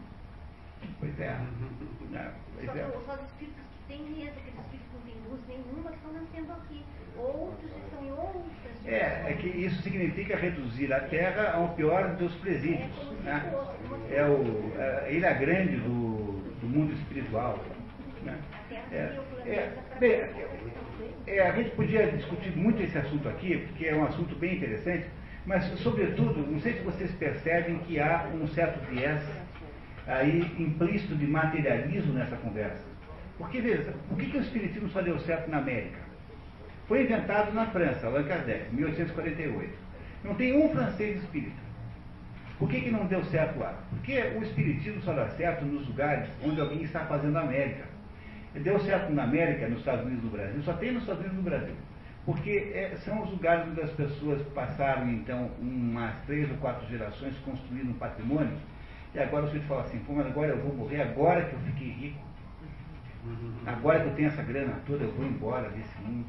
Pois 1.00 1.20
é. 1.20 1.34
Não, 1.34 1.50
Só, 1.58 2.72
pois 2.72 2.78
é. 2.78 2.92
só 3.06 3.14
os 3.18 3.26
espíritos 3.32 3.64
que 3.66 3.84
têm 3.88 4.04
mesmo, 4.14 4.38
aqueles 4.38 4.60
espíritos 4.62 4.88
que 4.88 4.94
não 4.94 5.02
têm 5.02 5.18
luz 5.26 5.42
nenhuma, 5.48 5.90
que 5.90 5.98
estão 5.98 6.14
nascendo 6.14 6.54
aqui. 6.54 6.86
Outros 7.18 7.72
estão 7.84 8.04
em 8.06 8.12
outras 8.12 8.46
É, 8.88 9.32
é 9.32 9.38
que 9.38 9.48
isso 9.48 9.82
significa 9.82 10.38
reduzir 10.38 10.94
a 10.94 11.02
Terra 11.02 11.52
ao 11.54 11.70
pior 11.70 12.16
dos 12.16 12.34
presídios. 12.36 12.90
Né? 13.24 13.54
É 14.10 14.24
o, 14.24 14.74
é 14.78 15.06
a 15.06 15.10
ilha 15.12 15.34
grande 15.34 15.76
do, 15.76 16.42
do 16.62 16.68
mundo 16.68 16.94
espiritual. 16.94 17.64
Né? 18.24 18.38
É, 18.92 19.18
é, 19.46 19.74
bem, 20.00 20.22
é, 21.28 21.42
a 21.42 21.52
gente 21.52 21.72
podia 21.72 22.08
discutir 22.08 22.56
muito 22.56 22.82
esse 22.82 22.98
assunto 22.98 23.28
aqui, 23.28 23.58
porque 23.58 23.88
é 23.88 23.96
um 23.96 24.06
assunto 24.06 24.34
bem 24.36 24.56
interessante, 24.56 25.06
mas, 25.46 25.66
sobretudo, 25.80 26.50
não 26.50 26.60
sei 26.62 26.74
se 26.74 26.80
vocês 26.80 27.12
percebem 27.12 27.80
que 27.80 28.00
há 28.00 28.30
um 28.34 28.48
certo 28.48 28.80
viés 28.90 29.22
aí 30.08 30.40
implícito 30.58 31.16
de 31.16 31.28
materialismo 31.28 32.14
nessa 32.14 32.38
conversa. 32.38 32.84
Porque, 33.38 33.60
veja, 33.60 33.94
por 34.08 34.18
que, 34.18 34.28
que 34.28 34.38
o 34.38 34.42
Espiritismo 34.42 34.90
só 34.90 35.02
deu 35.02 35.20
certo 35.20 35.50
na 35.50 35.58
América? 35.58 36.07
Foi 36.88 37.04
inventado 37.04 37.54
na 37.54 37.66
França, 37.68 38.08
Allan 38.08 38.24
Kardec, 38.24 38.74
1848. 38.74 39.74
Não 40.24 40.36
tem 40.36 40.56
um 40.56 40.70
francês 40.70 41.22
espírita. 41.22 41.68
Por 42.58 42.70
que, 42.70 42.82
que 42.82 42.92
não 42.92 43.06
deu 43.06 43.24
certo 43.26 43.60
lá? 43.60 43.78
Porque 43.90 44.20
o 44.36 44.42
Espiritismo 44.42 45.02
só 45.02 45.14
dá 45.14 45.28
certo 45.30 45.64
nos 45.64 45.88
lugares 45.88 46.28
onde 46.44 46.60
alguém 46.60 46.82
está 46.82 47.02
fazendo 47.02 47.38
América. 47.38 47.86
Deu 48.56 48.80
certo 48.80 49.14
na 49.14 49.24
América, 49.24 49.68
nos 49.68 49.80
Estados 49.80 50.06
Unidos 50.06 50.24
e 50.24 50.26
no 50.26 50.32
Brasil, 50.32 50.62
só 50.64 50.74
tem 50.74 50.92
nos 50.92 51.04
Estados 51.04 51.22
Unidos 51.22 51.38
e 51.40 51.44
no 51.44 51.50
Brasil. 51.50 51.76
Porque 52.26 52.72
é, 52.74 52.96
são 53.06 53.22
os 53.22 53.30
lugares 53.30 53.68
onde 53.70 53.82
as 53.82 53.92
pessoas 53.92 54.42
passaram, 54.54 55.08
então, 55.10 55.52
umas 55.62 56.16
três 56.26 56.50
ou 56.50 56.58
quatro 56.58 56.88
gerações 56.88 57.38
construindo 57.46 57.92
um 57.92 57.94
patrimônio, 57.94 58.58
e 59.14 59.20
agora 59.20 59.46
o 59.46 59.48
sujeito 59.48 59.68
fala 59.68 59.82
assim, 59.82 60.00
pô, 60.00 60.14
mas 60.14 60.26
agora 60.26 60.50
eu 60.50 60.58
vou 60.58 60.74
morrer, 60.74 61.02
agora 61.02 61.46
que 61.46 61.54
eu 61.54 61.60
fiquei 61.60 61.90
rico, 61.90 62.20
agora 63.66 64.00
que 64.00 64.08
eu 64.08 64.16
tenho 64.16 64.28
essa 64.30 64.42
grana 64.42 64.74
toda, 64.88 65.04
eu 65.04 65.12
vou 65.12 65.26
embora 65.26 65.70
desse 65.70 65.98
mundo. 66.02 66.26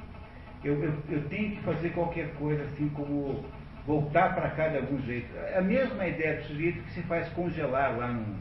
Eu, 0.65 0.83
eu, 0.83 0.93
eu 1.09 1.29
tenho 1.29 1.57
que 1.57 1.63
fazer 1.63 1.91
qualquer 1.91 2.35
coisa, 2.35 2.63
assim 2.65 2.89
como 2.89 3.45
voltar 3.87 4.35
para 4.35 4.51
cá 4.51 4.69
de 4.69 4.77
algum 4.77 5.01
jeito. 5.03 5.35
É 5.37 5.59
a 5.59 5.63
mesma 5.63 6.07
ideia 6.07 6.37
do 6.37 6.45
sujeito 6.45 6.83
que 6.83 6.91
se 6.91 7.03
faz 7.03 7.29
congelar 7.31 7.97
lá 7.97 8.09
num, 8.09 8.37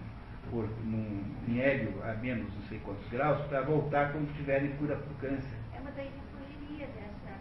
por, 0.50 0.68
num, 0.84 1.24
em 1.48 1.60
hélio 1.60 1.94
a 2.04 2.14
menos 2.16 2.54
não 2.54 2.62
sei 2.64 2.80
quantos 2.80 3.08
graus, 3.10 3.40
para 3.48 3.62
voltar 3.62 4.12
quando 4.12 4.36
tiverem 4.36 4.72
cura 4.74 4.96
para 4.96 5.12
o 5.12 5.16
câncer. 5.30 5.58
É 5.76 5.80
uma 5.80 5.92
daí 5.92 6.12
fugiria 6.34 6.88
dessa 6.88 7.38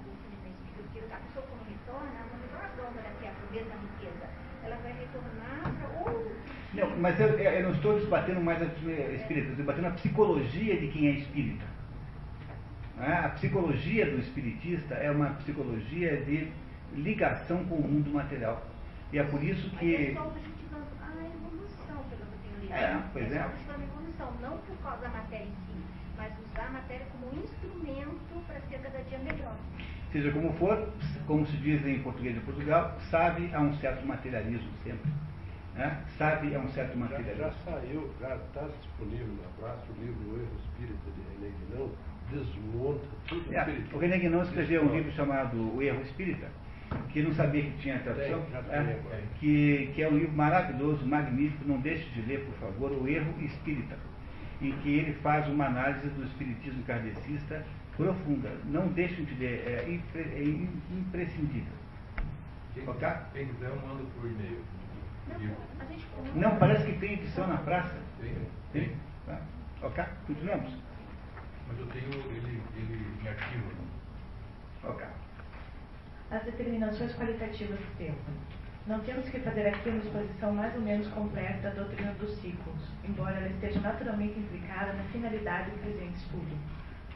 porque 0.77 1.01
a 1.13 1.17
pessoa 1.17 1.47
quando 1.47 1.69
retorna, 1.69 2.11
não 2.31 2.41
retorna 2.43 2.69
pronta 2.77 3.01
daqui 3.03 3.27
a 3.27 3.53
mesma 3.53 3.75
riqueza. 3.75 4.27
Ela 4.63 4.77
vai 4.77 4.93
retornar 4.93 5.75
para 5.81 6.11
outro. 6.11 6.37
Não, 6.75 6.97
mas 6.99 7.19
eu, 7.19 7.29
eu 7.29 7.63
não 7.63 7.73
estou 7.73 7.99
desbatendo 7.99 8.41
mais 8.41 8.61
a 8.61 8.67
espírita, 8.67 9.49
estou 9.49 9.57
debatendo 9.57 9.89
a 9.89 9.93
psicologia 9.93 10.77
de 10.77 10.89
quem 10.89 11.09
é 11.09 11.11
espírita. 11.13 11.65
Não 12.97 13.05
é? 13.05 13.25
A 13.27 13.29
psicologia 13.31 14.07
do 14.11 14.19
espiritista 14.19 14.95
é 14.95 15.11
uma 15.11 15.31
psicologia 15.35 16.17
de 16.25 16.51
ligação 16.95 17.65
com 17.67 17.77
o 17.77 17.83
mundo 17.89 18.11
material. 18.13 18.65
E 19.13 19.19
é 19.19 19.25
por 19.25 19.43
isso 19.43 19.69
Mas 19.73 19.81
que. 19.81 19.95
é 19.95 20.15
só 20.15 20.27
objetivando 20.27 20.87
a 21.01 21.27
evolução, 21.27 21.97
pelo 22.09 22.25
que 22.27 22.33
eu 22.33 22.39
tenho 22.43 22.61
lido. 22.63 22.75
É, 22.75 23.03
pois 23.13 23.33
é. 23.33 23.39
só 23.39 23.47
objetivando 23.47 23.81
a 23.81 23.85
evolução, 23.85 24.33
não 24.41 24.59
por 24.59 24.77
causa 24.79 25.03
da 25.03 25.09
matéria 25.11 25.45
em 25.45 25.51
si, 25.51 25.85
mas 26.17 26.33
usar 26.39 26.67
a 26.67 26.71
matéria 26.71 27.07
como 27.13 27.33
um 27.33 27.45
instrumento 27.45 28.45
para 28.47 28.61
ser 28.63 28.79
cada 28.79 28.99
dia 29.03 29.19
melhor. 29.19 29.57
Seja 30.13 30.31
como 30.33 30.53
for, 30.55 30.93
como 31.27 31.47
se 31.47 31.57
diz 31.59 31.85
em 31.85 31.99
português 32.03 32.35
de 32.35 32.41
Portugal, 32.41 32.97
sabe 33.11 33.51
a 33.55 33.61
um 33.61 33.75
certo 33.75 34.07
materialismo 34.07 34.71
sempre. 34.83 35.11
Né? 35.75 36.03
Sabe 36.17 36.55
a 36.55 36.59
um 36.59 36.69
certo 36.71 36.93
Já, 36.93 36.95
já 36.95 37.01
materialismo. 37.01 37.53
saiu, 37.65 38.15
já 38.19 38.37
está 38.37 38.67
disponível 38.81 39.29
na 39.43 39.49
praça 39.61 39.85
o 39.91 40.01
livro 40.01 40.31
O 40.31 40.41
Erro 40.41 40.57
Espírita 40.65 41.11
de 41.11 41.45
René 41.45 41.53
Guinão, 41.61 41.91
desmonta 42.31 43.07
tudo 43.29 43.55
É, 43.55 43.67
o 43.93 43.99
René 43.99 44.19
Guinon 44.19 44.43
escreveu 44.43 44.83
um 44.85 44.95
livro 44.95 45.13
chamado 45.13 45.75
O 45.77 45.83
Erro 45.83 46.03
Espírita, 46.03 46.49
que 47.13 47.23
não 47.23 47.33
sabia 47.35 47.63
que 47.63 47.79
tinha 47.79 47.99
tradução, 47.99 48.45
é, 48.71 48.97
que, 49.39 49.93
que 49.95 50.03
é 50.03 50.09
um 50.09 50.17
livro 50.19 50.33
maravilhoso, 50.37 51.07
magnífico, 51.07 51.65
não 51.67 51.81
deixe 51.81 52.05
de 52.11 52.23
ler, 52.23 52.41
por 52.45 52.55
favor, 52.59 52.93
O 52.93 53.09
Erro 53.09 53.33
Espírita, 53.41 53.97
em 54.61 54.73
que 54.79 54.89
ele 54.99 55.13
faz 55.23 55.49
uma 55.49 55.67
análise 55.67 56.09
do 56.09 56.25
espiritismo 56.25 56.83
kardecista 56.85 57.65
profunda. 57.97 58.51
Não 58.67 58.89
deixem 58.89 59.25
de 59.25 59.35
ler, 59.35 59.63
é, 59.67 59.91
impre, 59.91 60.21
é 60.23 60.43
im- 60.43 60.81
imprescindível. 60.91 61.73
Quem, 62.75 62.87
Ok? 62.89 63.09
quem 63.33 63.47
quiser, 63.47 63.69
eu 63.69 63.77
mando 63.77 64.05
por 64.15 64.27
e-mail. 64.31 64.61
Não, 66.35 66.57
parece 66.57 66.85
que 66.87 66.99
tem 66.99 67.15
edição 67.15 67.47
na 67.47 67.57
praça. 67.59 67.97
Tem? 68.21 68.35
Tem? 68.73 68.93
Tá. 69.27 69.41
Ok? 69.83 70.05
Continuamos? 70.27 70.77
Mas 71.69 71.79
eu 71.79 71.87
tenho 71.89 72.13
ele, 72.31 72.63
ele 72.77 73.23
em 73.23 73.29
arquivo. 73.29 73.71
Ok. 74.85 75.07
As 76.31 76.43
determinações 76.45 77.15
qualitativas 77.15 77.79
do 77.79 77.99
tempo. 77.99 78.21
Não 78.87 79.01
temos 79.01 79.29
que 79.29 79.41
fazer 79.41 79.67
aqui 79.67 79.89
uma 79.89 79.99
exposição 79.99 80.53
mais 80.55 80.75
ou 80.75 80.81
menos 80.81 81.09
completa 81.09 81.71
da 81.71 81.83
doutrina 81.83 82.13
dos 82.15 82.37
ciclos, 82.39 82.81
embora 83.05 83.37
ela 83.37 83.49
esteja 83.49 83.81
naturalmente 83.81 84.39
implicada 84.39 84.93
na 84.93 85.03
finalidade 85.05 85.71
do 85.73 85.79
presente 85.81 86.17
estudo. 86.19 86.57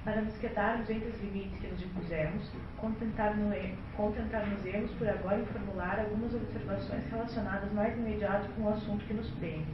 Para 0.04 0.22
nos 0.22 0.36
quedarmos 0.38 0.88
entre 0.90 1.08
os 1.10 1.20
limites 1.20 1.60
que 1.60 1.68
nos 1.68 1.82
impusemos, 1.82 2.50
contentar-nos- 2.78 3.78
contentar-nos-emos 3.96 4.90
por 4.92 5.08
agora 5.08 5.40
em 5.40 5.46
formular 5.46 6.00
algumas 6.00 6.34
observações 6.34 7.04
relacionadas 7.10 7.72
mais 7.72 7.96
imediato 7.96 8.48
com 8.54 8.62
o 8.62 8.70
assunto 8.70 9.04
que 9.04 9.14
nos 9.14 9.30
prende, 9.32 9.66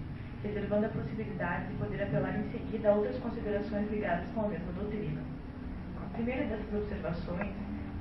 reservando 0.46 0.86
a 0.86 0.90
possibilidade 0.90 1.68
de 1.68 1.74
poder 1.74 2.02
apelar 2.02 2.38
em 2.38 2.50
seguida 2.50 2.88
a 2.88 2.94
outras 2.94 3.18
considerações 3.18 3.90
ligadas 3.90 4.28
com 4.32 4.42
a 4.42 4.48
mesma 4.48 4.72
doutrina. 4.72 5.20
A 6.02 6.14
primeira 6.14 6.44
dessas 6.44 6.72
observações 6.72 7.52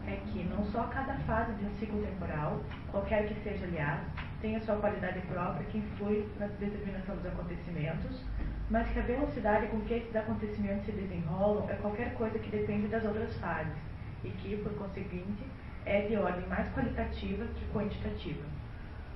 é 0.07 0.15
que 0.27 0.43
não 0.43 0.63
só 0.65 0.84
cada 0.84 1.15
fase 1.26 1.53
de 1.53 1.65
um 1.65 1.76
ciclo 1.76 2.01
temporal, 2.01 2.61
qualquer 2.91 3.27
que 3.27 3.34
seja, 3.41 3.65
aliás, 3.65 4.01
tem 4.41 4.55
a 4.55 4.61
sua 4.61 4.76
qualidade 4.76 5.19
própria 5.22 5.65
que 5.67 5.80
influi 5.80 6.27
na 6.39 6.45
determinação 6.45 7.15
dos 7.15 7.26
acontecimentos, 7.26 8.23
mas 8.69 8.88
que 8.89 8.99
a 8.99 9.03
velocidade 9.03 9.67
com 9.67 9.81
que 9.81 9.95
esses 9.95 10.15
acontecimentos 10.15 10.85
se 10.85 10.91
desenrolam 10.91 11.67
é 11.69 11.73
qualquer 11.76 12.13
coisa 12.13 12.38
que 12.38 12.49
depende 12.51 12.88
das 12.88 13.03
outras 13.03 13.35
fases 13.38 13.73
e 14.23 14.30
que, 14.30 14.57
por 14.57 14.73
conseguinte, 14.76 15.43
é 15.85 16.01
de 16.01 16.15
ordem 16.15 16.47
mais 16.47 16.67
qualitativa 16.73 17.45
que 17.45 17.65
quantitativa. 17.73 18.55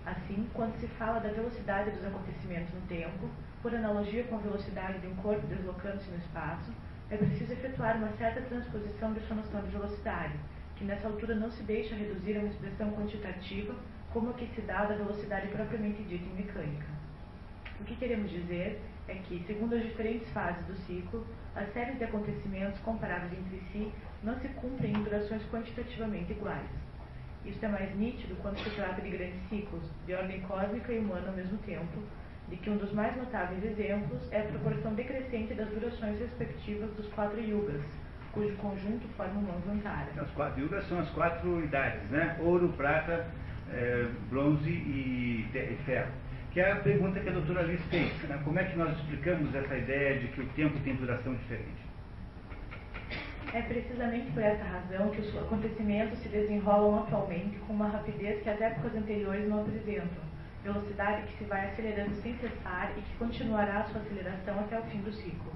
Assim, 0.05 0.47
quando 0.53 0.79
se 0.79 0.87
fala 0.87 1.19
da 1.19 1.29
velocidade 1.29 1.91
dos 1.91 2.05
acontecimentos 2.05 2.73
no 2.73 2.81
tempo, 2.81 3.29
por 3.61 3.73
analogia 3.73 4.23
com 4.23 4.35
a 4.35 4.39
velocidade 4.39 4.99
de 4.99 5.07
um 5.07 5.15
corpo 5.17 5.45
deslocando-se 5.47 6.09
no 6.09 6.17
espaço, 6.17 6.71
é 7.09 7.17
preciso 7.17 7.53
efetuar 7.53 7.97
uma 7.97 8.11
certa 8.17 8.41
transposição 8.41 9.13
de 9.13 9.19
sua 9.21 9.35
noção 9.35 9.61
de 9.61 9.71
velocidade, 9.71 10.33
que 10.75 10.83
nessa 10.83 11.07
altura 11.07 11.35
não 11.35 11.51
se 11.51 11.63
deixa 11.63 11.95
reduzir 11.95 12.37
a 12.37 12.39
uma 12.39 12.49
expressão 12.49 12.91
quantitativa 12.91 13.75
como 14.13 14.29
a 14.29 14.33
que 14.33 14.47
se 14.55 14.61
dá 14.61 14.85
da 14.85 14.95
velocidade 14.95 15.47
propriamente 15.49 16.03
dita 16.03 16.25
em 16.25 16.35
mecânica. 16.35 16.85
O 17.79 17.83
que 17.83 17.95
queremos 17.95 18.29
dizer 18.29 18.81
é 19.07 19.15
que, 19.15 19.43
segundo 19.45 19.75
as 19.75 19.83
diferentes 19.83 20.29
fases 20.31 20.65
do 20.65 20.75
ciclo, 20.85 21.25
as 21.55 21.71
séries 21.73 21.97
de 21.97 22.03
acontecimentos 22.03 22.79
comparados 22.81 23.31
entre 23.31 23.59
si 23.71 23.91
não 24.23 24.39
se 24.39 24.47
cumprem 24.49 24.93
em 24.93 25.03
durações 25.03 25.43
quantitativamente 25.49 26.31
iguais. 26.31 26.69
Isso 27.45 27.63
é 27.65 27.67
mais 27.67 27.95
nítido 27.95 28.35
quando 28.41 28.57
se 28.59 28.69
trata 28.71 29.01
de 29.01 29.09
grandes 29.09 29.41
ciclos, 29.49 29.83
de 30.05 30.13
ordem 30.13 30.41
cósmica 30.41 30.91
e 30.91 30.99
humana 30.99 31.29
ao 31.29 31.35
mesmo 31.35 31.57
tempo, 31.59 32.03
de 32.49 32.57
que 32.57 32.69
um 32.69 32.77
dos 32.77 32.91
mais 32.91 33.15
notáveis 33.15 33.63
exemplos 33.63 34.21
é 34.31 34.41
a 34.41 34.43
proporção 34.45 34.93
decrescente 34.93 35.53
das 35.53 35.69
durações 35.69 36.19
respectivas 36.19 36.91
dos 36.95 37.07
quatro 37.13 37.39
yugas, 37.39 37.81
cujo 38.31 38.55
conjunto 38.57 39.07
forma 39.15 39.39
um 39.39 39.43
Manvantara. 39.43 40.09
As 40.17 40.29
quatro 40.31 40.61
yugas 40.61 40.87
são 40.87 40.99
as 40.99 41.09
quatro 41.11 41.63
idades, 41.63 42.01
né? 42.09 42.37
Ouro, 42.39 42.69
prata, 42.69 43.25
é, 43.71 44.07
bronze 44.29 44.69
e, 44.69 45.47
e 45.53 45.77
ferro. 45.85 46.11
Que 46.51 46.59
é 46.59 46.71
a 46.71 46.77
pergunta 46.77 47.19
que 47.19 47.29
a 47.29 47.33
doutora 47.33 47.61
Alice 47.61 47.83
fez. 47.89 48.11
Né? 48.23 48.39
Como 48.43 48.57
é 48.57 48.63
que 48.63 48.75
nós 48.75 48.97
explicamos 48.97 49.53
essa 49.53 49.77
ideia 49.77 50.19
de 50.19 50.27
que 50.29 50.41
o 50.41 50.45
tempo 50.49 50.79
tem 50.79 50.95
duração 50.95 51.35
diferente? 51.35 51.88
É 53.51 53.63
precisamente 53.63 54.31
por 54.31 54.43
essa 54.43 54.63
razão 54.63 55.09
que 55.09 55.21
os 55.21 55.37
acontecimentos 55.37 56.19
se 56.19 56.29
desenrolam 56.29 56.99
atualmente 56.99 57.57
com 57.59 57.73
uma 57.73 57.87
rapidez 57.87 58.43
que 58.43 58.49
as 58.49 58.61
épocas 58.61 58.95
anteriores 58.95 59.49
não 59.49 59.61
apresentam, 59.61 60.23
velocidade 60.63 61.23
que 61.23 61.37
se 61.39 61.43
vai 61.45 61.65
acelerando 61.67 62.13
sem 62.21 62.35
cessar 62.37 62.91
e 62.95 63.01
que 63.01 63.17
continuará 63.17 63.79
a 63.79 63.83
sua 63.85 64.01
aceleração 64.01 64.59
até 64.59 64.79
o 64.79 64.83
fim 64.83 65.01
do 65.01 65.11
ciclo. 65.11 65.51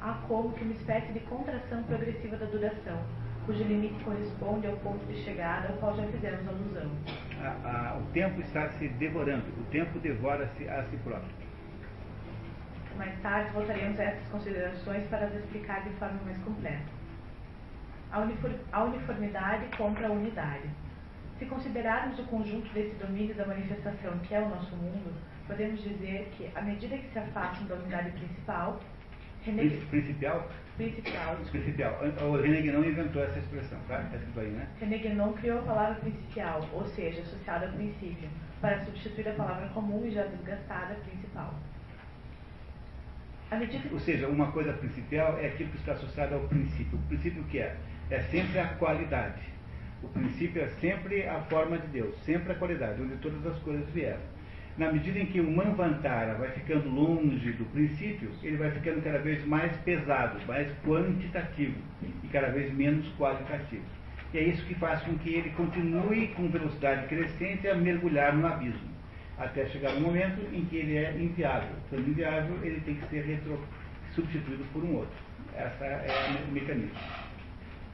Há 0.00 0.14
como 0.26 0.54
que 0.54 0.64
uma 0.64 0.72
espécie 0.72 1.12
de 1.12 1.20
contração 1.20 1.82
progressiva 1.82 2.38
da 2.38 2.46
duração, 2.46 2.98
cujo 3.44 3.62
limite 3.62 4.02
corresponde 4.04 4.66
ao 4.66 4.76
ponto 4.78 5.04
de 5.04 5.22
chegada 5.22 5.68
ao 5.68 5.74
qual 5.76 5.94
já 5.96 6.06
fizemos 6.06 6.48
alusão. 6.48 6.90
A, 7.42 7.92
a, 7.92 7.98
o 7.98 8.06
tempo 8.12 8.40
está 8.40 8.70
se 8.70 8.88
devorando, 8.88 9.44
o 9.60 9.64
tempo 9.64 9.98
devora-se 9.98 10.66
a 10.66 10.82
si 10.84 10.96
próprio. 10.98 11.36
Mais 12.96 13.20
tarde 13.20 13.50
voltaremos 13.52 14.00
a 14.00 14.04
essas 14.04 14.28
considerações 14.28 15.06
para 15.08 15.26
as 15.26 15.34
explicar 15.34 15.84
de 15.84 15.90
forma 15.96 16.18
mais 16.24 16.38
completa. 16.38 16.97
A 18.10 18.84
uniformidade 18.84 19.76
contra 19.76 20.08
a 20.08 20.10
unidade. 20.10 20.68
Se 21.38 21.46
considerarmos 21.46 22.18
o 22.18 22.24
conjunto 22.24 22.68
desse 22.72 22.94
domínio 22.96 23.34
da 23.34 23.46
manifestação 23.46 24.18
que 24.20 24.34
é 24.34 24.40
o 24.40 24.48
nosso 24.48 24.74
mundo, 24.76 25.14
podemos 25.46 25.82
dizer 25.82 26.28
que, 26.36 26.50
à 26.54 26.62
medida 26.62 26.96
que 26.96 27.12
se 27.12 27.18
afastam 27.18 27.66
da 27.68 27.74
unidade 27.76 28.10
principal. 28.12 28.80
Principal? 29.44 30.48
Principal. 30.76 31.36
Principal. 31.50 32.00
O 32.28 32.36
René 32.40 32.60
Guénon 32.60 32.84
inventou 32.84 33.22
essa 33.22 33.38
expressão, 33.38 33.78
tá? 33.86 34.02
Está 34.02 34.16
escrito 34.16 34.40
aí, 34.40 34.50
né? 34.50 34.68
René 34.80 34.98
Guénon 34.98 35.32
criou 35.34 35.60
a 35.60 35.62
palavra 35.62 35.94
principal, 35.96 36.68
ou 36.72 36.84
seja, 36.86 37.20
associada 37.20 37.66
ao 37.66 37.72
princípio, 37.72 38.28
para 38.60 38.84
substituir 38.84 39.28
a 39.28 39.32
palavra 39.34 39.68
comum 39.68 40.04
e 40.04 40.10
já 40.10 40.24
desgastada, 40.24 40.94
principal. 40.96 41.54
Medida... 43.50 43.88
Ou 43.92 43.98
seja, 44.00 44.28
uma 44.28 44.52
coisa 44.52 44.72
principal 44.74 45.38
é 45.38 45.46
aquilo 45.46 45.70
que 45.70 45.78
está 45.78 45.92
associado 45.92 46.34
ao 46.34 46.40
princípio. 46.48 46.98
O 46.98 47.02
princípio 47.02 47.42
que 47.44 47.60
é? 47.60 47.76
É 48.10 48.20
sempre 48.30 48.58
a 48.58 48.66
qualidade. 48.74 49.42
O 50.02 50.08
princípio 50.08 50.62
é 50.62 50.68
sempre 50.80 51.26
a 51.26 51.40
forma 51.42 51.78
de 51.78 51.86
Deus, 51.88 52.14
sempre 52.24 52.52
a 52.52 52.54
qualidade, 52.54 53.02
onde 53.02 53.16
todas 53.16 53.44
as 53.46 53.58
coisas 53.60 53.88
vieram 53.90 54.20
na 54.78 54.92
medida 54.92 55.18
em 55.18 55.26
que 55.26 55.40
o 55.40 55.50
Manvantara 55.50 56.34
vai 56.34 56.52
ficando 56.52 56.88
longe 56.88 57.50
do 57.52 57.64
princípio, 57.72 58.30
ele 58.44 58.56
vai 58.56 58.70
ficando 58.70 59.02
cada 59.02 59.18
vez 59.18 59.44
mais 59.44 59.76
pesado, 59.78 60.38
mais 60.46 60.68
quantitativo 60.86 61.74
e 62.00 62.28
cada 62.28 62.48
vez 62.48 62.72
menos 62.72 63.04
qualitativo. 63.18 63.82
E 64.32 64.38
é 64.38 64.44
isso 64.44 64.64
que 64.66 64.76
faz 64.76 65.02
com 65.02 65.18
que 65.18 65.34
ele 65.34 65.50
continue 65.50 66.28
com 66.28 66.48
velocidade 66.48 67.08
crescente 67.08 67.66
a 67.66 67.74
mergulhar 67.74 68.32
no 68.32 68.46
abismo, 68.46 68.88
até 69.36 69.66
chegar 69.66 69.94
um 69.94 70.00
momento 70.00 70.40
em 70.54 70.64
que 70.66 70.76
ele 70.76 70.96
é 70.96 71.12
inviável. 71.18 71.74
Sendo 71.90 72.08
inviável, 72.08 72.56
ele 72.62 72.80
tem 72.82 72.94
que 72.94 73.08
ser 73.08 73.24
retro, 73.24 73.60
substituído 74.14 74.64
por 74.72 74.84
um 74.84 74.94
outro. 74.94 75.18
Essa 75.56 75.84
é 75.84 76.44
o 76.48 76.52
mecanismo. 76.52 77.27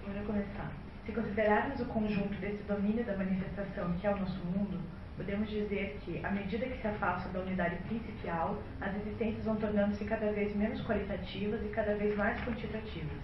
Vamos 0.07 0.27
começar. 0.27 0.71
Se 1.07 1.13
considerarmos 1.13 1.81
o 1.81 1.87
conjunto 1.87 2.35
desse 2.39 2.63
domínio 2.65 3.03
da 3.05 3.17
manifestação 3.17 3.91
que 3.95 4.07
é 4.07 4.11
o 4.11 4.19
nosso 4.19 4.39
mundo, 4.45 4.79
podemos 5.17 5.49
dizer 5.49 5.99
que, 6.03 6.21
à 6.23 6.31
medida 6.31 6.67
que 6.67 6.79
se 6.79 6.87
afastam 6.87 7.33
da 7.33 7.41
unidade 7.41 7.77
principal, 7.89 8.63
as 8.83 8.95
existências 8.97 9.47
vão 9.47 9.57
tornando-se 9.57 10.05
cada 10.05 10.31
vez 10.33 10.55
menos 10.55 10.85
qualitativas 10.85 11.65
e 11.65 11.69
cada 11.69 11.95
vez 11.95 12.15
mais 12.19 12.39
quantitativas. 12.45 13.17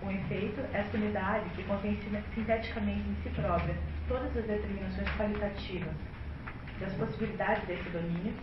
Com 0.00 0.10
efeito, 0.10 0.60
essa 0.74 0.94
unidade, 0.98 1.48
que 1.50 1.64
contém 1.64 1.98
sinteticamente 2.34 3.08
em 3.08 3.16
si 3.22 3.30
própria 3.30 3.74
todas 4.06 4.36
as 4.36 4.44
determinações 4.44 5.08
qualitativas 5.16 5.94
das 6.78 6.92
possibilidades 6.94 7.66
desse 7.66 7.88
domínio, 7.88 8.34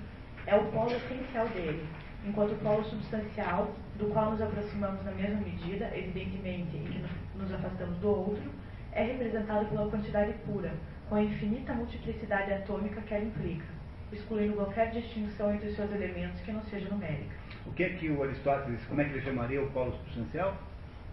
é 0.47 0.55
o 0.55 0.65
polo 0.71 0.91
essencial 0.91 1.47
dele, 1.49 1.87
enquanto 2.25 2.53
o 2.53 2.57
polo 2.57 2.83
substancial, 2.85 3.75
do 3.99 4.07
qual 4.07 4.31
nos 4.31 4.41
aproximamos 4.41 5.05
na 5.05 5.11
mesma 5.11 5.41
medida, 5.41 5.91
evidentemente, 5.95 6.75
em 6.75 6.83
que 6.83 7.28
afastamos 7.53 7.97
do 7.99 8.09
outro, 8.09 8.51
é 8.91 9.03
representado 9.03 9.65
pela 9.67 9.89
quantidade 9.89 10.33
pura, 10.45 10.71
com 11.07 11.15
a 11.15 11.23
infinita 11.23 11.73
multiplicidade 11.73 12.53
atômica 12.53 13.01
que 13.01 13.13
ela 13.13 13.25
implica, 13.25 13.65
excluindo 14.11 14.53
qualquer 14.53 14.91
distinção 14.91 15.53
entre 15.53 15.69
os 15.69 15.75
seus 15.75 15.91
elementos 15.91 16.39
que 16.41 16.51
não 16.51 16.63
seja 16.63 16.89
numérica. 16.89 17.35
O 17.65 17.71
que 17.73 17.83
é 17.83 17.89
que 17.89 18.09
o 18.09 18.23
Aristóteles, 18.23 18.83
como 18.85 19.01
é 19.01 19.05
que 19.05 19.11
ele 19.11 19.21
chamaria 19.21 19.61
o 19.61 19.69
polo 19.71 19.91
substancial? 19.91 20.57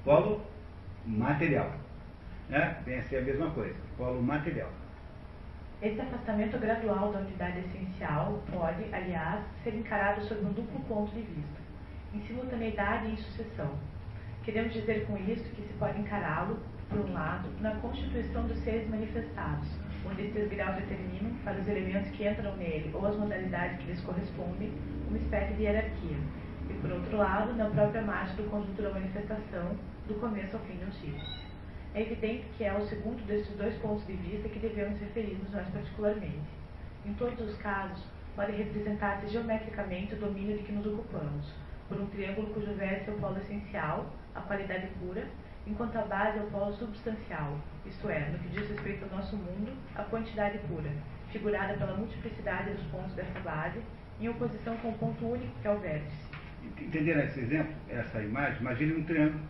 Polo 0.04 0.44
material. 1.04 1.72
Né? 2.48 2.76
Vem 2.84 2.98
a 2.98 3.02
ser 3.04 3.18
a 3.18 3.22
mesma 3.22 3.50
coisa, 3.50 3.76
polo 3.96 4.22
material. 4.22 4.70
Esse 5.82 6.00
afastamento 6.00 6.58
gradual 6.58 7.12
da 7.12 7.18
unidade 7.18 7.58
essencial 7.60 8.42
pode, 8.50 8.82
aliás, 8.94 9.44
ser 9.62 9.74
encarado 9.74 10.22
sob 10.22 10.40
um 10.40 10.52
duplo 10.52 10.80
ponto 10.88 11.12
de 11.12 11.20
vista, 11.20 11.60
em 12.14 12.20
simultaneidade 12.22 13.06
e 13.06 13.12
em 13.12 13.16
sucessão. 13.16 13.70
Queremos 14.46 14.72
dizer 14.72 15.04
com 15.06 15.16
isso 15.16 15.42
que 15.56 15.62
se 15.62 15.72
pode 15.72 15.98
encará-lo, 15.98 16.60
por 16.88 17.00
um 17.00 17.12
lado, 17.12 17.48
na 17.60 17.74
constituição 17.80 18.46
dos 18.46 18.56
seres 18.60 18.88
manifestados, 18.88 19.68
onde 20.08 20.22
esses 20.22 20.48
graus 20.48 20.76
determinam, 20.76 21.34
para 21.42 21.58
os 21.58 21.66
elementos 21.66 22.12
que 22.12 22.28
entram 22.28 22.54
nele 22.54 22.92
ou 22.94 23.04
as 23.04 23.16
modalidades 23.16 23.80
que 23.80 23.90
lhes 23.90 24.00
correspondem, 24.02 24.72
uma 25.08 25.18
espécie 25.18 25.52
de 25.54 25.64
hierarquia. 25.64 26.16
E, 26.70 26.74
por 26.74 26.92
outro 26.92 27.16
lado, 27.16 27.54
na 27.54 27.68
própria 27.70 28.02
marcha 28.02 28.34
do 28.34 28.48
conjunto 28.48 28.80
da 28.80 28.90
manifestação, 28.90 29.76
do 30.06 30.14
começo 30.20 30.56
ao 30.56 30.62
fim 30.62 30.76
de 30.76 30.84
um 30.84 30.92
ciclo. 30.92 31.26
É 31.92 32.02
evidente 32.02 32.46
que 32.56 32.62
é 32.62 32.68
ao 32.68 32.82
segundo 32.82 33.26
desses 33.26 33.52
dois 33.56 33.74
pontos 33.78 34.06
de 34.06 34.12
vista 34.12 34.48
que 34.48 34.60
devemos 34.60 35.00
referir-nos 35.00 35.50
mais 35.50 35.68
particularmente. 35.70 36.46
Em 37.04 37.12
todos 37.14 37.40
os 37.40 37.56
casos, 37.56 38.00
pode 38.36 38.52
representar-se 38.52 39.26
geometricamente 39.26 40.14
o 40.14 40.20
domínio 40.20 40.56
de 40.56 40.62
que 40.62 40.70
nos 40.70 40.86
ocupamos, 40.86 41.52
por 41.88 42.00
um 42.00 42.06
triângulo 42.06 42.54
cujo 42.54 42.72
vértice 42.74 43.10
é 43.10 43.12
o 43.12 43.16
polo 43.16 43.38
essencial, 43.38 44.06
a 44.36 44.40
qualidade 44.42 44.88
pura, 45.00 45.26
enquanto 45.66 45.96
a 45.96 46.02
base 46.02 46.38
é 46.38 46.42
o 46.42 46.46
polo 46.46 46.72
substancial, 46.74 47.58
isto 47.84 48.08
é, 48.08 48.28
no 48.30 48.38
que 48.38 48.48
diz 48.48 48.68
respeito 48.68 49.04
ao 49.04 49.18
nosso 49.18 49.36
mundo, 49.36 49.72
a 49.94 50.02
quantidade 50.04 50.58
pura, 50.68 50.90
figurada 51.30 51.74
pela 51.74 51.96
multiplicidade 51.96 52.70
dos 52.70 52.84
pontos 52.86 53.14
dessa 53.14 53.40
base, 53.40 53.80
em 54.20 54.28
oposição 54.28 54.76
com 54.78 54.90
o 54.90 54.98
ponto 54.98 55.26
único 55.26 55.52
que 55.60 55.68
é 55.68 55.70
o 55.70 55.78
vértice. 55.78 56.26
Entenderam 56.80 57.22
esse 57.22 57.40
exemplo, 57.40 57.74
essa 57.88 58.20
imagem? 58.20 58.60
Imagine 58.60 58.94
um 58.94 59.04
triângulo. 59.04 59.40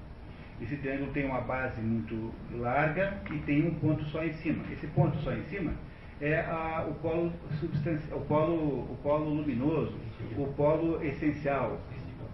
Esse 0.61 0.77
triângulo 0.77 1.13
tem 1.13 1.27
uma 1.27 1.41
base 1.43 1.81
muito 1.81 2.33
larga 2.53 3.21
e 3.31 3.39
tem 3.41 3.67
um 3.67 3.75
ponto 3.75 4.05
só 4.07 4.25
em 4.25 4.33
cima. 4.35 4.65
Esse 4.73 4.87
ponto 4.89 5.17
só 5.19 5.33
em 5.33 5.43
cima 5.45 5.75
é 6.21 6.41
a, 6.41 6.87
o 6.89 6.95
polo 6.95 7.33
o 8.13 8.21
polo, 8.21 8.93
o 8.93 8.99
polo 9.03 9.35
luminoso, 9.35 9.95
o 10.37 10.47
polo 10.55 11.03
essencial, 11.03 11.79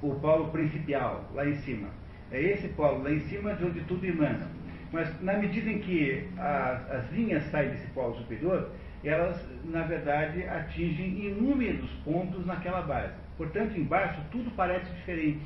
o 0.01 0.15
polo 0.17 0.51
principal, 0.51 1.29
lá 1.35 1.47
em 1.47 1.57
cima. 1.57 1.89
É 2.33 2.41
esse 2.41 2.69
polo 2.69 3.03
lá 3.03 3.11
em 3.11 3.21
cima 3.21 3.55
de 3.55 3.65
onde 3.65 3.81
tudo 3.83 4.07
emana. 4.07 4.49
Mas 4.91 5.21
na 5.23 5.35
medida 5.35 5.71
em 5.71 5.79
que 5.79 6.29
as, 6.39 6.91
as 6.91 7.13
linhas 7.13 7.43
saem 7.51 7.71
desse 7.71 7.87
polo 7.89 8.15
superior, 8.17 8.71
elas, 9.05 9.45
na 9.65 9.83
verdade, 9.83 10.45
atingem 10.45 11.27
inúmeros 11.27 11.91
pontos 12.05 12.47
naquela 12.47 12.83
base. 12.83 13.15
Portanto, 13.37 13.79
embaixo 13.79 14.21
tudo 14.31 14.51
parece 14.53 14.91
diferente, 14.93 15.45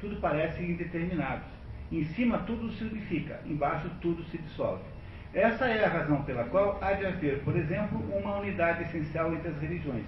tudo 0.00 0.16
parece 0.20 0.62
indeterminado. 0.62 1.42
Em 1.92 2.04
cima 2.04 2.38
tudo 2.38 2.70
se 2.72 2.84
unifica, 2.84 3.40
embaixo 3.44 3.90
tudo 4.00 4.24
se 4.24 4.38
dissolve. 4.38 4.82
Essa 5.32 5.66
é 5.66 5.84
a 5.84 5.88
razão 5.88 6.22
pela 6.22 6.44
qual 6.44 6.78
há 6.80 6.92
de 6.92 7.04
haver, 7.04 7.40
por 7.40 7.56
exemplo, 7.56 7.98
uma 8.16 8.38
unidade 8.38 8.84
essencial 8.84 9.34
entre 9.34 9.48
as 9.48 9.60
religiões. 9.60 10.06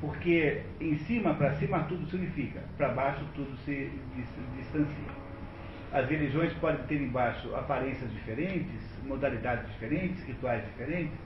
Porque 0.00 0.62
em 0.80 0.96
cima, 0.98 1.34
para 1.34 1.54
cima, 1.54 1.80
tudo 1.84 2.06
se 2.06 2.16
unifica, 2.16 2.60
para 2.76 2.90
baixo, 2.90 3.24
tudo 3.34 3.56
se 3.64 3.90
distancia. 4.56 5.23
As 5.94 6.10
religiões 6.10 6.52
podem 6.54 6.84
ter 6.88 7.00
embaixo 7.00 7.54
aparências 7.54 8.12
diferentes, 8.12 8.82
modalidades 9.06 9.64
diferentes, 9.70 10.24
rituais 10.24 10.60
diferentes. 10.64 11.16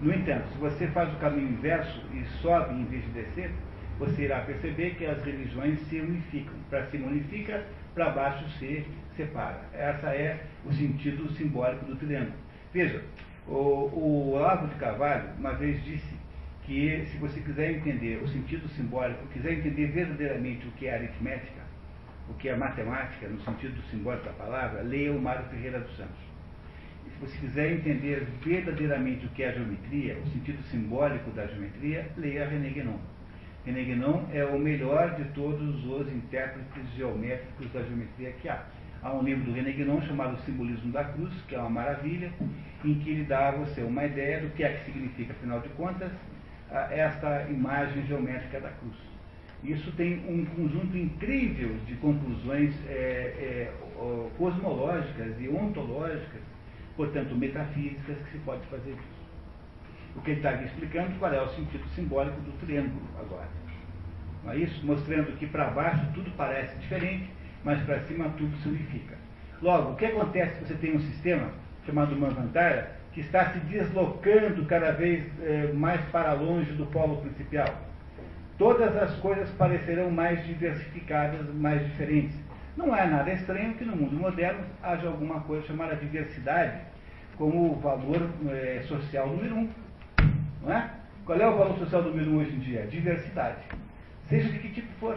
No 0.00 0.12
entanto, 0.12 0.48
se 0.48 0.58
você 0.58 0.88
faz 0.88 1.08
o 1.14 1.16
caminho 1.18 1.50
inverso 1.50 2.02
e 2.12 2.24
sobe 2.42 2.74
em 2.74 2.84
vez 2.86 3.04
de 3.04 3.10
descer, 3.12 3.52
você 3.96 4.22
irá 4.22 4.40
perceber 4.40 4.96
que 4.96 5.06
as 5.06 5.24
religiões 5.24 5.78
se 5.82 6.00
unificam. 6.00 6.54
Para 6.68 6.84
cima 6.86 7.06
unifica, 7.06 7.64
para 7.94 8.10
baixo 8.10 8.44
se 8.58 8.84
separa. 9.16 9.60
Essa 9.72 10.08
é 10.08 10.40
o 10.66 10.72
sentido 10.72 11.30
simbólico 11.34 11.84
do 11.84 11.94
triângulo. 11.94 12.34
Veja, 12.74 13.00
o, 13.46 13.52
o 13.52 14.32
Olavo 14.32 14.66
de 14.66 14.74
Carvalho 14.74 15.28
uma 15.38 15.52
vez 15.52 15.80
disse 15.84 16.12
que 16.64 17.06
se 17.06 17.16
você 17.18 17.38
quiser 17.38 17.70
entender 17.70 18.20
o 18.20 18.26
sentido 18.26 18.68
simbólico, 18.70 19.24
quiser 19.28 19.52
entender 19.52 19.86
verdadeiramente 19.92 20.66
o 20.66 20.72
que 20.72 20.88
é 20.88 20.94
aritmética, 20.94 21.57
o 22.30 22.34
que 22.34 22.48
é 22.48 22.56
matemática, 22.56 23.28
no 23.28 23.40
sentido 23.40 23.80
simbólico 23.90 24.26
da 24.26 24.32
palavra, 24.32 24.82
leia 24.82 25.12
o 25.12 25.20
Mário 25.20 25.44
Ferreira 25.46 25.80
dos 25.80 25.96
Santos. 25.96 26.28
E 27.06 27.10
se 27.10 27.18
você 27.18 27.38
quiser 27.38 27.72
entender 27.72 28.26
verdadeiramente 28.42 29.26
o 29.26 29.28
que 29.30 29.42
é 29.42 29.48
a 29.48 29.52
geometria, 29.52 30.18
o 30.18 30.26
sentido 30.28 30.62
simbólico 30.64 31.30
da 31.30 31.46
geometria, 31.46 32.10
leia 32.16 32.48
René 32.48 32.70
Guénon. 32.70 32.98
René 33.64 33.82
Guénon 33.82 34.26
é 34.32 34.44
o 34.44 34.58
melhor 34.58 35.14
de 35.16 35.24
todos 35.32 35.84
os 35.84 36.12
intérpretes 36.12 36.88
geométricos 36.96 37.72
da 37.72 37.82
geometria 37.82 38.32
que 38.32 38.48
há. 38.48 38.62
Há 39.02 39.12
um 39.12 39.22
livro 39.22 39.44
do 39.44 39.52
René 39.52 39.72
Guénon 39.72 40.00
chamado 40.02 40.36
Simbolismo 40.42 40.92
da 40.92 41.04
Cruz, 41.04 41.32
que 41.48 41.54
é 41.54 41.58
uma 41.58 41.70
maravilha, 41.70 42.32
em 42.84 42.94
que 42.94 43.10
ele 43.10 43.24
dá 43.24 43.48
a 43.48 43.52
você 43.52 43.82
uma 43.82 44.04
ideia 44.04 44.40
do 44.40 44.50
que 44.50 44.64
é 44.64 44.72
que 44.72 44.84
significa, 44.84 45.32
afinal 45.32 45.60
de 45.60 45.68
contas, 45.70 46.10
esta 46.90 47.46
imagem 47.48 48.06
geométrica 48.06 48.60
da 48.60 48.70
cruz. 48.70 49.07
Isso 49.64 49.90
tem 49.92 50.18
um 50.28 50.44
conjunto 50.44 50.96
incrível 50.96 51.76
de 51.86 51.94
conclusões 51.96 52.74
é, 52.86 52.92
é, 52.92 53.72
cosmológicas 54.36 55.34
e 55.40 55.48
ontológicas, 55.48 56.42
portanto 56.96 57.34
metafísicas, 57.34 58.16
que 58.18 58.32
se 58.32 58.38
pode 58.38 58.64
fazer 58.66 58.92
disso. 58.92 59.18
O 60.14 60.20
que 60.20 60.30
ele 60.30 60.40
está 60.40 60.52
explicando 60.62 61.18
qual 61.18 61.32
é 61.32 61.42
o 61.42 61.48
sentido 61.48 61.84
simbólico 61.88 62.40
do 62.40 62.52
triângulo 62.60 63.02
agora. 63.18 63.48
Não 64.44 64.52
é 64.52 64.58
isso? 64.58 64.84
Mostrando 64.86 65.36
que 65.38 65.46
para 65.46 65.70
baixo 65.70 66.06
tudo 66.14 66.30
parece 66.36 66.76
diferente, 66.78 67.28
mas 67.64 67.82
para 67.82 68.00
cima 68.02 68.28
tudo 68.36 68.56
se 68.58 68.68
unifica. 68.68 69.16
Logo, 69.60 69.92
o 69.92 69.96
que 69.96 70.06
acontece 70.06 70.54
se 70.54 70.66
você 70.66 70.74
tem 70.74 70.96
um 70.96 71.00
sistema 71.00 71.50
chamado 71.84 72.16
Manvantara 72.16 72.96
que 73.12 73.20
está 73.20 73.50
se 73.52 73.58
deslocando 73.60 74.64
cada 74.66 74.92
vez 74.92 75.26
é, 75.42 75.72
mais 75.72 76.00
para 76.12 76.32
longe 76.34 76.72
do 76.72 76.86
polo 76.86 77.20
principal? 77.22 77.87
Todas 78.58 78.96
as 78.96 79.14
coisas 79.20 79.48
parecerão 79.50 80.10
mais 80.10 80.44
diversificadas, 80.44 81.46
mais 81.54 81.80
diferentes. 81.86 82.36
Não 82.76 82.94
é 82.94 83.06
nada 83.06 83.30
estranho 83.30 83.74
que 83.74 83.84
no 83.84 83.94
mundo 83.94 84.16
moderno 84.16 84.64
haja 84.82 85.06
alguma 85.06 85.40
coisa 85.40 85.64
chamada 85.64 85.94
diversidade 85.94 86.80
como 87.36 87.70
o 87.70 87.76
valor 87.76 88.28
é, 88.50 88.82
social 88.82 89.28
número 89.28 89.54
um. 89.54 89.68
Não 90.60 90.72
é? 90.72 90.90
Qual 91.24 91.38
é 91.38 91.46
o 91.46 91.56
valor 91.56 91.78
social 91.78 92.02
número 92.02 92.32
um 92.32 92.38
hoje 92.38 92.56
em 92.56 92.58
dia? 92.58 92.86
Diversidade. 92.88 93.62
Seja 94.28 94.48
de 94.48 94.58
que 94.58 94.70
tipo 94.70 94.88
for. 94.98 95.16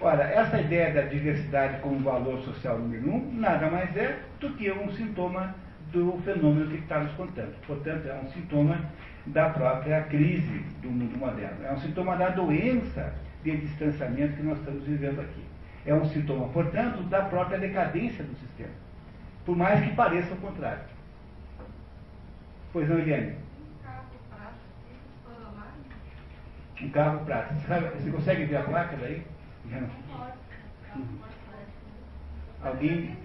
Ora, 0.00 0.22
essa 0.22 0.60
ideia 0.60 0.94
da 0.94 1.02
diversidade 1.02 1.80
como 1.80 1.98
valor 2.00 2.40
social 2.42 2.78
número 2.78 3.10
um 3.10 3.32
nada 3.32 3.68
mais 3.68 3.96
é 3.96 4.20
do 4.38 4.50
que 4.50 4.70
um 4.70 4.92
sintoma 4.92 5.56
do 5.90 6.20
fenômeno 6.24 6.70
que 6.70 6.76
está 6.76 7.00
nos 7.00 7.12
contando. 7.14 7.54
Portanto, 7.66 8.06
é 8.06 8.14
um 8.14 8.28
sintoma 8.30 8.78
da 9.26 9.48
própria 9.50 10.02
crise 10.02 10.58
do 10.82 10.90
mundo 10.90 11.18
moderno. 11.18 11.64
É 11.64 11.72
um 11.72 11.78
sintoma 11.78 12.16
da 12.16 12.30
doença 12.30 13.14
de 13.42 13.56
distanciamento 13.56 14.36
que 14.36 14.42
nós 14.42 14.58
estamos 14.58 14.84
vivendo 14.84 15.20
aqui. 15.20 15.44
É 15.86 15.94
um 15.94 16.04
sintoma, 16.04 16.48
portanto, 16.48 17.02
da 17.04 17.22
própria 17.22 17.58
decadência 17.58 18.24
do 18.24 18.34
sistema. 18.36 18.72
Por 19.44 19.56
mais 19.56 19.82
que 19.84 19.94
pareça 19.94 20.32
o 20.32 20.36
contrário. 20.38 20.84
Pois 22.72 22.88
não, 22.88 22.98
Eliane? 22.98 23.36
Um 26.82 26.90
carro 26.90 27.24
prático. 27.24 27.54
Você 28.00 28.10
consegue 28.10 28.44
ver 28.44 28.56
a 28.56 28.62
placa 28.62 28.96
daí? 28.96 29.22
Alguém 32.62 33.16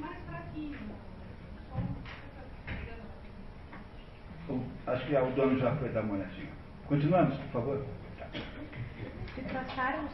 Acho 4.87 5.05
que 5.05 5.15
o 5.15 5.31
dono 5.31 5.59
já 5.59 5.75
foi 5.75 5.89
dar 5.89 6.01
uma 6.01 6.15
olhadinha. 6.15 6.49
Continuamos, 6.87 7.37
por 7.37 7.51
favor. 7.51 7.85
Se 9.35 9.41
traçarmos, 9.43 10.11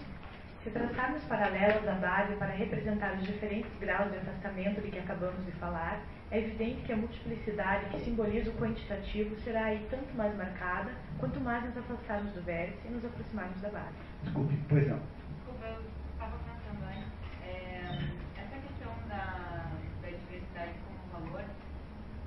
se 0.61 0.69
traçarmos 0.71 1.23
paralelos 1.23 1.83
da 1.83 1.93
base 1.93 2.35
para 2.35 2.51
representar 2.51 3.13
os 3.15 3.23
diferentes 3.23 3.71
graus 3.79 4.11
de 4.11 4.17
afastamento 4.17 4.81
de 4.81 4.91
que 4.91 4.99
acabamos 4.99 5.45
de 5.45 5.51
falar, 5.53 6.01
é 6.31 6.39
evidente 6.39 6.81
que 6.81 6.91
a 6.91 6.97
multiplicidade 6.97 7.85
que 7.91 7.99
simboliza 8.01 8.49
o 8.49 8.53
quantitativo 8.55 9.39
será 9.39 9.65
aí 9.65 9.87
tanto 9.89 10.13
mais 10.17 10.35
marcada, 10.35 10.91
quanto 11.17 11.39
mais 11.39 11.63
nos 11.63 11.77
afastarmos 11.77 12.33
do 12.33 12.41
vértice 12.41 12.87
e 12.87 12.91
nos 12.91 13.05
aproximarmos 13.05 13.61
da 13.61 13.69
base. 13.69 13.95
Desculpe, 14.23 14.57
pois 14.67 14.87
não. 14.87 14.99
Desculpa, 15.37 15.65
eu 15.65 15.81
estava 16.11 16.37
pensando 16.39 16.83
antes. 16.83 17.07
É, 17.41 18.41
essa 18.41 18.57
questão 18.67 18.91
da, 19.07 19.71
da 20.01 20.09
diversidade 20.09 20.73
como 20.85 21.25
valor, 21.25 21.45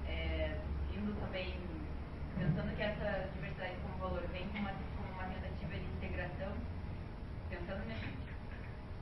é, 0.06 0.56
indo 0.97 1.12
também 1.20 1.55
pensando 2.39 2.74
que 2.77 2.82
essa 2.82 3.28
diversidade 3.35 3.74
como 3.82 3.98
valor 3.98 4.23
vem 4.32 4.47
como 4.48 4.60
uma, 4.60 4.70
uma 4.70 5.24
tentativa 5.24 5.73
de 5.74 5.86
integração, 5.97 6.52
pensando 7.51 7.85
nisso, 7.86 8.06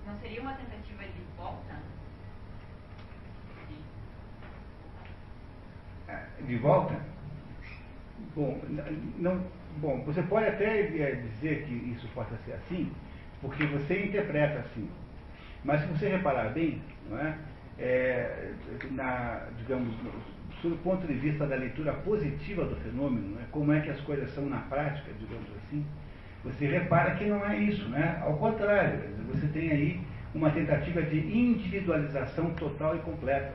não 0.07 0.19
seria 0.21 0.41
uma 0.41 0.55
tentativa 0.55 1.03
de 1.03 1.23
volta? 1.37 1.77
De 6.47 6.57
volta? 6.57 7.01
Bom, 8.35 8.61
não, 9.19 9.45
bom, 9.79 10.03
você 10.05 10.23
pode 10.23 10.47
até 10.47 10.81
é, 10.81 11.15
dizer 11.17 11.67
que 11.67 11.75
isso 11.75 12.09
possa 12.15 12.37
ser 12.45 12.53
assim, 12.53 12.93
porque 13.41 13.67
você 13.67 14.07
interpreta 14.07 14.61
assim. 14.61 14.89
Mas 15.65 15.81
se 15.81 15.87
você 15.89 16.09
reparar 16.09 16.51
bem, 16.53 16.81
não 17.11 17.19
é? 17.19 17.37
é 17.79 18.53
na, 18.91 19.49
digamos, 19.59 19.95
sob 20.67 20.75
o 20.75 20.79
ponto 20.79 21.07
de 21.07 21.15
vista 21.15 21.47
da 21.47 21.55
leitura 21.55 21.93
positiva 21.93 22.65
do 22.65 22.75
fenômeno, 22.77 23.37
né, 23.37 23.43
como 23.53 23.73
é 23.73 23.81
que 23.81 23.91
as 23.91 24.01
coisas 24.01 24.35
são 24.35 24.47
na 24.47 24.59
prática, 24.59 25.13
digamos 25.19 25.49
assim, 25.57 25.85
você 26.45 26.67
repara 26.67 27.15
que 27.15 27.25
não 27.25 27.45
é 27.45 27.57
isso, 27.57 27.89
né? 27.89 28.21
Ao 28.23 28.37
contrário, 28.37 29.01
você 29.29 29.47
tem 29.49 29.71
aí 29.71 30.01
uma 30.35 30.51
tentativa 30.51 31.03
de 31.03 31.19
individualização 31.19 32.51
total 32.55 32.95
e 32.95 33.01
completa. 33.01 33.53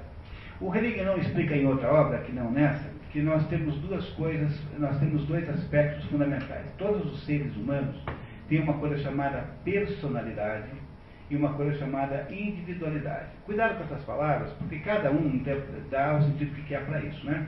O 0.59 0.73
Hegel 0.75 1.05
não 1.05 1.17
explica 1.17 1.55
em 1.55 1.65
outra 1.65 1.91
obra, 1.91 2.19
que 2.19 2.33
não 2.33 2.51
nessa, 2.51 2.89
que 3.11 3.21
nós 3.21 3.47
temos 3.47 3.75
duas 3.75 4.09
coisas, 4.11 4.59
nós 4.77 4.99
temos 4.99 5.25
dois 5.25 5.49
aspectos 5.49 6.03
fundamentais. 6.05 6.65
Todos 6.77 7.13
os 7.13 7.25
seres 7.25 7.55
humanos 7.55 7.95
têm 8.49 8.61
uma 8.61 8.73
coisa 8.73 8.97
chamada 8.97 9.45
personalidade 9.63 10.71
e 11.31 11.35
uma 11.37 11.53
coisa 11.53 11.77
chamada 11.79 12.27
individualidade. 12.29 13.29
Cuidado 13.45 13.77
com 13.77 13.83
essas 13.85 14.03
palavras, 14.03 14.51
porque 14.59 14.79
cada 14.79 15.09
um 15.09 15.41
dá 15.89 16.17
o 16.17 16.23
sentido 16.23 16.53
que 16.55 16.63
quer 16.63 16.85
para 16.85 16.99
isso, 16.99 17.25
né? 17.25 17.47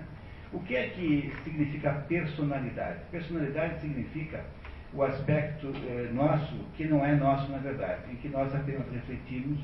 O 0.54 0.60
que 0.62 0.74
é 0.74 0.88
que 0.88 1.34
significa 1.44 1.92
personalidade? 2.08 3.00
Personalidade 3.12 3.82
significa 3.82 4.46
o 4.94 5.04
aspecto 5.04 5.74
eh, 5.86 6.10
nosso 6.14 6.56
que 6.78 6.86
não 6.86 7.04
é 7.04 7.14
nosso 7.14 7.52
na 7.52 7.58
verdade, 7.58 8.10
em 8.10 8.16
que 8.16 8.30
nós 8.30 8.56
apenas 8.56 8.90
refletimos 8.90 9.60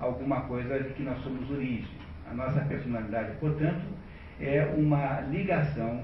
alguma 0.00 0.40
coisa 0.40 0.80
de 0.80 0.92
que 0.94 1.04
nós 1.04 1.22
somos 1.22 1.48
origem. 1.48 2.02
A 2.28 2.34
nossa 2.34 2.62
personalidade, 2.62 3.36
portanto, 3.38 3.84
é 4.40 4.64
uma 4.76 5.20
ligação, 5.20 6.02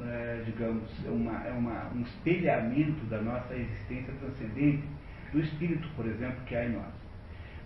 eh, 0.00 0.42
digamos, 0.46 0.88
uma, 1.06 1.44
é 1.44 1.50
uma, 1.50 1.90
um 1.92 2.02
espelhamento 2.02 3.04
da 3.06 3.20
nossa 3.20 3.52
existência 3.52 4.14
transcendente, 4.20 4.84
do 5.32 5.40
espírito, 5.40 5.88
por 5.96 6.06
exemplo, 6.06 6.40
que 6.46 6.56
há 6.56 6.64
em 6.64 6.70
nós. 6.70 7.00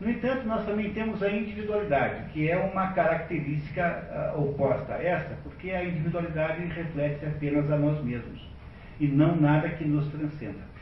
No 0.01 0.11
entanto, 0.11 0.47
nós 0.47 0.67
também 0.67 0.93
temos 0.93 1.23
a 1.23 1.31
individualidade, 1.31 2.31
que 2.33 2.51
é 2.51 2.57
uma 2.57 2.93
característica 2.93 4.35
uh, 4.37 4.43
oposta 4.43 4.95
a 4.95 5.03
essa, 5.03 5.37
porque 5.43 5.71
a 5.71 5.85
individualidade 5.85 6.65
reflete 6.67 7.25
apenas 7.25 7.71
a 7.71 7.77
nós 7.77 8.03
mesmos 8.05 8.41
e 8.99 9.07
não 9.07 9.37
nada 9.37 9.69
que 9.69 9.85
nos 9.85 10.09
transcenda. 10.09 10.75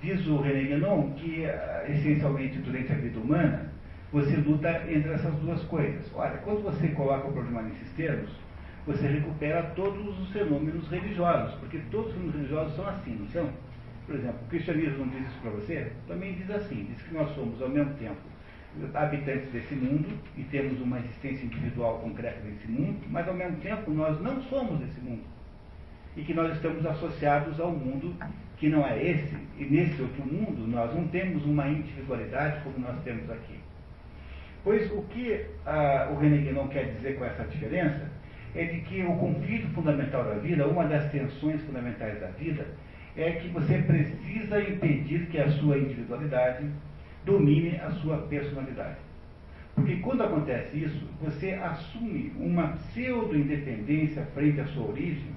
Diz 0.00 0.26
o 0.26 0.40
René 0.40 0.62
Guénon 0.62 1.10
que, 1.14 1.44
uh, 1.44 1.90
essencialmente, 1.90 2.58
durante 2.58 2.92
a 2.92 2.96
vida 2.96 3.18
humana, 3.18 3.70
você 4.12 4.36
luta 4.36 4.70
entre 4.88 5.12
essas 5.12 5.34
duas 5.36 5.62
coisas. 5.64 6.10
Olha, 6.14 6.38
quando 6.38 6.62
você 6.62 6.88
coloca 6.88 7.26
o 7.26 7.32
problema 7.32 7.62
nesses 7.62 7.90
termos, 7.94 8.30
você 8.86 9.08
recupera 9.08 9.64
todos 9.74 10.18
os 10.20 10.30
fenômenos 10.30 10.88
religiosos, 10.88 11.54
porque 11.56 11.78
todos 11.90 12.06
os 12.06 12.12
fenômenos 12.12 12.36
religiosos 12.36 12.76
são 12.76 12.88
assim, 12.88 13.16
não 13.16 13.28
são? 13.28 13.50
Por 14.06 14.14
exemplo, 14.14 14.38
o 14.44 14.48
cristianismo 14.48 14.98
não 14.98 15.08
diz 15.08 15.26
isso 15.26 15.40
para 15.40 15.50
você? 15.50 15.92
Também 16.06 16.34
diz 16.34 16.50
assim, 16.50 16.84
diz 16.84 17.02
que 17.02 17.14
nós 17.14 17.34
somos 17.34 17.60
ao 17.60 17.68
mesmo 17.68 17.92
tempo 17.94 18.20
habitantes 18.94 19.50
desse 19.52 19.74
mundo 19.74 20.06
e 20.36 20.42
temos 20.44 20.80
uma 20.80 20.98
existência 20.98 21.44
individual 21.44 21.98
concreta 21.98 22.40
nesse 22.44 22.68
mundo, 22.68 22.98
mas 23.08 23.26
ao 23.26 23.34
mesmo 23.34 23.56
tempo 23.58 23.90
nós 23.90 24.20
não 24.20 24.40
somos 24.42 24.80
esse 24.88 25.00
mundo. 25.00 25.24
E 26.16 26.22
que 26.22 26.34
nós 26.34 26.54
estamos 26.54 26.84
associados 26.86 27.58
ao 27.58 27.72
mundo 27.72 28.14
que 28.56 28.68
não 28.68 28.86
é 28.86 29.02
esse, 29.02 29.36
e 29.58 29.64
nesse 29.64 30.00
outro 30.00 30.24
mundo 30.24 30.66
nós 30.66 30.94
não 30.94 31.06
temos 31.08 31.44
uma 31.44 31.68
individualidade 31.68 32.62
como 32.62 32.78
nós 32.78 33.02
temos 33.02 33.28
aqui. 33.30 33.58
Pois 34.64 34.90
o 34.92 35.02
que 35.02 35.44
ah, 35.64 36.08
o 36.12 36.18
René 36.18 36.38
Guénon 36.38 36.68
quer 36.68 36.94
dizer 36.94 37.18
com 37.18 37.24
essa 37.24 37.44
diferença 37.44 38.10
é 38.54 38.64
de 38.64 38.80
que 38.80 39.02
o 39.02 39.16
conflito 39.16 39.68
fundamental 39.74 40.24
da 40.24 40.34
vida, 40.34 40.66
uma 40.66 40.84
das 40.84 41.10
tensões 41.12 41.60
fundamentais 41.62 42.18
da 42.20 42.28
vida, 42.28 42.66
é 43.16 43.32
que 43.32 43.48
você 43.48 43.78
precisa 43.78 44.60
impedir 44.60 45.26
que 45.26 45.38
a 45.38 45.50
sua 45.52 45.78
individualidade 45.78 46.66
domine 47.24 47.76
a 47.76 47.90
sua 47.92 48.18
personalidade. 48.18 48.98
Porque 49.74 49.96
quando 49.96 50.22
acontece 50.22 50.84
isso, 50.84 51.06
você 51.20 51.52
assume 51.52 52.32
uma 52.38 52.68
pseudo-independência 52.68 54.24
frente 54.34 54.60
à 54.60 54.66
sua 54.68 54.88
origem, 54.88 55.36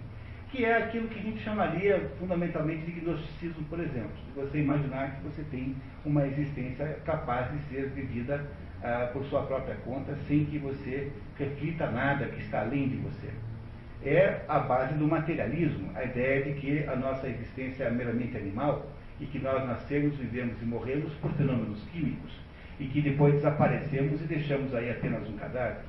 que 0.50 0.66
é 0.66 0.78
aquilo 0.78 1.08
que 1.08 1.20
a 1.20 1.24
gente 1.24 1.44
chamaria 1.44 2.10
fundamentalmente 2.20 2.86
de 2.86 3.02
gnosticismo, 3.02 3.64
por 3.66 3.80
exemplo. 3.80 4.12
Se 4.26 4.40
você 4.40 4.60
imaginar 4.60 5.16
que 5.16 5.24
você 5.24 5.44
tem 5.52 5.76
uma 6.06 6.26
existência 6.26 6.86
capaz 7.06 7.52
de 7.52 7.60
ser 7.70 7.90
vivida 7.90 8.46
ah, 8.82 9.10
por 9.12 9.26
sua 9.26 9.44
própria 9.44 9.76
conta, 9.76 10.16
sem 10.28 10.46
que 10.46 10.58
você 10.58 11.12
reflita 11.38 11.92
nada 11.92 12.26
que 12.26 12.42
está 12.42 12.62
além 12.62 12.88
de 12.88 12.96
você. 12.98 13.30
É 14.04 14.42
a 14.48 14.60
base 14.60 14.94
do 14.94 15.08
materialismo, 15.08 15.92
a 15.96 16.04
ideia 16.04 16.44
de 16.44 16.54
que 16.54 16.88
a 16.88 16.96
nossa 16.96 17.28
existência 17.28 17.84
é 17.84 17.90
meramente 17.90 18.38
animal 18.38 18.88
e 19.20 19.26
que 19.26 19.40
nós 19.40 19.66
nascemos, 19.68 20.16
vivemos 20.16 20.62
e 20.62 20.66
morremos 20.66 21.14
por 21.16 21.32
fenômenos 21.34 21.84
químicos 21.92 22.32
e 22.80 22.86
que 22.86 23.02
depois 23.02 23.34
desaparecemos 23.36 24.22
e 24.22 24.24
deixamos 24.24 24.74
aí 24.74 24.90
apenas 24.90 25.28
um 25.28 25.34
cadáver. 25.34 25.84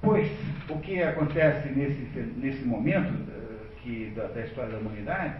Pois 0.00 0.30
o 0.68 0.78
que 0.78 1.02
acontece 1.02 1.68
nesse, 1.70 2.02
nesse 2.36 2.64
momento 2.64 3.10
uh, 3.10 3.66
que, 3.82 4.12
da, 4.14 4.28
da 4.28 4.42
história 4.42 4.70
da 4.70 4.78
humanidade 4.78 5.34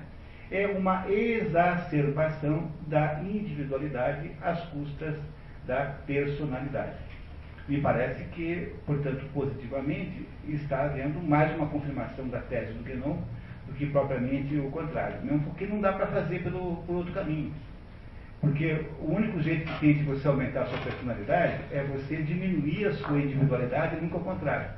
é 0.50 0.66
uma 0.66 1.08
exacerbação 1.08 2.70
da 2.88 3.20
individualidade 3.22 4.30
às 4.42 4.60
custas 4.66 5.14
da 5.66 5.96
personalidade. 6.06 7.07
Me 7.68 7.80
parece 7.82 8.24
que, 8.32 8.72
portanto, 8.86 9.22
positivamente, 9.34 10.26
está 10.48 10.84
havendo 10.84 11.20
mais 11.20 11.54
uma 11.54 11.66
confirmação 11.66 12.26
da 12.28 12.40
tese 12.40 12.72
do 12.72 12.82
Guénon 12.82 13.18
do 13.66 13.74
que 13.74 13.86
propriamente 13.86 14.56
o 14.56 14.70
contrário. 14.70 15.20
Mesmo 15.22 15.40
porque 15.40 15.66
não 15.66 15.78
dá 15.78 15.92
para 15.92 16.06
fazer 16.06 16.42
pelo, 16.42 16.76
por 16.86 16.96
outro 16.96 17.12
caminho. 17.12 17.52
Porque 18.40 18.86
o 19.00 19.12
único 19.12 19.38
jeito 19.42 19.70
que 19.70 19.80
tem 19.80 19.94
de 19.94 20.04
você 20.04 20.26
aumentar 20.26 20.62
a 20.62 20.66
sua 20.66 20.78
personalidade 20.78 21.60
é 21.70 21.84
você 21.92 22.16
diminuir 22.22 22.86
a 22.86 22.92
sua 22.94 23.18
individualidade 23.18 23.96
e 23.96 24.00
nunca 24.00 24.16
o 24.16 24.24
contrário. 24.24 24.70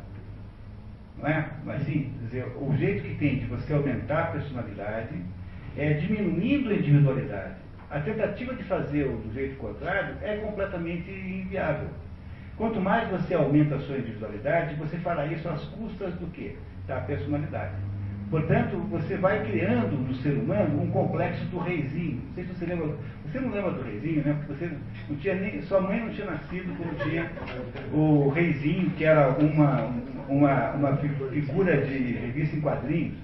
Não 1.16 1.28
é? 1.28 1.48
Mas 1.64 1.82
sim, 1.84 2.12
dizer, 2.22 2.46
o 2.56 2.74
jeito 2.76 3.04
que 3.04 3.14
tem 3.16 3.38
de 3.38 3.46
você 3.46 3.72
aumentar 3.72 4.20
a 4.20 4.26
personalidade 4.32 5.14
é 5.76 5.92
diminuindo 5.92 6.70
a 6.70 6.74
individualidade. 6.74 7.54
A 7.88 8.00
tentativa 8.00 8.54
de 8.54 8.64
fazer 8.64 9.04
o 9.04 9.16
do 9.16 9.32
jeito 9.32 9.56
contrário 9.58 10.16
é 10.22 10.38
completamente 10.38 11.08
inviável. 11.08 11.88
Quanto 12.60 12.78
mais 12.78 13.08
você 13.08 13.32
aumenta 13.32 13.76
a 13.76 13.80
sua 13.80 13.96
individualidade, 13.96 14.74
você 14.74 14.98
fará 14.98 15.24
isso 15.24 15.48
às 15.48 15.64
custas 15.64 16.12
do 16.16 16.26
quê? 16.26 16.56
Da 16.86 16.96
personalidade. 17.00 17.72
Portanto, 18.30 18.76
você 18.90 19.16
vai 19.16 19.42
criando 19.46 19.96
no 19.96 20.14
ser 20.16 20.34
humano 20.34 20.82
um 20.82 20.90
complexo 20.90 21.42
do 21.46 21.58
reizinho. 21.58 22.20
Não 22.22 22.34
sei 22.34 22.44
se 22.44 22.52
você 22.52 22.66
lembra. 22.66 22.94
Você 23.24 23.40
não 23.40 23.50
lembra 23.50 23.70
do 23.70 23.82
reizinho, 23.82 24.22
né? 24.22 24.36
Porque 24.38 24.52
você 24.52 24.76
não 25.08 25.16
tinha 25.16 25.34
nem. 25.36 25.62
Sua 25.62 25.80
mãe 25.80 26.00
não 26.00 26.10
tinha 26.10 26.26
nascido 26.26 26.76
quando 26.76 27.02
tinha 27.02 27.30
o 27.94 28.28
reizinho, 28.28 28.90
que 28.90 29.06
era 29.06 29.30
uma, 29.30 29.90
uma, 30.28 30.70
uma 30.72 30.96
figura 30.98 31.80
de 31.80 32.12
revista 32.12 32.56
em 32.56 32.60
quadrinhos 32.60 33.14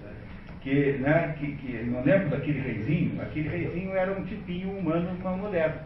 que, 0.63 0.93
né, 0.99 1.37
que, 1.39 1.53
que 1.57 1.85
não 1.85 2.03
lembro 2.03 2.31
daquele 2.31 2.59
reizinho, 2.59 3.21
aquele 3.21 3.49
reizinho 3.51 3.93
era 3.93 4.11
um 4.11 4.25
tipinho 4.25 4.77
humano 4.77 5.11
moderno, 5.37 5.77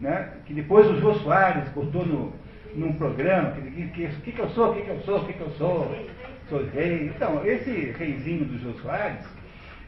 né, 0.00 0.30
que 0.46 0.54
depois 0.54 0.86
o 0.86 0.98
Jô 0.98 1.12
Soares 1.16 1.68
botou 1.74 2.06
no, 2.06 2.32
num 2.74 2.92
programa, 2.92 3.52
que, 3.52 3.88
que, 3.88 4.08
que, 4.08 4.32
que 4.32 4.38
eu 4.38 4.48
sou, 4.50 4.70
o 4.70 4.74
que, 4.74 4.82
que 4.82 4.90
eu 4.90 5.00
sou, 5.00 5.18
o 5.18 5.26
que, 5.26 5.32
que 5.32 5.40
eu 5.40 5.50
sou, 5.50 6.06
sou 6.48 6.64
rei. 6.66 7.10
Então, 7.14 7.44
esse 7.44 7.70
reizinho 7.98 8.44
do 8.44 8.58
Jô 8.58 8.72
Soares 8.80 9.24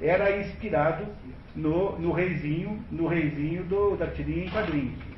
era 0.01 0.39
inspirado 0.39 1.07
no, 1.55 1.99
no 1.99 2.13
reizinho, 2.13 2.83
no 2.91 3.07
reizinho 3.07 3.65
do, 3.65 3.97
da 3.97 4.07
tirinha 4.07 4.45
em 4.45 4.51
quadrinhos. 4.51 5.11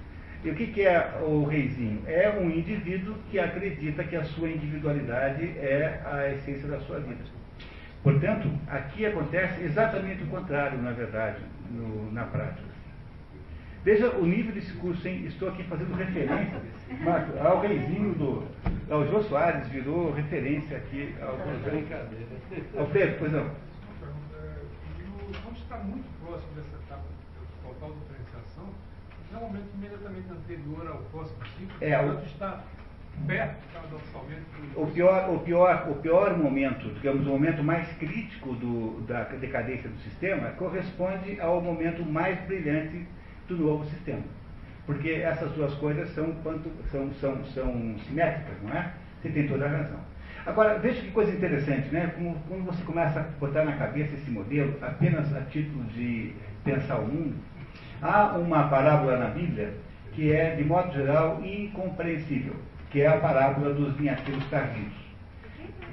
E 0.44 0.50
o 0.50 0.54
que, 0.56 0.66
que 0.66 0.82
é 0.82 1.20
o 1.22 1.44
reizinho? 1.44 2.02
É 2.06 2.28
um 2.30 2.50
indivíduo 2.50 3.14
que 3.30 3.38
acredita 3.38 4.02
que 4.02 4.16
a 4.16 4.24
sua 4.24 4.48
individualidade 4.48 5.44
é 5.58 6.00
a 6.04 6.32
essência 6.32 6.66
da 6.66 6.80
sua 6.80 6.98
vida. 6.98 7.22
Portanto, 8.02 8.50
aqui 8.66 9.06
acontece 9.06 9.62
exatamente 9.62 10.24
o 10.24 10.26
contrário, 10.26 10.82
na 10.82 10.90
verdade, 10.90 11.38
no, 11.70 12.10
na 12.10 12.24
prática. 12.24 12.71
Veja 13.84 14.10
o 14.10 14.24
nível 14.24 14.52
desse 14.52 14.72
curso, 14.74 15.06
hein? 15.08 15.24
Estou 15.26 15.48
aqui 15.48 15.64
fazendo 15.64 15.92
referência 15.94 16.60
Marco, 17.00 17.36
ao 17.38 17.60
reizinho 17.60 18.14
do. 18.14 18.46
ao 18.88 19.04
Jô 19.08 19.22
Soares, 19.24 19.66
virou 19.68 20.12
referência 20.12 20.76
aqui 20.76 21.12
ao 21.20 21.36
brincadeira. 21.58 22.26
Alfredo, 22.78 23.16
pois 23.18 23.32
não. 23.32 23.50
Onde 25.48 25.58
está 25.58 25.78
muito 25.78 26.06
próximo 26.24 26.52
dessa 26.54 26.76
etapa 26.76 27.04
total 27.64 27.96
diferenciação, 28.00 28.68
é 29.32 29.36
um 29.36 29.40
momento 29.40 29.68
imediatamente 29.74 30.28
anterior 30.30 30.86
ao 30.86 30.98
próximo 31.10 31.44
ciclo, 31.58 31.76
é, 31.80 31.96
portanto, 31.96 32.26
está 32.26 32.62
o 34.74 34.86
pior, 34.86 35.34
o, 35.34 35.38
pior, 35.40 35.88
o 35.90 35.94
pior 35.96 36.36
momento, 36.36 36.88
digamos, 36.94 37.26
o 37.26 37.30
momento 37.30 37.62
mais 37.62 37.86
crítico 37.98 38.54
do, 38.54 39.00
da 39.02 39.24
decadência 39.24 39.88
do 39.88 39.98
sistema 39.98 40.50
corresponde 40.50 41.40
ao 41.40 41.60
momento 41.60 42.04
mais 42.04 42.40
brilhante 42.46 43.06
do 43.48 43.56
novo 43.56 43.84
sistema. 43.86 44.22
Porque 44.86 45.10
essas 45.10 45.50
duas 45.52 45.72
coisas 45.74 46.08
são, 46.14 46.34
são, 46.90 47.12
são, 47.20 47.44
são 47.46 47.96
simétricas, 48.06 48.54
não 48.62 48.72
é? 48.72 48.92
Você 49.20 49.30
tem 49.30 49.46
toda 49.46 49.66
a 49.66 49.68
razão. 49.68 50.00
Agora, 50.44 50.78
veja 50.78 51.00
que 51.00 51.10
coisa 51.12 51.30
interessante, 51.30 51.88
né? 51.92 52.12
Como, 52.16 52.34
quando 52.48 52.64
você 52.64 52.82
começa 52.82 53.20
a 53.20 53.22
botar 53.38 53.64
na 53.64 53.76
cabeça 53.76 54.14
esse 54.14 54.30
modelo, 54.30 54.76
apenas 54.82 55.34
a 55.36 55.40
título 55.42 55.84
de 55.84 56.32
pensar 56.64 56.98
o 56.98 57.06
mundo, 57.06 57.36
há 58.00 58.36
uma 58.36 58.68
parábola 58.68 59.16
na 59.18 59.26
Bíblia 59.26 59.74
que 60.12 60.32
é, 60.32 60.56
de 60.56 60.64
modo 60.64 60.92
geral, 60.92 61.40
incompreensível 61.44 62.54
que 62.92 63.00
é 63.00 63.08
a 63.08 63.16
parábola 63.16 63.72
dos 63.72 63.96
vinhateiros 63.96 64.44
tardios. 64.50 64.92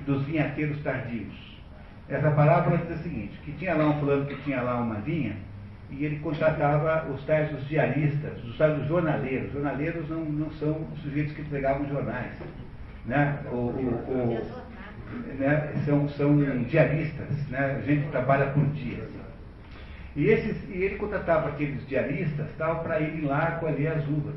Dos 0.06 0.22
vinhateiros 0.24 0.84
tardios. 0.84 1.34
Essa 2.10 2.30
parábola 2.32 2.78
diz 2.78 3.00
o 3.00 3.04
seguinte, 3.04 3.40
que 3.46 3.54
tinha 3.54 3.74
lá 3.74 3.88
um 3.90 4.00
fulano 4.00 4.26
que 4.26 4.36
tinha 4.44 4.62
lá 4.62 4.82
uma 4.82 4.96
vinha, 4.96 5.38
e 5.92 6.06
ele 6.06 6.20
contratava 6.20 7.10
os 7.12 7.24
tais 7.26 7.52
os 7.54 7.68
diaristas, 7.68 8.44
os 8.44 8.58
tais 8.58 8.80
os 8.80 8.88
jornaleiros. 8.88 9.52
Jornaleiros 9.52 10.10
não, 10.10 10.24
não 10.24 10.52
são 10.52 10.88
os 10.94 11.02
sujeitos 11.02 11.34
que 11.34 11.42
entregavam 11.42 11.88
jornais. 11.90 12.34
Né? 13.06 13.40
O, 13.52 13.56
o, 13.56 13.70
o, 14.08 14.70
né? 15.40 15.74
São, 15.86 16.08
são 16.10 16.38
diaristas, 16.64 17.28
né? 17.50 17.82
gente 17.86 18.06
que 18.06 18.12
trabalha 18.12 18.48
por 18.48 18.66
dias. 18.68 19.10
E, 20.16 20.26
esses, 20.26 20.58
e 20.70 20.84
ele 20.84 20.96
contratava 20.96 21.50
aqueles 21.50 21.88
diaristas 21.88 22.48
para 22.58 23.00
irem 23.00 23.22
lá 23.22 23.52
colher 23.54 23.94
as 23.94 24.08
uvas. 24.08 24.36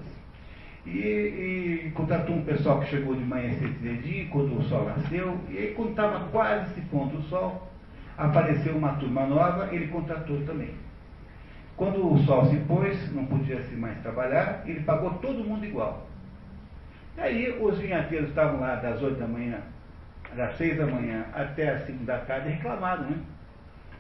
E, 0.87 0.99
e 0.99 1.93
contratou 1.95 2.35
um 2.35 2.45
pessoal 2.45 2.81
que 2.81 2.91
chegou 2.91 3.15
de 3.15 3.25
manhã 3.25 3.53
cedinho, 3.55 4.29
quando 4.31 4.59
o 4.59 4.63
sol 4.65 4.87
nasceu, 4.87 5.39
e 5.49 5.59
aí 5.59 5.75
quando 5.77 5.91
estava 5.91 6.29
quase 6.29 6.75
se 6.75 6.81
pondo 6.83 7.19
o 7.19 7.23
sol, 7.25 7.71
apareceu 8.19 8.77
uma 8.77 8.95
turma 8.95 9.27
nova, 9.27 9.69
ele 9.73 9.87
contratou 9.89 10.41
também. 10.45 10.71
Quando 11.77 12.13
o 12.13 12.19
sol 12.25 12.47
se 12.47 12.57
pôs, 12.61 13.13
não 13.13 13.25
podia 13.27 13.63
se 13.65 13.75
mais 13.75 13.99
trabalhar, 14.03 14.63
ele 14.67 14.81
pagou 14.81 15.11
todo 15.15 15.45
mundo 15.45 15.65
igual. 15.65 16.07
E 17.17 17.21
aí 17.21 17.59
os 17.61 17.79
vinhateiros 17.79 18.29
estavam 18.29 18.61
lá 18.61 18.77
das 18.77 19.03
8 19.03 19.19
da 19.19 19.27
manhã, 19.27 19.61
das 20.35 20.57
6 20.57 20.79
da 20.79 20.87
manhã 20.87 21.27
até 21.33 21.71
as 21.71 21.87
5 21.87 22.05
da 22.05 22.19
tarde 22.19 22.51
reclamaram, 22.51 23.05
né? 23.05 23.19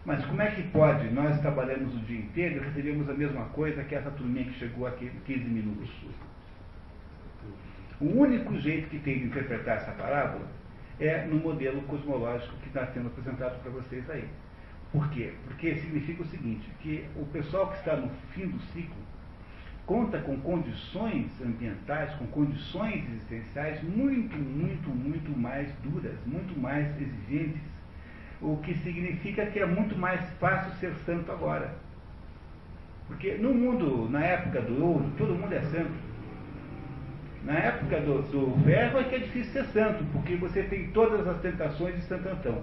Mas 0.05 0.24
como 0.24 0.43
é 0.43 0.51
que 0.51 0.62
pode? 0.65 1.09
Nós 1.11 1.40
trabalhamos 1.40 1.94
o 1.94 1.99
dia 2.01 2.19
inteiro 2.19 2.57
e 2.57 2.66
recebemos 2.66 3.09
a 3.09 3.15
mesma 3.15 3.44
coisa 3.47 3.85
que 3.85 3.94
essa 3.94 4.11
turminha 4.11 4.47
que 4.47 4.59
chegou 4.59 4.86
aqui 4.86 5.05
em 5.07 5.20
15 5.20 5.44
minutos. 5.49 5.90
O 8.01 8.07
único 8.19 8.59
jeito 8.59 8.89
que 8.89 8.99
tem 8.99 9.20
de 9.20 9.24
interpretar 9.27 9.77
essa 9.77 9.93
parábola 9.93 10.47
é 10.99 11.24
no 11.24 11.36
modelo 11.36 11.82
cosmológico 11.82 12.57
que 12.62 12.69
está 12.69 12.86
sendo 12.86 13.09
apresentado 13.09 13.62
para 13.62 13.70
vocês 13.70 14.09
aí. 14.11 14.28
Por 14.93 15.09
quê? 15.09 15.32
Porque 15.47 15.74
significa 15.77 16.23
o 16.23 16.27
seguinte, 16.27 16.69
que 16.81 17.06
o 17.16 17.24
pessoal 17.27 17.69
que 17.69 17.78
está 17.78 17.97
no 17.97 18.10
fim 18.35 18.47
do 18.47 18.60
ciclo 18.74 19.02
conta 19.86 20.19
com 20.19 20.36
condições 20.40 21.28
ambientais, 21.40 22.14
com 22.16 22.27
condições 22.27 23.02
existenciais 23.09 23.82
muito, 23.82 24.36
muito, 24.36 24.90
muito 24.90 25.36
mais 25.36 25.73
duras, 25.82 26.14
muito 26.27 26.59
mais 26.60 26.89
exigentes, 27.01 27.62
o 28.40 28.59
que 28.59 28.74
significa 28.78 29.47
que 29.47 29.60
é 29.60 29.66
muito 29.66 29.97
mais 29.97 30.20
fácil 30.39 30.73
ser 30.74 30.94
santo 31.06 31.32
agora. 31.32 31.74
Porque 33.06 33.35
no 33.35 33.55
mundo, 33.55 34.09
na 34.10 34.20
época 34.24 34.60
do 34.60 34.85
ouro, 34.85 35.10
todo 35.16 35.35
mundo 35.35 35.52
é 35.52 35.60
santo. 35.62 36.12
Na 37.44 37.55
época 37.55 38.01
do, 38.01 38.23
do 38.23 38.64
ferro 38.64 38.98
é 38.98 39.05
que 39.05 39.14
é 39.14 39.19
difícil 39.19 39.52
ser 39.52 39.64
santo, 39.66 40.05
porque 40.12 40.36
você 40.36 40.62
tem 40.64 40.90
todas 40.90 41.27
as 41.27 41.40
tentações 41.40 41.97
de 41.97 42.02
Santo 42.02 42.28
Antão. 42.28 42.62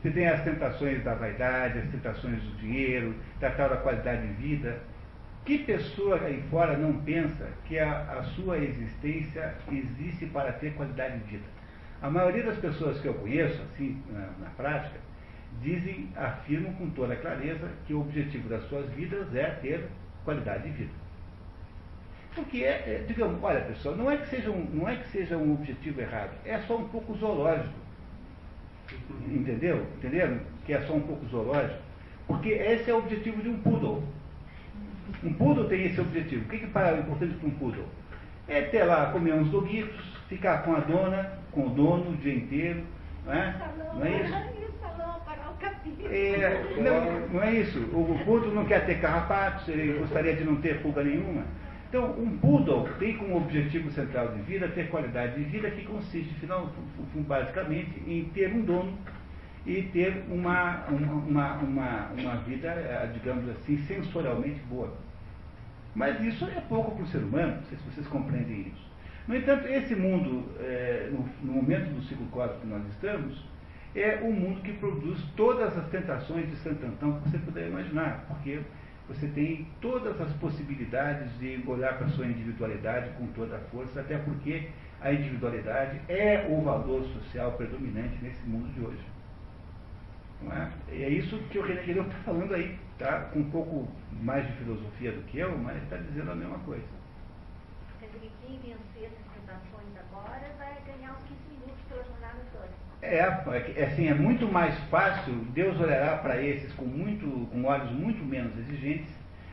Você 0.00 0.10
tem 0.10 0.26
as 0.26 0.42
tentações 0.42 1.04
da 1.04 1.14
vaidade, 1.14 1.78
as 1.78 1.90
tentações 1.90 2.42
do 2.42 2.56
dinheiro, 2.56 3.14
da 3.38 3.50
tal 3.50 3.68
da 3.68 3.76
qualidade 3.76 4.26
de 4.28 4.32
vida. 4.34 4.80
Que 5.44 5.58
pessoa 5.58 6.20
aí 6.20 6.42
fora 6.50 6.76
não 6.76 7.00
pensa 7.02 7.46
que 7.66 7.78
a, 7.78 8.00
a 8.18 8.22
sua 8.22 8.58
existência 8.58 9.54
existe 9.70 10.26
para 10.26 10.52
ter 10.52 10.72
qualidade 10.74 11.18
de 11.18 11.24
vida? 11.32 11.44
A 12.00 12.08
maioria 12.08 12.44
das 12.44 12.56
pessoas 12.58 12.98
que 13.00 13.08
eu 13.08 13.14
conheço, 13.14 13.60
assim, 13.62 14.02
na, 14.10 14.30
na 14.42 14.50
prática, 14.56 14.98
dizem, 15.60 16.08
afirmam 16.16 16.72
com 16.74 16.88
toda 16.90 17.16
clareza 17.16 17.68
que 17.86 17.92
o 17.92 18.00
objetivo 18.00 18.48
das 18.48 18.62
suas 18.68 18.88
vidas 18.92 19.34
é 19.34 19.50
ter 19.60 19.86
qualidade 20.24 20.62
de 20.62 20.70
vida. 20.70 20.92
Porque 22.34 22.64
é, 22.64 22.70
é, 22.86 23.04
digamos, 23.06 23.42
olha 23.42 23.60
pessoal, 23.62 23.96
não 23.96 24.10
é, 24.10 24.16
que 24.16 24.28
seja 24.28 24.50
um, 24.50 24.64
não 24.72 24.88
é 24.88 24.96
que 24.96 25.08
seja 25.08 25.36
um 25.36 25.52
objetivo 25.52 26.00
errado, 26.00 26.30
é 26.44 26.58
só 26.60 26.76
um 26.78 26.88
pouco 26.88 27.14
zoológico. 27.16 27.89
Entendeu? 29.28 29.86
Entenderam? 29.98 30.38
Que 30.66 30.74
é 30.74 30.80
só 30.82 30.94
um 30.94 31.00
pouco 31.00 31.26
zoológico. 31.26 31.80
Porque 32.26 32.50
esse 32.50 32.90
é 32.90 32.94
o 32.94 32.98
objetivo 32.98 33.42
de 33.42 33.48
um 33.48 33.58
poodle. 33.60 34.02
Um 35.24 35.32
poodle 35.34 35.68
tem 35.68 35.86
esse 35.86 36.00
objetivo. 36.00 36.44
O 36.44 36.48
que, 36.48 36.58
que 36.58 36.64
é 36.78 36.98
importante 36.98 37.34
para 37.34 37.48
um 37.48 37.52
poodle? 37.52 37.84
É 38.48 38.62
ter 38.62 38.84
lá, 38.84 39.12
comer 39.12 39.34
uns 39.34 39.48
doguitos, 39.50 40.00
ficar 40.28 40.62
com 40.64 40.74
a 40.74 40.80
dona, 40.80 41.38
com 41.52 41.66
o 41.66 41.70
dono 41.70 42.10
o 42.10 42.16
dia 42.16 42.34
inteiro, 42.34 42.82
Não 43.26 43.32
é, 43.32 43.54
não 43.94 44.04
é 44.04 44.22
isso? 44.22 44.60
É, 46.12 46.64
não, 46.80 47.28
não 47.28 47.42
é 47.42 47.52
isso. 47.52 47.78
O 47.92 48.18
poodle 48.24 48.54
não 48.54 48.64
quer 48.64 48.86
ter 48.86 49.00
carrapatos, 49.00 49.68
ele 49.68 49.98
gostaria 49.98 50.34
de 50.34 50.44
não 50.44 50.56
ter 50.56 50.80
pulga 50.82 51.04
nenhuma. 51.04 51.44
Então, 51.90 52.12
um 52.12 52.38
poodle 52.38 52.88
tem 53.00 53.16
como 53.16 53.36
objetivo 53.36 53.90
central 53.90 54.28
de 54.28 54.42
vida 54.42 54.68
ter 54.68 54.88
qualidade 54.90 55.34
de 55.34 55.42
vida 55.42 55.68
que 55.72 55.84
consiste, 55.84 56.32
final, 56.34 56.72
basicamente, 57.26 58.00
em 58.06 58.26
ter 58.26 58.54
um 58.54 58.62
dono 58.62 58.96
e 59.66 59.82
ter 59.92 60.22
uma, 60.30 60.84
uma, 60.86 61.54
uma, 61.54 62.06
uma 62.16 62.36
vida, 62.42 62.68
eh, 62.68 63.10
digamos 63.12 63.48
assim, 63.48 63.76
sensorialmente 63.88 64.60
boa. 64.68 64.96
Mas 65.92 66.20
isso 66.20 66.44
é 66.44 66.60
pouco 66.68 66.92
para 66.94 67.02
o 67.02 67.06
ser 67.08 67.24
humano, 67.24 67.56
não 67.56 67.64
sei 67.64 67.76
se 67.78 67.84
vocês 67.90 68.06
compreendem 68.06 68.68
isso. 68.68 68.88
No 69.26 69.34
entanto, 69.34 69.66
esse 69.66 69.96
mundo, 69.96 70.48
é, 70.60 71.10
no, 71.42 71.52
momento 71.52 71.92
do 71.92 72.02
ciclo 72.02 72.26
cósmico 72.26 72.60
que 72.60 72.66
nós 72.68 72.86
estamos, 72.86 73.44
é 73.96 74.20
um 74.22 74.32
mundo 74.32 74.60
que 74.62 74.74
produz 74.74 75.20
todas 75.36 75.76
as 75.76 75.88
tentações 75.88 76.48
de 76.48 76.54
Santantão 76.58 77.20
que 77.20 77.30
você 77.30 77.38
puder 77.38 77.66
imaginar, 77.66 78.26
porque 78.28 78.60
você 79.10 79.26
tem 79.26 79.66
todas 79.80 80.20
as 80.20 80.32
possibilidades 80.34 81.36
de 81.40 81.60
olhar 81.66 81.98
para 81.98 82.06
a 82.06 82.10
sua 82.10 82.26
individualidade 82.26 83.10
com 83.18 83.26
toda 83.28 83.56
a 83.56 83.60
força, 83.62 84.00
até 84.00 84.16
porque 84.18 84.68
a 85.00 85.12
individualidade 85.12 86.00
é 86.08 86.46
o 86.48 86.62
valor 86.62 87.04
social 87.06 87.52
predominante 87.52 88.16
nesse 88.22 88.40
mundo 88.46 88.72
de 88.72 88.80
hoje. 88.80 89.04
Não 90.42 90.52
é? 90.52 90.70
é 90.90 91.08
isso 91.08 91.36
que 91.50 91.58
o 91.58 91.62
René 91.62 91.82
Guilherme 91.82 92.08
está 92.08 92.22
falando 92.22 92.54
aí, 92.54 92.78
tá? 92.98 93.22
com 93.32 93.40
um 93.40 93.50
pouco 93.50 93.88
mais 94.22 94.46
de 94.46 94.52
filosofia 94.58 95.10
do 95.10 95.22
que 95.22 95.38
eu, 95.38 95.58
mas 95.58 95.82
está 95.82 95.96
dizendo 95.96 96.30
a 96.30 96.36
mesma 96.36 96.58
coisa. 96.60 96.86
Quer 97.98 98.06
dizer, 98.06 98.30
quem 98.40 98.60
vencer 98.60 99.10
essas 99.10 99.26
tentações 99.34 99.90
agora 100.08 100.54
vai 100.56 100.78
ganhar 100.86 101.12
uns 101.14 101.24
15 101.24 101.34
minutos 101.50 101.82
pela 101.88 102.04
jornada 102.04 102.38
toda. 102.52 102.70
É, 103.10 103.18
é, 103.76 103.84
assim, 103.86 104.06
é 104.08 104.14
muito 104.14 104.46
mais 104.46 104.78
fácil, 104.88 105.34
Deus 105.52 105.78
olhará 105.80 106.16
para 106.18 106.40
esses 106.40 106.72
com, 106.74 106.84
muito, 106.84 107.26
com 107.50 107.64
olhos 107.64 107.90
muito 107.90 108.24
menos 108.24 108.56
exigentes. 108.56 109.10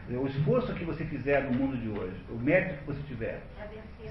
O 0.09 0.27
esforço 0.27 0.73
que 0.75 0.85
você 0.85 1.03
fizer 1.03 1.43
no 1.43 1.51
mundo 1.51 1.75
de 1.75 1.89
hoje, 1.89 2.15
o 2.29 2.35
mérito 2.35 2.75
que 2.77 2.85
você 2.85 3.01
tiver, 3.07 3.41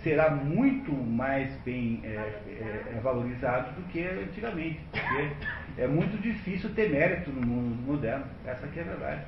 será 0.03 0.31
muito 0.31 0.93
mais 0.93 1.57
bem 1.65 2.01
é, 2.05 2.09
é, 2.09 2.97
é, 2.97 3.01
valorizado 3.01 3.73
do 3.77 3.89
que 3.89 4.03
antigamente. 4.03 4.81
Porque 4.91 5.31
é 5.79 5.87
muito 5.87 6.21
difícil 6.21 6.69
ter 6.75 6.91
mérito 6.91 7.31
no 7.31 7.47
mundo 7.47 7.77
moderno. 7.87 8.25
Essa 8.45 8.67
aqui 8.67 8.81
é 8.81 8.83
a 8.83 8.87
verdade. 8.87 9.23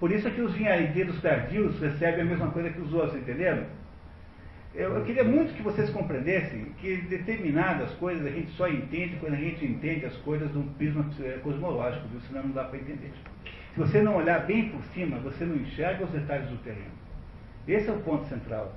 Por 0.00 0.10
isso 0.10 0.26
é 0.26 0.30
que 0.32 0.40
os 0.40 0.52
vinhaideiros 0.52 1.22
tardios 1.22 1.80
recebem 1.80 2.22
a 2.22 2.24
mesma 2.24 2.50
coisa 2.50 2.70
que 2.70 2.80
os 2.80 2.92
outros, 2.92 3.16
entenderam? 3.16 3.64
Eu, 4.74 4.92
eu, 4.96 5.04
queria 5.04 5.22
muito 5.22 5.54
que 5.54 5.62
vocês 5.62 5.88
compreendessem 5.90 6.64
que 6.80 6.96
determinadas 7.02 7.92
coisas 7.92 8.26
a 8.26 8.30
gente 8.30 8.50
só 8.56 8.66
entende 8.66 9.16
quando 9.20 9.34
a 9.34 9.36
gente 9.36 9.64
entende 9.64 10.04
as 10.04 10.16
coisas 10.16 10.50
de 10.50 10.58
um 10.58 10.66
prisma 10.74 11.06
cosmológico, 11.44 12.08
viu? 12.08 12.20
senão 12.22 12.42
não 12.42 12.50
dá 12.50 12.64
para 12.64 12.78
entender. 12.78 13.12
Se 13.72 13.78
você 13.78 14.02
não 14.02 14.16
olhar 14.16 14.44
bem 14.46 14.70
por 14.70 14.82
cima, 14.92 15.18
você 15.18 15.44
não 15.44 15.56
enxerga 15.56 16.04
os 16.04 16.10
detalhes 16.10 16.48
do 16.50 16.56
terreno. 16.58 16.90
Esse 17.68 17.88
é 17.88 17.92
o 17.92 18.00
ponto 18.00 18.26
central. 18.26 18.74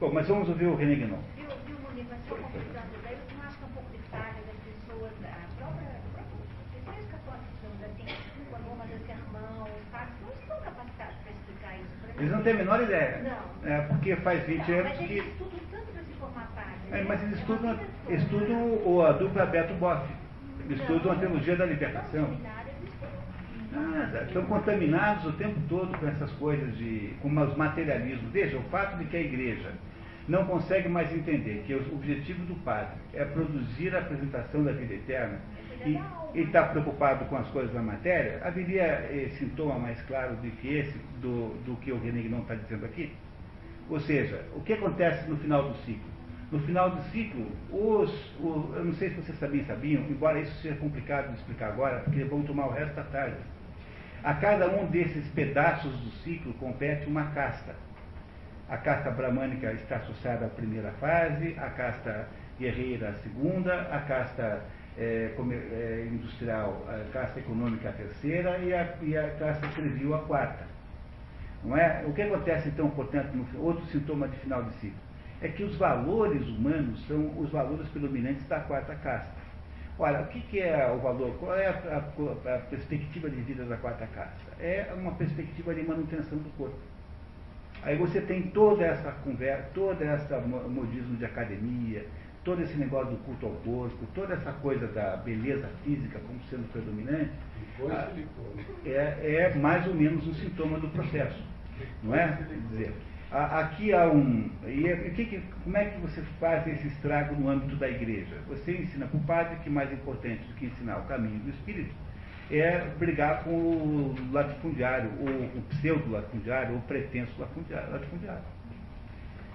Bom, 0.00 0.12
mas 0.12 0.28
vamos 0.28 0.48
ouvir 0.48 0.64
o 0.64 0.74
René 0.74 0.94
Guinon. 0.94 1.18
Viu, 1.36 1.44
viu, 1.66 1.76
mas 2.08 2.18
só 2.28 2.34
daí 2.34 3.16
você 3.16 3.34
não 3.36 3.44
acha 3.44 3.56
que 3.58 3.64
é 3.64 3.66
um 3.66 3.72
pouco 3.72 3.90
de 3.92 3.98
falha 4.08 4.40
das 4.48 4.56
pessoas, 4.64 5.12
a 5.12 5.48
própria, 5.56 5.88
a 5.88 6.12
própria 6.12 6.40
pessoas 6.72 7.06
católicas, 7.12 7.52
digamos 7.60 7.82
assim, 7.84 8.44
quando 8.48 8.64
vão 8.64 8.76
fazer 8.76 8.98
sermão, 9.04 9.64
os 9.64 9.88
padres 9.92 10.16
não 10.24 10.32
estão 10.40 10.60
capacitados 10.60 11.16
para 11.20 11.32
explicar 11.32 11.76
isso. 11.80 11.96
Eles 12.18 12.30
não 12.32 12.42
têm 12.42 12.52
a 12.54 12.56
menor 12.56 12.82
ideia. 12.82 13.20
Não. 13.22 13.70
É, 13.70 13.80
porque 13.82 14.16
faz 14.16 14.44
20 14.46 14.58
não, 14.58 14.78
anos 14.78 14.88
mas 14.90 14.98
que. 14.98 15.04
eles 15.04 15.26
estudam 15.26 15.60
tanto 15.70 15.92
para 15.92 16.02
se 16.02 16.12
formar 16.18 16.50
padre. 16.54 16.70
É, 16.92 17.02
mas 17.04 17.22
eles 17.22 17.38
É 17.38 17.40
estudam, 17.40 17.78
estudam 18.08 18.62
o, 18.84 19.02
a 19.02 19.12
dupla 19.12 19.46
Beto 19.46 19.74
Boff. 19.74 20.06
Estudam 20.70 21.12
a 21.12 21.14
teologia 21.16 21.56
da 21.56 21.66
libertação. 21.66 22.24
estudam. 22.24 22.56
Nada, 23.72 24.22
estão 24.22 24.44
contaminados 24.46 25.26
o 25.26 25.32
tempo 25.32 25.60
todo 25.68 25.96
com 25.98 26.06
essas 26.06 26.30
coisas 26.32 26.76
de. 26.76 27.14
com 27.20 27.28
os 27.28 27.56
materialismos. 27.56 28.30
Veja, 28.32 28.56
o 28.56 28.62
fato 28.64 28.96
de 28.96 29.04
que 29.04 29.16
a 29.16 29.20
igreja 29.20 29.72
não 30.28 30.44
consegue 30.44 30.88
mais 30.88 31.12
entender 31.14 31.62
que 31.66 31.74
o 31.74 31.94
objetivo 31.94 32.44
do 32.46 32.54
padre 32.64 32.96
é 33.12 33.24
produzir 33.24 33.94
a 33.94 34.00
apresentação 34.00 34.64
da 34.64 34.72
vida 34.72 34.94
eterna 34.94 35.38
e 35.86 36.40
está 36.40 36.64
preocupado 36.64 37.24
com 37.26 37.36
as 37.36 37.48
coisas 37.48 37.72
da 37.72 37.82
matéria, 37.82 38.40
haveria 38.44 38.82
eh, 38.82 39.30
sintoma 39.38 39.78
mais 39.78 40.00
claro 40.02 40.36
do 40.36 40.50
que 40.50 40.76
esse, 40.76 40.98
do, 41.20 41.54
do 41.64 41.76
que 41.76 41.92
o 41.92 41.98
René 41.98 42.28
não 42.28 42.40
está 42.40 42.54
dizendo 42.54 42.84
aqui? 42.84 43.12
Ou 43.88 44.00
seja, 44.00 44.44
o 44.54 44.60
que 44.62 44.72
acontece 44.72 45.28
no 45.30 45.36
final 45.36 45.68
do 45.68 45.76
ciclo? 45.84 46.16
No 46.50 46.60
final 46.60 46.90
do 46.90 47.02
ciclo, 47.10 47.46
os, 47.70 48.34
eu 48.40 48.84
não 48.84 48.92
sei 48.94 49.10
se 49.10 49.16
vocês 49.16 49.38
também 49.38 49.64
sabiam, 49.64 50.02
embora 50.02 50.40
isso 50.40 50.54
seja 50.62 50.76
complicado 50.76 51.32
de 51.32 51.38
explicar 51.38 51.72
agora, 51.72 52.00
porque 52.00 52.22
vão 52.24 52.42
tomar 52.42 52.66
o 52.66 52.72
resto 52.72 52.94
da 52.94 53.02
tarde. 53.04 53.36
A 54.22 54.34
cada 54.34 54.68
um 54.68 54.86
desses 54.86 55.26
pedaços 55.28 55.92
do 55.92 56.10
ciclo 56.22 56.52
compete 56.54 57.06
uma 57.06 57.26
casta. 57.30 57.74
A 58.68 58.76
casta 58.76 59.10
bramânica 59.10 59.72
está 59.72 59.96
associada 59.96 60.46
à 60.46 60.48
primeira 60.48 60.90
fase, 60.92 61.54
a 61.58 61.70
casta 61.70 62.28
guerreira 62.58 63.10
à 63.10 63.14
segunda, 63.14 63.82
a 63.82 64.00
casta 64.00 64.62
come- 65.36 65.54
eh, 65.54 66.08
industrial, 66.10 66.86
a 66.88 67.12
casta 67.12 67.40
econômica 67.40 67.90
à 67.90 67.92
terceira 67.92 68.58
e 68.58 68.72
a, 68.72 68.94
e 69.02 69.16
a 69.16 69.54
servil 69.74 70.14
à 70.14 70.18
quarta. 70.20 70.64
Não 71.62 71.76
é? 71.76 72.04
O 72.06 72.12
que 72.12 72.22
acontece 72.22 72.68
então, 72.68 72.88
portanto, 72.90 73.32
no 73.34 73.62
outro 73.62 73.84
sintoma 73.86 74.28
de 74.28 74.36
final 74.38 74.62
de 74.64 74.72
ciclo? 74.74 74.98
É 75.42 75.48
que 75.48 75.64
os 75.64 75.76
valores 75.76 76.46
humanos 76.48 77.06
são 77.06 77.38
os 77.38 77.50
valores 77.50 77.86
predominantes 77.88 78.46
da 78.48 78.60
quarta 78.60 78.94
casta. 78.94 79.34
Olha, 79.98 80.20
o 80.22 80.26
que, 80.28 80.40
que 80.42 80.60
é 80.60 80.90
o 80.90 80.98
valor? 80.98 81.34
Qual 81.38 81.54
é 81.54 81.66
a, 81.66 81.70
a- 81.72 82.54
a 82.54 82.58
perspectiva 82.70 83.28
de 83.28 83.40
vida 83.42 83.64
da 83.64 83.76
quarta 83.76 84.06
casta? 84.06 84.62
É 84.62 84.92
uma 84.96 85.12
perspectiva 85.12 85.74
de 85.74 85.82
manutenção 85.82 86.38
do 86.38 86.50
corpo. 86.56 86.78
Aí 87.82 87.96
você 87.96 88.20
tem 88.20 88.42
toda 88.50 88.84
essa 88.84 89.10
conversa, 89.12 89.68
toda 89.74 90.04
essa 90.04 90.38
mo- 90.40 90.68
modismo 90.68 91.16
de 91.16 91.24
academia, 91.24 92.04
todo 92.46 92.62
esse 92.62 92.74
negócio 92.78 93.10
do 93.10 93.16
culto 93.24 93.44
ao 93.44 93.52
corpo, 93.52 94.06
toda 94.14 94.32
essa 94.34 94.52
coisa 94.52 94.86
da 94.86 95.16
beleza 95.18 95.68
física 95.84 96.18
como 96.26 96.40
sendo 96.48 96.66
predominante, 96.72 97.32
ah, 97.90 98.08
silicone. 98.14 98.64
é, 98.86 99.50
é 99.52 99.54
mais 99.58 99.86
ou 99.86 99.94
menos 99.94 100.26
um 100.26 100.32
sintoma 100.32 100.78
do 100.78 100.88
processo. 100.88 101.42
Não 102.02 102.14
é? 102.14 102.28
Quer 102.38 102.56
dizer, 102.70 102.92
a- 103.30 103.60
aqui 103.60 103.92
há 103.92 104.06
um. 104.06 104.48
E 104.64 104.86
é- 104.88 104.94
o 104.94 105.14
que 105.14 105.24
que- 105.26 105.42
como 105.64 105.76
é 105.76 105.84
que 105.86 106.00
você 106.00 106.22
faz 106.40 106.66
esse 106.68 106.86
estrago 106.86 107.34
no 107.34 107.48
âmbito 107.50 107.76
da 107.76 107.88
igreja? 107.88 108.36
Você 108.48 108.78
ensina 108.78 109.06
para 109.06 109.18
o 109.18 109.22
padre 109.24 109.56
que 109.64 109.68
mais 109.68 109.92
importante 109.92 110.42
do 110.48 110.54
que 110.54 110.66
ensinar 110.66 110.98
o 110.98 111.02
caminho 111.06 111.40
do 111.40 111.50
Espírito 111.50 111.92
é 112.50 112.78
brigar 112.98 113.42
com 113.42 113.50
o 113.50 114.14
latifundiário, 114.32 115.10
ou 115.20 115.26
o 115.28 115.62
pseudo-latifundiário, 115.70 116.74
ou 116.74 116.78
o 116.78 116.82
pretenso 116.82 117.32
latifundiário. 117.40 117.92
latifundiário. 117.92 118.42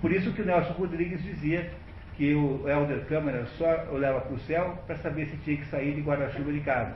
Por 0.01 0.11
isso 0.11 0.33
que 0.33 0.41
o 0.41 0.45
Nelson 0.45 0.73
Rodrigues 0.73 1.23
dizia 1.23 1.71
que 2.15 2.35
o 2.35 2.67
Helder 2.67 3.05
Câmara 3.05 3.45
só 3.57 3.87
olhava 3.91 4.21
para 4.21 4.33
o 4.33 4.39
céu 4.39 4.77
para 4.85 4.95
saber 4.97 5.25
se 5.27 5.37
tinha 5.37 5.57
que 5.57 5.65
sair 5.67 5.95
de 5.95 6.01
guarda-chuva 6.01 6.51
de 6.51 6.59
casa. 6.61 6.93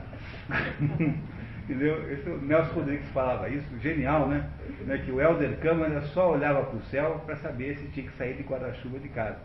Entendeu? 1.64 2.12
Esse, 2.12 2.28
o 2.30 2.40
Nelson 2.40 2.74
Rodrigues 2.74 3.08
falava 3.08 3.48
isso, 3.48 3.66
genial, 3.80 4.28
né? 4.28 4.48
Né, 4.86 4.98
Que 4.98 5.10
o 5.10 5.20
Helder 5.20 5.58
Câmara 5.58 6.00
só 6.00 6.32
olhava 6.32 6.62
para 6.64 6.76
o 6.76 6.82
céu 6.82 7.20
para 7.26 7.34
saber 7.36 7.76
se 7.76 7.88
tinha 7.88 8.06
que 8.08 8.16
sair 8.16 8.34
de 8.34 8.44
guarda-chuva 8.44 9.00
de 9.00 9.08
casa. 9.08 9.38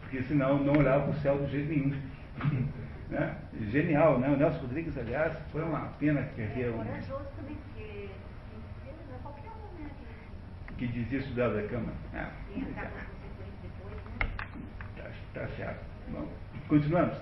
Porque 0.00 0.22
senão 0.24 0.62
não 0.62 0.74
olhava 0.74 1.04
para 1.04 1.12
o 1.12 1.20
céu 1.20 1.38
de 1.38 1.50
jeito 1.50 1.68
nenhum. 1.68 1.96
Né? 3.12 3.36
Genial, 3.70 4.18
né? 4.18 4.30
O 4.30 4.36
Nelson 4.38 4.60
Rodrigues, 4.60 4.96
aliás, 4.96 5.36
foi 5.50 5.62
uma 5.62 5.80
pena 6.00 6.22
que 6.34 6.40
É 6.40 6.46
havia 6.46 6.72
um, 6.72 6.80
é 6.80 7.02
qualquer 9.22 9.50
um, 9.50 9.82
né? 9.82 9.90
que 10.78 10.86
diz 10.86 11.12
isso 11.12 11.34
do 11.34 11.42
Helder 11.42 11.68
Câmara. 11.68 11.92
Ah, 12.14 12.30
Que 12.48 12.54
tem 12.54 12.72
acaba 12.72 12.86
as 12.86 13.04
consequências 13.04 13.72
tá 15.34 15.46
certo. 15.56 15.84
Bom, 16.08 16.28
continuamos. 16.68 17.16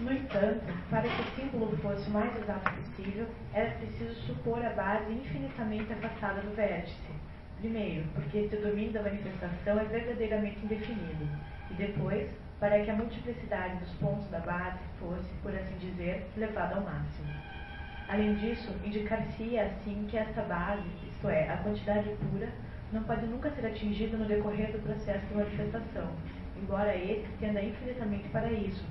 No 0.00 0.12
entanto, 0.12 0.64
para 0.90 1.02
que 1.02 1.22
o 1.22 1.24
símbolo 1.36 1.76
fosse 1.76 2.08
o 2.08 2.12
mais 2.12 2.36
exato 2.36 2.68
possível, 2.72 3.28
era 3.52 3.70
preciso 3.72 4.14
supor 4.26 4.64
a 4.64 4.70
base 4.70 5.12
infinitamente 5.12 5.92
afastada 5.92 6.40
do 6.40 6.54
vértice. 6.56 7.12
Primeiro, 7.60 8.04
porque 8.14 8.38
esse 8.38 8.56
domínio 8.56 8.92
da 8.92 9.02
manifestação 9.02 9.78
é 9.78 9.84
verdadeiramente 9.84 10.64
indefinido. 10.64 11.28
E 11.70 11.74
depois, 11.74 12.28
para 12.58 12.84
que 12.84 12.90
a 12.90 12.96
multiplicidade 12.96 13.76
dos 13.78 13.90
pontos 13.94 14.28
da 14.30 14.40
base 14.40 14.80
fosse, 14.98 15.28
por 15.42 15.54
assim 15.54 15.76
dizer, 15.78 16.26
levada 16.36 16.74
ao 16.74 16.82
máximo. 16.82 17.28
Além 18.08 18.34
disso, 18.34 18.74
indicar-se-ia 18.84 19.66
assim 19.66 20.06
que 20.10 20.18
esta 20.18 20.42
base, 20.42 20.82
isto 21.08 21.28
é, 21.28 21.48
a 21.48 21.56
quantidade 21.58 22.10
pura, 22.16 22.48
não 22.92 23.02
pode 23.04 23.26
nunca 23.26 23.50
ser 23.52 23.66
atingida 23.66 24.16
no 24.16 24.26
decorrer 24.26 24.72
do 24.72 24.78
processo 24.80 25.24
de 25.26 25.34
manifestação, 25.34 26.10
embora 26.60 26.96
esse 26.96 27.28
tenda 27.40 27.62
infinitamente 27.62 28.28
para 28.28 28.50
isso, 28.50 28.84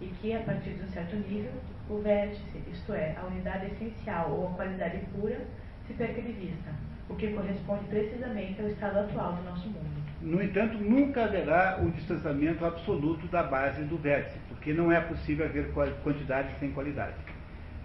e 0.00 0.06
que, 0.06 0.34
a 0.34 0.40
partir 0.40 0.70
de 0.70 0.84
um 0.84 0.88
certo 0.88 1.16
nível, 1.16 1.52
o 1.88 1.98
vértice, 2.00 2.62
isto 2.70 2.92
é, 2.92 3.16
a 3.16 3.26
unidade 3.26 3.66
essencial 3.66 4.30
ou 4.30 4.48
a 4.48 4.50
qualidade 4.52 4.98
pura, 5.14 5.40
se 5.86 5.94
perca 5.94 6.20
de 6.20 6.32
vista, 6.32 6.70
o 7.08 7.14
que 7.14 7.32
corresponde 7.32 7.84
precisamente 7.88 8.60
ao 8.60 8.68
estado 8.68 8.98
atual 8.98 9.32
do 9.32 9.44
nosso 9.44 9.68
mundo. 9.68 9.98
No 10.20 10.42
entanto, 10.42 10.76
nunca 10.78 11.24
haverá 11.24 11.80
o 11.82 11.90
distanciamento 11.90 12.64
absoluto 12.64 13.26
da 13.28 13.42
base 13.42 13.82
do 13.84 13.96
vértice, 13.96 14.38
porque 14.48 14.58
porque 14.68 14.72
não 14.72 14.92
é 14.92 15.00
possível 15.00 15.46
haver 15.46 15.72
quantidade 16.02 16.52
sem 16.58 16.70
qualidade. 16.72 17.14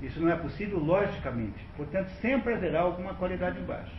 Isso 0.02 0.20
não 0.20 0.30
é 0.30 0.36
possível 0.36 0.80
logicamente. 0.80 1.66
Portanto, 1.78 2.10
sempre 2.22 2.54
haverá 2.54 2.82
alguma 2.82 3.14
qualidade 3.14 3.58
embaixo. 3.58 3.95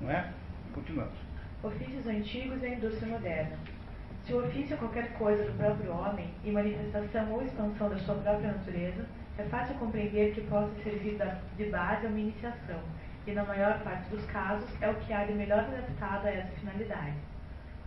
Não 0.00 0.08
é? 0.08 0.30
Continuamos. 0.72 1.16
Ofícios 1.64 2.06
antigos 2.06 2.62
e 2.62 2.66
a 2.66 2.74
indústria 2.74 3.08
moderna. 3.08 3.58
Se 4.24 4.32
o 4.32 4.38
ofício 4.38 4.74
é 4.74 4.76
qualquer 4.76 5.12
coisa 5.14 5.44
do 5.44 5.58
próprio 5.58 5.92
homem 5.92 6.32
e 6.44 6.52
manifestação 6.52 7.32
ou 7.32 7.42
expansão 7.42 7.88
da 7.88 7.98
sua 7.98 8.14
própria 8.14 8.52
natureza, 8.52 9.04
é 9.36 9.42
fácil 9.44 9.74
compreender 9.76 10.32
que 10.32 10.42
possa 10.42 10.70
servir 10.84 11.18
de 11.56 11.64
base 11.64 12.06
a 12.06 12.08
uma 12.08 12.20
iniciação, 12.20 12.78
e 13.26 13.32
na 13.32 13.42
maior 13.42 13.80
parte 13.80 14.08
dos 14.10 14.24
casos 14.26 14.68
é 14.80 14.88
o 14.88 14.94
que 14.94 15.12
há 15.12 15.24
de 15.24 15.32
melhor 15.32 15.58
adaptado 15.58 16.26
a 16.26 16.30
essa 16.30 16.52
finalidade. 16.52 17.16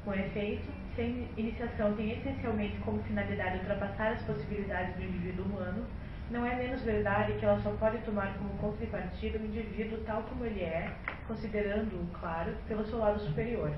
Com 0.03 0.14
efeito, 0.14 0.68
se 0.94 1.02
a 1.02 1.40
iniciação 1.40 1.95
tem 1.95 2.12
essencialmente 2.12 2.76
como 2.80 3.02
finalidade 3.03 3.60
ultrapassar 3.60 4.12
as 4.12 4.22
possibilidades 4.24 4.94
do 4.95 5.03
indivíduo 5.03 5.45
humano, 5.45 5.86
não 6.30 6.45
é 6.45 6.53
menos 6.56 6.82
verdade 6.82 7.34
que 7.34 7.45
ela 7.45 7.62
só 7.62 7.72
pode 7.72 7.99
tomar 7.99 8.34
como 8.38 8.49
contrapartida 8.57 9.40
o 9.40 9.45
indivíduo 9.45 9.99
tal 10.06 10.24
como 10.24 10.44
ele 10.44 10.62
é, 10.62 10.91
considerando-o, 11.28 12.06
claro, 12.20 12.53
pelo 12.68 12.86
seu 12.86 12.98
lado 12.98 13.20
superior, 13.22 13.72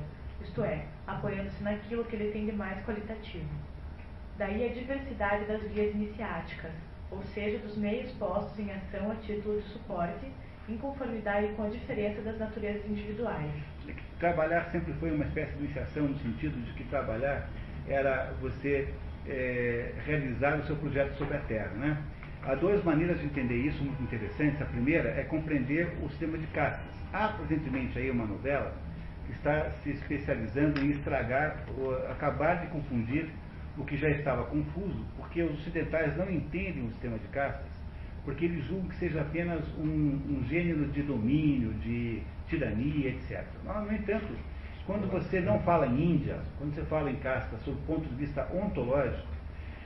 isto 0.47 0.63
é, 0.63 0.85
apoiando-se 1.05 1.61
naquilo 1.63 2.05
que 2.05 2.15
ele 2.15 2.31
tem 2.31 2.45
de 2.45 2.51
mais 2.51 2.83
qualitativo. 2.85 3.45
Daí 4.37 4.69
a 4.69 4.73
diversidade 4.73 5.45
das 5.45 5.61
vias 5.63 5.93
iniciáticas, 5.93 6.71
ou 7.11 7.21
seja, 7.33 7.57
dos 7.59 7.77
meios 7.77 8.11
postos 8.13 8.57
em 8.59 8.71
ação 8.71 9.11
a 9.11 9.15
título 9.15 9.61
de 9.61 9.67
suporte, 9.69 10.25
em 10.69 10.77
conformidade 10.77 11.47
com 11.53 11.63
a 11.63 11.69
diferença 11.69 12.21
das 12.21 12.37
naturezas 12.37 12.85
individuais. 12.85 13.51
Trabalhar 14.19 14.65
sempre 14.71 14.93
foi 14.93 15.11
uma 15.11 15.23
espécie 15.25 15.53
de 15.53 15.63
iniciação 15.63 16.03
no 16.03 16.17
sentido 16.19 16.61
de 16.65 16.73
que 16.73 16.83
trabalhar 16.85 17.49
era 17.87 18.33
você 18.41 18.93
é, 19.25 19.93
realizar 20.05 20.59
o 20.59 20.65
seu 20.65 20.75
projeto 20.75 21.17
sobre 21.17 21.37
a 21.37 21.39
Terra, 21.41 21.71
né? 21.75 21.97
Há 22.43 22.55
duas 22.55 22.83
maneiras 22.83 23.19
de 23.19 23.25
entender 23.25 23.55
isso 23.55 23.83
muito 23.83 24.01
interessantes. 24.03 24.61
A 24.61 24.65
primeira 24.65 25.09
é 25.09 25.23
compreender 25.23 25.97
o 26.01 26.09
sistema 26.09 26.37
de 26.37 26.47
castas. 26.47 26.85
Há 27.11 27.29
presentemente 27.29 27.97
aí 27.97 28.11
uma 28.11 28.25
novela 28.25 28.73
está 29.33 29.69
se 29.83 29.91
especializando 29.91 30.79
em 30.79 30.91
estragar, 30.91 31.63
acabar 32.09 32.61
de 32.61 32.67
confundir 32.67 33.29
o 33.77 33.85
que 33.85 33.95
já 33.95 34.09
estava 34.09 34.43
confuso, 34.45 35.05
porque 35.15 35.43
os 35.43 35.59
ocidentais 35.59 36.17
não 36.17 36.29
entendem 36.29 36.85
o 36.85 36.89
sistema 36.89 37.17
de 37.17 37.27
castas, 37.27 37.69
porque 38.25 38.45
eles 38.45 38.65
julgam 38.65 38.89
que 38.89 38.95
seja 38.95 39.21
apenas 39.21 39.63
um, 39.77 40.19
um 40.29 40.45
gênero 40.47 40.87
de 40.87 41.01
domínio, 41.03 41.73
de 41.75 42.21
tirania, 42.47 43.09
etc. 43.09 43.45
no 43.63 43.93
entanto, 43.93 44.33
quando 44.85 45.09
você 45.11 45.39
não 45.39 45.59
fala 45.61 45.85
em 45.85 46.15
Índia, 46.15 46.39
quando 46.57 46.73
você 46.73 46.83
fala 46.83 47.11
em 47.11 47.17
castas 47.17 47.61
sob 47.63 47.77
o 47.77 47.81
ponto 47.81 48.07
de 48.07 48.15
vista 48.15 48.47
ontológico, 48.53 49.27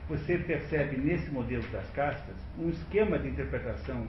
você 0.08 0.38
percebe 0.38 0.98
nesse 0.98 1.30
modelo 1.32 1.64
das 1.72 1.90
castas 1.92 2.36
um 2.58 2.70
esquema 2.70 3.18
de 3.18 3.30
interpretação 3.30 4.08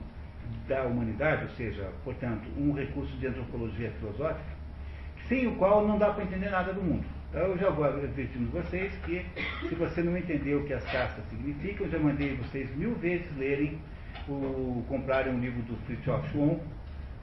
da 0.67 0.83
humanidade, 0.83 1.43
ou 1.43 1.49
seja, 1.51 1.89
portanto, 2.03 2.43
um 2.57 2.73
recurso 2.73 3.15
de 3.17 3.27
antropologia 3.27 3.91
filosófica, 3.99 4.62
sem 5.27 5.47
o 5.47 5.55
qual 5.55 5.87
não 5.87 5.97
dá 5.97 6.11
para 6.11 6.23
entender 6.23 6.49
nada 6.49 6.73
do 6.73 6.81
mundo. 6.81 7.05
Então, 7.29 7.41
eu 7.41 7.57
já 7.57 7.69
vou 7.69 7.85
advertindo 7.85 8.51
vocês 8.51 8.93
que, 9.05 9.25
se 9.67 9.73
você 9.75 10.03
não 10.03 10.15
entender 10.15 10.55
o 10.55 10.65
que 10.65 10.73
as 10.73 10.83
castas 10.85 11.23
significam, 11.29 11.89
já 11.89 11.97
mandei 11.97 12.35
vocês 12.35 12.69
mil 12.75 12.93
vezes 12.95 13.25
lerem, 13.37 13.79
o, 14.27 14.83
comprarem 14.87 15.33
um 15.33 15.39
livro 15.39 15.61
do 15.63 15.75
Fritjof 15.85 16.29
Schwann, 16.29 16.59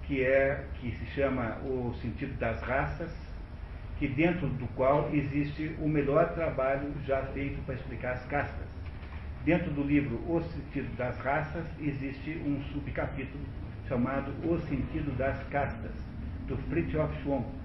que, 0.06 0.24
é, 0.24 0.64
que 0.80 0.90
se 0.90 1.06
chama 1.14 1.58
O 1.58 1.94
Sentido 2.02 2.36
das 2.40 2.60
Raças, 2.62 3.12
que 4.00 4.08
dentro 4.08 4.48
do 4.48 4.66
qual 4.74 5.08
existe 5.12 5.76
o 5.78 5.88
melhor 5.88 6.32
trabalho 6.34 6.92
já 7.06 7.22
feito 7.26 7.64
para 7.64 7.76
explicar 7.76 8.14
as 8.14 8.24
castas. 8.26 8.66
Dentro 9.44 9.70
do 9.70 9.82
livro 9.82 10.16
O 10.28 10.42
Sentido 10.42 10.96
das 10.96 11.16
Raças 11.18 11.64
existe 11.78 12.30
um 12.44 12.60
subcapítulo 12.72 13.44
chamado 13.86 14.32
O 14.44 14.58
Sentido 14.68 15.16
das 15.16 15.40
Castas, 15.48 15.92
do 16.48 16.56
Fritjof 16.68 17.14
Schwann. 17.22 17.59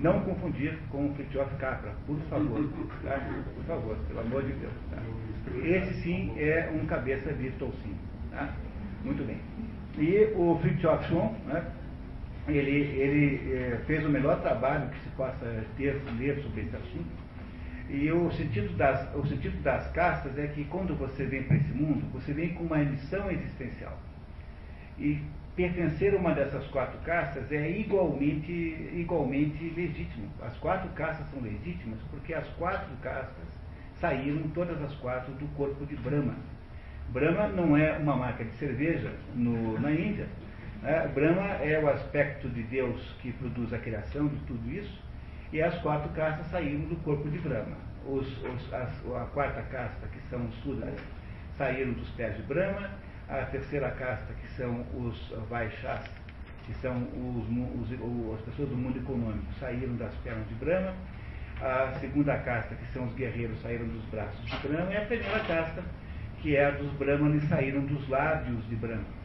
Não 0.00 0.20
confundir 0.20 0.78
com 0.90 1.06
o 1.06 1.14
Fritjof 1.14 1.54
Capra, 1.56 1.92
por 2.06 2.18
favor. 2.28 2.68
Tá? 3.02 3.20
Por 3.54 3.64
favor, 3.64 3.96
pelo 4.08 4.20
amor 4.20 4.42
de 4.42 4.52
Deus. 4.52 4.72
Tá? 4.90 4.98
Esse 5.64 6.02
sim 6.02 6.32
é 6.38 6.70
um 6.74 6.86
cabeça 6.86 7.32
de 7.32 7.50
Tolcin. 7.52 7.94
Tá? 8.30 8.54
Muito 9.04 9.24
bem. 9.24 9.38
E 9.98 10.32
o 10.36 10.58
Fritjof 10.60 11.06
Schwann, 11.06 11.32
né, 11.46 11.64
ele, 12.48 12.70
ele 12.70 13.52
é, 13.54 13.80
fez 13.86 14.04
o 14.04 14.08
melhor 14.08 14.40
trabalho 14.40 14.88
que 14.90 14.98
se 15.00 15.08
possa 15.10 15.64
ter, 15.76 16.00
ler 16.18 16.42
sobre 16.42 16.62
esse 16.62 16.76
assunto. 16.76 17.22
E 17.88 18.10
o 18.10 18.30
sentido, 18.32 18.74
das, 18.76 19.14
o 19.14 19.26
sentido 19.26 19.62
das 19.62 19.90
castas 19.92 20.38
é 20.38 20.46
que 20.46 20.64
quando 20.64 20.96
você 20.96 21.24
vem 21.26 21.42
para 21.42 21.56
esse 21.56 21.72
mundo, 21.72 22.10
você 22.12 22.32
vem 22.32 22.54
com 22.54 22.64
uma 22.64 22.78
missão 22.78 23.30
existencial. 23.30 23.98
E 24.98 25.20
pertencer 25.54 26.14
a 26.14 26.16
uma 26.16 26.34
dessas 26.34 26.66
quatro 26.68 26.98
castas 27.00 27.50
é 27.52 27.70
igualmente, 27.70 28.52
igualmente 28.94 29.64
legítimo. 29.76 30.28
As 30.40 30.56
quatro 30.58 30.88
castas 30.90 31.26
são 31.30 31.40
legítimas 31.42 31.98
porque 32.10 32.32
as 32.32 32.48
quatro 32.50 32.94
castas 33.02 33.44
saíram, 34.00 34.48
todas 34.54 34.80
as 34.82 34.94
quatro, 34.96 35.32
do 35.34 35.46
corpo 35.56 35.84
de 35.86 35.96
Brahma. 35.96 36.34
Brahma 37.10 37.48
não 37.48 37.76
é 37.76 37.98
uma 37.98 38.16
marca 38.16 38.44
de 38.44 38.52
cerveja 38.56 39.12
no, 39.34 39.78
na 39.78 39.92
Índia, 39.92 40.26
é, 40.84 41.06
Brahma 41.06 41.46
é 41.62 41.78
o 41.78 41.88
aspecto 41.88 42.48
de 42.48 42.62
Deus 42.64 43.00
que 43.20 43.32
produz 43.32 43.72
a 43.72 43.78
criação 43.78 44.26
de 44.26 44.36
tudo 44.46 44.68
isso, 44.68 45.00
e 45.52 45.62
as 45.62 45.78
quatro 45.80 46.08
castas 46.10 46.46
saíram 46.46 46.80
do 46.86 46.96
corpo 47.04 47.28
de 47.28 47.38
Brahma. 47.38 47.76
Os, 48.04 48.26
os, 48.42 48.74
as, 48.74 48.90
a 49.14 49.26
quarta 49.26 49.62
casta, 49.62 50.08
que 50.08 50.18
são 50.28 50.44
os 50.44 50.54
Sudras, 50.56 50.98
saíram 51.56 51.92
dos 51.92 52.08
pés 52.10 52.36
de 52.36 52.42
Brahma, 52.42 52.90
a 53.40 53.46
terceira 53.46 53.90
casta, 53.92 54.34
que 54.34 54.48
são 54.52 54.84
os 54.94 55.34
Vaixás, 55.48 56.04
que 56.66 56.74
são 56.74 56.96
os, 56.96 57.48
os, 57.48 58.34
as 58.34 58.40
pessoas 58.42 58.68
do 58.68 58.76
mundo 58.76 58.98
econômico, 58.98 59.46
saíram 59.58 59.96
das 59.96 60.14
pernas 60.16 60.46
de 60.48 60.54
Brahma, 60.54 60.94
a 61.60 61.92
segunda 61.98 62.36
casta, 62.38 62.74
que 62.74 62.86
são 62.92 63.04
os 63.04 63.14
guerreiros, 63.14 63.60
saíram 63.62 63.86
dos 63.86 64.04
braços 64.06 64.44
de 64.44 64.68
Brahma, 64.68 64.92
e 64.92 64.96
a 64.96 65.06
primeira 65.06 65.40
casta, 65.40 65.82
que 66.40 66.56
é 66.56 66.66
a 66.66 66.70
dos 66.72 66.92
Brahmanes, 66.92 67.44
saíram 67.48 67.80
dos 67.86 68.06
lábios 68.08 68.68
de 68.68 68.76
Brahma. 68.76 69.22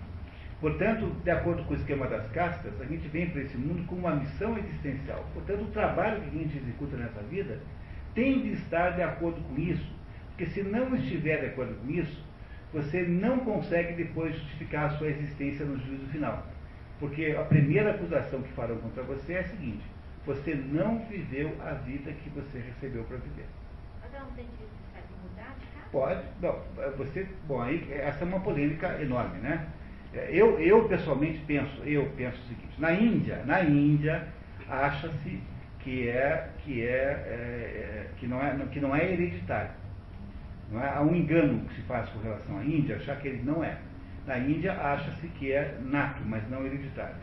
Portanto, 0.61 1.11
de 1.23 1.29
acordo 1.29 1.63
com 1.65 1.73
o 1.73 1.77
esquema 1.77 2.07
das 2.07 2.27
castas, 2.31 2.73
a 2.81 2.85
gente 2.85 3.07
vem 3.09 3.29
para 3.29 3.41
esse 3.41 3.57
mundo 3.57 3.85
com 3.87 3.95
uma 3.95 4.15
missão 4.15 4.57
existencial. 4.57 5.23
Portanto, 5.33 5.63
o 5.63 5.71
trabalho 5.71 6.21
que 6.21 6.29
a 6.29 6.41
gente 6.41 6.57
executa 6.57 6.97
nessa 6.97 7.21
vida 7.23 7.59
tem 8.15 8.41
de 8.41 8.53
estar 8.53 8.91
de 8.91 9.03
acordo 9.03 9.39
com 9.41 9.59
isso. 9.59 9.85
Porque 10.29 10.47
se 10.47 10.63
não 10.63 10.95
estiver 10.95 11.41
de 11.41 11.45
acordo 11.47 11.75
com 11.75 11.91
isso, 11.91 12.25
você 12.73 13.01
não 13.03 13.39
consegue 13.39 13.93
depois 13.93 14.35
justificar 14.35 14.85
a 14.85 14.89
sua 14.97 15.07
existência 15.07 15.65
no 15.65 15.77
juízo 15.77 16.05
final. 16.07 16.45
Porque 16.99 17.35
a 17.37 17.43
primeira 17.43 17.91
acusação 17.91 18.41
que 18.41 18.51
farão 18.53 18.77
contra 18.77 19.03
você 19.03 19.33
é 19.33 19.39
a 19.39 19.47
seguinte: 19.47 19.83
você 20.25 20.55
não 20.55 20.99
viveu 21.05 21.55
a 21.61 21.73
vida 21.73 22.11
que 22.11 22.29
você 22.29 22.59
recebeu 22.59 23.03
para 23.05 23.17
viver. 23.17 23.45
Mas 24.01 24.11
não 24.11 24.27
tem 24.31 24.45
direito 24.45 25.07
de 25.07 25.29
mudar 25.29 25.55
de 25.59 25.65
casa? 25.67 25.89
Pode. 25.91 26.23
Não, 26.41 26.95
você, 26.97 27.27
bom, 27.47 27.61
aí 27.61 27.87
essa 27.91 28.23
é 28.23 28.27
uma 28.27 28.39
polêmica 28.39 29.01
enorme, 29.01 29.39
né? 29.39 29.67
É, 30.13 30.29
eu, 30.31 30.59
eu 30.59 30.87
pessoalmente 30.87 31.39
penso, 31.45 31.83
eu 31.83 32.05
penso 32.17 32.37
o 32.37 32.47
seguinte, 32.47 32.79
na 32.79 32.91
Índia, 32.93 33.43
na 33.45 33.61
Índia 33.61 34.27
acha-se 34.69 35.41
que 35.79 36.09
é, 36.09 36.49
que 36.63 36.85
é, 36.85 36.85
é, 36.85 38.05
é, 38.05 38.07
que 38.17 38.27
não 38.27 38.41
é 38.41 38.57
que 38.71 38.79
não 38.79 38.95
é 38.95 39.11
hereditário. 39.11 39.71
Não 40.71 40.81
é? 40.83 40.89
Há 40.89 41.01
um 41.01 41.15
engano 41.15 41.65
que 41.65 41.75
se 41.75 41.81
faz 41.83 42.09
com 42.09 42.19
relação 42.19 42.59
à 42.59 42.63
Índia, 42.63 42.97
achar 42.97 43.17
que 43.19 43.27
ele 43.27 43.43
não 43.43 43.63
é. 43.63 43.77
Na 44.25 44.37
Índia 44.37 44.73
acha-se 44.73 45.27
que 45.29 45.51
é 45.51 45.77
nato, 45.81 46.21
mas 46.25 46.47
não 46.49 46.65
hereditário. 46.65 47.15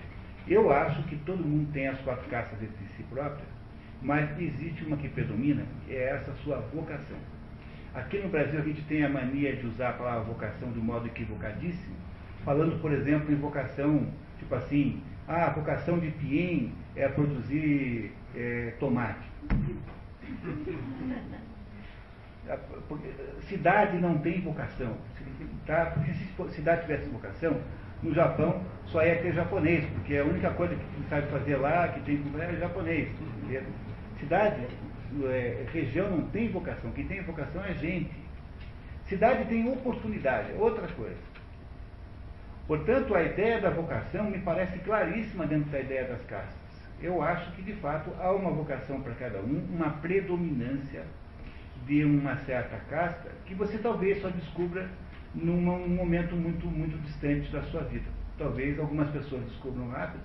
Eu 0.48 0.72
acho 0.72 1.02
que 1.04 1.16
todo 1.16 1.44
mundo 1.44 1.70
tem 1.72 1.88
as 1.88 1.98
quatro 2.00 2.28
castas 2.28 2.58
de 2.58 2.66
si 2.96 3.02
própria, 3.04 3.44
mas 4.02 4.38
existe 4.38 4.84
uma 4.84 4.96
que 4.96 5.08
predomina, 5.08 5.64
é 5.88 6.10
essa 6.10 6.32
sua 6.36 6.60
vocação. 6.60 7.16
Aqui 7.94 8.18
no 8.18 8.28
Brasil 8.28 8.58
a 8.58 8.62
gente 8.62 8.82
tem 8.82 9.04
a 9.04 9.08
mania 9.08 9.54
de 9.54 9.66
usar 9.66 9.90
a 9.90 9.92
palavra 9.92 10.24
vocação 10.24 10.70
de 10.72 10.78
um 10.78 10.82
modo 10.82 11.06
equivocadíssimo, 11.06 11.94
falando, 12.44 12.80
por 12.80 12.92
exemplo, 12.92 13.32
em 13.32 13.36
vocação, 13.36 14.06
tipo 14.38 14.54
assim, 14.54 15.02
ah, 15.28 15.46
a 15.46 15.50
vocação 15.50 15.98
de 15.98 16.10
Piem 16.10 16.72
é 16.96 17.08
produzir 17.08 18.12
é, 18.34 18.74
tomate. 18.78 19.26
Cidade 23.48 23.98
não 23.98 24.18
tem 24.18 24.40
vocação. 24.40 24.96
Tá? 25.66 25.86
Porque 25.86 26.12
se 26.12 26.54
cidade 26.56 26.82
tivesse 26.82 27.08
vocação, 27.08 27.60
no 28.02 28.12
Japão 28.14 28.62
só 28.86 29.04
ia 29.04 29.16
ter 29.16 29.32
japonês, 29.32 29.84
porque 29.94 30.16
a 30.16 30.24
única 30.24 30.50
coisa 30.50 30.74
que 30.74 31.08
sabe 31.08 31.26
fazer 31.28 31.56
lá, 31.56 31.88
que 31.88 32.00
tem 32.00 32.22
que 32.22 32.40
é 32.40 32.56
japonês. 32.56 33.08
Cidade, 34.20 34.66
é, 35.24 35.64
região 35.72 36.10
não 36.10 36.26
tem 36.28 36.50
vocação, 36.50 36.90
quem 36.92 37.06
tem 37.06 37.22
vocação 37.22 37.64
é 37.64 37.72
gente. 37.74 38.12
Cidade 39.06 39.46
tem 39.46 39.68
oportunidade, 39.68 40.52
é 40.52 40.56
outra 40.56 40.86
coisa. 40.88 41.34
Portanto, 42.66 43.14
a 43.14 43.22
ideia 43.22 43.60
da 43.60 43.70
vocação 43.70 44.30
me 44.30 44.38
parece 44.38 44.78
claríssima 44.78 45.46
dentro 45.46 45.70
da 45.70 45.80
ideia 45.80 46.04
das 46.04 46.22
castas. 46.24 46.54
Eu 47.00 47.20
acho 47.22 47.52
que, 47.52 47.62
de 47.62 47.74
fato, 47.74 48.10
há 48.18 48.32
uma 48.32 48.50
vocação 48.50 49.00
para 49.00 49.14
cada 49.14 49.40
um, 49.40 49.66
uma 49.74 49.90
predominância 49.90 51.04
de 51.86 52.04
uma 52.04 52.36
certa 52.44 52.76
casta 52.88 53.30
que 53.46 53.54
você 53.54 53.78
talvez 53.78 54.20
só 54.20 54.28
descubra 54.28 54.88
num 55.34 55.60
momento 55.60 56.34
muito, 56.36 56.66
muito 56.66 56.96
distante 57.02 57.50
da 57.50 57.62
sua 57.64 57.82
vida. 57.82 58.08
Talvez 58.38 58.78
algumas 58.78 59.08
pessoas 59.10 59.42
descubram 59.44 59.88
rápido, 59.88 60.22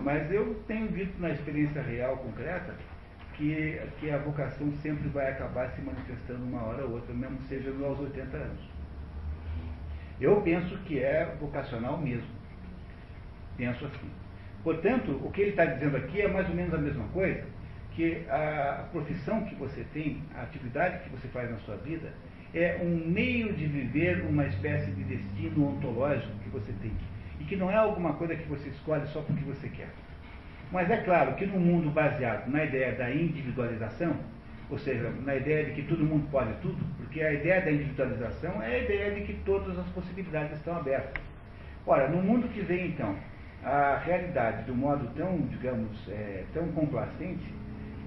mas 0.00 0.30
eu 0.30 0.54
tenho 0.66 0.88
visto 0.88 1.18
na 1.18 1.30
experiência 1.30 1.82
real, 1.82 2.16
concreta, 2.18 2.74
que, 3.34 3.80
que 4.00 4.10
a 4.10 4.18
vocação 4.18 4.70
sempre 4.82 5.08
vai 5.08 5.30
acabar 5.30 5.70
se 5.70 5.82
manifestando 5.82 6.44
uma 6.44 6.62
hora 6.62 6.84
ou 6.84 6.92
outra, 6.92 7.14
mesmo 7.14 7.40
seja 7.42 7.70
aos 7.84 7.98
80 7.98 8.36
anos. 8.36 8.60
Eu 10.20 10.40
penso 10.40 10.76
que 10.78 10.98
é 10.98 11.36
vocacional 11.38 11.98
mesmo. 11.98 12.28
Penso 13.56 13.84
assim. 13.84 14.10
Portanto, 14.64 15.20
o 15.22 15.30
que 15.30 15.42
ele 15.42 15.50
está 15.50 15.66
dizendo 15.66 15.96
aqui 15.96 16.22
é 16.22 16.28
mais 16.28 16.48
ou 16.48 16.54
menos 16.54 16.72
a 16.72 16.78
mesma 16.78 17.04
coisa 17.08 17.44
que 17.96 18.26
a 18.28 18.84
profissão 18.92 19.42
que 19.46 19.54
você 19.54 19.84
tem, 19.94 20.22
a 20.36 20.42
atividade 20.42 21.02
que 21.02 21.08
você 21.08 21.26
faz 21.28 21.50
na 21.50 21.56
sua 21.60 21.76
vida, 21.76 22.12
é 22.54 22.78
um 22.82 23.10
meio 23.10 23.54
de 23.54 23.66
viver 23.66 24.22
uma 24.28 24.44
espécie 24.46 24.90
de 24.90 25.02
destino 25.02 25.70
ontológico 25.70 26.38
que 26.44 26.50
você 26.50 26.72
tem. 26.82 26.92
E 27.40 27.44
que 27.44 27.56
não 27.56 27.70
é 27.70 27.76
alguma 27.76 28.12
coisa 28.12 28.36
que 28.36 28.46
você 28.48 28.68
escolhe 28.68 29.06
só 29.08 29.22
porque 29.22 29.42
você 29.44 29.68
quer. 29.70 29.88
Mas 30.70 30.90
é 30.90 30.98
claro 30.98 31.34
que 31.36 31.46
num 31.46 31.58
mundo 31.58 31.90
baseado 31.90 32.48
na 32.48 32.64
ideia 32.64 32.92
da 32.92 33.10
individualização, 33.10 34.14
ou 34.68 34.78
seja, 34.78 35.08
na 35.24 35.34
ideia 35.34 35.64
de 35.64 35.72
que 35.72 35.82
todo 35.82 36.04
mundo 36.04 36.28
pode 36.30 36.52
tudo, 36.60 36.78
porque 36.98 37.22
a 37.22 37.32
ideia 37.32 37.62
da 37.62 37.70
individualização 37.70 38.62
é 38.62 38.66
a 38.66 38.78
ideia 38.78 39.14
de 39.14 39.22
que 39.22 39.34
todas 39.44 39.78
as 39.78 39.86
possibilidades 39.88 40.58
estão 40.58 40.76
abertas. 40.76 41.22
Ora, 41.86 42.08
no 42.08 42.22
mundo 42.22 42.48
que 42.48 42.60
vem 42.60 42.88
então, 42.88 43.16
a 43.64 43.96
realidade 44.04 44.64
de 44.64 44.72
um 44.72 44.76
modo 44.76 45.08
tão, 45.14 45.38
digamos, 45.46 46.08
é, 46.08 46.44
tão 46.52 46.68
complacente, 46.72 47.44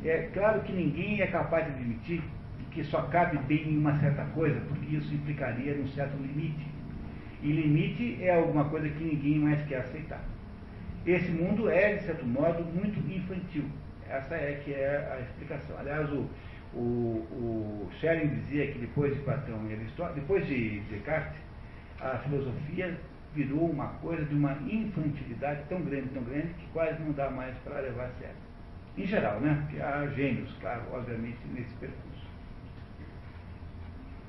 é 0.06 0.30
claro 0.34 0.62
que 0.62 0.72
ninguém 0.72 1.22
é 1.22 1.28
capaz 1.28 1.66
de 1.66 1.72
admitir 1.72 2.22
que 2.72 2.84
só 2.84 3.02
cabe 3.04 3.38
bem 3.40 3.74
em 3.74 3.78
uma 3.78 4.00
certa 4.00 4.24
coisa, 4.26 4.60
porque 4.68 4.96
isso 4.96 5.14
implicaria 5.14 5.74
num 5.76 5.88
certo 5.90 6.16
limite. 6.18 6.68
E 7.42 7.52
limite 7.52 8.18
é 8.22 8.36
alguma 8.36 8.66
coisa 8.66 8.88
que 8.90 9.04
ninguém 9.04 9.40
mais 9.40 9.62
quer 9.68 9.80
aceitar. 9.80 10.22
Esse 11.06 11.32
mundo 11.32 11.70
é, 11.70 11.96
de 11.96 12.04
certo 12.04 12.26
modo, 12.26 12.64
muito 12.66 13.00
infantil. 13.12 13.66
Essa 14.08 14.36
é 14.36 14.62
que 14.64 14.74
é 14.74 15.10
a 15.12 15.22
explicação. 15.22 15.78
Aliás, 15.80 16.10
o, 16.12 16.30
o, 16.74 16.78
o 16.78 17.90
Schelling 18.00 18.28
dizia 18.28 18.68
que 18.68 18.80
depois 18.80 19.14
de 19.14 19.22
Platão 19.22 19.60
e 19.70 19.74
Aristóteles, 19.74 20.22
depois 20.22 20.46
de 20.48 20.80
Descartes, 20.82 21.40
a 22.02 22.18
filosofia 22.20 22.98
virou 23.34 23.70
uma 23.70 23.88
coisa 24.02 24.24
de 24.26 24.36
uma 24.36 24.54
infantilidade 24.70 25.62
tão 25.70 25.82
grande, 25.82 26.10
tão 26.10 26.24
grande, 26.24 26.48
que 26.60 26.68
quase 26.74 27.02
não 27.02 27.12
dá 27.12 27.30
mais 27.30 27.56
para 27.64 27.80
levar 27.80 28.06
a 28.06 28.12
sério. 28.20 28.49
Em 28.98 29.06
geral, 29.06 29.40
né? 29.40 29.58
Porque 29.62 29.82
há 29.82 30.08
gênios, 30.08 30.52
claro, 30.60 30.84
obviamente, 30.92 31.40
nesse 31.54 31.74
percurso. 31.76 32.10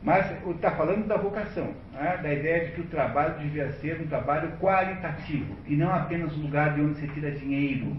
Mas 0.03 0.31
está 0.49 0.71
falando 0.73 1.07
da 1.07 1.17
vocação, 1.19 1.75
né? 1.93 2.19
da 2.23 2.33
ideia 2.33 2.67
de 2.67 2.73
que 2.73 2.81
o 2.81 2.87
trabalho 2.87 3.39
devia 3.39 3.71
ser 3.73 4.01
um 4.01 4.07
trabalho 4.07 4.57
qualitativo 4.59 5.55
e 5.67 5.77
não 5.77 5.93
apenas 5.93 6.35
um 6.39 6.43
lugar 6.43 6.75
de 6.75 6.81
onde 6.81 6.99
se 7.01 7.09
tira 7.09 7.31
dinheiro. 7.33 7.97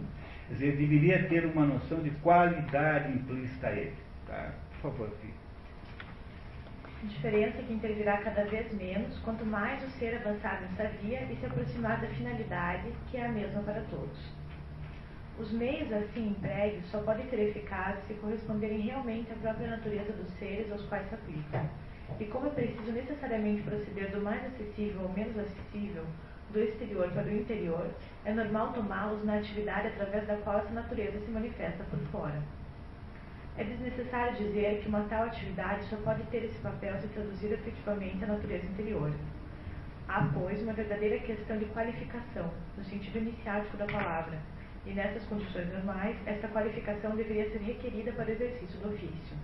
Quer 0.48 0.54
dizer, 0.56 0.78
deveria 0.78 1.30
ter 1.30 1.46
uma 1.46 1.66
noção 1.66 2.00
de 2.00 2.10
qualidade 2.10 3.12
implícita 3.14 3.68
a 3.68 3.72
ele. 3.72 3.96
Tá? 4.26 4.52
Por 4.82 4.92
favor, 4.92 5.12
filho. 5.22 5.34
Diferença 7.04 7.62
que 7.62 7.74
intervirá 7.74 8.18
cada 8.18 8.46
vez 8.46 8.74
menos 8.74 9.18
quanto 9.20 9.46
mais 9.46 9.84
o 9.84 9.90
ser 9.92 10.16
avançar 10.16 10.62
nessa 10.62 10.90
via 10.98 11.22
e 11.32 11.36
se 11.36 11.46
aproximar 11.46 12.02
da 12.02 12.08
finalidade, 12.08 12.92
que 13.10 13.18
é 13.18 13.26
a 13.26 13.30
mesma 13.30 13.62
para 13.62 13.82
todos. 13.90 14.41
Os 15.42 15.52
meios 15.54 15.92
assim 15.92 16.28
empregues 16.28 16.86
só 16.92 17.00
podem 17.00 17.28
ser 17.28 17.40
eficazes 17.40 18.06
se 18.06 18.14
corresponderem 18.14 18.82
realmente 18.82 19.32
à 19.32 19.36
própria 19.38 19.72
natureza 19.72 20.14
dos 20.14 20.30
seres 20.38 20.72
aos 20.72 20.86
quais 20.86 21.10
se 21.10 21.16
aplicam. 21.16 21.68
E 22.20 22.26
como 22.26 22.46
é 22.46 22.50
preciso 22.52 22.92
necessariamente 22.92 23.64
proceder 23.64 24.12
do 24.12 24.22
mais 24.22 24.46
acessível 24.46 25.02
ao 25.02 25.10
menos 25.10 25.36
acessível, 25.40 26.06
do 26.52 26.60
exterior 26.60 27.10
para 27.10 27.24
o 27.24 27.36
interior, 27.36 27.90
é 28.24 28.32
normal 28.32 28.72
tomá-los 28.74 29.26
na 29.26 29.38
atividade 29.38 29.88
através 29.88 30.28
da 30.28 30.36
qual 30.38 30.60
essa 30.60 30.74
natureza 30.74 31.20
se 31.20 31.32
manifesta 31.32 31.84
por 31.86 31.98
fora. 32.12 32.40
É 33.58 33.64
desnecessário 33.64 34.38
dizer 34.38 34.82
que 34.84 34.90
uma 34.90 35.08
tal 35.10 35.24
atividade 35.24 35.86
só 35.86 35.96
pode 35.98 36.22
ter 36.26 36.44
esse 36.44 36.60
papel 36.60 36.96
se 37.00 37.08
traduzir 37.08 37.52
efetivamente 37.52 38.24
à 38.24 38.28
natureza 38.28 38.68
interior. 38.68 39.12
Há, 40.08 40.24
pois, 40.36 40.62
uma 40.62 40.74
verdadeira 40.74 41.18
questão 41.18 41.58
de 41.58 41.66
qualificação, 41.66 42.54
no 42.78 42.84
sentido 42.84 43.18
iniciático 43.18 43.78
da 43.78 43.88
palavra, 43.88 44.38
e 44.86 44.92
nessas 44.92 45.24
condições 45.26 45.72
normais, 45.72 46.18
esta 46.26 46.48
qualificação 46.48 47.16
deveria 47.16 47.50
ser 47.52 47.60
requerida 47.60 48.12
para 48.14 48.30
o 48.30 48.32
exercício 48.32 48.80
do 48.80 48.90
ofício. 48.90 49.38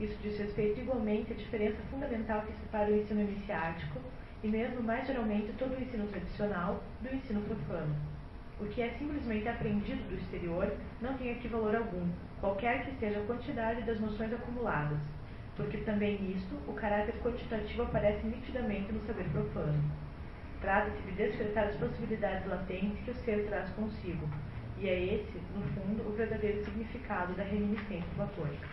Isso 0.00 0.18
diz 0.22 0.38
respeito 0.38 0.80
igualmente 0.80 1.32
à 1.32 1.36
diferença 1.36 1.80
fundamental 1.90 2.42
que 2.42 2.52
separa 2.54 2.90
o 2.90 2.96
ensino 2.96 3.20
iniciático, 3.20 4.00
e 4.42 4.48
mesmo 4.48 4.82
mais 4.82 5.06
geralmente 5.06 5.52
todo 5.52 5.76
o 5.76 5.80
ensino 5.80 6.06
tradicional, 6.08 6.82
do 7.00 7.14
ensino 7.14 7.40
profano. 7.42 7.94
O 8.60 8.66
que 8.66 8.82
é 8.82 8.90
simplesmente 8.98 9.48
aprendido 9.48 10.08
do 10.08 10.16
exterior 10.16 10.72
não 11.00 11.14
tem 11.14 11.32
aqui 11.32 11.48
valor 11.48 11.76
algum, 11.76 12.08
qualquer 12.40 12.84
que 12.84 12.98
seja 12.98 13.20
a 13.20 13.26
quantidade 13.26 13.82
das 13.82 14.00
noções 14.00 14.32
acumuladas, 14.32 14.98
porque 15.56 15.78
também 15.78 16.20
nisto 16.20 16.56
o 16.66 16.72
caráter 16.72 17.14
quantitativo 17.22 17.82
aparece 17.82 18.26
nitidamente 18.26 18.92
no 18.92 19.06
saber 19.06 19.28
profano. 19.30 19.82
Trata-se 20.60 21.02
de 21.02 21.12
despertar 21.12 21.66
as 21.66 21.76
possibilidades 21.76 22.46
latentes 22.46 23.04
que 23.04 23.10
o 23.10 23.14
ser 23.14 23.46
traz 23.46 23.68
consigo, 23.70 24.28
e 24.82 24.88
é 24.88 25.04
esse, 25.14 25.38
no 25.54 25.62
fundo, 25.74 26.08
o 26.08 26.12
verdadeiro 26.16 26.64
significado 26.64 27.32
da 27.34 27.44
reminiscência 27.44 28.04
platônica. 28.16 28.66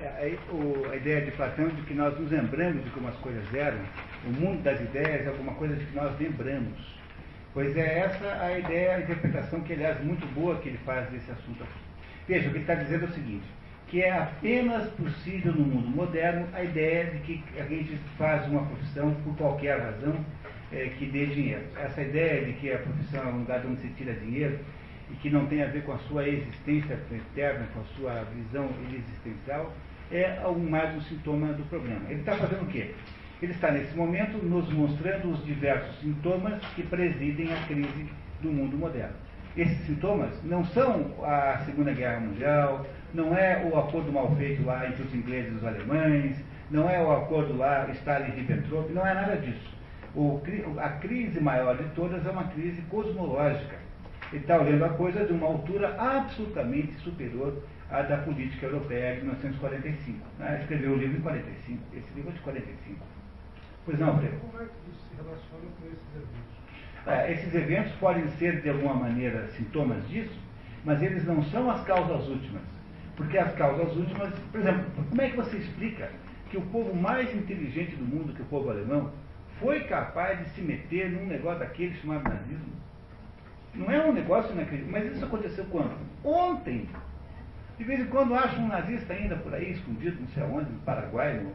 É, 0.00 0.06
a, 0.06 0.92
a 0.92 0.96
ideia 0.96 1.20
de 1.20 1.30
Platão 1.32 1.68
de 1.68 1.82
que 1.82 1.92
nós 1.92 2.18
nos 2.18 2.30
lembramos 2.30 2.82
de 2.82 2.90
como 2.90 3.08
as 3.08 3.16
coisas 3.16 3.44
eram, 3.54 3.78
o 4.26 4.30
mundo 4.30 4.62
das 4.62 4.80
ideias 4.80 5.26
é 5.26 5.28
alguma 5.28 5.52
coisa 5.52 5.76
de 5.76 5.84
que 5.84 5.94
nós 5.94 6.18
lembramos. 6.18 6.98
Pois 7.52 7.76
é 7.76 7.98
essa 7.98 8.42
a 8.42 8.58
ideia, 8.58 8.96
a 8.96 9.00
interpretação 9.00 9.60
que, 9.60 9.74
aliás, 9.74 10.02
muito 10.02 10.26
boa 10.28 10.58
que 10.60 10.70
ele 10.70 10.78
faz 10.78 11.10
desse 11.10 11.30
assunto 11.30 11.62
aqui. 11.62 11.80
Veja, 12.26 12.48
o 12.48 12.52
que 12.52 12.56
ele 12.56 12.64
está 12.64 12.74
dizendo 12.74 13.04
é 13.04 13.08
o 13.08 13.12
seguinte, 13.12 13.46
que 13.88 14.02
é 14.02 14.12
apenas 14.12 14.88
possível 14.92 15.52
no 15.52 15.66
mundo 15.66 15.88
moderno 15.88 16.48
a 16.54 16.64
ideia 16.64 17.10
de 17.10 17.18
que 17.18 17.44
a 17.58 17.64
gente 17.64 17.98
faz 18.16 18.46
uma 18.48 18.64
profissão 18.64 19.12
por 19.24 19.36
qualquer 19.36 19.78
razão 19.78 20.24
é, 20.72 20.86
que 20.96 21.04
dê 21.04 21.26
dinheiro. 21.26 21.64
Essa 21.76 22.00
ideia 22.00 22.46
de 22.46 22.52
que 22.54 22.72
a 22.72 22.78
profissão 22.78 23.22
é 23.24 23.26
um 23.26 23.38
lugar 23.40 23.62
onde 23.66 23.82
se 23.82 23.88
tira 23.88 24.14
dinheiro 24.14 24.58
e 25.10 25.16
que 25.16 25.30
não 25.30 25.46
tem 25.46 25.62
a 25.62 25.66
ver 25.66 25.84
com 25.84 25.92
a 25.92 25.98
sua 26.00 26.28
existência 26.28 26.98
eterna, 27.12 27.66
com 27.74 27.80
a 27.80 27.84
sua 27.96 28.24
visão 28.34 28.68
existencial, 28.92 29.72
é 30.10 30.40
mais 30.68 30.96
um 30.96 31.00
sintoma 31.02 31.52
do 31.52 31.62
problema. 31.68 32.02
Ele 32.08 32.20
está 32.20 32.34
fazendo 32.34 32.62
o 32.62 32.66
quê? 32.66 32.94
Ele 33.42 33.52
está, 33.52 33.70
nesse 33.70 33.96
momento, 33.96 34.36
nos 34.38 34.70
mostrando 34.72 35.30
os 35.30 35.44
diversos 35.44 35.98
sintomas 36.00 36.62
que 36.74 36.82
presidem 36.82 37.52
a 37.52 37.66
crise 37.66 38.10
do 38.42 38.52
mundo 38.52 38.76
moderno. 38.76 39.14
Esses 39.56 39.78
sintomas 39.86 40.30
não 40.44 40.64
são 40.66 41.12
a 41.24 41.58
Segunda 41.64 41.92
Guerra 41.92 42.20
Mundial, 42.20 42.86
não 43.12 43.36
é 43.36 43.64
o 43.64 43.78
acordo 43.78 44.12
mal 44.12 44.34
feito 44.36 44.64
lá 44.64 44.86
entre 44.86 45.02
os 45.02 45.14
ingleses 45.14 45.52
e 45.52 45.56
os 45.56 45.64
alemães, 45.64 46.36
não 46.70 46.88
é 46.88 47.02
o 47.02 47.10
acordo 47.10 47.56
lá 47.56 47.88
Stalin-Ribbentrop, 47.90 48.92
não 48.92 49.06
é 49.06 49.14
nada 49.14 49.36
disso. 49.36 49.76
O, 50.14 50.40
a 50.78 50.88
crise 50.90 51.40
maior 51.40 51.76
de 51.76 51.84
todas 51.94 52.24
é 52.24 52.30
uma 52.30 52.44
crise 52.44 52.80
cosmológica. 52.82 53.79
Ele 54.32 54.42
está 54.42 54.60
olhando 54.60 54.84
a 54.84 54.90
coisa 54.90 55.24
de 55.24 55.32
uma 55.32 55.46
altura 55.46 55.96
absolutamente 55.98 56.94
superior 57.00 57.62
à 57.90 58.02
da 58.02 58.18
política 58.18 58.66
europeia 58.66 59.14
de 59.16 59.22
1945. 59.22 60.18
Né? 60.38 60.58
Escreveu 60.60 60.92
o 60.92 60.96
livro 60.96 61.18
em 61.18 61.20
45, 61.20 61.82
esse 61.96 62.14
livro 62.14 62.30
é 62.30 62.34
de 62.34 62.40
45. 62.40 63.00
Pois 63.84 63.98
não, 63.98 64.18
Freire? 64.18 64.36
Como 64.36 64.62
é 64.62 64.66
que 64.66 64.90
isso 64.90 65.00
se 65.08 65.16
relaciona 65.16 65.64
com 65.80 65.86
esses 65.86 66.14
eventos? 66.14 66.60
É, 67.06 67.32
esses 67.32 67.54
eventos 67.54 67.92
podem 67.94 68.28
ser, 68.32 68.60
de 68.60 68.68
alguma 68.68 68.94
maneira, 68.94 69.48
sintomas 69.48 70.06
disso, 70.08 70.38
mas 70.84 71.02
eles 71.02 71.24
não 71.24 71.42
são 71.44 71.70
as 71.70 71.82
causas 71.84 72.28
últimas. 72.28 72.62
Porque 73.16 73.36
as 73.36 73.52
causas 73.54 73.96
últimas, 73.96 74.32
por 74.52 74.60
exemplo, 74.60 74.84
como 75.08 75.20
é 75.20 75.30
que 75.30 75.36
você 75.36 75.56
explica 75.56 76.10
que 76.50 76.56
o 76.56 76.62
povo 76.62 76.94
mais 76.94 77.34
inteligente 77.34 77.96
do 77.96 78.04
mundo, 78.04 78.32
que 78.32 78.42
é 78.42 78.44
o 78.44 78.48
povo 78.48 78.70
alemão, 78.70 79.10
foi 79.58 79.80
capaz 79.80 80.38
de 80.38 80.50
se 80.50 80.60
meter 80.60 81.10
num 81.10 81.26
negócio 81.26 81.58
daquele 81.58 81.94
chamado 81.96 82.22
nazismo? 82.24 82.72
Não 83.74 83.90
é 83.90 84.04
um 84.04 84.12
negócio 84.12 84.52
inacreditável, 84.52 85.00
mas 85.00 85.12
isso 85.12 85.24
aconteceu 85.24 85.64
quando? 85.70 85.96
Ontem. 86.24 86.88
De 87.78 87.84
vez 87.84 88.00
em 88.00 88.06
quando 88.06 88.34
acha 88.34 88.56
um 88.58 88.68
nazista 88.68 89.14
ainda 89.14 89.36
por 89.36 89.54
aí, 89.54 89.72
escondido, 89.72 90.20
não 90.20 90.28
sei 90.28 90.42
aonde, 90.42 90.70
no 90.70 90.78
Paraguai, 90.80 91.40
no, 91.40 91.52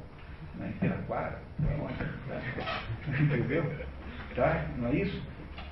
na 0.59 0.69
Imperaquara, 0.69 1.39
entendeu? 3.21 3.63
Tá? 4.35 4.65
Não 4.77 4.89
é 4.89 4.95
isso? 4.95 5.21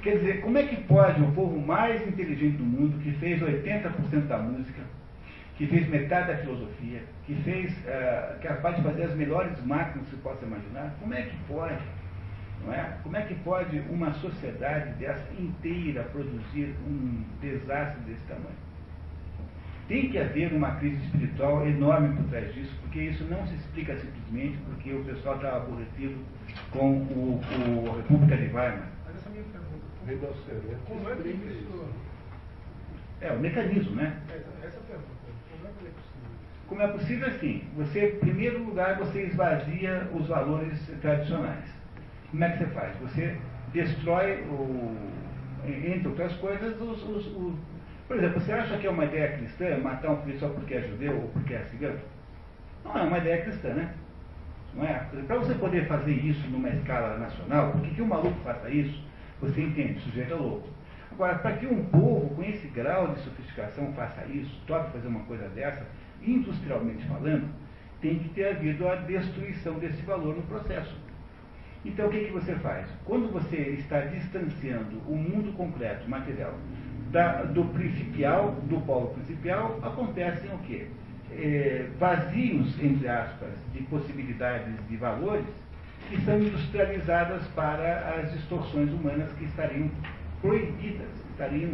Quer 0.04 0.18
dizer, 0.18 0.42
como 0.42 0.58
é 0.58 0.64
que 0.64 0.84
pode 0.84 1.22
o 1.22 1.32
povo 1.32 1.60
mais 1.60 2.06
inteligente 2.08 2.58
do 2.58 2.66
mundo, 2.66 3.02
que 3.02 3.14
fez 3.14 3.42
80% 3.42 4.28
da 4.28 4.38
música, 4.38 4.82
que 5.58 5.66
fez 5.66 5.88
metade 5.88 6.28
da 6.28 6.38
filosofia, 6.38 7.02
que 7.26 7.36
fez, 7.44 7.74
é 7.88 8.38
capaz 8.44 8.76
de 8.76 8.84
fazer 8.84 9.04
as 9.04 9.16
melhores 9.16 9.64
máquinas 9.66 10.08
que 10.08 10.16
você 10.16 10.22
possa 10.22 10.46
imaginar, 10.46 10.94
como 11.00 11.14
é 11.14 11.22
que 11.24 11.38
pode? 11.48 11.82
Não 12.66 12.74
é? 12.74 12.98
Como 13.04 13.18
é 13.18 13.22
que 13.22 13.36
pode 13.36 13.80
uma 13.90 14.14
sociedade 14.14 14.94
dessa 14.94 15.34
inteira 15.38 16.04
produzir 16.04 16.76
um 16.88 17.24
desastre 17.42 18.02
desse 18.04 18.24
tamanho? 18.26 18.64
Tem 19.88 20.10
que 20.10 20.18
haver 20.18 20.54
uma 20.54 20.72
crise 20.76 21.04
espiritual 21.04 21.68
enorme 21.68 22.16
por 22.16 22.26
trás 22.30 22.54
disso, 22.54 22.74
porque 22.82 23.02
isso 23.02 23.26
não 23.26 23.46
se 23.48 23.56
explica 23.56 23.98
simplesmente 23.98 24.58
porque 24.66 24.94
o 24.94 25.04
pessoal 25.04 25.36
está 25.36 25.58
aborrecido 25.58 26.24
com 26.72 27.00
o, 27.00 27.42
o 27.42 27.92
a 27.92 27.98
República 27.98 28.38
de 28.38 28.44
Weimar. 28.44 28.90
Mas 29.06 29.16
essa 29.18 29.28
é 29.28 29.30
a 29.30 29.34
minha 29.34 29.44
pergunta. 29.44 29.84
Como 30.88 31.10
é 31.10 31.16
que 31.16 31.30
isso... 31.30 31.86
É, 33.20 33.32
o 33.34 33.40
mecanismo, 33.40 33.96
né? 33.96 34.18
Essa, 34.30 34.68
essa 34.68 34.78
é 34.78 34.80
a 34.80 34.84
pergunta. 34.84 35.14
Como 35.52 35.68
é 35.68 35.72
que 35.72 35.86
é 35.86 35.92
possível? 35.92 36.30
Como 36.68 36.82
é 36.82 36.88
possível 36.88 37.28
assim? 37.28 37.64
Você, 37.76 38.16
em 38.16 38.20
primeiro 38.20 38.64
lugar, 38.64 38.98
você 38.98 39.24
esvazia 39.24 40.10
os 40.14 40.28
valores 40.28 40.80
tradicionais. 41.02 41.83
Como 42.34 42.44
é 42.46 42.50
que 42.50 42.58
você 42.58 42.66
faz? 42.72 42.98
Você 42.98 43.38
destrói, 43.74 44.42
o, 44.50 44.98
entre 45.68 46.08
outras 46.08 46.34
coisas, 46.38 46.82
os, 46.82 47.04
os, 47.08 47.28
os, 47.28 47.54
Por 48.08 48.18
exemplo, 48.18 48.42
você 48.42 48.52
acha 48.52 48.76
que 48.80 48.88
é 48.88 48.90
uma 48.90 49.06
ideia 49.06 49.38
cristã 49.38 49.78
matar 49.78 50.10
um 50.10 50.22
filho 50.24 50.40
só 50.40 50.50
porque 50.50 50.74
é 50.74 50.82
judeu 50.82 51.16
ou 51.16 51.28
porque 51.28 51.54
é 51.54 51.64
cigano? 51.66 52.00
Não 52.84 52.98
é 52.98 53.04
uma 53.04 53.20
ideia 53.20 53.44
cristã, 53.44 53.76
né? 53.76 53.94
Não 54.74 54.84
é? 54.84 55.08
Para 55.28 55.38
você 55.38 55.54
poder 55.54 55.88
fazer 55.88 56.12
isso 56.12 56.50
numa 56.50 56.70
escala 56.70 57.20
nacional, 57.20 57.72
por 57.72 57.82
que, 57.82 58.02
um 58.02 58.08
maluco 58.08 58.40
faça 58.44 58.68
isso? 58.68 59.00
Você 59.40 59.62
entende, 59.62 60.00
o 60.00 60.02
sujeito 60.02 60.34
é 60.34 60.36
louco. 60.36 60.68
Agora, 61.12 61.36
para 61.36 61.58
que 61.58 61.68
um 61.68 61.86
povo 61.86 62.34
com 62.34 62.44
esse 62.44 62.68
grau 62.70 63.14
de 63.14 63.20
sofisticação 63.20 63.94
faça 63.94 64.26
isso, 64.26 64.60
toque 64.66 64.92
fazer 64.92 65.08
uma 65.08 65.24
coisa 65.26 65.48
dessa, 65.50 65.86
industrialmente 66.24 67.06
falando, 67.06 67.48
tem 68.02 68.18
que 68.18 68.30
ter 68.30 68.56
havido 68.56 68.90
a 68.90 68.96
destruição 68.96 69.78
desse 69.78 70.02
valor 70.02 70.36
no 70.36 70.42
processo. 70.42 71.03
Então, 71.86 72.08
o 72.08 72.10
que, 72.10 72.26
que 72.26 72.32
você 72.32 72.56
faz? 72.56 72.88
Quando 73.06 73.32
você 73.32 73.58
está 73.80 74.02
distanciando 74.02 75.00
o 75.08 75.16
mundo 75.16 75.54
concreto, 75.58 76.10
material, 76.10 76.54
da, 77.12 77.44
do 77.44 77.66
principial, 77.66 78.52
do 78.64 78.80
polo 78.86 79.10
principal, 79.10 79.80
acontecem 79.84 80.50
o 80.52 80.58
quê? 80.60 80.88
É, 81.32 81.88
vazios, 82.00 82.82
entre 82.82 83.08
aspas, 83.08 83.50
de 83.74 83.84
possibilidades 83.84 84.74
de 84.88 84.98
valores 84.98 85.46
que 86.10 86.20
são 86.22 86.40
industrializadas 86.40 87.46
para 87.50 88.16
as 88.18 88.32
distorções 88.34 88.92
humanas 88.92 89.32
que 89.34 89.46
estariam 89.46 89.90
proibidas, 90.42 91.08
estariam, 91.32 91.72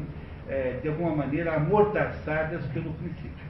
é, 0.48 0.80
de 0.81 0.88
alguma 0.88 1.15
maneira, 1.15 1.56
amordaçadas 1.56 2.65
pelo 2.68 2.94
princípio. 2.94 3.49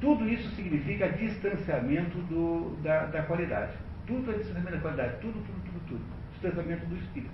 Tudo 0.00 0.28
isso 0.28 0.48
significa 0.56 1.08
distanciamento 1.08 2.18
do, 2.22 2.76
da, 2.82 3.06
da 3.06 3.22
qualidade. 3.22 3.72
Tudo 4.06 4.30
é 4.32 4.34
distanciamento 4.34 4.76
da 4.76 4.82
qualidade, 4.82 5.14
tudo, 5.20 5.34
tudo, 5.34 5.61
Distanciamento 6.42 6.86
do 6.86 6.96
espírito. 6.96 7.30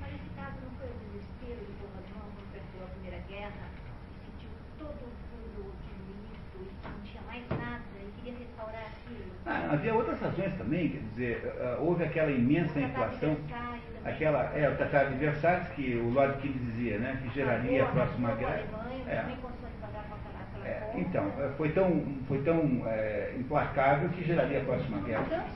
Mas 0.00 0.14
esse 0.14 0.30
caso 0.36 0.54
não 0.62 0.70
foi 0.78 0.86
o 0.86 0.94
desespero 1.02 1.66
do 1.66 1.72
povo 1.82 1.98
alemão 1.98 2.30
quando 2.30 2.46
perdeu 2.52 2.86
a 2.86 2.90
Primeira 2.94 3.18
Guerra 3.26 3.66
e 4.06 4.30
sentiu 4.30 4.50
todo 4.78 5.02
o 5.02 5.10
fundo 5.26 5.74
diminuído 5.82 6.62
e 6.62 6.88
não 6.88 7.00
tinha 7.02 7.22
mais 7.26 7.42
nada 7.50 7.82
e 7.98 8.22
queria 8.22 8.38
restaurar 8.38 8.86
aquilo? 8.86 9.32
Ah, 9.46 9.72
havia 9.72 9.92
outras 9.92 10.20
razões 10.20 10.54
também, 10.54 10.90
quer 10.90 11.02
dizer, 11.10 11.56
uh, 11.58 11.82
houve 11.82 12.04
aquela 12.04 12.30
imensa 12.30 12.78
inflação, 12.78 13.36
aquela, 14.04 14.44
é, 14.56 14.70
o 14.70 14.76
Tratado 14.76 15.10
de 15.10 15.16
Versalhes, 15.16 15.66
que 15.70 15.96
o 15.96 16.10
Lord 16.10 16.38
Keynes 16.40 16.62
dizia, 16.66 16.98
né, 16.98 17.18
que 17.20 17.34
geraria 17.34 17.82
a 17.82 17.88
próxima 17.88 18.32
guerra. 18.36 18.62
É. 19.08 19.24
É, 20.66 20.94
então, 20.96 21.30
foi 21.56 21.70
tão, 21.70 22.04
foi 22.26 22.42
tão 22.42 22.82
é, 22.88 23.32
implacável 23.38 24.08
que 24.08 24.24
geraria 24.24 24.60
a 24.60 24.64
próxima 24.64 24.98
guerra. 25.02 25.46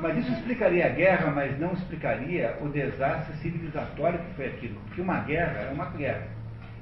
Mas 0.00 0.16
isso 0.16 0.32
explicaria 0.32 0.86
a 0.86 0.88
guerra, 0.88 1.30
mas 1.32 1.58
não 1.58 1.74
explicaria 1.74 2.56
o 2.62 2.68
desastre 2.70 3.36
civilizatório 3.36 4.18
que 4.18 4.34
foi 4.34 4.46
aquilo. 4.46 4.80
Porque 4.86 5.02
uma 5.02 5.20
guerra 5.20 5.58
é 5.60 5.70
uma 5.70 5.90
guerra. 5.90 6.28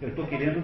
Eu 0.00 0.10
estou 0.10 0.26
querendo. 0.28 0.62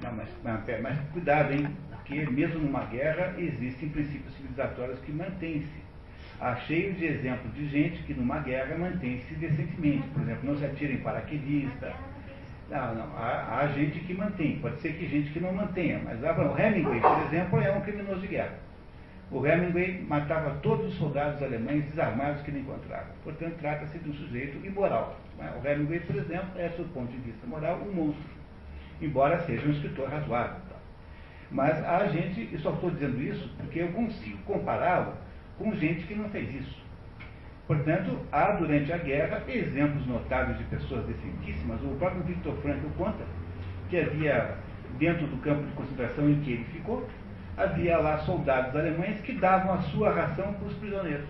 Não, 0.00 0.12
mas, 0.12 0.28
mas, 0.44 0.80
mas 0.80 0.98
cuidado, 1.12 1.52
hein? 1.52 1.66
Porque 1.90 2.24
mesmo 2.30 2.60
numa 2.60 2.84
guerra 2.84 3.34
existem 3.36 3.88
princípios 3.88 4.32
civilizatórios 4.34 5.00
que 5.00 5.10
mantêm-se. 5.10 5.82
Há 6.40 6.54
cheio 6.56 6.94
de 6.94 7.04
exemplos 7.04 7.52
de 7.54 7.66
gente 7.68 8.02
que 8.04 8.14
numa 8.14 8.38
guerra 8.38 8.76
mantém-se 8.78 9.34
decentemente. 9.34 10.06
Por 10.08 10.22
exemplo, 10.22 10.50
não 10.50 10.56
se 10.56 10.64
atira 10.64 10.92
em 10.92 10.98
paraquedista 10.98 11.92
não, 12.72 12.94
não. 12.94 13.16
Há, 13.16 13.58
há, 13.58 13.66
gente 13.68 14.00
que 14.00 14.14
mantém, 14.14 14.58
pode 14.58 14.80
ser 14.80 14.94
que 14.94 15.06
gente 15.06 15.30
que 15.30 15.40
não 15.40 15.52
mantenha, 15.52 16.00
mas 16.02 16.24
ah, 16.24 16.32
o 16.32 16.58
Hemingway, 16.58 17.00
por 17.00 17.22
exemplo, 17.26 17.60
é 17.60 17.70
um 17.70 17.82
criminoso 17.82 18.20
de 18.20 18.28
guerra. 18.28 18.54
O 19.30 19.46
Hemingway 19.46 20.02
matava 20.02 20.58
todos 20.62 20.86
os 20.86 20.94
soldados 20.94 21.42
alemães 21.42 21.84
desarmados 21.84 22.42
que 22.42 22.50
ele 22.50 22.60
encontrava. 22.60 23.08
Portanto, 23.22 23.56
trata-se 23.60 23.98
de 23.98 24.10
um 24.10 24.14
sujeito 24.14 24.64
imoral. 24.66 25.18
Né? 25.38 25.52
O 25.62 25.66
Hemingway, 25.66 26.00
por 26.00 26.16
exemplo, 26.16 26.48
é, 26.56 26.68
do 26.68 26.84
ponto 26.92 27.12
de 27.12 27.18
vista 27.18 27.46
moral, 27.46 27.78
um 27.78 27.92
monstro, 27.92 28.24
embora 29.00 29.40
seja 29.40 29.66
um 29.66 29.72
escritor 29.72 30.08
razoável. 30.08 30.56
Mas 31.50 31.84
há 31.84 32.06
gente, 32.06 32.48
e 32.50 32.58
só 32.58 32.72
estou 32.72 32.90
dizendo 32.90 33.20
isso 33.20 33.46
porque 33.58 33.80
eu 33.80 33.92
consigo 33.92 34.38
compará-lo 34.44 35.12
com 35.58 35.74
gente 35.74 36.06
que 36.06 36.14
não 36.14 36.30
fez 36.30 36.54
isso. 36.54 36.81
Portanto, 37.66 38.18
há 38.32 38.52
durante 38.52 38.92
a 38.92 38.98
guerra 38.98 39.42
exemplos 39.48 40.06
notáveis 40.06 40.58
de 40.58 40.64
pessoas 40.64 41.06
decentíssimas. 41.06 41.80
O 41.82 41.94
próprio 41.96 42.22
Victor 42.24 42.54
Frankl 42.56 42.88
conta 42.98 43.24
que 43.88 44.00
havia, 44.00 44.56
dentro 44.98 45.26
do 45.26 45.36
campo 45.42 45.62
de 45.64 45.72
concentração 45.72 46.28
em 46.28 46.40
que 46.40 46.52
ele 46.52 46.64
ficou, 46.72 47.08
havia 47.56 47.98
lá 47.98 48.18
soldados 48.18 48.74
alemães 48.74 49.20
que 49.20 49.32
davam 49.34 49.74
a 49.74 49.82
sua 49.82 50.12
ração 50.12 50.52
para 50.54 50.66
os 50.66 50.74
prisioneiros. 50.74 51.26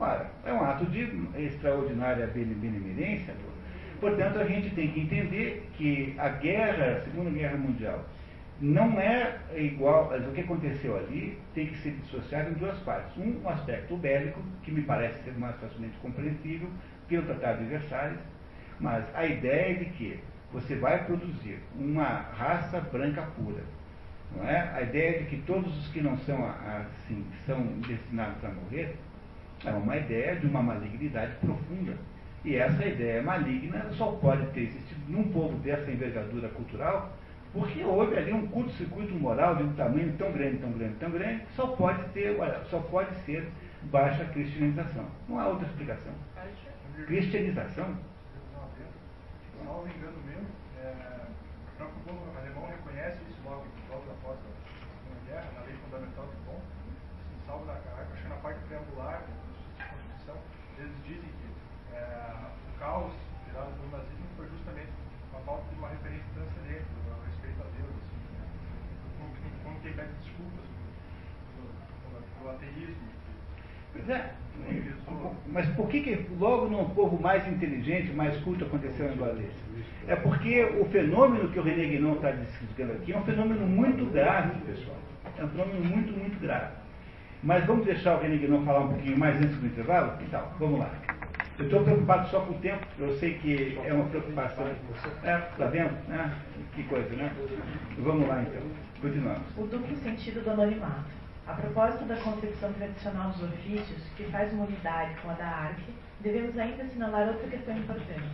Ora, 0.00 0.30
é 0.46 0.52
um 0.52 0.62
ato 0.62 0.86
de 0.86 1.00
extraordinária 1.36 2.26
benemerência. 2.28 3.34
Portanto, 4.00 4.38
a 4.38 4.44
gente 4.44 4.70
tem 4.70 4.92
que 4.92 5.00
entender 5.00 5.68
que 5.76 6.14
a 6.18 6.28
guerra, 6.28 6.98
a 6.98 7.00
Segunda 7.00 7.30
Guerra 7.30 7.56
Mundial, 7.56 8.04
não 8.60 9.00
é 9.00 9.38
igual, 9.56 10.12
o 10.12 10.32
que 10.32 10.40
aconteceu 10.40 10.96
ali 10.96 11.38
tem 11.54 11.68
que 11.68 11.78
ser 11.78 11.92
dissociado 11.92 12.50
em 12.50 12.54
duas 12.54 12.76
partes. 12.80 13.16
Um, 13.16 13.40
um 13.44 13.48
aspecto 13.48 13.96
bélico, 13.96 14.40
que 14.64 14.72
me 14.72 14.82
parece 14.82 15.22
ser 15.22 15.38
mais 15.38 15.54
facilmente 15.60 15.96
compreensível 15.98 16.68
pelo 17.08 17.22
Tratado 17.26 17.62
de 17.62 17.70
Versalhes, 17.70 18.18
mas 18.80 19.04
a 19.14 19.24
ideia 19.26 19.72
é 19.72 19.74
de 19.74 19.84
que 19.86 20.20
você 20.52 20.74
vai 20.74 21.04
produzir 21.04 21.60
uma 21.78 22.04
raça 22.04 22.80
branca 22.80 23.22
pura. 23.36 23.62
Não 24.36 24.48
é? 24.48 24.70
A 24.74 24.82
ideia 24.82 25.16
é 25.16 25.18
de 25.20 25.24
que 25.26 25.36
todos 25.42 25.76
os 25.78 25.88
que 25.88 26.00
não 26.00 26.18
são 26.18 26.44
assim, 26.44 27.24
são 27.46 27.62
destinados 27.86 28.44
a 28.44 28.48
morrer, 28.48 28.96
é 29.64 29.70
uma 29.70 29.96
ideia 29.96 30.36
de 30.36 30.46
uma 30.46 30.62
malignidade 30.62 31.34
profunda. 31.36 31.96
E 32.44 32.56
essa 32.56 32.84
ideia 32.84 33.22
maligna 33.22 33.86
só 33.92 34.12
pode 34.12 34.46
ter 34.52 34.62
existido 34.62 35.00
num 35.08 35.24
povo 35.32 35.56
dessa 35.58 35.90
envergadura 35.90 36.48
cultural 36.48 37.16
porque 37.52 37.82
houve 37.82 38.16
ali 38.16 38.32
um 38.32 38.46
curto-circuito 38.48 39.14
moral 39.14 39.56
de 39.56 39.62
um 39.62 39.72
tamanho 39.72 40.12
tão 40.18 40.32
grande, 40.32 40.58
tão 40.58 40.70
grande, 40.72 40.94
tão 40.96 41.10
grande, 41.10 41.44
que 41.46 41.52
só 41.52 41.66
pode 41.68 42.02
ter, 42.10 42.36
só 42.70 42.78
pode 42.80 43.14
ser 43.24 43.50
baixa 43.84 44.24
cristianização. 44.26 45.06
Não 45.28 45.40
há 45.40 45.48
outra 45.48 45.66
explicação. 45.66 46.12
Cristianização? 47.06 47.96
Salvo 49.64 49.88
engano 49.88 50.18
mesmo, 50.26 50.48
é, 50.82 50.92
o 51.72 51.76
próprio 51.76 52.00
povo 52.06 52.38
alemão 52.38 52.66
reconhece 52.68 53.18
isso 53.28 53.40
logo, 53.44 53.64
logo 53.90 54.04
após 54.10 54.38
a 54.38 54.50
Segunda 55.02 55.20
Guerra, 55.26 55.50
na 55.54 55.66
lei 55.66 55.76
fundamental 55.84 56.26
do 56.26 56.44
bom, 56.46 56.60
assim, 56.60 57.46
salvo 57.46 57.64
na, 57.66 57.72
acho 57.72 58.22
que 58.22 58.28
na 58.28 58.36
parte 58.36 58.60
preambular 58.66 59.22
da 59.78 59.84
Constituição, 59.84 60.36
eles 60.78 60.94
dizem 61.04 61.28
que 61.28 61.96
é, 61.96 62.32
o 62.74 62.78
caos 62.78 63.12
gerado 63.46 63.72
pelo 63.72 63.90
nazismo 63.90 64.26
foi 64.36 64.48
justamente 64.48 64.92
a 65.34 65.38
falta 65.44 65.64
de 65.68 65.78
uma 65.78 65.88
referência 65.88 66.26
transcendente 66.34 66.86
que 69.82 69.92
pede 69.92 70.12
desculpas 70.20 70.64
pelo 72.38 72.50
ateísmo. 72.50 73.08
Pois 73.92 74.08
é. 74.08 74.34
Mas 75.50 75.66
por 75.70 75.88
que, 75.88 76.00
que 76.00 76.26
logo 76.38 76.68
num 76.68 76.84
povo 76.90 77.20
mais 77.20 77.46
inteligente, 77.48 78.12
mais 78.12 78.36
culto 78.42 78.64
aconteceu 78.64 79.10
em 79.10 79.16
Valência? 79.16 79.68
É 80.06 80.16
porque 80.16 80.64
o 80.64 80.84
fenômeno 80.86 81.48
que 81.48 81.58
o 81.58 81.62
René 81.62 81.86
Guinon 81.86 82.14
está 82.14 82.30
descrevendo 82.30 82.98
aqui 82.98 83.12
é 83.12 83.18
um 83.18 83.22
fenômeno 83.24 83.66
muito 83.66 84.04
grave, 84.06 84.58
pessoal. 84.66 84.96
É 85.38 85.44
um 85.44 85.48
fenômeno 85.48 85.84
muito, 85.84 86.12
muito 86.12 86.40
grave. 86.40 86.72
Mas 87.42 87.64
vamos 87.66 87.86
deixar 87.86 88.16
o 88.16 88.20
René 88.20 88.36
Guinon 88.36 88.64
falar 88.64 88.80
um 88.80 88.88
pouquinho 88.88 89.18
mais 89.18 89.36
antes 89.36 89.56
do 89.56 89.66
intervalo? 89.66 90.14
Então, 90.22 90.42
vamos 90.58 90.80
lá. 90.80 90.90
Eu 91.58 91.64
estou 91.64 91.82
preocupado 91.82 92.28
só 92.28 92.40
com 92.40 92.52
o 92.52 92.58
tempo, 92.58 92.86
eu 92.98 93.16
sei 93.18 93.34
que 93.34 93.78
é 93.84 93.92
uma 93.92 94.04
preocupação. 94.04 94.64
É, 95.24 95.36
tá 95.36 95.66
vendo? 95.66 95.90
É, 96.10 96.30
que 96.74 96.84
coisa, 96.84 97.14
né? 97.16 97.32
Vamos 97.98 98.28
lá 98.28 98.42
então. 98.42 98.62
Continuamos. 99.00 99.42
O 99.56 99.66
duplo 99.66 99.96
sentido 99.96 100.42
do 100.42 100.50
anonimato. 100.50 101.17
A 101.48 101.54
propósito 101.54 102.04
da 102.04 102.16
concepção 102.16 102.70
tradicional 102.74 103.30
dos 103.30 103.42
ofícios, 103.42 104.02
que 104.18 104.24
faz 104.24 104.52
uma 104.52 104.66
unidade 104.66 105.18
com 105.22 105.30
a 105.30 105.32
da 105.32 105.46
arte, 105.46 105.94
devemos 106.20 106.58
ainda 106.58 106.82
assinalar 106.82 107.26
outra 107.28 107.48
questão 107.48 107.74
importante. 107.74 108.28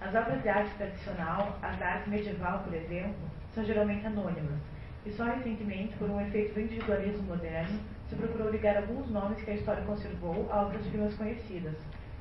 As 0.00 0.12
obras 0.12 0.42
de 0.42 0.48
arte 0.48 0.74
tradicional, 0.74 1.56
as 1.62 1.80
arte 1.80 2.10
medieval, 2.10 2.64
por 2.64 2.74
exemplo, 2.74 3.14
são 3.54 3.64
geralmente 3.64 4.04
anônimas, 4.04 4.58
e 5.06 5.12
só 5.12 5.26
recentemente, 5.26 5.96
por 5.96 6.10
um 6.10 6.20
efeito 6.20 6.54
do 6.54 6.60
individualismo 6.62 7.22
moderno, 7.28 7.78
se 8.08 8.16
procurou 8.16 8.50
ligar 8.50 8.78
alguns 8.78 9.08
nomes 9.12 9.40
que 9.42 9.50
a 9.52 9.54
história 9.54 9.84
conservou 9.84 10.48
a 10.50 10.62
outras 10.62 10.84
firmas 10.88 11.14
conhecidas, 11.14 11.76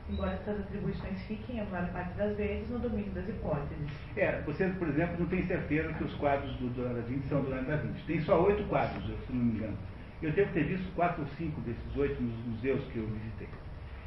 embora 0.08 0.34
essas 0.34 0.60
atribuições 0.60 1.24
fiquem, 1.24 1.60
a 1.60 1.66
maior 1.66 1.90
parte 1.90 2.14
das 2.14 2.38
vezes, 2.38 2.70
no 2.70 2.78
domínio 2.78 3.12
das 3.14 3.28
hipóteses. 3.28 3.90
É, 4.16 4.40
você, 4.42 4.68
por 4.68 4.90
exemplo, 4.90 5.16
não 5.18 5.26
tem 5.26 5.48
certeza 5.48 5.92
que 5.94 6.04
os 6.04 6.14
quadros 6.14 6.56
do 6.58 6.70
da 6.70 7.02
Vinci 7.02 7.28
são 7.30 7.42
do 7.42 7.50
Leonardo 7.50 7.72
da 7.72 7.78
Vinci. 7.78 8.06
Tem 8.06 8.22
só 8.22 8.40
oito 8.44 8.64
quadros, 8.70 9.04
se 9.06 9.34
não 9.34 9.44
me 9.44 9.58
engano. 9.58 9.78
Eu 10.26 10.32
devo 10.32 10.52
ter 10.54 10.64
visto 10.64 10.92
quatro 10.96 11.22
ou 11.22 11.28
cinco 11.38 11.62
desses 11.62 11.96
oito 11.96 12.20
nos 12.20 12.36
museus 12.48 12.84
que 12.92 12.98
eu 12.98 13.06
visitei. 13.06 13.48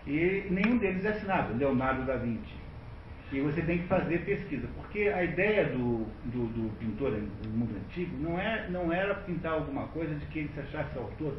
E 0.04 0.50
nenhum 0.50 0.76
deles 0.76 1.04
é 1.04 1.10
assinado, 1.10 1.56
Leonardo 1.56 2.04
da 2.04 2.16
Vinci. 2.16 2.56
E 3.30 3.40
você 3.40 3.62
tem 3.62 3.78
que 3.78 3.86
fazer 3.86 4.24
pesquisa, 4.24 4.66
porque 4.74 5.02
a 5.02 5.22
ideia 5.22 5.66
do, 5.66 6.06
do, 6.24 6.46
do 6.48 6.76
pintor 6.80 7.12
do 7.12 7.48
mundo 7.50 7.76
antigo 7.76 8.16
não, 8.20 8.36
é, 8.36 8.68
não 8.68 8.92
era 8.92 9.14
pintar 9.14 9.52
alguma 9.52 9.86
coisa 9.88 10.12
de 10.16 10.26
que 10.26 10.40
ele 10.40 10.50
se 10.54 10.58
achasse 10.58 10.98
autor, 10.98 11.36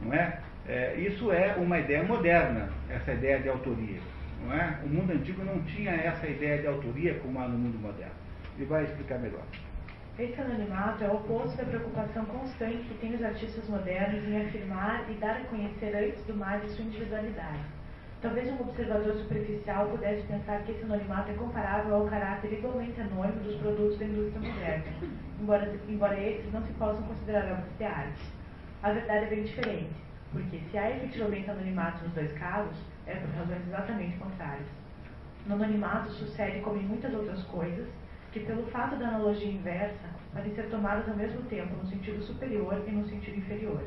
não 0.00 0.14
é? 0.14 0.40
é? 0.66 0.94
Isso 0.98 1.30
é 1.30 1.54
uma 1.56 1.78
ideia 1.78 2.02
moderna, 2.02 2.70
essa 2.88 3.12
ideia 3.12 3.38
de 3.40 3.50
autoria, 3.50 4.00
não 4.42 4.54
é? 4.54 4.78
O 4.82 4.88
mundo 4.88 5.12
antigo 5.12 5.44
não 5.44 5.60
tinha 5.64 5.90
essa 5.90 6.26
ideia 6.26 6.62
de 6.62 6.68
autoria 6.68 7.18
como 7.18 7.38
há 7.38 7.46
no 7.46 7.58
mundo 7.58 7.78
moderno. 7.78 8.14
E 8.58 8.64
vai 8.64 8.84
explicar 8.84 9.18
melhor. 9.18 9.42
Esse 10.20 10.38
anonimato 10.38 11.02
é 11.02 11.08
o 11.08 11.14
oposto 11.14 11.56
da 11.56 11.64
preocupação 11.64 12.26
constante 12.26 12.84
que 12.84 12.98
tem 12.98 13.14
os 13.14 13.22
artistas 13.22 13.66
modernos 13.70 14.22
em 14.28 14.46
afirmar 14.46 15.10
e 15.10 15.14
dar 15.14 15.36
a 15.36 15.44
conhecer 15.44 15.96
antes 15.96 16.22
do 16.26 16.34
mais 16.34 16.62
sua 16.72 16.84
individualidade. 16.84 17.64
Talvez 18.20 18.52
um 18.52 18.60
observador 18.60 19.14
superficial 19.14 19.88
pudesse 19.88 20.26
pensar 20.26 20.62
que 20.64 20.72
esse 20.72 20.84
anonimato 20.84 21.30
é 21.30 21.34
comparável 21.36 21.94
ao 21.94 22.06
caráter 22.06 22.52
igualmente 22.52 23.00
anônimo 23.00 23.40
dos 23.40 23.56
produtos 23.56 23.98
da 23.98 24.04
indústria 24.04 24.52
moderna, 24.52 24.92
embora, 25.40 25.74
embora 25.88 26.20
esses 26.20 26.52
não 26.52 26.66
se 26.66 26.72
possam 26.74 27.02
considerar 27.04 27.52
obras 27.52 27.78
de 27.78 27.84
arte. 27.84 28.22
A 28.82 28.92
verdade 28.92 29.24
é 29.24 29.28
bem 29.30 29.44
diferente, 29.44 29.94
porque 30.32 30.60
se 30.70 30.76
há 30.76 30.90
efetivamente 30.90 31.50
anonimato 31.50 32.04
nos 32.04 32.12
dois 32.12 32.32
casos, 32.34 32.76
é 33.06 33.14
por 33.14 33.30
razões 33.30 33.66
exatamente 33.66 34.18
contrárias. 34.18 34.68
No 35.46 35.54
anonimato 35.54 36.10
sucede, 36.10 36.60
como 36.60 36.76
em 36.76 36.84
muitas 36.84 37.14
outras 37.14 37.42
coisas, 37.44 37.88
que 38.32 38.40
pelo 38.40 38.64
fato 38.66 38.96
da 38.96 39.08
analogia 39.08 39.50
inversa, 39.50 40.08
podem 40.32 40.54
ser 40.54 40.68
tomadas 40.70 41.08
ao 41.08 41.16
mesmo 41.16 41.42
tempo 41.42 41.74
no 41.76 41.86
sentido 41.86 42.22
superior 42.22 42.82
e 42.86 42.90
no 42.90 43.04
sentido 43.06 43.38
inferior. 43.38 43.82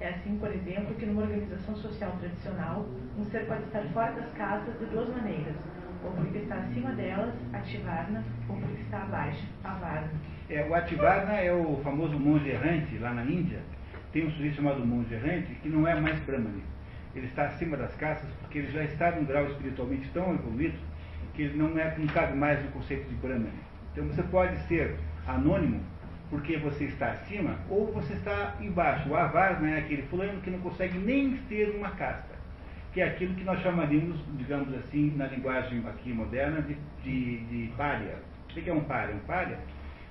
É 0.00 0.08
assim, 0.08 0.38
por 0.38 0.52
exemplo, 0.52 0.94
que 0.94 1.06
numa 1.06 1.22
organização 1.22 1.76
social 1.76 2.12
tradicional, 2.18 2.86
um 3.18 3.24
ser 3.26 3.46
pode 3.46 3.62
estar 3.64 3.82
fora 3.92 4.12
das 4.12 4.32
castas 4.32 4.78
de 4.78 4.86
duas 4.86 5.08
maneiras, 5.08 5.54
ou 6.02 6.10
porque 6.12 6.38
está 6.38 6.56
acima 6.56 6.92
delas, 6.92 7.34
ativarna, 7.52 8.24
ou 8.48 8.56
porque 8.56 8.82
está 8.82 9.02
abaixo, 9.02 9.46
avarna. 9.62 10.10
É, 10.50 10.66
o 10.68 10.74
ativarna 10.74 11.32
é 11.34 11.52
o 11.52 11.80
famoso 11.82 12.18
monge 12.18 12.48
errante 12.48 12.98
lá 12.98 13.12
na 13.12 13.24
Índia. 13.24 13.60
Tem 14.12 14.26
um 14.26 14.30
sujeito 14.30 14.56
chamado 14.56 14.84
monge 14.84 15.14
errante 15.14 15.54
que 15.62 15.68
não 15.68 15.86
é 15.86 15.98
mais 15.98 16.18
brahmani. 16.20 16.62
Ele 17.14 17.26
está 17.26 17.46
acima 17.46 17.76
das 17.76 17.94
castas 17.96 18.28
porque 18.40 18.58
ele 18.58 18.72
já 18.72 18.82
está 18.84 19.12
num 19.12 19.24
grau 19.24 19.46
espiritualmente 19.46 20.08
tão 20.12 20.34
evoluído 20.34 20.76
que 21.34 21.42
ele 21.42 21.56
não, 21.56 21.78
é, 21.78 21.96
não 21.96 22.06
cabe 22.08 22.36
mais 22.36 22.62
no 22.64 22.70
conceito 22.72 23.08
de 23.08 23.14
brahmani. 23.16 23.52
Então 23.94 24.08
você 24.08 24.24
pode 24.24 24.58
ser 24.66 24.96
anônimo 25.24 25.80
porque 26.28 26.56
você 26.56 26.86
está 26.86 27.12
acima 27.12 27.56
ou 27.70 27.92
você 27.92 28.12
está 28.14 28.56
embaixo. 28.60 29.08
O 29.08 29.16
avar 29.16 29.64
é 29.64 29.78
aquele 29.78 30.02
fulano 30.02 30.40
que 30.40 30.50
não 30.50 30.58
consegue 30.58 30.98
nem 30.98 31.36
ter 31.48 31.70
uma 31.76 31.90
casta, 31.90 32.34
que 32.92 33.00
é 33.00 33.04
aquilo 33.04 33.36
que 33.36 33.44
nós 33.44 33.60
chamaríamos, 33.60 34.18
digamos 34.36 34.74
assim, 34.74 35.14
na 35.16 35.28
linguagem 35.28 35.80
aqui 35.86 36.12
moderna, 36.12 36.60
de, 36.60 36.76
de, 37.04 37.38
de 37.44 37.72
párea. 37.76 38.16
O 38.50 38.52
que 38.52 38.68
é 38.68 38.74
um 38.74 38.82
párea? 38.82 39.14
Um 39.14 39.20
párea, 39.20 39.58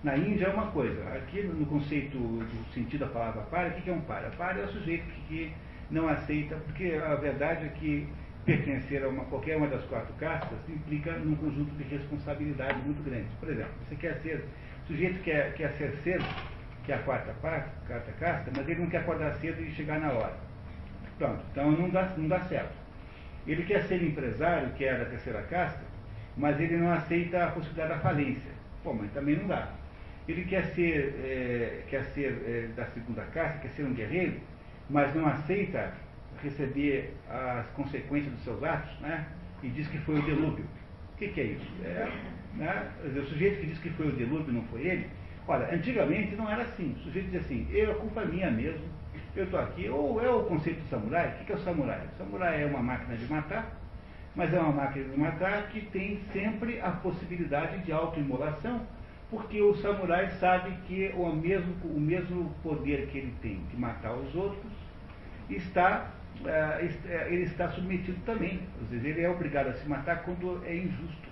na 0.01 0.15
Índia 0.15 0.45
é 0.45 0.49
uma 0.49 0.67
coisa. 0.67 1.03
Aqui 1.15 1.43
no 1.43 1.65
conceito 1.65 2.17
do 2.17 2.73
sentido 2.73 3.01
da 3.01 3.07
palavra 3.07 3.41
párea, 3.43 3.77
o 3.77 3.81
que 3.81 3.89
é 3.89 3.93
um 3.93 4.01
párea? 4.01 4.29
Párea 4.37 4.61
é 4.61 4.65
o 4.65 4.69
sujeito 4.69 5.03
que, 5.03 5.21
que 5.27 5.53
não 5.91 6.07
aceita, 6.07 6.55
porque 6.55 7.01
a 7.05 7.15
verdade 7.15 7.65
é 7.65 7.69
que 7.69 8.07
pertencer 8.45 9.03
a 9.03 9.07
uma, 9.07 9.23
qualquer 9.25 9.57
uma 9.57 9.67
das 9.67 9.83
quatro 9.85 10.13
castas 10.15 10.57
implica 10.67 11.13
num 11.13 11.35
conjunto 11.35 11.71
de 11.75 11.83
responsabilidade 11.83 12.79
muito 12.79 13.03
grande. 13.03 13.27
Por 13.39 13.49
exemplo, 13.49 13.71
você 13.87 13.95
quer 13.95 14.15
ser 14.21 14.43
o 14.83 14.87
sujeito 14.87 15.23
quer, 15.23 15.53
quer 15.53 15.71
ser 15.73 15.93
cedo, 16.03 16.25
que 16.83 16.91
é 16.91 16.95
a 16.95 16.99
quarta, 16.99 17.33
parte, 17.41 17.69
quarta 17.87 18.11
casta, 18.19 18.51
mas 18.55 18.67
ele 18.67 18.81
não 18.81 18.89
quer 18.89 18.97
acordar 18.97 19.33
cedo 19.35 19.61
e 19.61 19.71
chegar 19.71 19.99
na 19.99 20.11
hora. 20.11 20.35
Pronto, 21.17 21.41
então 21.51 21.71
não 21.71 21.89
dá, 21.89 22.13
não 22.17 22.27
dá 22.27 22.41
certo. 22.41 22.73
Ele 23.47 23.63
quer 23.63 23.83
ser 23.83 24.03
empresário, 24.03 24.73
que 24.73 24.83
é 24.83 24.97
da 24.97 25.05
terceira 25.05 25.41
casta, 25.43 25.81
mas 26.35 26.59
ele 26.59 26.75
não 26.75 26.91
aceita 26.91 27.45
a 27.45 27.51
possibilidade 27.51 27.93
da 27.93 27.99
falência. 27.99 28.51
Pô, 28.83 28.93
mas 28.93 29.09
também 29.11 29.37
não 29.37 29.47
dá. 29.47 29.69
Ele 30.27 30.43
quer 30.43 30.65
ser, 30.67 31.15
é, 31.23 31.83
quer 31.89 32.03
ser 32.13 32.41
é, 32.45 32.67
da 32.75 32.85
segunda 32.87 33.21
casta, 33.33 33.59
quer 33.59 33.69
ser 33.69 33.83
um 33.83 33.93
guerreiro, 33.93 34.39
mas 34.89 35.15
não 35.15 35.27
aceita 35.27 35.93
receber 36.43 37.13
as 37.29 37.67
consequências 37.71 38.31
dos 38.33 38.43
seus 38.43 38.63
atos, 38.63 38.99
né? 38.99 39.25
E 39.61 39.69
diz 39.69 39.87
que 39.87 39.97
foi 39.99 40.19
o 40.19 40.21
delúvio. 40.21 40.65
O 41.13 41.17
que, 41.17 41.29
que 41.29 41.41
é 41.41 41.43
isso? 41.45 41.71
É, 41.83 42.11
né? 42.55 42.91
O 43.03 43.25
sujeito 43.25 43.61
que 43.61 43.67
diz 43.67 43.79
que 43.79 43.89
foi 43.91 44.09
o 44.09 44.11
dilúvio 44.11 44.53
não 44.53 44.63
foi 44.63 44.81
ele. 44.81 45.09
Olha, 45.47 45.73
antigamente 45.73 46.35
não 46.35 46.49
era 46.49 46.63
assim. 46.63 46.93
O 46.97 46.99
sujeito 46.99 47.25
dizia 47.25 47.39
assim, 47.41 47.67
eu, 47.71 47.91
a 47.91 47.95
culpa 47.95 48.21
é 48.21 48.25
minha 48.25 48.51
mesmo, 48.51 48.85
eu 49.35 49.45
estou 49.45 49.59
aqui. 49.59 49.89
Ou 49.89 50.21
é 50.21 50.29
o 50.29 50.43
conceito 50.43 50.81
do 50.81 50.89
samurai. 50.89 51.37
O 51.41 51.45
que 51.45 51.51
é 51.51 51.55
o 51.55 51.59
samurai? 51.59 52.01
O 52.13 52.17
samurai 52.17 52.63
é 52.63 52.65
uma 52.65 52.81
máquina 52.81 53.15
de 53.15 53.25
matar, 53.31 53.71
mas 54.35 54.53
é 54.53 54.59
uma 54.59 54.71
máquina 54.71 55.09
de 55.09 55.19
matar 55.19 55.69
que 55.69 55.81
tem 55.87 56.19
sempre 56.31 56.79
a 56.81 56.91
possibilidade 56.91 57.79
de 57.79 57.91
autoimolação, 57.91 58.81
porque 59.29 59.61
o 59.61 59.75
samurai 59.75 60.29
sabe 60.39 60.71
que 60.87 61.11
o 61.15 61.27
mesmo, 61.33 61.73
o 61.83 61.99
mesmo 61.99 62.51
poder 62.61 63.07
que 63.07 63.17
ele 63.17 63.33
tem 63.41 63.63
de 63.69 63.77
matar 63.77 64.13
os 64.13 64.33
outros 64.35 64.71
está, 65.49 66.11
ele 67.27 67.43
está 67.43 67.69
submetido 67.69 68.17
também. 68.25 68.61
Às 68.81 68.89
vezes 68.89 69.05
ele 69.05 69.21
é 69.21 69.29
obrigado 69.29 69.67
a 69.67 69.73
se 69.73 69.87
matar 69.87 70.23
quando 70.23 70.61
é 70.65 70.75
injusto. 70.75 71.29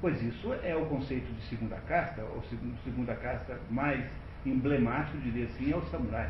Pois 0.00 0.22
isso 0.22 0.54
é 0.62 0.76
o 0.76 0.84
conceito 0.86 1.26
de 1.32 1.42
segunda 1.44 1.76
casta, 1.88 2.22
ou 2.22 2.42
segunda 2.84 3.14
casta 3.14 3.58
mais 3.70 4.04
emblemático, 4.44 5.16
diria 5.18 5.46
assim, 5.46 5.72
é 5.72 5.76
o 5.76 5.82
samurai. 5.86 6.28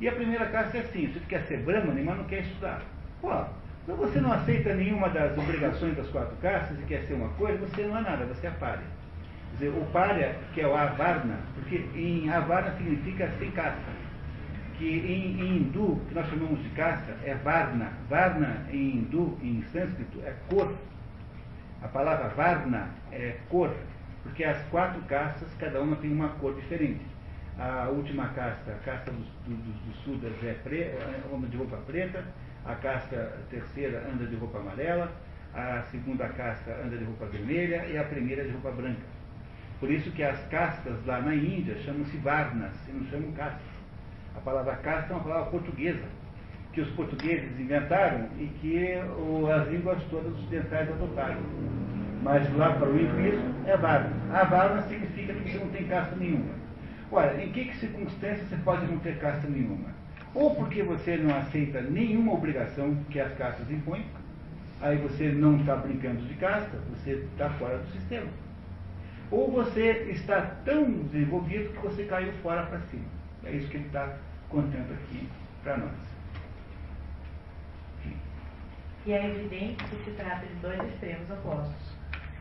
E 0.00 0.08
a 0.08 0.12
primeira 0.12 0.46
casta 0.46 0.76
é 0.76 0.80
assim, 0.80 1.06
você 1.06 1.20
quer 1.28 1.42
ser 1.44 1.58
brahmane, 1.62 2.02
mas 2.02 2.18
não 2.18 2.24
quer 2.24 2.42
estudar. 2.42 2.82
Pô, 3.20 3.30
se 3.86 3.92
você 3.92 4.20
não 4.20 4.32
aceita 4.32 4.74
nenhuma 4.74 5.08
das 5.08 5.36
obrigações 5.38 5.96
das 5.96 6.08
quatro 6.08 6.36
castas 6.36 6.78
e 6.78 6.82
quer 6.82 7.02
ser 7.04 7.14
uma 7.14 7.28
coisa, 7.30 7.58
você 7.66 7.82
não 7.82 7.96
é 7.98 8.02
nada, 8.02 8.26
você 8.26 8.46
é 8.46 8.50
párea. 8.50 8.84
Quer 9.58 9.66
dizer, 9.66 9.78
o 9.78 9.84
párea, 9.86 10.36
que 10.52 10.60
é 10.60 10.66
o 10.66 10.74
avarna, 10.74 11.38
porque 11.54 11.76
em 11.94 12.30
avarna 12.30 12.72
significa 12.76 13.30
sem 13.38 13.50
casta. 13.52 14.01
Que 14.82 14.88
em, 14.88 15.40
em 15.40 15.56
hindu, 15.58 16.02
que 16.08 16.14
nós 16.16 16.28
chamamos 16.28 16.60
de 16.60 16.68
casta, 16.70 17.16
é 17.24 17.36
varna. 17.36 17.92
Varna 18.10 18.66
em 18.68 18.96
hindu, 18.96 19.38
em 19.40 19.62
sânscrito, 19.72 20.18
é 20.24 20.34
cor. 20.50 20.74
A 21.80 21.86
palavra 21.86 22.30
Varna 22.30 22.88
é 23.12 23.36
cor, 23.48 23.72
porque 24.24 24.42
as 24.42 24.60
quatro 24.70 25.00
castas, 25.02 25.48
cada 25.60 25.80
uma 25.80 25.94
tem 25.94 26.12
uma 26.12 26.30
cor 26.30 26.56
diferente. 26.56 27.06
A 27.56 27.90
última 27.90 28.26
casta, 28.30 28.72
a 28.72 28.78
casta 28.84 29.12
dos, 29.12 29.28
dos, 29.46 29.76
dos 29.86 29.96
sudas, 30.02 30.32
é 30.42 30.54
pre, 30.64 30.90
anda 31.32 31.46
de 31.46 31.56
roupa 31.56 31.76
preta, 31.86 32.24
a 32.64 32.74
casta 32.74 33.38
terceira 33.50 34.04
anda 34.12 34.26
de 34.26 34.34
roupa 34.34 34.58
amarela, 34.58 35.12
a 35.54 35.84
segunda 35.92 36.26
casta 36.30 36.72
anda 36.84 36.96
de 36.96 37.04
roupa 37.04 37.26
vermelha 37.26 37.86
e 37.86 37.96
a 37.96 38.02
primeira 38.02 38.42
de 38.42 38.50
roupa 38.50 38.72
branca. 38.72 39.06
Por 39.78 39.92
isso 39.92 40.10
que 40.10 40.24
as 40.24 40.44
castas 40.48 40.94
lá 41.06 41.20
na 41.20 41.36
Índia 41.36 41.76
chamam-se 41.84 42.16
Varnas, 42.16 42.74
e 42.88 42.90
não 42.90 43.06
chamam 43.06 43.30
castas. 43.30 43.71
A 44.36 44.40
palavra 44.40 44.74
casta 44.76 45.12
é 45.12 45.16
uma 45.16 45.22
palavra 45.22 45.50
portuguesa, 45.50 46.04
que 46.72 46.80
os 46.80 46.88
portugueses 46.90 47.58
inventaram 47.60 48.28
e 48.38 48.46
que 48.60 48.94
as 49.54 49.68
línguas 49.68 50.02
todas 50.10 50.32
ocidentais 50.34 50.88
adotaram. 50.90 51.40
Mas 52.22 52.56
lá 52.56 52.72
para 52.74 52.88
o 52.88 52.98
hinduísmo 52.98 53.54
é 53.66 53.76
Varna. 53.76 54.12
A 54.32 54.44
Varna 54.44 54.82
significa 54.82 55.34
que 55.34 55.50
você 55.50 55.58
não 55.58 55.68
tem 55.68 55.84
casta 55.84 56.16
nenhuma. 56.16 56.54
Olha, 57.10 57.42
em 57.42 57.52
que, 57.52 57.66
que 57.66 57.76
circunstâncias 57.76 58.48
você 58.48 58.56
pode 58.56 58.86
não 58.86 58.98
ter 59.00 59.18
casta 59.18 59.46
nenhuma? 59.48 59.90
Ou 60.34 60.54
porque 60.54 60.82
você 60.82 61.16
não 61.16 61.36
aceita 61.36 61.82
nenhuma 61.82 62.32
obrigação 62.32 62.96
que 63.10 63.20
as 63.20 63.32
castas 63.34 63.70
impõem, 63.70 64.06
aí 64.80 64.96
você 64.96 65.28
não 65.28 65.56
está 65.56 65.76
brincando 65.76 66.22
de 66.22 66.34
casta, 66.34 66.78
você 66.90 67.26
está 67.32 67.50
fora 67.50 67.78
do 67.78 67.86
sistema. 67.92 68.28
Ou 69.30 69.50
você 69.50 70.08
está 70.10 70.40
tão 70.64 70.90
desenvolvido 70.90 71.72
que 71.74 71.86
você 71.86 72.04
caiu 72.04 72.32
fora 72.42 72.62
para 72.62 72.80
cima. 72.82 73.04
É 73.44 73.50
isso 73.50 73.68
que 73.68 73.76
ele 73.76 73.86
está 73.86 74.16
contando 74.48 74.92
aqui 74.92 75.28
para 75.62 75.76
nós. 75.78 76.12
E 79.04 79.12
é 79.12 79.30
evidente 79.30 79.82
que 79.84 80.04
se 80.04 80.10
trata 80.12 80.46
de 80.46 80.54
dois 80.56 80.80
extremos 80.92 81.28
opostos. 81.28 81.96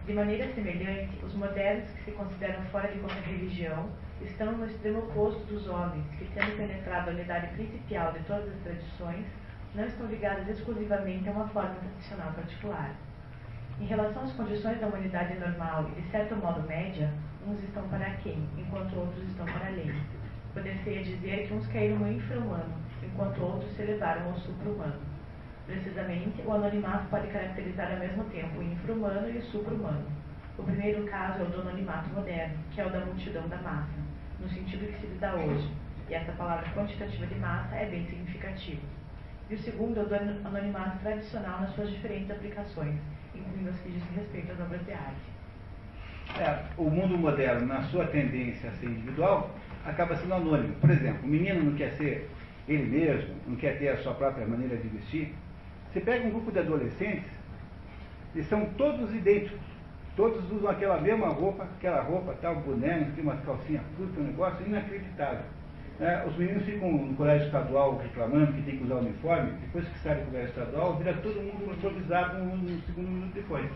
De 0.06 0.14
maneira 0.14 0.53
semelhante, 0.53 1.26
os 1.26 1.34
modernos 1.34 1.90
que 1.90 2.06
se 2.06 2.11
consideram 2.11 2.61
fora 2.65 2.88
de 2.88 2.99
qualquer 2.99 3.23
religião 3.23 3.90
estão 4.22 4.52
no 4.52 4.68
extremo 4.68 4.99
oposto 4.99 5.44
dos 5.45 5.68
homens 5.68 6.06
que, 6.19 6.26
tendo 6.36 6.57
penetrado 6.57 7.10
a 7.10 7.14
unidade 7.14 7.48
principal 7.56 8.11
de 8.11 8.19
todas 8.26 8.48
as 8.49 8.61
tradições, 8.61 9.26
não 9.73 9.86
estão 9.86 10.06
ligados 10.06 10.48
exclusivamente 10.48 11.28
a 11.30 11.32
uma 11.32 11.48
forma 11.48 11.76
tradicional 11.76 12.32
particular. 12.34 12.95
Em 13.80 13.86
relação 13.86 14.23
às 14.23 14.34
condições 14.34 14.80
da 14.80 14.88
humanidade 14.88 15.40
normal 15.40 15.90
e, 15.98 16.02
de 16.02 16.11
certo 16.11 16.36
modo, 16.36 16.61
média, 16.68 17.11
uns 17.48 17.64
estão 17.64 17.88
para 17.90 18.11
quem, 18.18 18.48
enquanto 18.56 18.95
outros 18.95 19.23
estão 19.30 19.45
para 19.45 19.65
além. 19.65 19.91
Poder-se 20.53 21.03
dizer 21.03 21.48
que 21.48 21.53
uns 21.53 21.68
caíram 21.68 21.98
no 21.99 22.11
infra-humano, 22.11 22.73
enquanto 23.02 23.41
outros 23.41 23.72
se 23.73 23.84
elevaram 23.84 24.28
ao 24.28 24.36
supra-humano. 24.40 24.99
Precisamente, 25.65 26.41
o 26.45 26.52
anonimato 26.52 27.07
pode 27.10 27.28
caracterizar 27.28 27.91
ao 27.91 27.99
mesmo 27.99 28.26
tempo 28.26 28.60
o 28.60 28.64
infra-humano 28.64 29.30
e 29.30 29.38
o 29.38 29.44
supra-humano. 29.44 30.06
O 30.57 30.64
primeiro 30.64 31.06
caso 31.06 31.40
é 31.40 31.44
o 31.44 31.49
do 31.49 31.61
anonimato 31.61 32.10
moderno, 32.10 32.57
que 32.72 32.82
é 32.82 32.86
o 32.86 32.90
da 32.90 32.99
multidão 33.06 33.48
da 33.48 33.57
massa, 33.57 33.98
no 34.40 34.49
sentido 34.49 34.91
que 34.91 34.99
se 34.99 35.07
lhe 35.07 35.18
dá 35.19 35.34
hoje, 35.34 35.72
e 36.10 36.14
essa 36.14 36.34
palavra 36.34 36.69
quantitativa 36.72 37.26
de 37.26 37.36
massa 37.36 37.76
é 37.76 37.86
bem 37.86 38.06
significativa. 38.06 38.82
E 39.49 39.56
o 39.56 39.60
segundo 39.60 39.99
é 39.99 40.03
o 40.03 40.06
do 40.06 40.15
anonimato 40.48 40.99
tradicional 40.99 41.61
nas 41.61 41.73
suas 41.73 41.90
diferentes 41.90 42.30
aplicações, 42.30 42.99
incluindo 43.34 43.69
as 43.69 43.80
que 43.80 43.91
dizem 43.91 44.14
respeito 44.15 44.52
às 44.52 44.60
obras 44.60 44.86
de 44.86 44.91
arte. 44.91 45.32
É, 46.38 46.65
o 46.78 46.90
mundo 46.90 47.18
moderno, 47.18 47.65
na 47.65 47.82
sua 47.84 48.06
tendência 48.07 48.69
a 48.69 48.73
ser 48.73 48.88
individual, 48.88 49.49
acaba 49.85 50.15
sendo 50.15 50.33
anônimo. 50.33 50.75
Por 50.75 50.89
exemplo, 50.89 51.23
o 51.23 51.27
menino 51.27 51.63
não 51.63 51.75
quer 51.75 51.91
ser 51.93 52.29
ele 52.67 52.85
mesmo, 52.85 53.35
não 53.47 53.55
quer 53.55 53.77
ter 53.77 53.89
a 53.89 53.97
sua 53.97 54.13
própria 54.13 54.45
maneira 54.47 54.77
de 54.77 54.87
vestir. 54.87 55.33
Você 55.91 55.99
pega 55.99 56.25
um 56.27 56.31
grupo 56.31 56.51
de 56.51 56.59
adolescentes, 56.59 57.29
eles 58.33 58.47
são 58.47 58.65
todos 58.77 59.13
idênticos. 59.13 59.59
Todos 60.15 60.51
usam 60.51 60.69
aquela 60.69 60.99
mesma 60.99 61.29
roupa, 61.29 61.63
aquela 61.63 62.01
roupa, 62.01 62.35
tal, 62.41 62.57
boné, 62.57 63.09
tem 63.15 63.23
uma 63.23 63.37
calcinha 63.37 63.81
curta, 63.95 64.19
um 64.19 64.25
negócio 64.25 64.65
inacreditável. 64.65 65.45
É, 66.01 66.25
os 66.27 66.35
meninos 66.35 66.63
ficam 66.65 66.91
no 66.91 67.15
colégio 67.15 67.45
estadual 67.45 67.97
reclamando 67.97 68.53
que 68.53 68.61
tem 68.63 68.77
que 68.77 68.83
usar 68.83 68.95
uniforme, 68.95 69.51
depois 69.61 69.87
que 69.87 69.99
sai 69.99 70.15
do 70.15 70.25
colégio 70.25 70.49
estadual, 70.49 70.97
vira 70.97 71.13
todo 71.13 71.35
mundo 71.35 71.73
improvisado 71.73 72.39
no, 72.39 72.57
no 72.57 72.81
segundo 72.81 73.07
minuto 73.07 73.33
depois. 73.33 73.69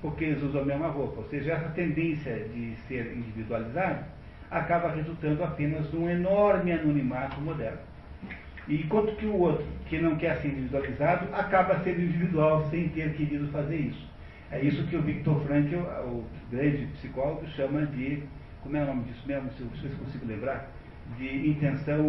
Porque 0.00 0.24
eles 0.24 0.42
usam 0.42 0.62
a 0.62 0.64
mesma 0.64 0.88
roupa. 0.88 1.20
Ou 1.20 1.28
seja, 1.28 1.52
essa 1.52 1.68
tendência 1.70 2.48
de 2.48 2.74
ser 2.88 3.12
individualizado 3.14 4.04
acaba 4.52 4.92
resultando 4.92 5.42
apenas 5.42 5.90
num 5.92 6.08
enorme 6.08 6.72
anonimato 6.72 7.40
moderno. 7.40 7.78
E 8.68 8.76
enquanto 8.76 9.16
que 9.16 9.26
o 9.26 9.34
outro, 9.36 9.66
que 9.86 9.98
não 9.98 10.16
quer 10.16 10.36
ser 10.36 10.48
individualizado, 10.48 11.26
acaba 11.34 11.80
sendo 11.80 12.02
individual 12.02 12.68
sem 12.70 12.88
ter 12.90 13.14
querido 13.14 13.48
fazer 13.48 13.76
isso. 13.76 14.12
É 14.50 14.60
isso 14.60 14.86
que 14.86 14.96
o 14.96 15.02
Victor 15.02 15.40
Frankl, 15.46 15.78
o 16.04 16.24
grande 16.50 16.86
psicólogo, 16.98 17.46
chama 17.48 17.86
de, 17.86 18.22
como 18.62 18.76
é 18.76 18.82
o 18.82 18.86
nome 18.86 19.04
disso 19.04 19.26
mesmo, 19.26 19.50
se 19.52 19.64
vocês 19.64 19.94
consigo 19.94 20.26
lembrar, 20.26 20.70
de 21.18 21.48
intenção, 21.48 22.02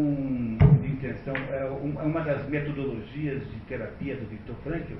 de 0.82 0.88
intenção 0.88 1.34
é, 1.50 1.62
é 1.62 2.04
uma 2.04 2.22
das 2.22 2.48
metodologias 2.50 3.42
de 3.50 3.60
terapia 3.68 4.16
do 4.16 4.30
Victor 4.30 4.56
Frankl, 4.64 4.96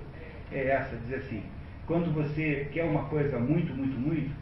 é 0.52 0.68
essa, 0.68 0.96
dizer 0.96 1.18
assim, 1.18 1.44
quando 1.86 2.14
você 2.14 2.68
quer 2.72 2.86
uma 2.86 3.04
coisa 3.06 3.38
muito, 3.38 3.74
muito, 3.76 4.00
muito, 4.00 4.34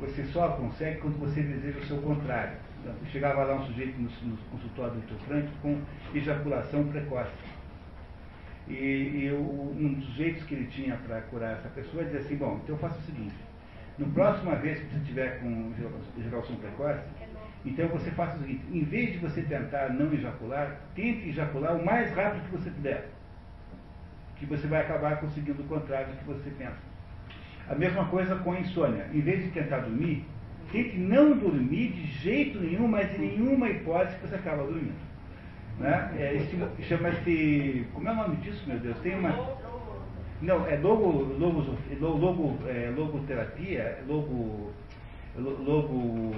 você 0.00 0.24
só 0.24 0.48
consegue 0.52 1.00
quando 1.00 1.18
você 1.18 1.42
deseja 1.42 1.78
o 1.78 1.84
seu 1.84 1.98
contrário. 1.98 2.56
Chegava 3.12 3.44
lá 3.44 3.56
um 3.56 3.66
sujeito 3.66 4.00
no, 4.00 4.08
no 4.08 4.36
consultório 4.50 4.94
do 4.94 5.00
Victor 5.00 5.18
Frankl 5.26 5.52
com 5.60 5.80
ejaculação 6.14 6.84
precoce. 6.88 7.30
E, 8.66 8.72
e 8.72 9.32
um 9.32 9.94
dos 9.94 10.08
jeitos 10.14 10.44
que 10.44 10.54
ele 10.54 10.66
tinha 10.66 10.96
para 10.96 11.20
curar 11.22 11.58
essa 11.58 11.68
pessoa 11.68 12.04
dizer 12.04 12.18
assim, 12.18 12.36
bom, 12.36 12.60
então 12.62 12.76
eu 12.76 12.80
faço 12.80 12.98
o 12.98 13.02
seguinte, 13.02 13.34
no 13.98 14.06
próxima 14.12 14.54
vez 14.56 14.78
que 14.78 14.86
você 14.86 15.04
tiver 15.04 15.40
com 15.40 15.72
ejaculação 16.18 16.56
precoce, 16.56 17.00
então 17.64 17.88
você 17.88 18.10
faça 18.12 18.36
o 18.36 18.40
seguinte, 18.40 18.64
em 18.72 18.84
vez 18.84 19.12
de 19.12 19.18
você 19.18 19.42
tentar 19.42 19.90
não 19.92 20.12
ejacular, 20.12 20.80
tente 20.94 21.28
ejacular 21.28 21.76
o 21.76 21.84
mais 21.84 22.10
rápido 22.14 22.44
que 22.44 22.56
você 22.56 22.70
puder. 22.70 23.08
Que 24.36 24.46
você 24.46 24.66
vai 24.66 24.80
acabar 24.80 25.20
conseguindo 25.20 25.60
o 25.60 25.66
contrário 25.66 26.12
do 26.12 26.18
que 26.18 26.24
você 26.24 26.48
pensa. 26.50 26.89
A 27.70 27.74
mesma 27.76 28.04
coisa 28.06 28.34
com 28.34 28.52
a 28.52 28.58
insônia. 28.58 29.06
Em 29.14 29.20
vez 29.20 29.44
de 29.44 29.50
tentar 29.50 29.78
dormir, 29.78 30.24
tente 30.72 30.98
não 30.98 31.38
dormir 31.38 31.92
de 31.92 32.04
jeito 32.06 32.58
nenhum, 32.58 32.88
mas 32.88 33.14
em 33.14 33.28
nenhuma 33.28 33.70
hipótese 33.70 34.16
que 34.16 34.26
você 34.26 34.34
acaba 34.34 34.64
dormindo. 34.64 34.92
Né? 35.78 36.10
É, 36.18 36.82
Chama-se. 36.82 37.86
Como 37.94 38.08
é 38.08 38.12
o 38.12 38.16
nome 38.16 38.36
disso, 38.38 38.64
meu 38.66 38.76
Deus? 38.80 38.98
Tem 38.98 39.14
uma. 39.16 39.30
Não, 40.42 40.66
é 40.66 40.76
logo, 40.76 41.36
logo, 41.38 41.64
logo, 42.00 42.58
é, 42.66 42.92
logoterapia, 42.96 43.98
logo, 44.08 44.72
logo, 45.38 46.34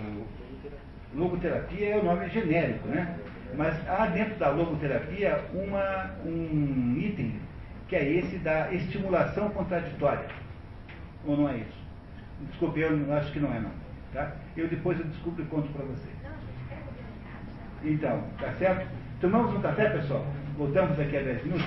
logoterapia 1.15 1.95
é 1.95 1.99
o 1.99 2.05
nome 2.05 2.29
genérico, 2.29 2.89
né? 2.89 3.17
Mas 3.57 3.75
há 3.89 4.07
dentro 4.07 4.35
da 4.35 4.51
logoterapia 4.51 5.41
uma, 5.55 6.11
um 6.27 6.97
item 6.99 7.37
que 7.89 7.97
é 7.97 8.13
esse 8.13 8.39
da 8.39 8.73
estimulação 8.73 9.51
contraditória. 9.51 10.42
Ou 11.25 11.37
não 11.37 11.49
é 11.49 11.59
isso? 11.59 11.83
Desculpe, 12.51 12.81
eu 12.81 13.15
acho 13.15 13.33
que 13.33 13.41
não 13.41 13.53
é 13.53 13.61
não. 13.61 13.71
Tá? 14.13 14.33
Eu 14.57 14.69
depois 14.69 14.99
eu 14.99 15.07
descubro 15.07 15.43
e 15.43 15.47
conto 15.47 15.69
para 15.73 15.85
vocês. 15.85 16.15
Então, 17.85 18.25
tá 18.39 18.53
certo? 18.59 18.87
Tomamos 19.21 19.55
um 19.55 19.61
café, 19.61 19.91
pessoal? 19.91 20.27
Voltamos 20.57 20.97
daqui 20.97 21.17
a 21.17 21.23
10 21.23 21.45
minutos? 21.45 21.67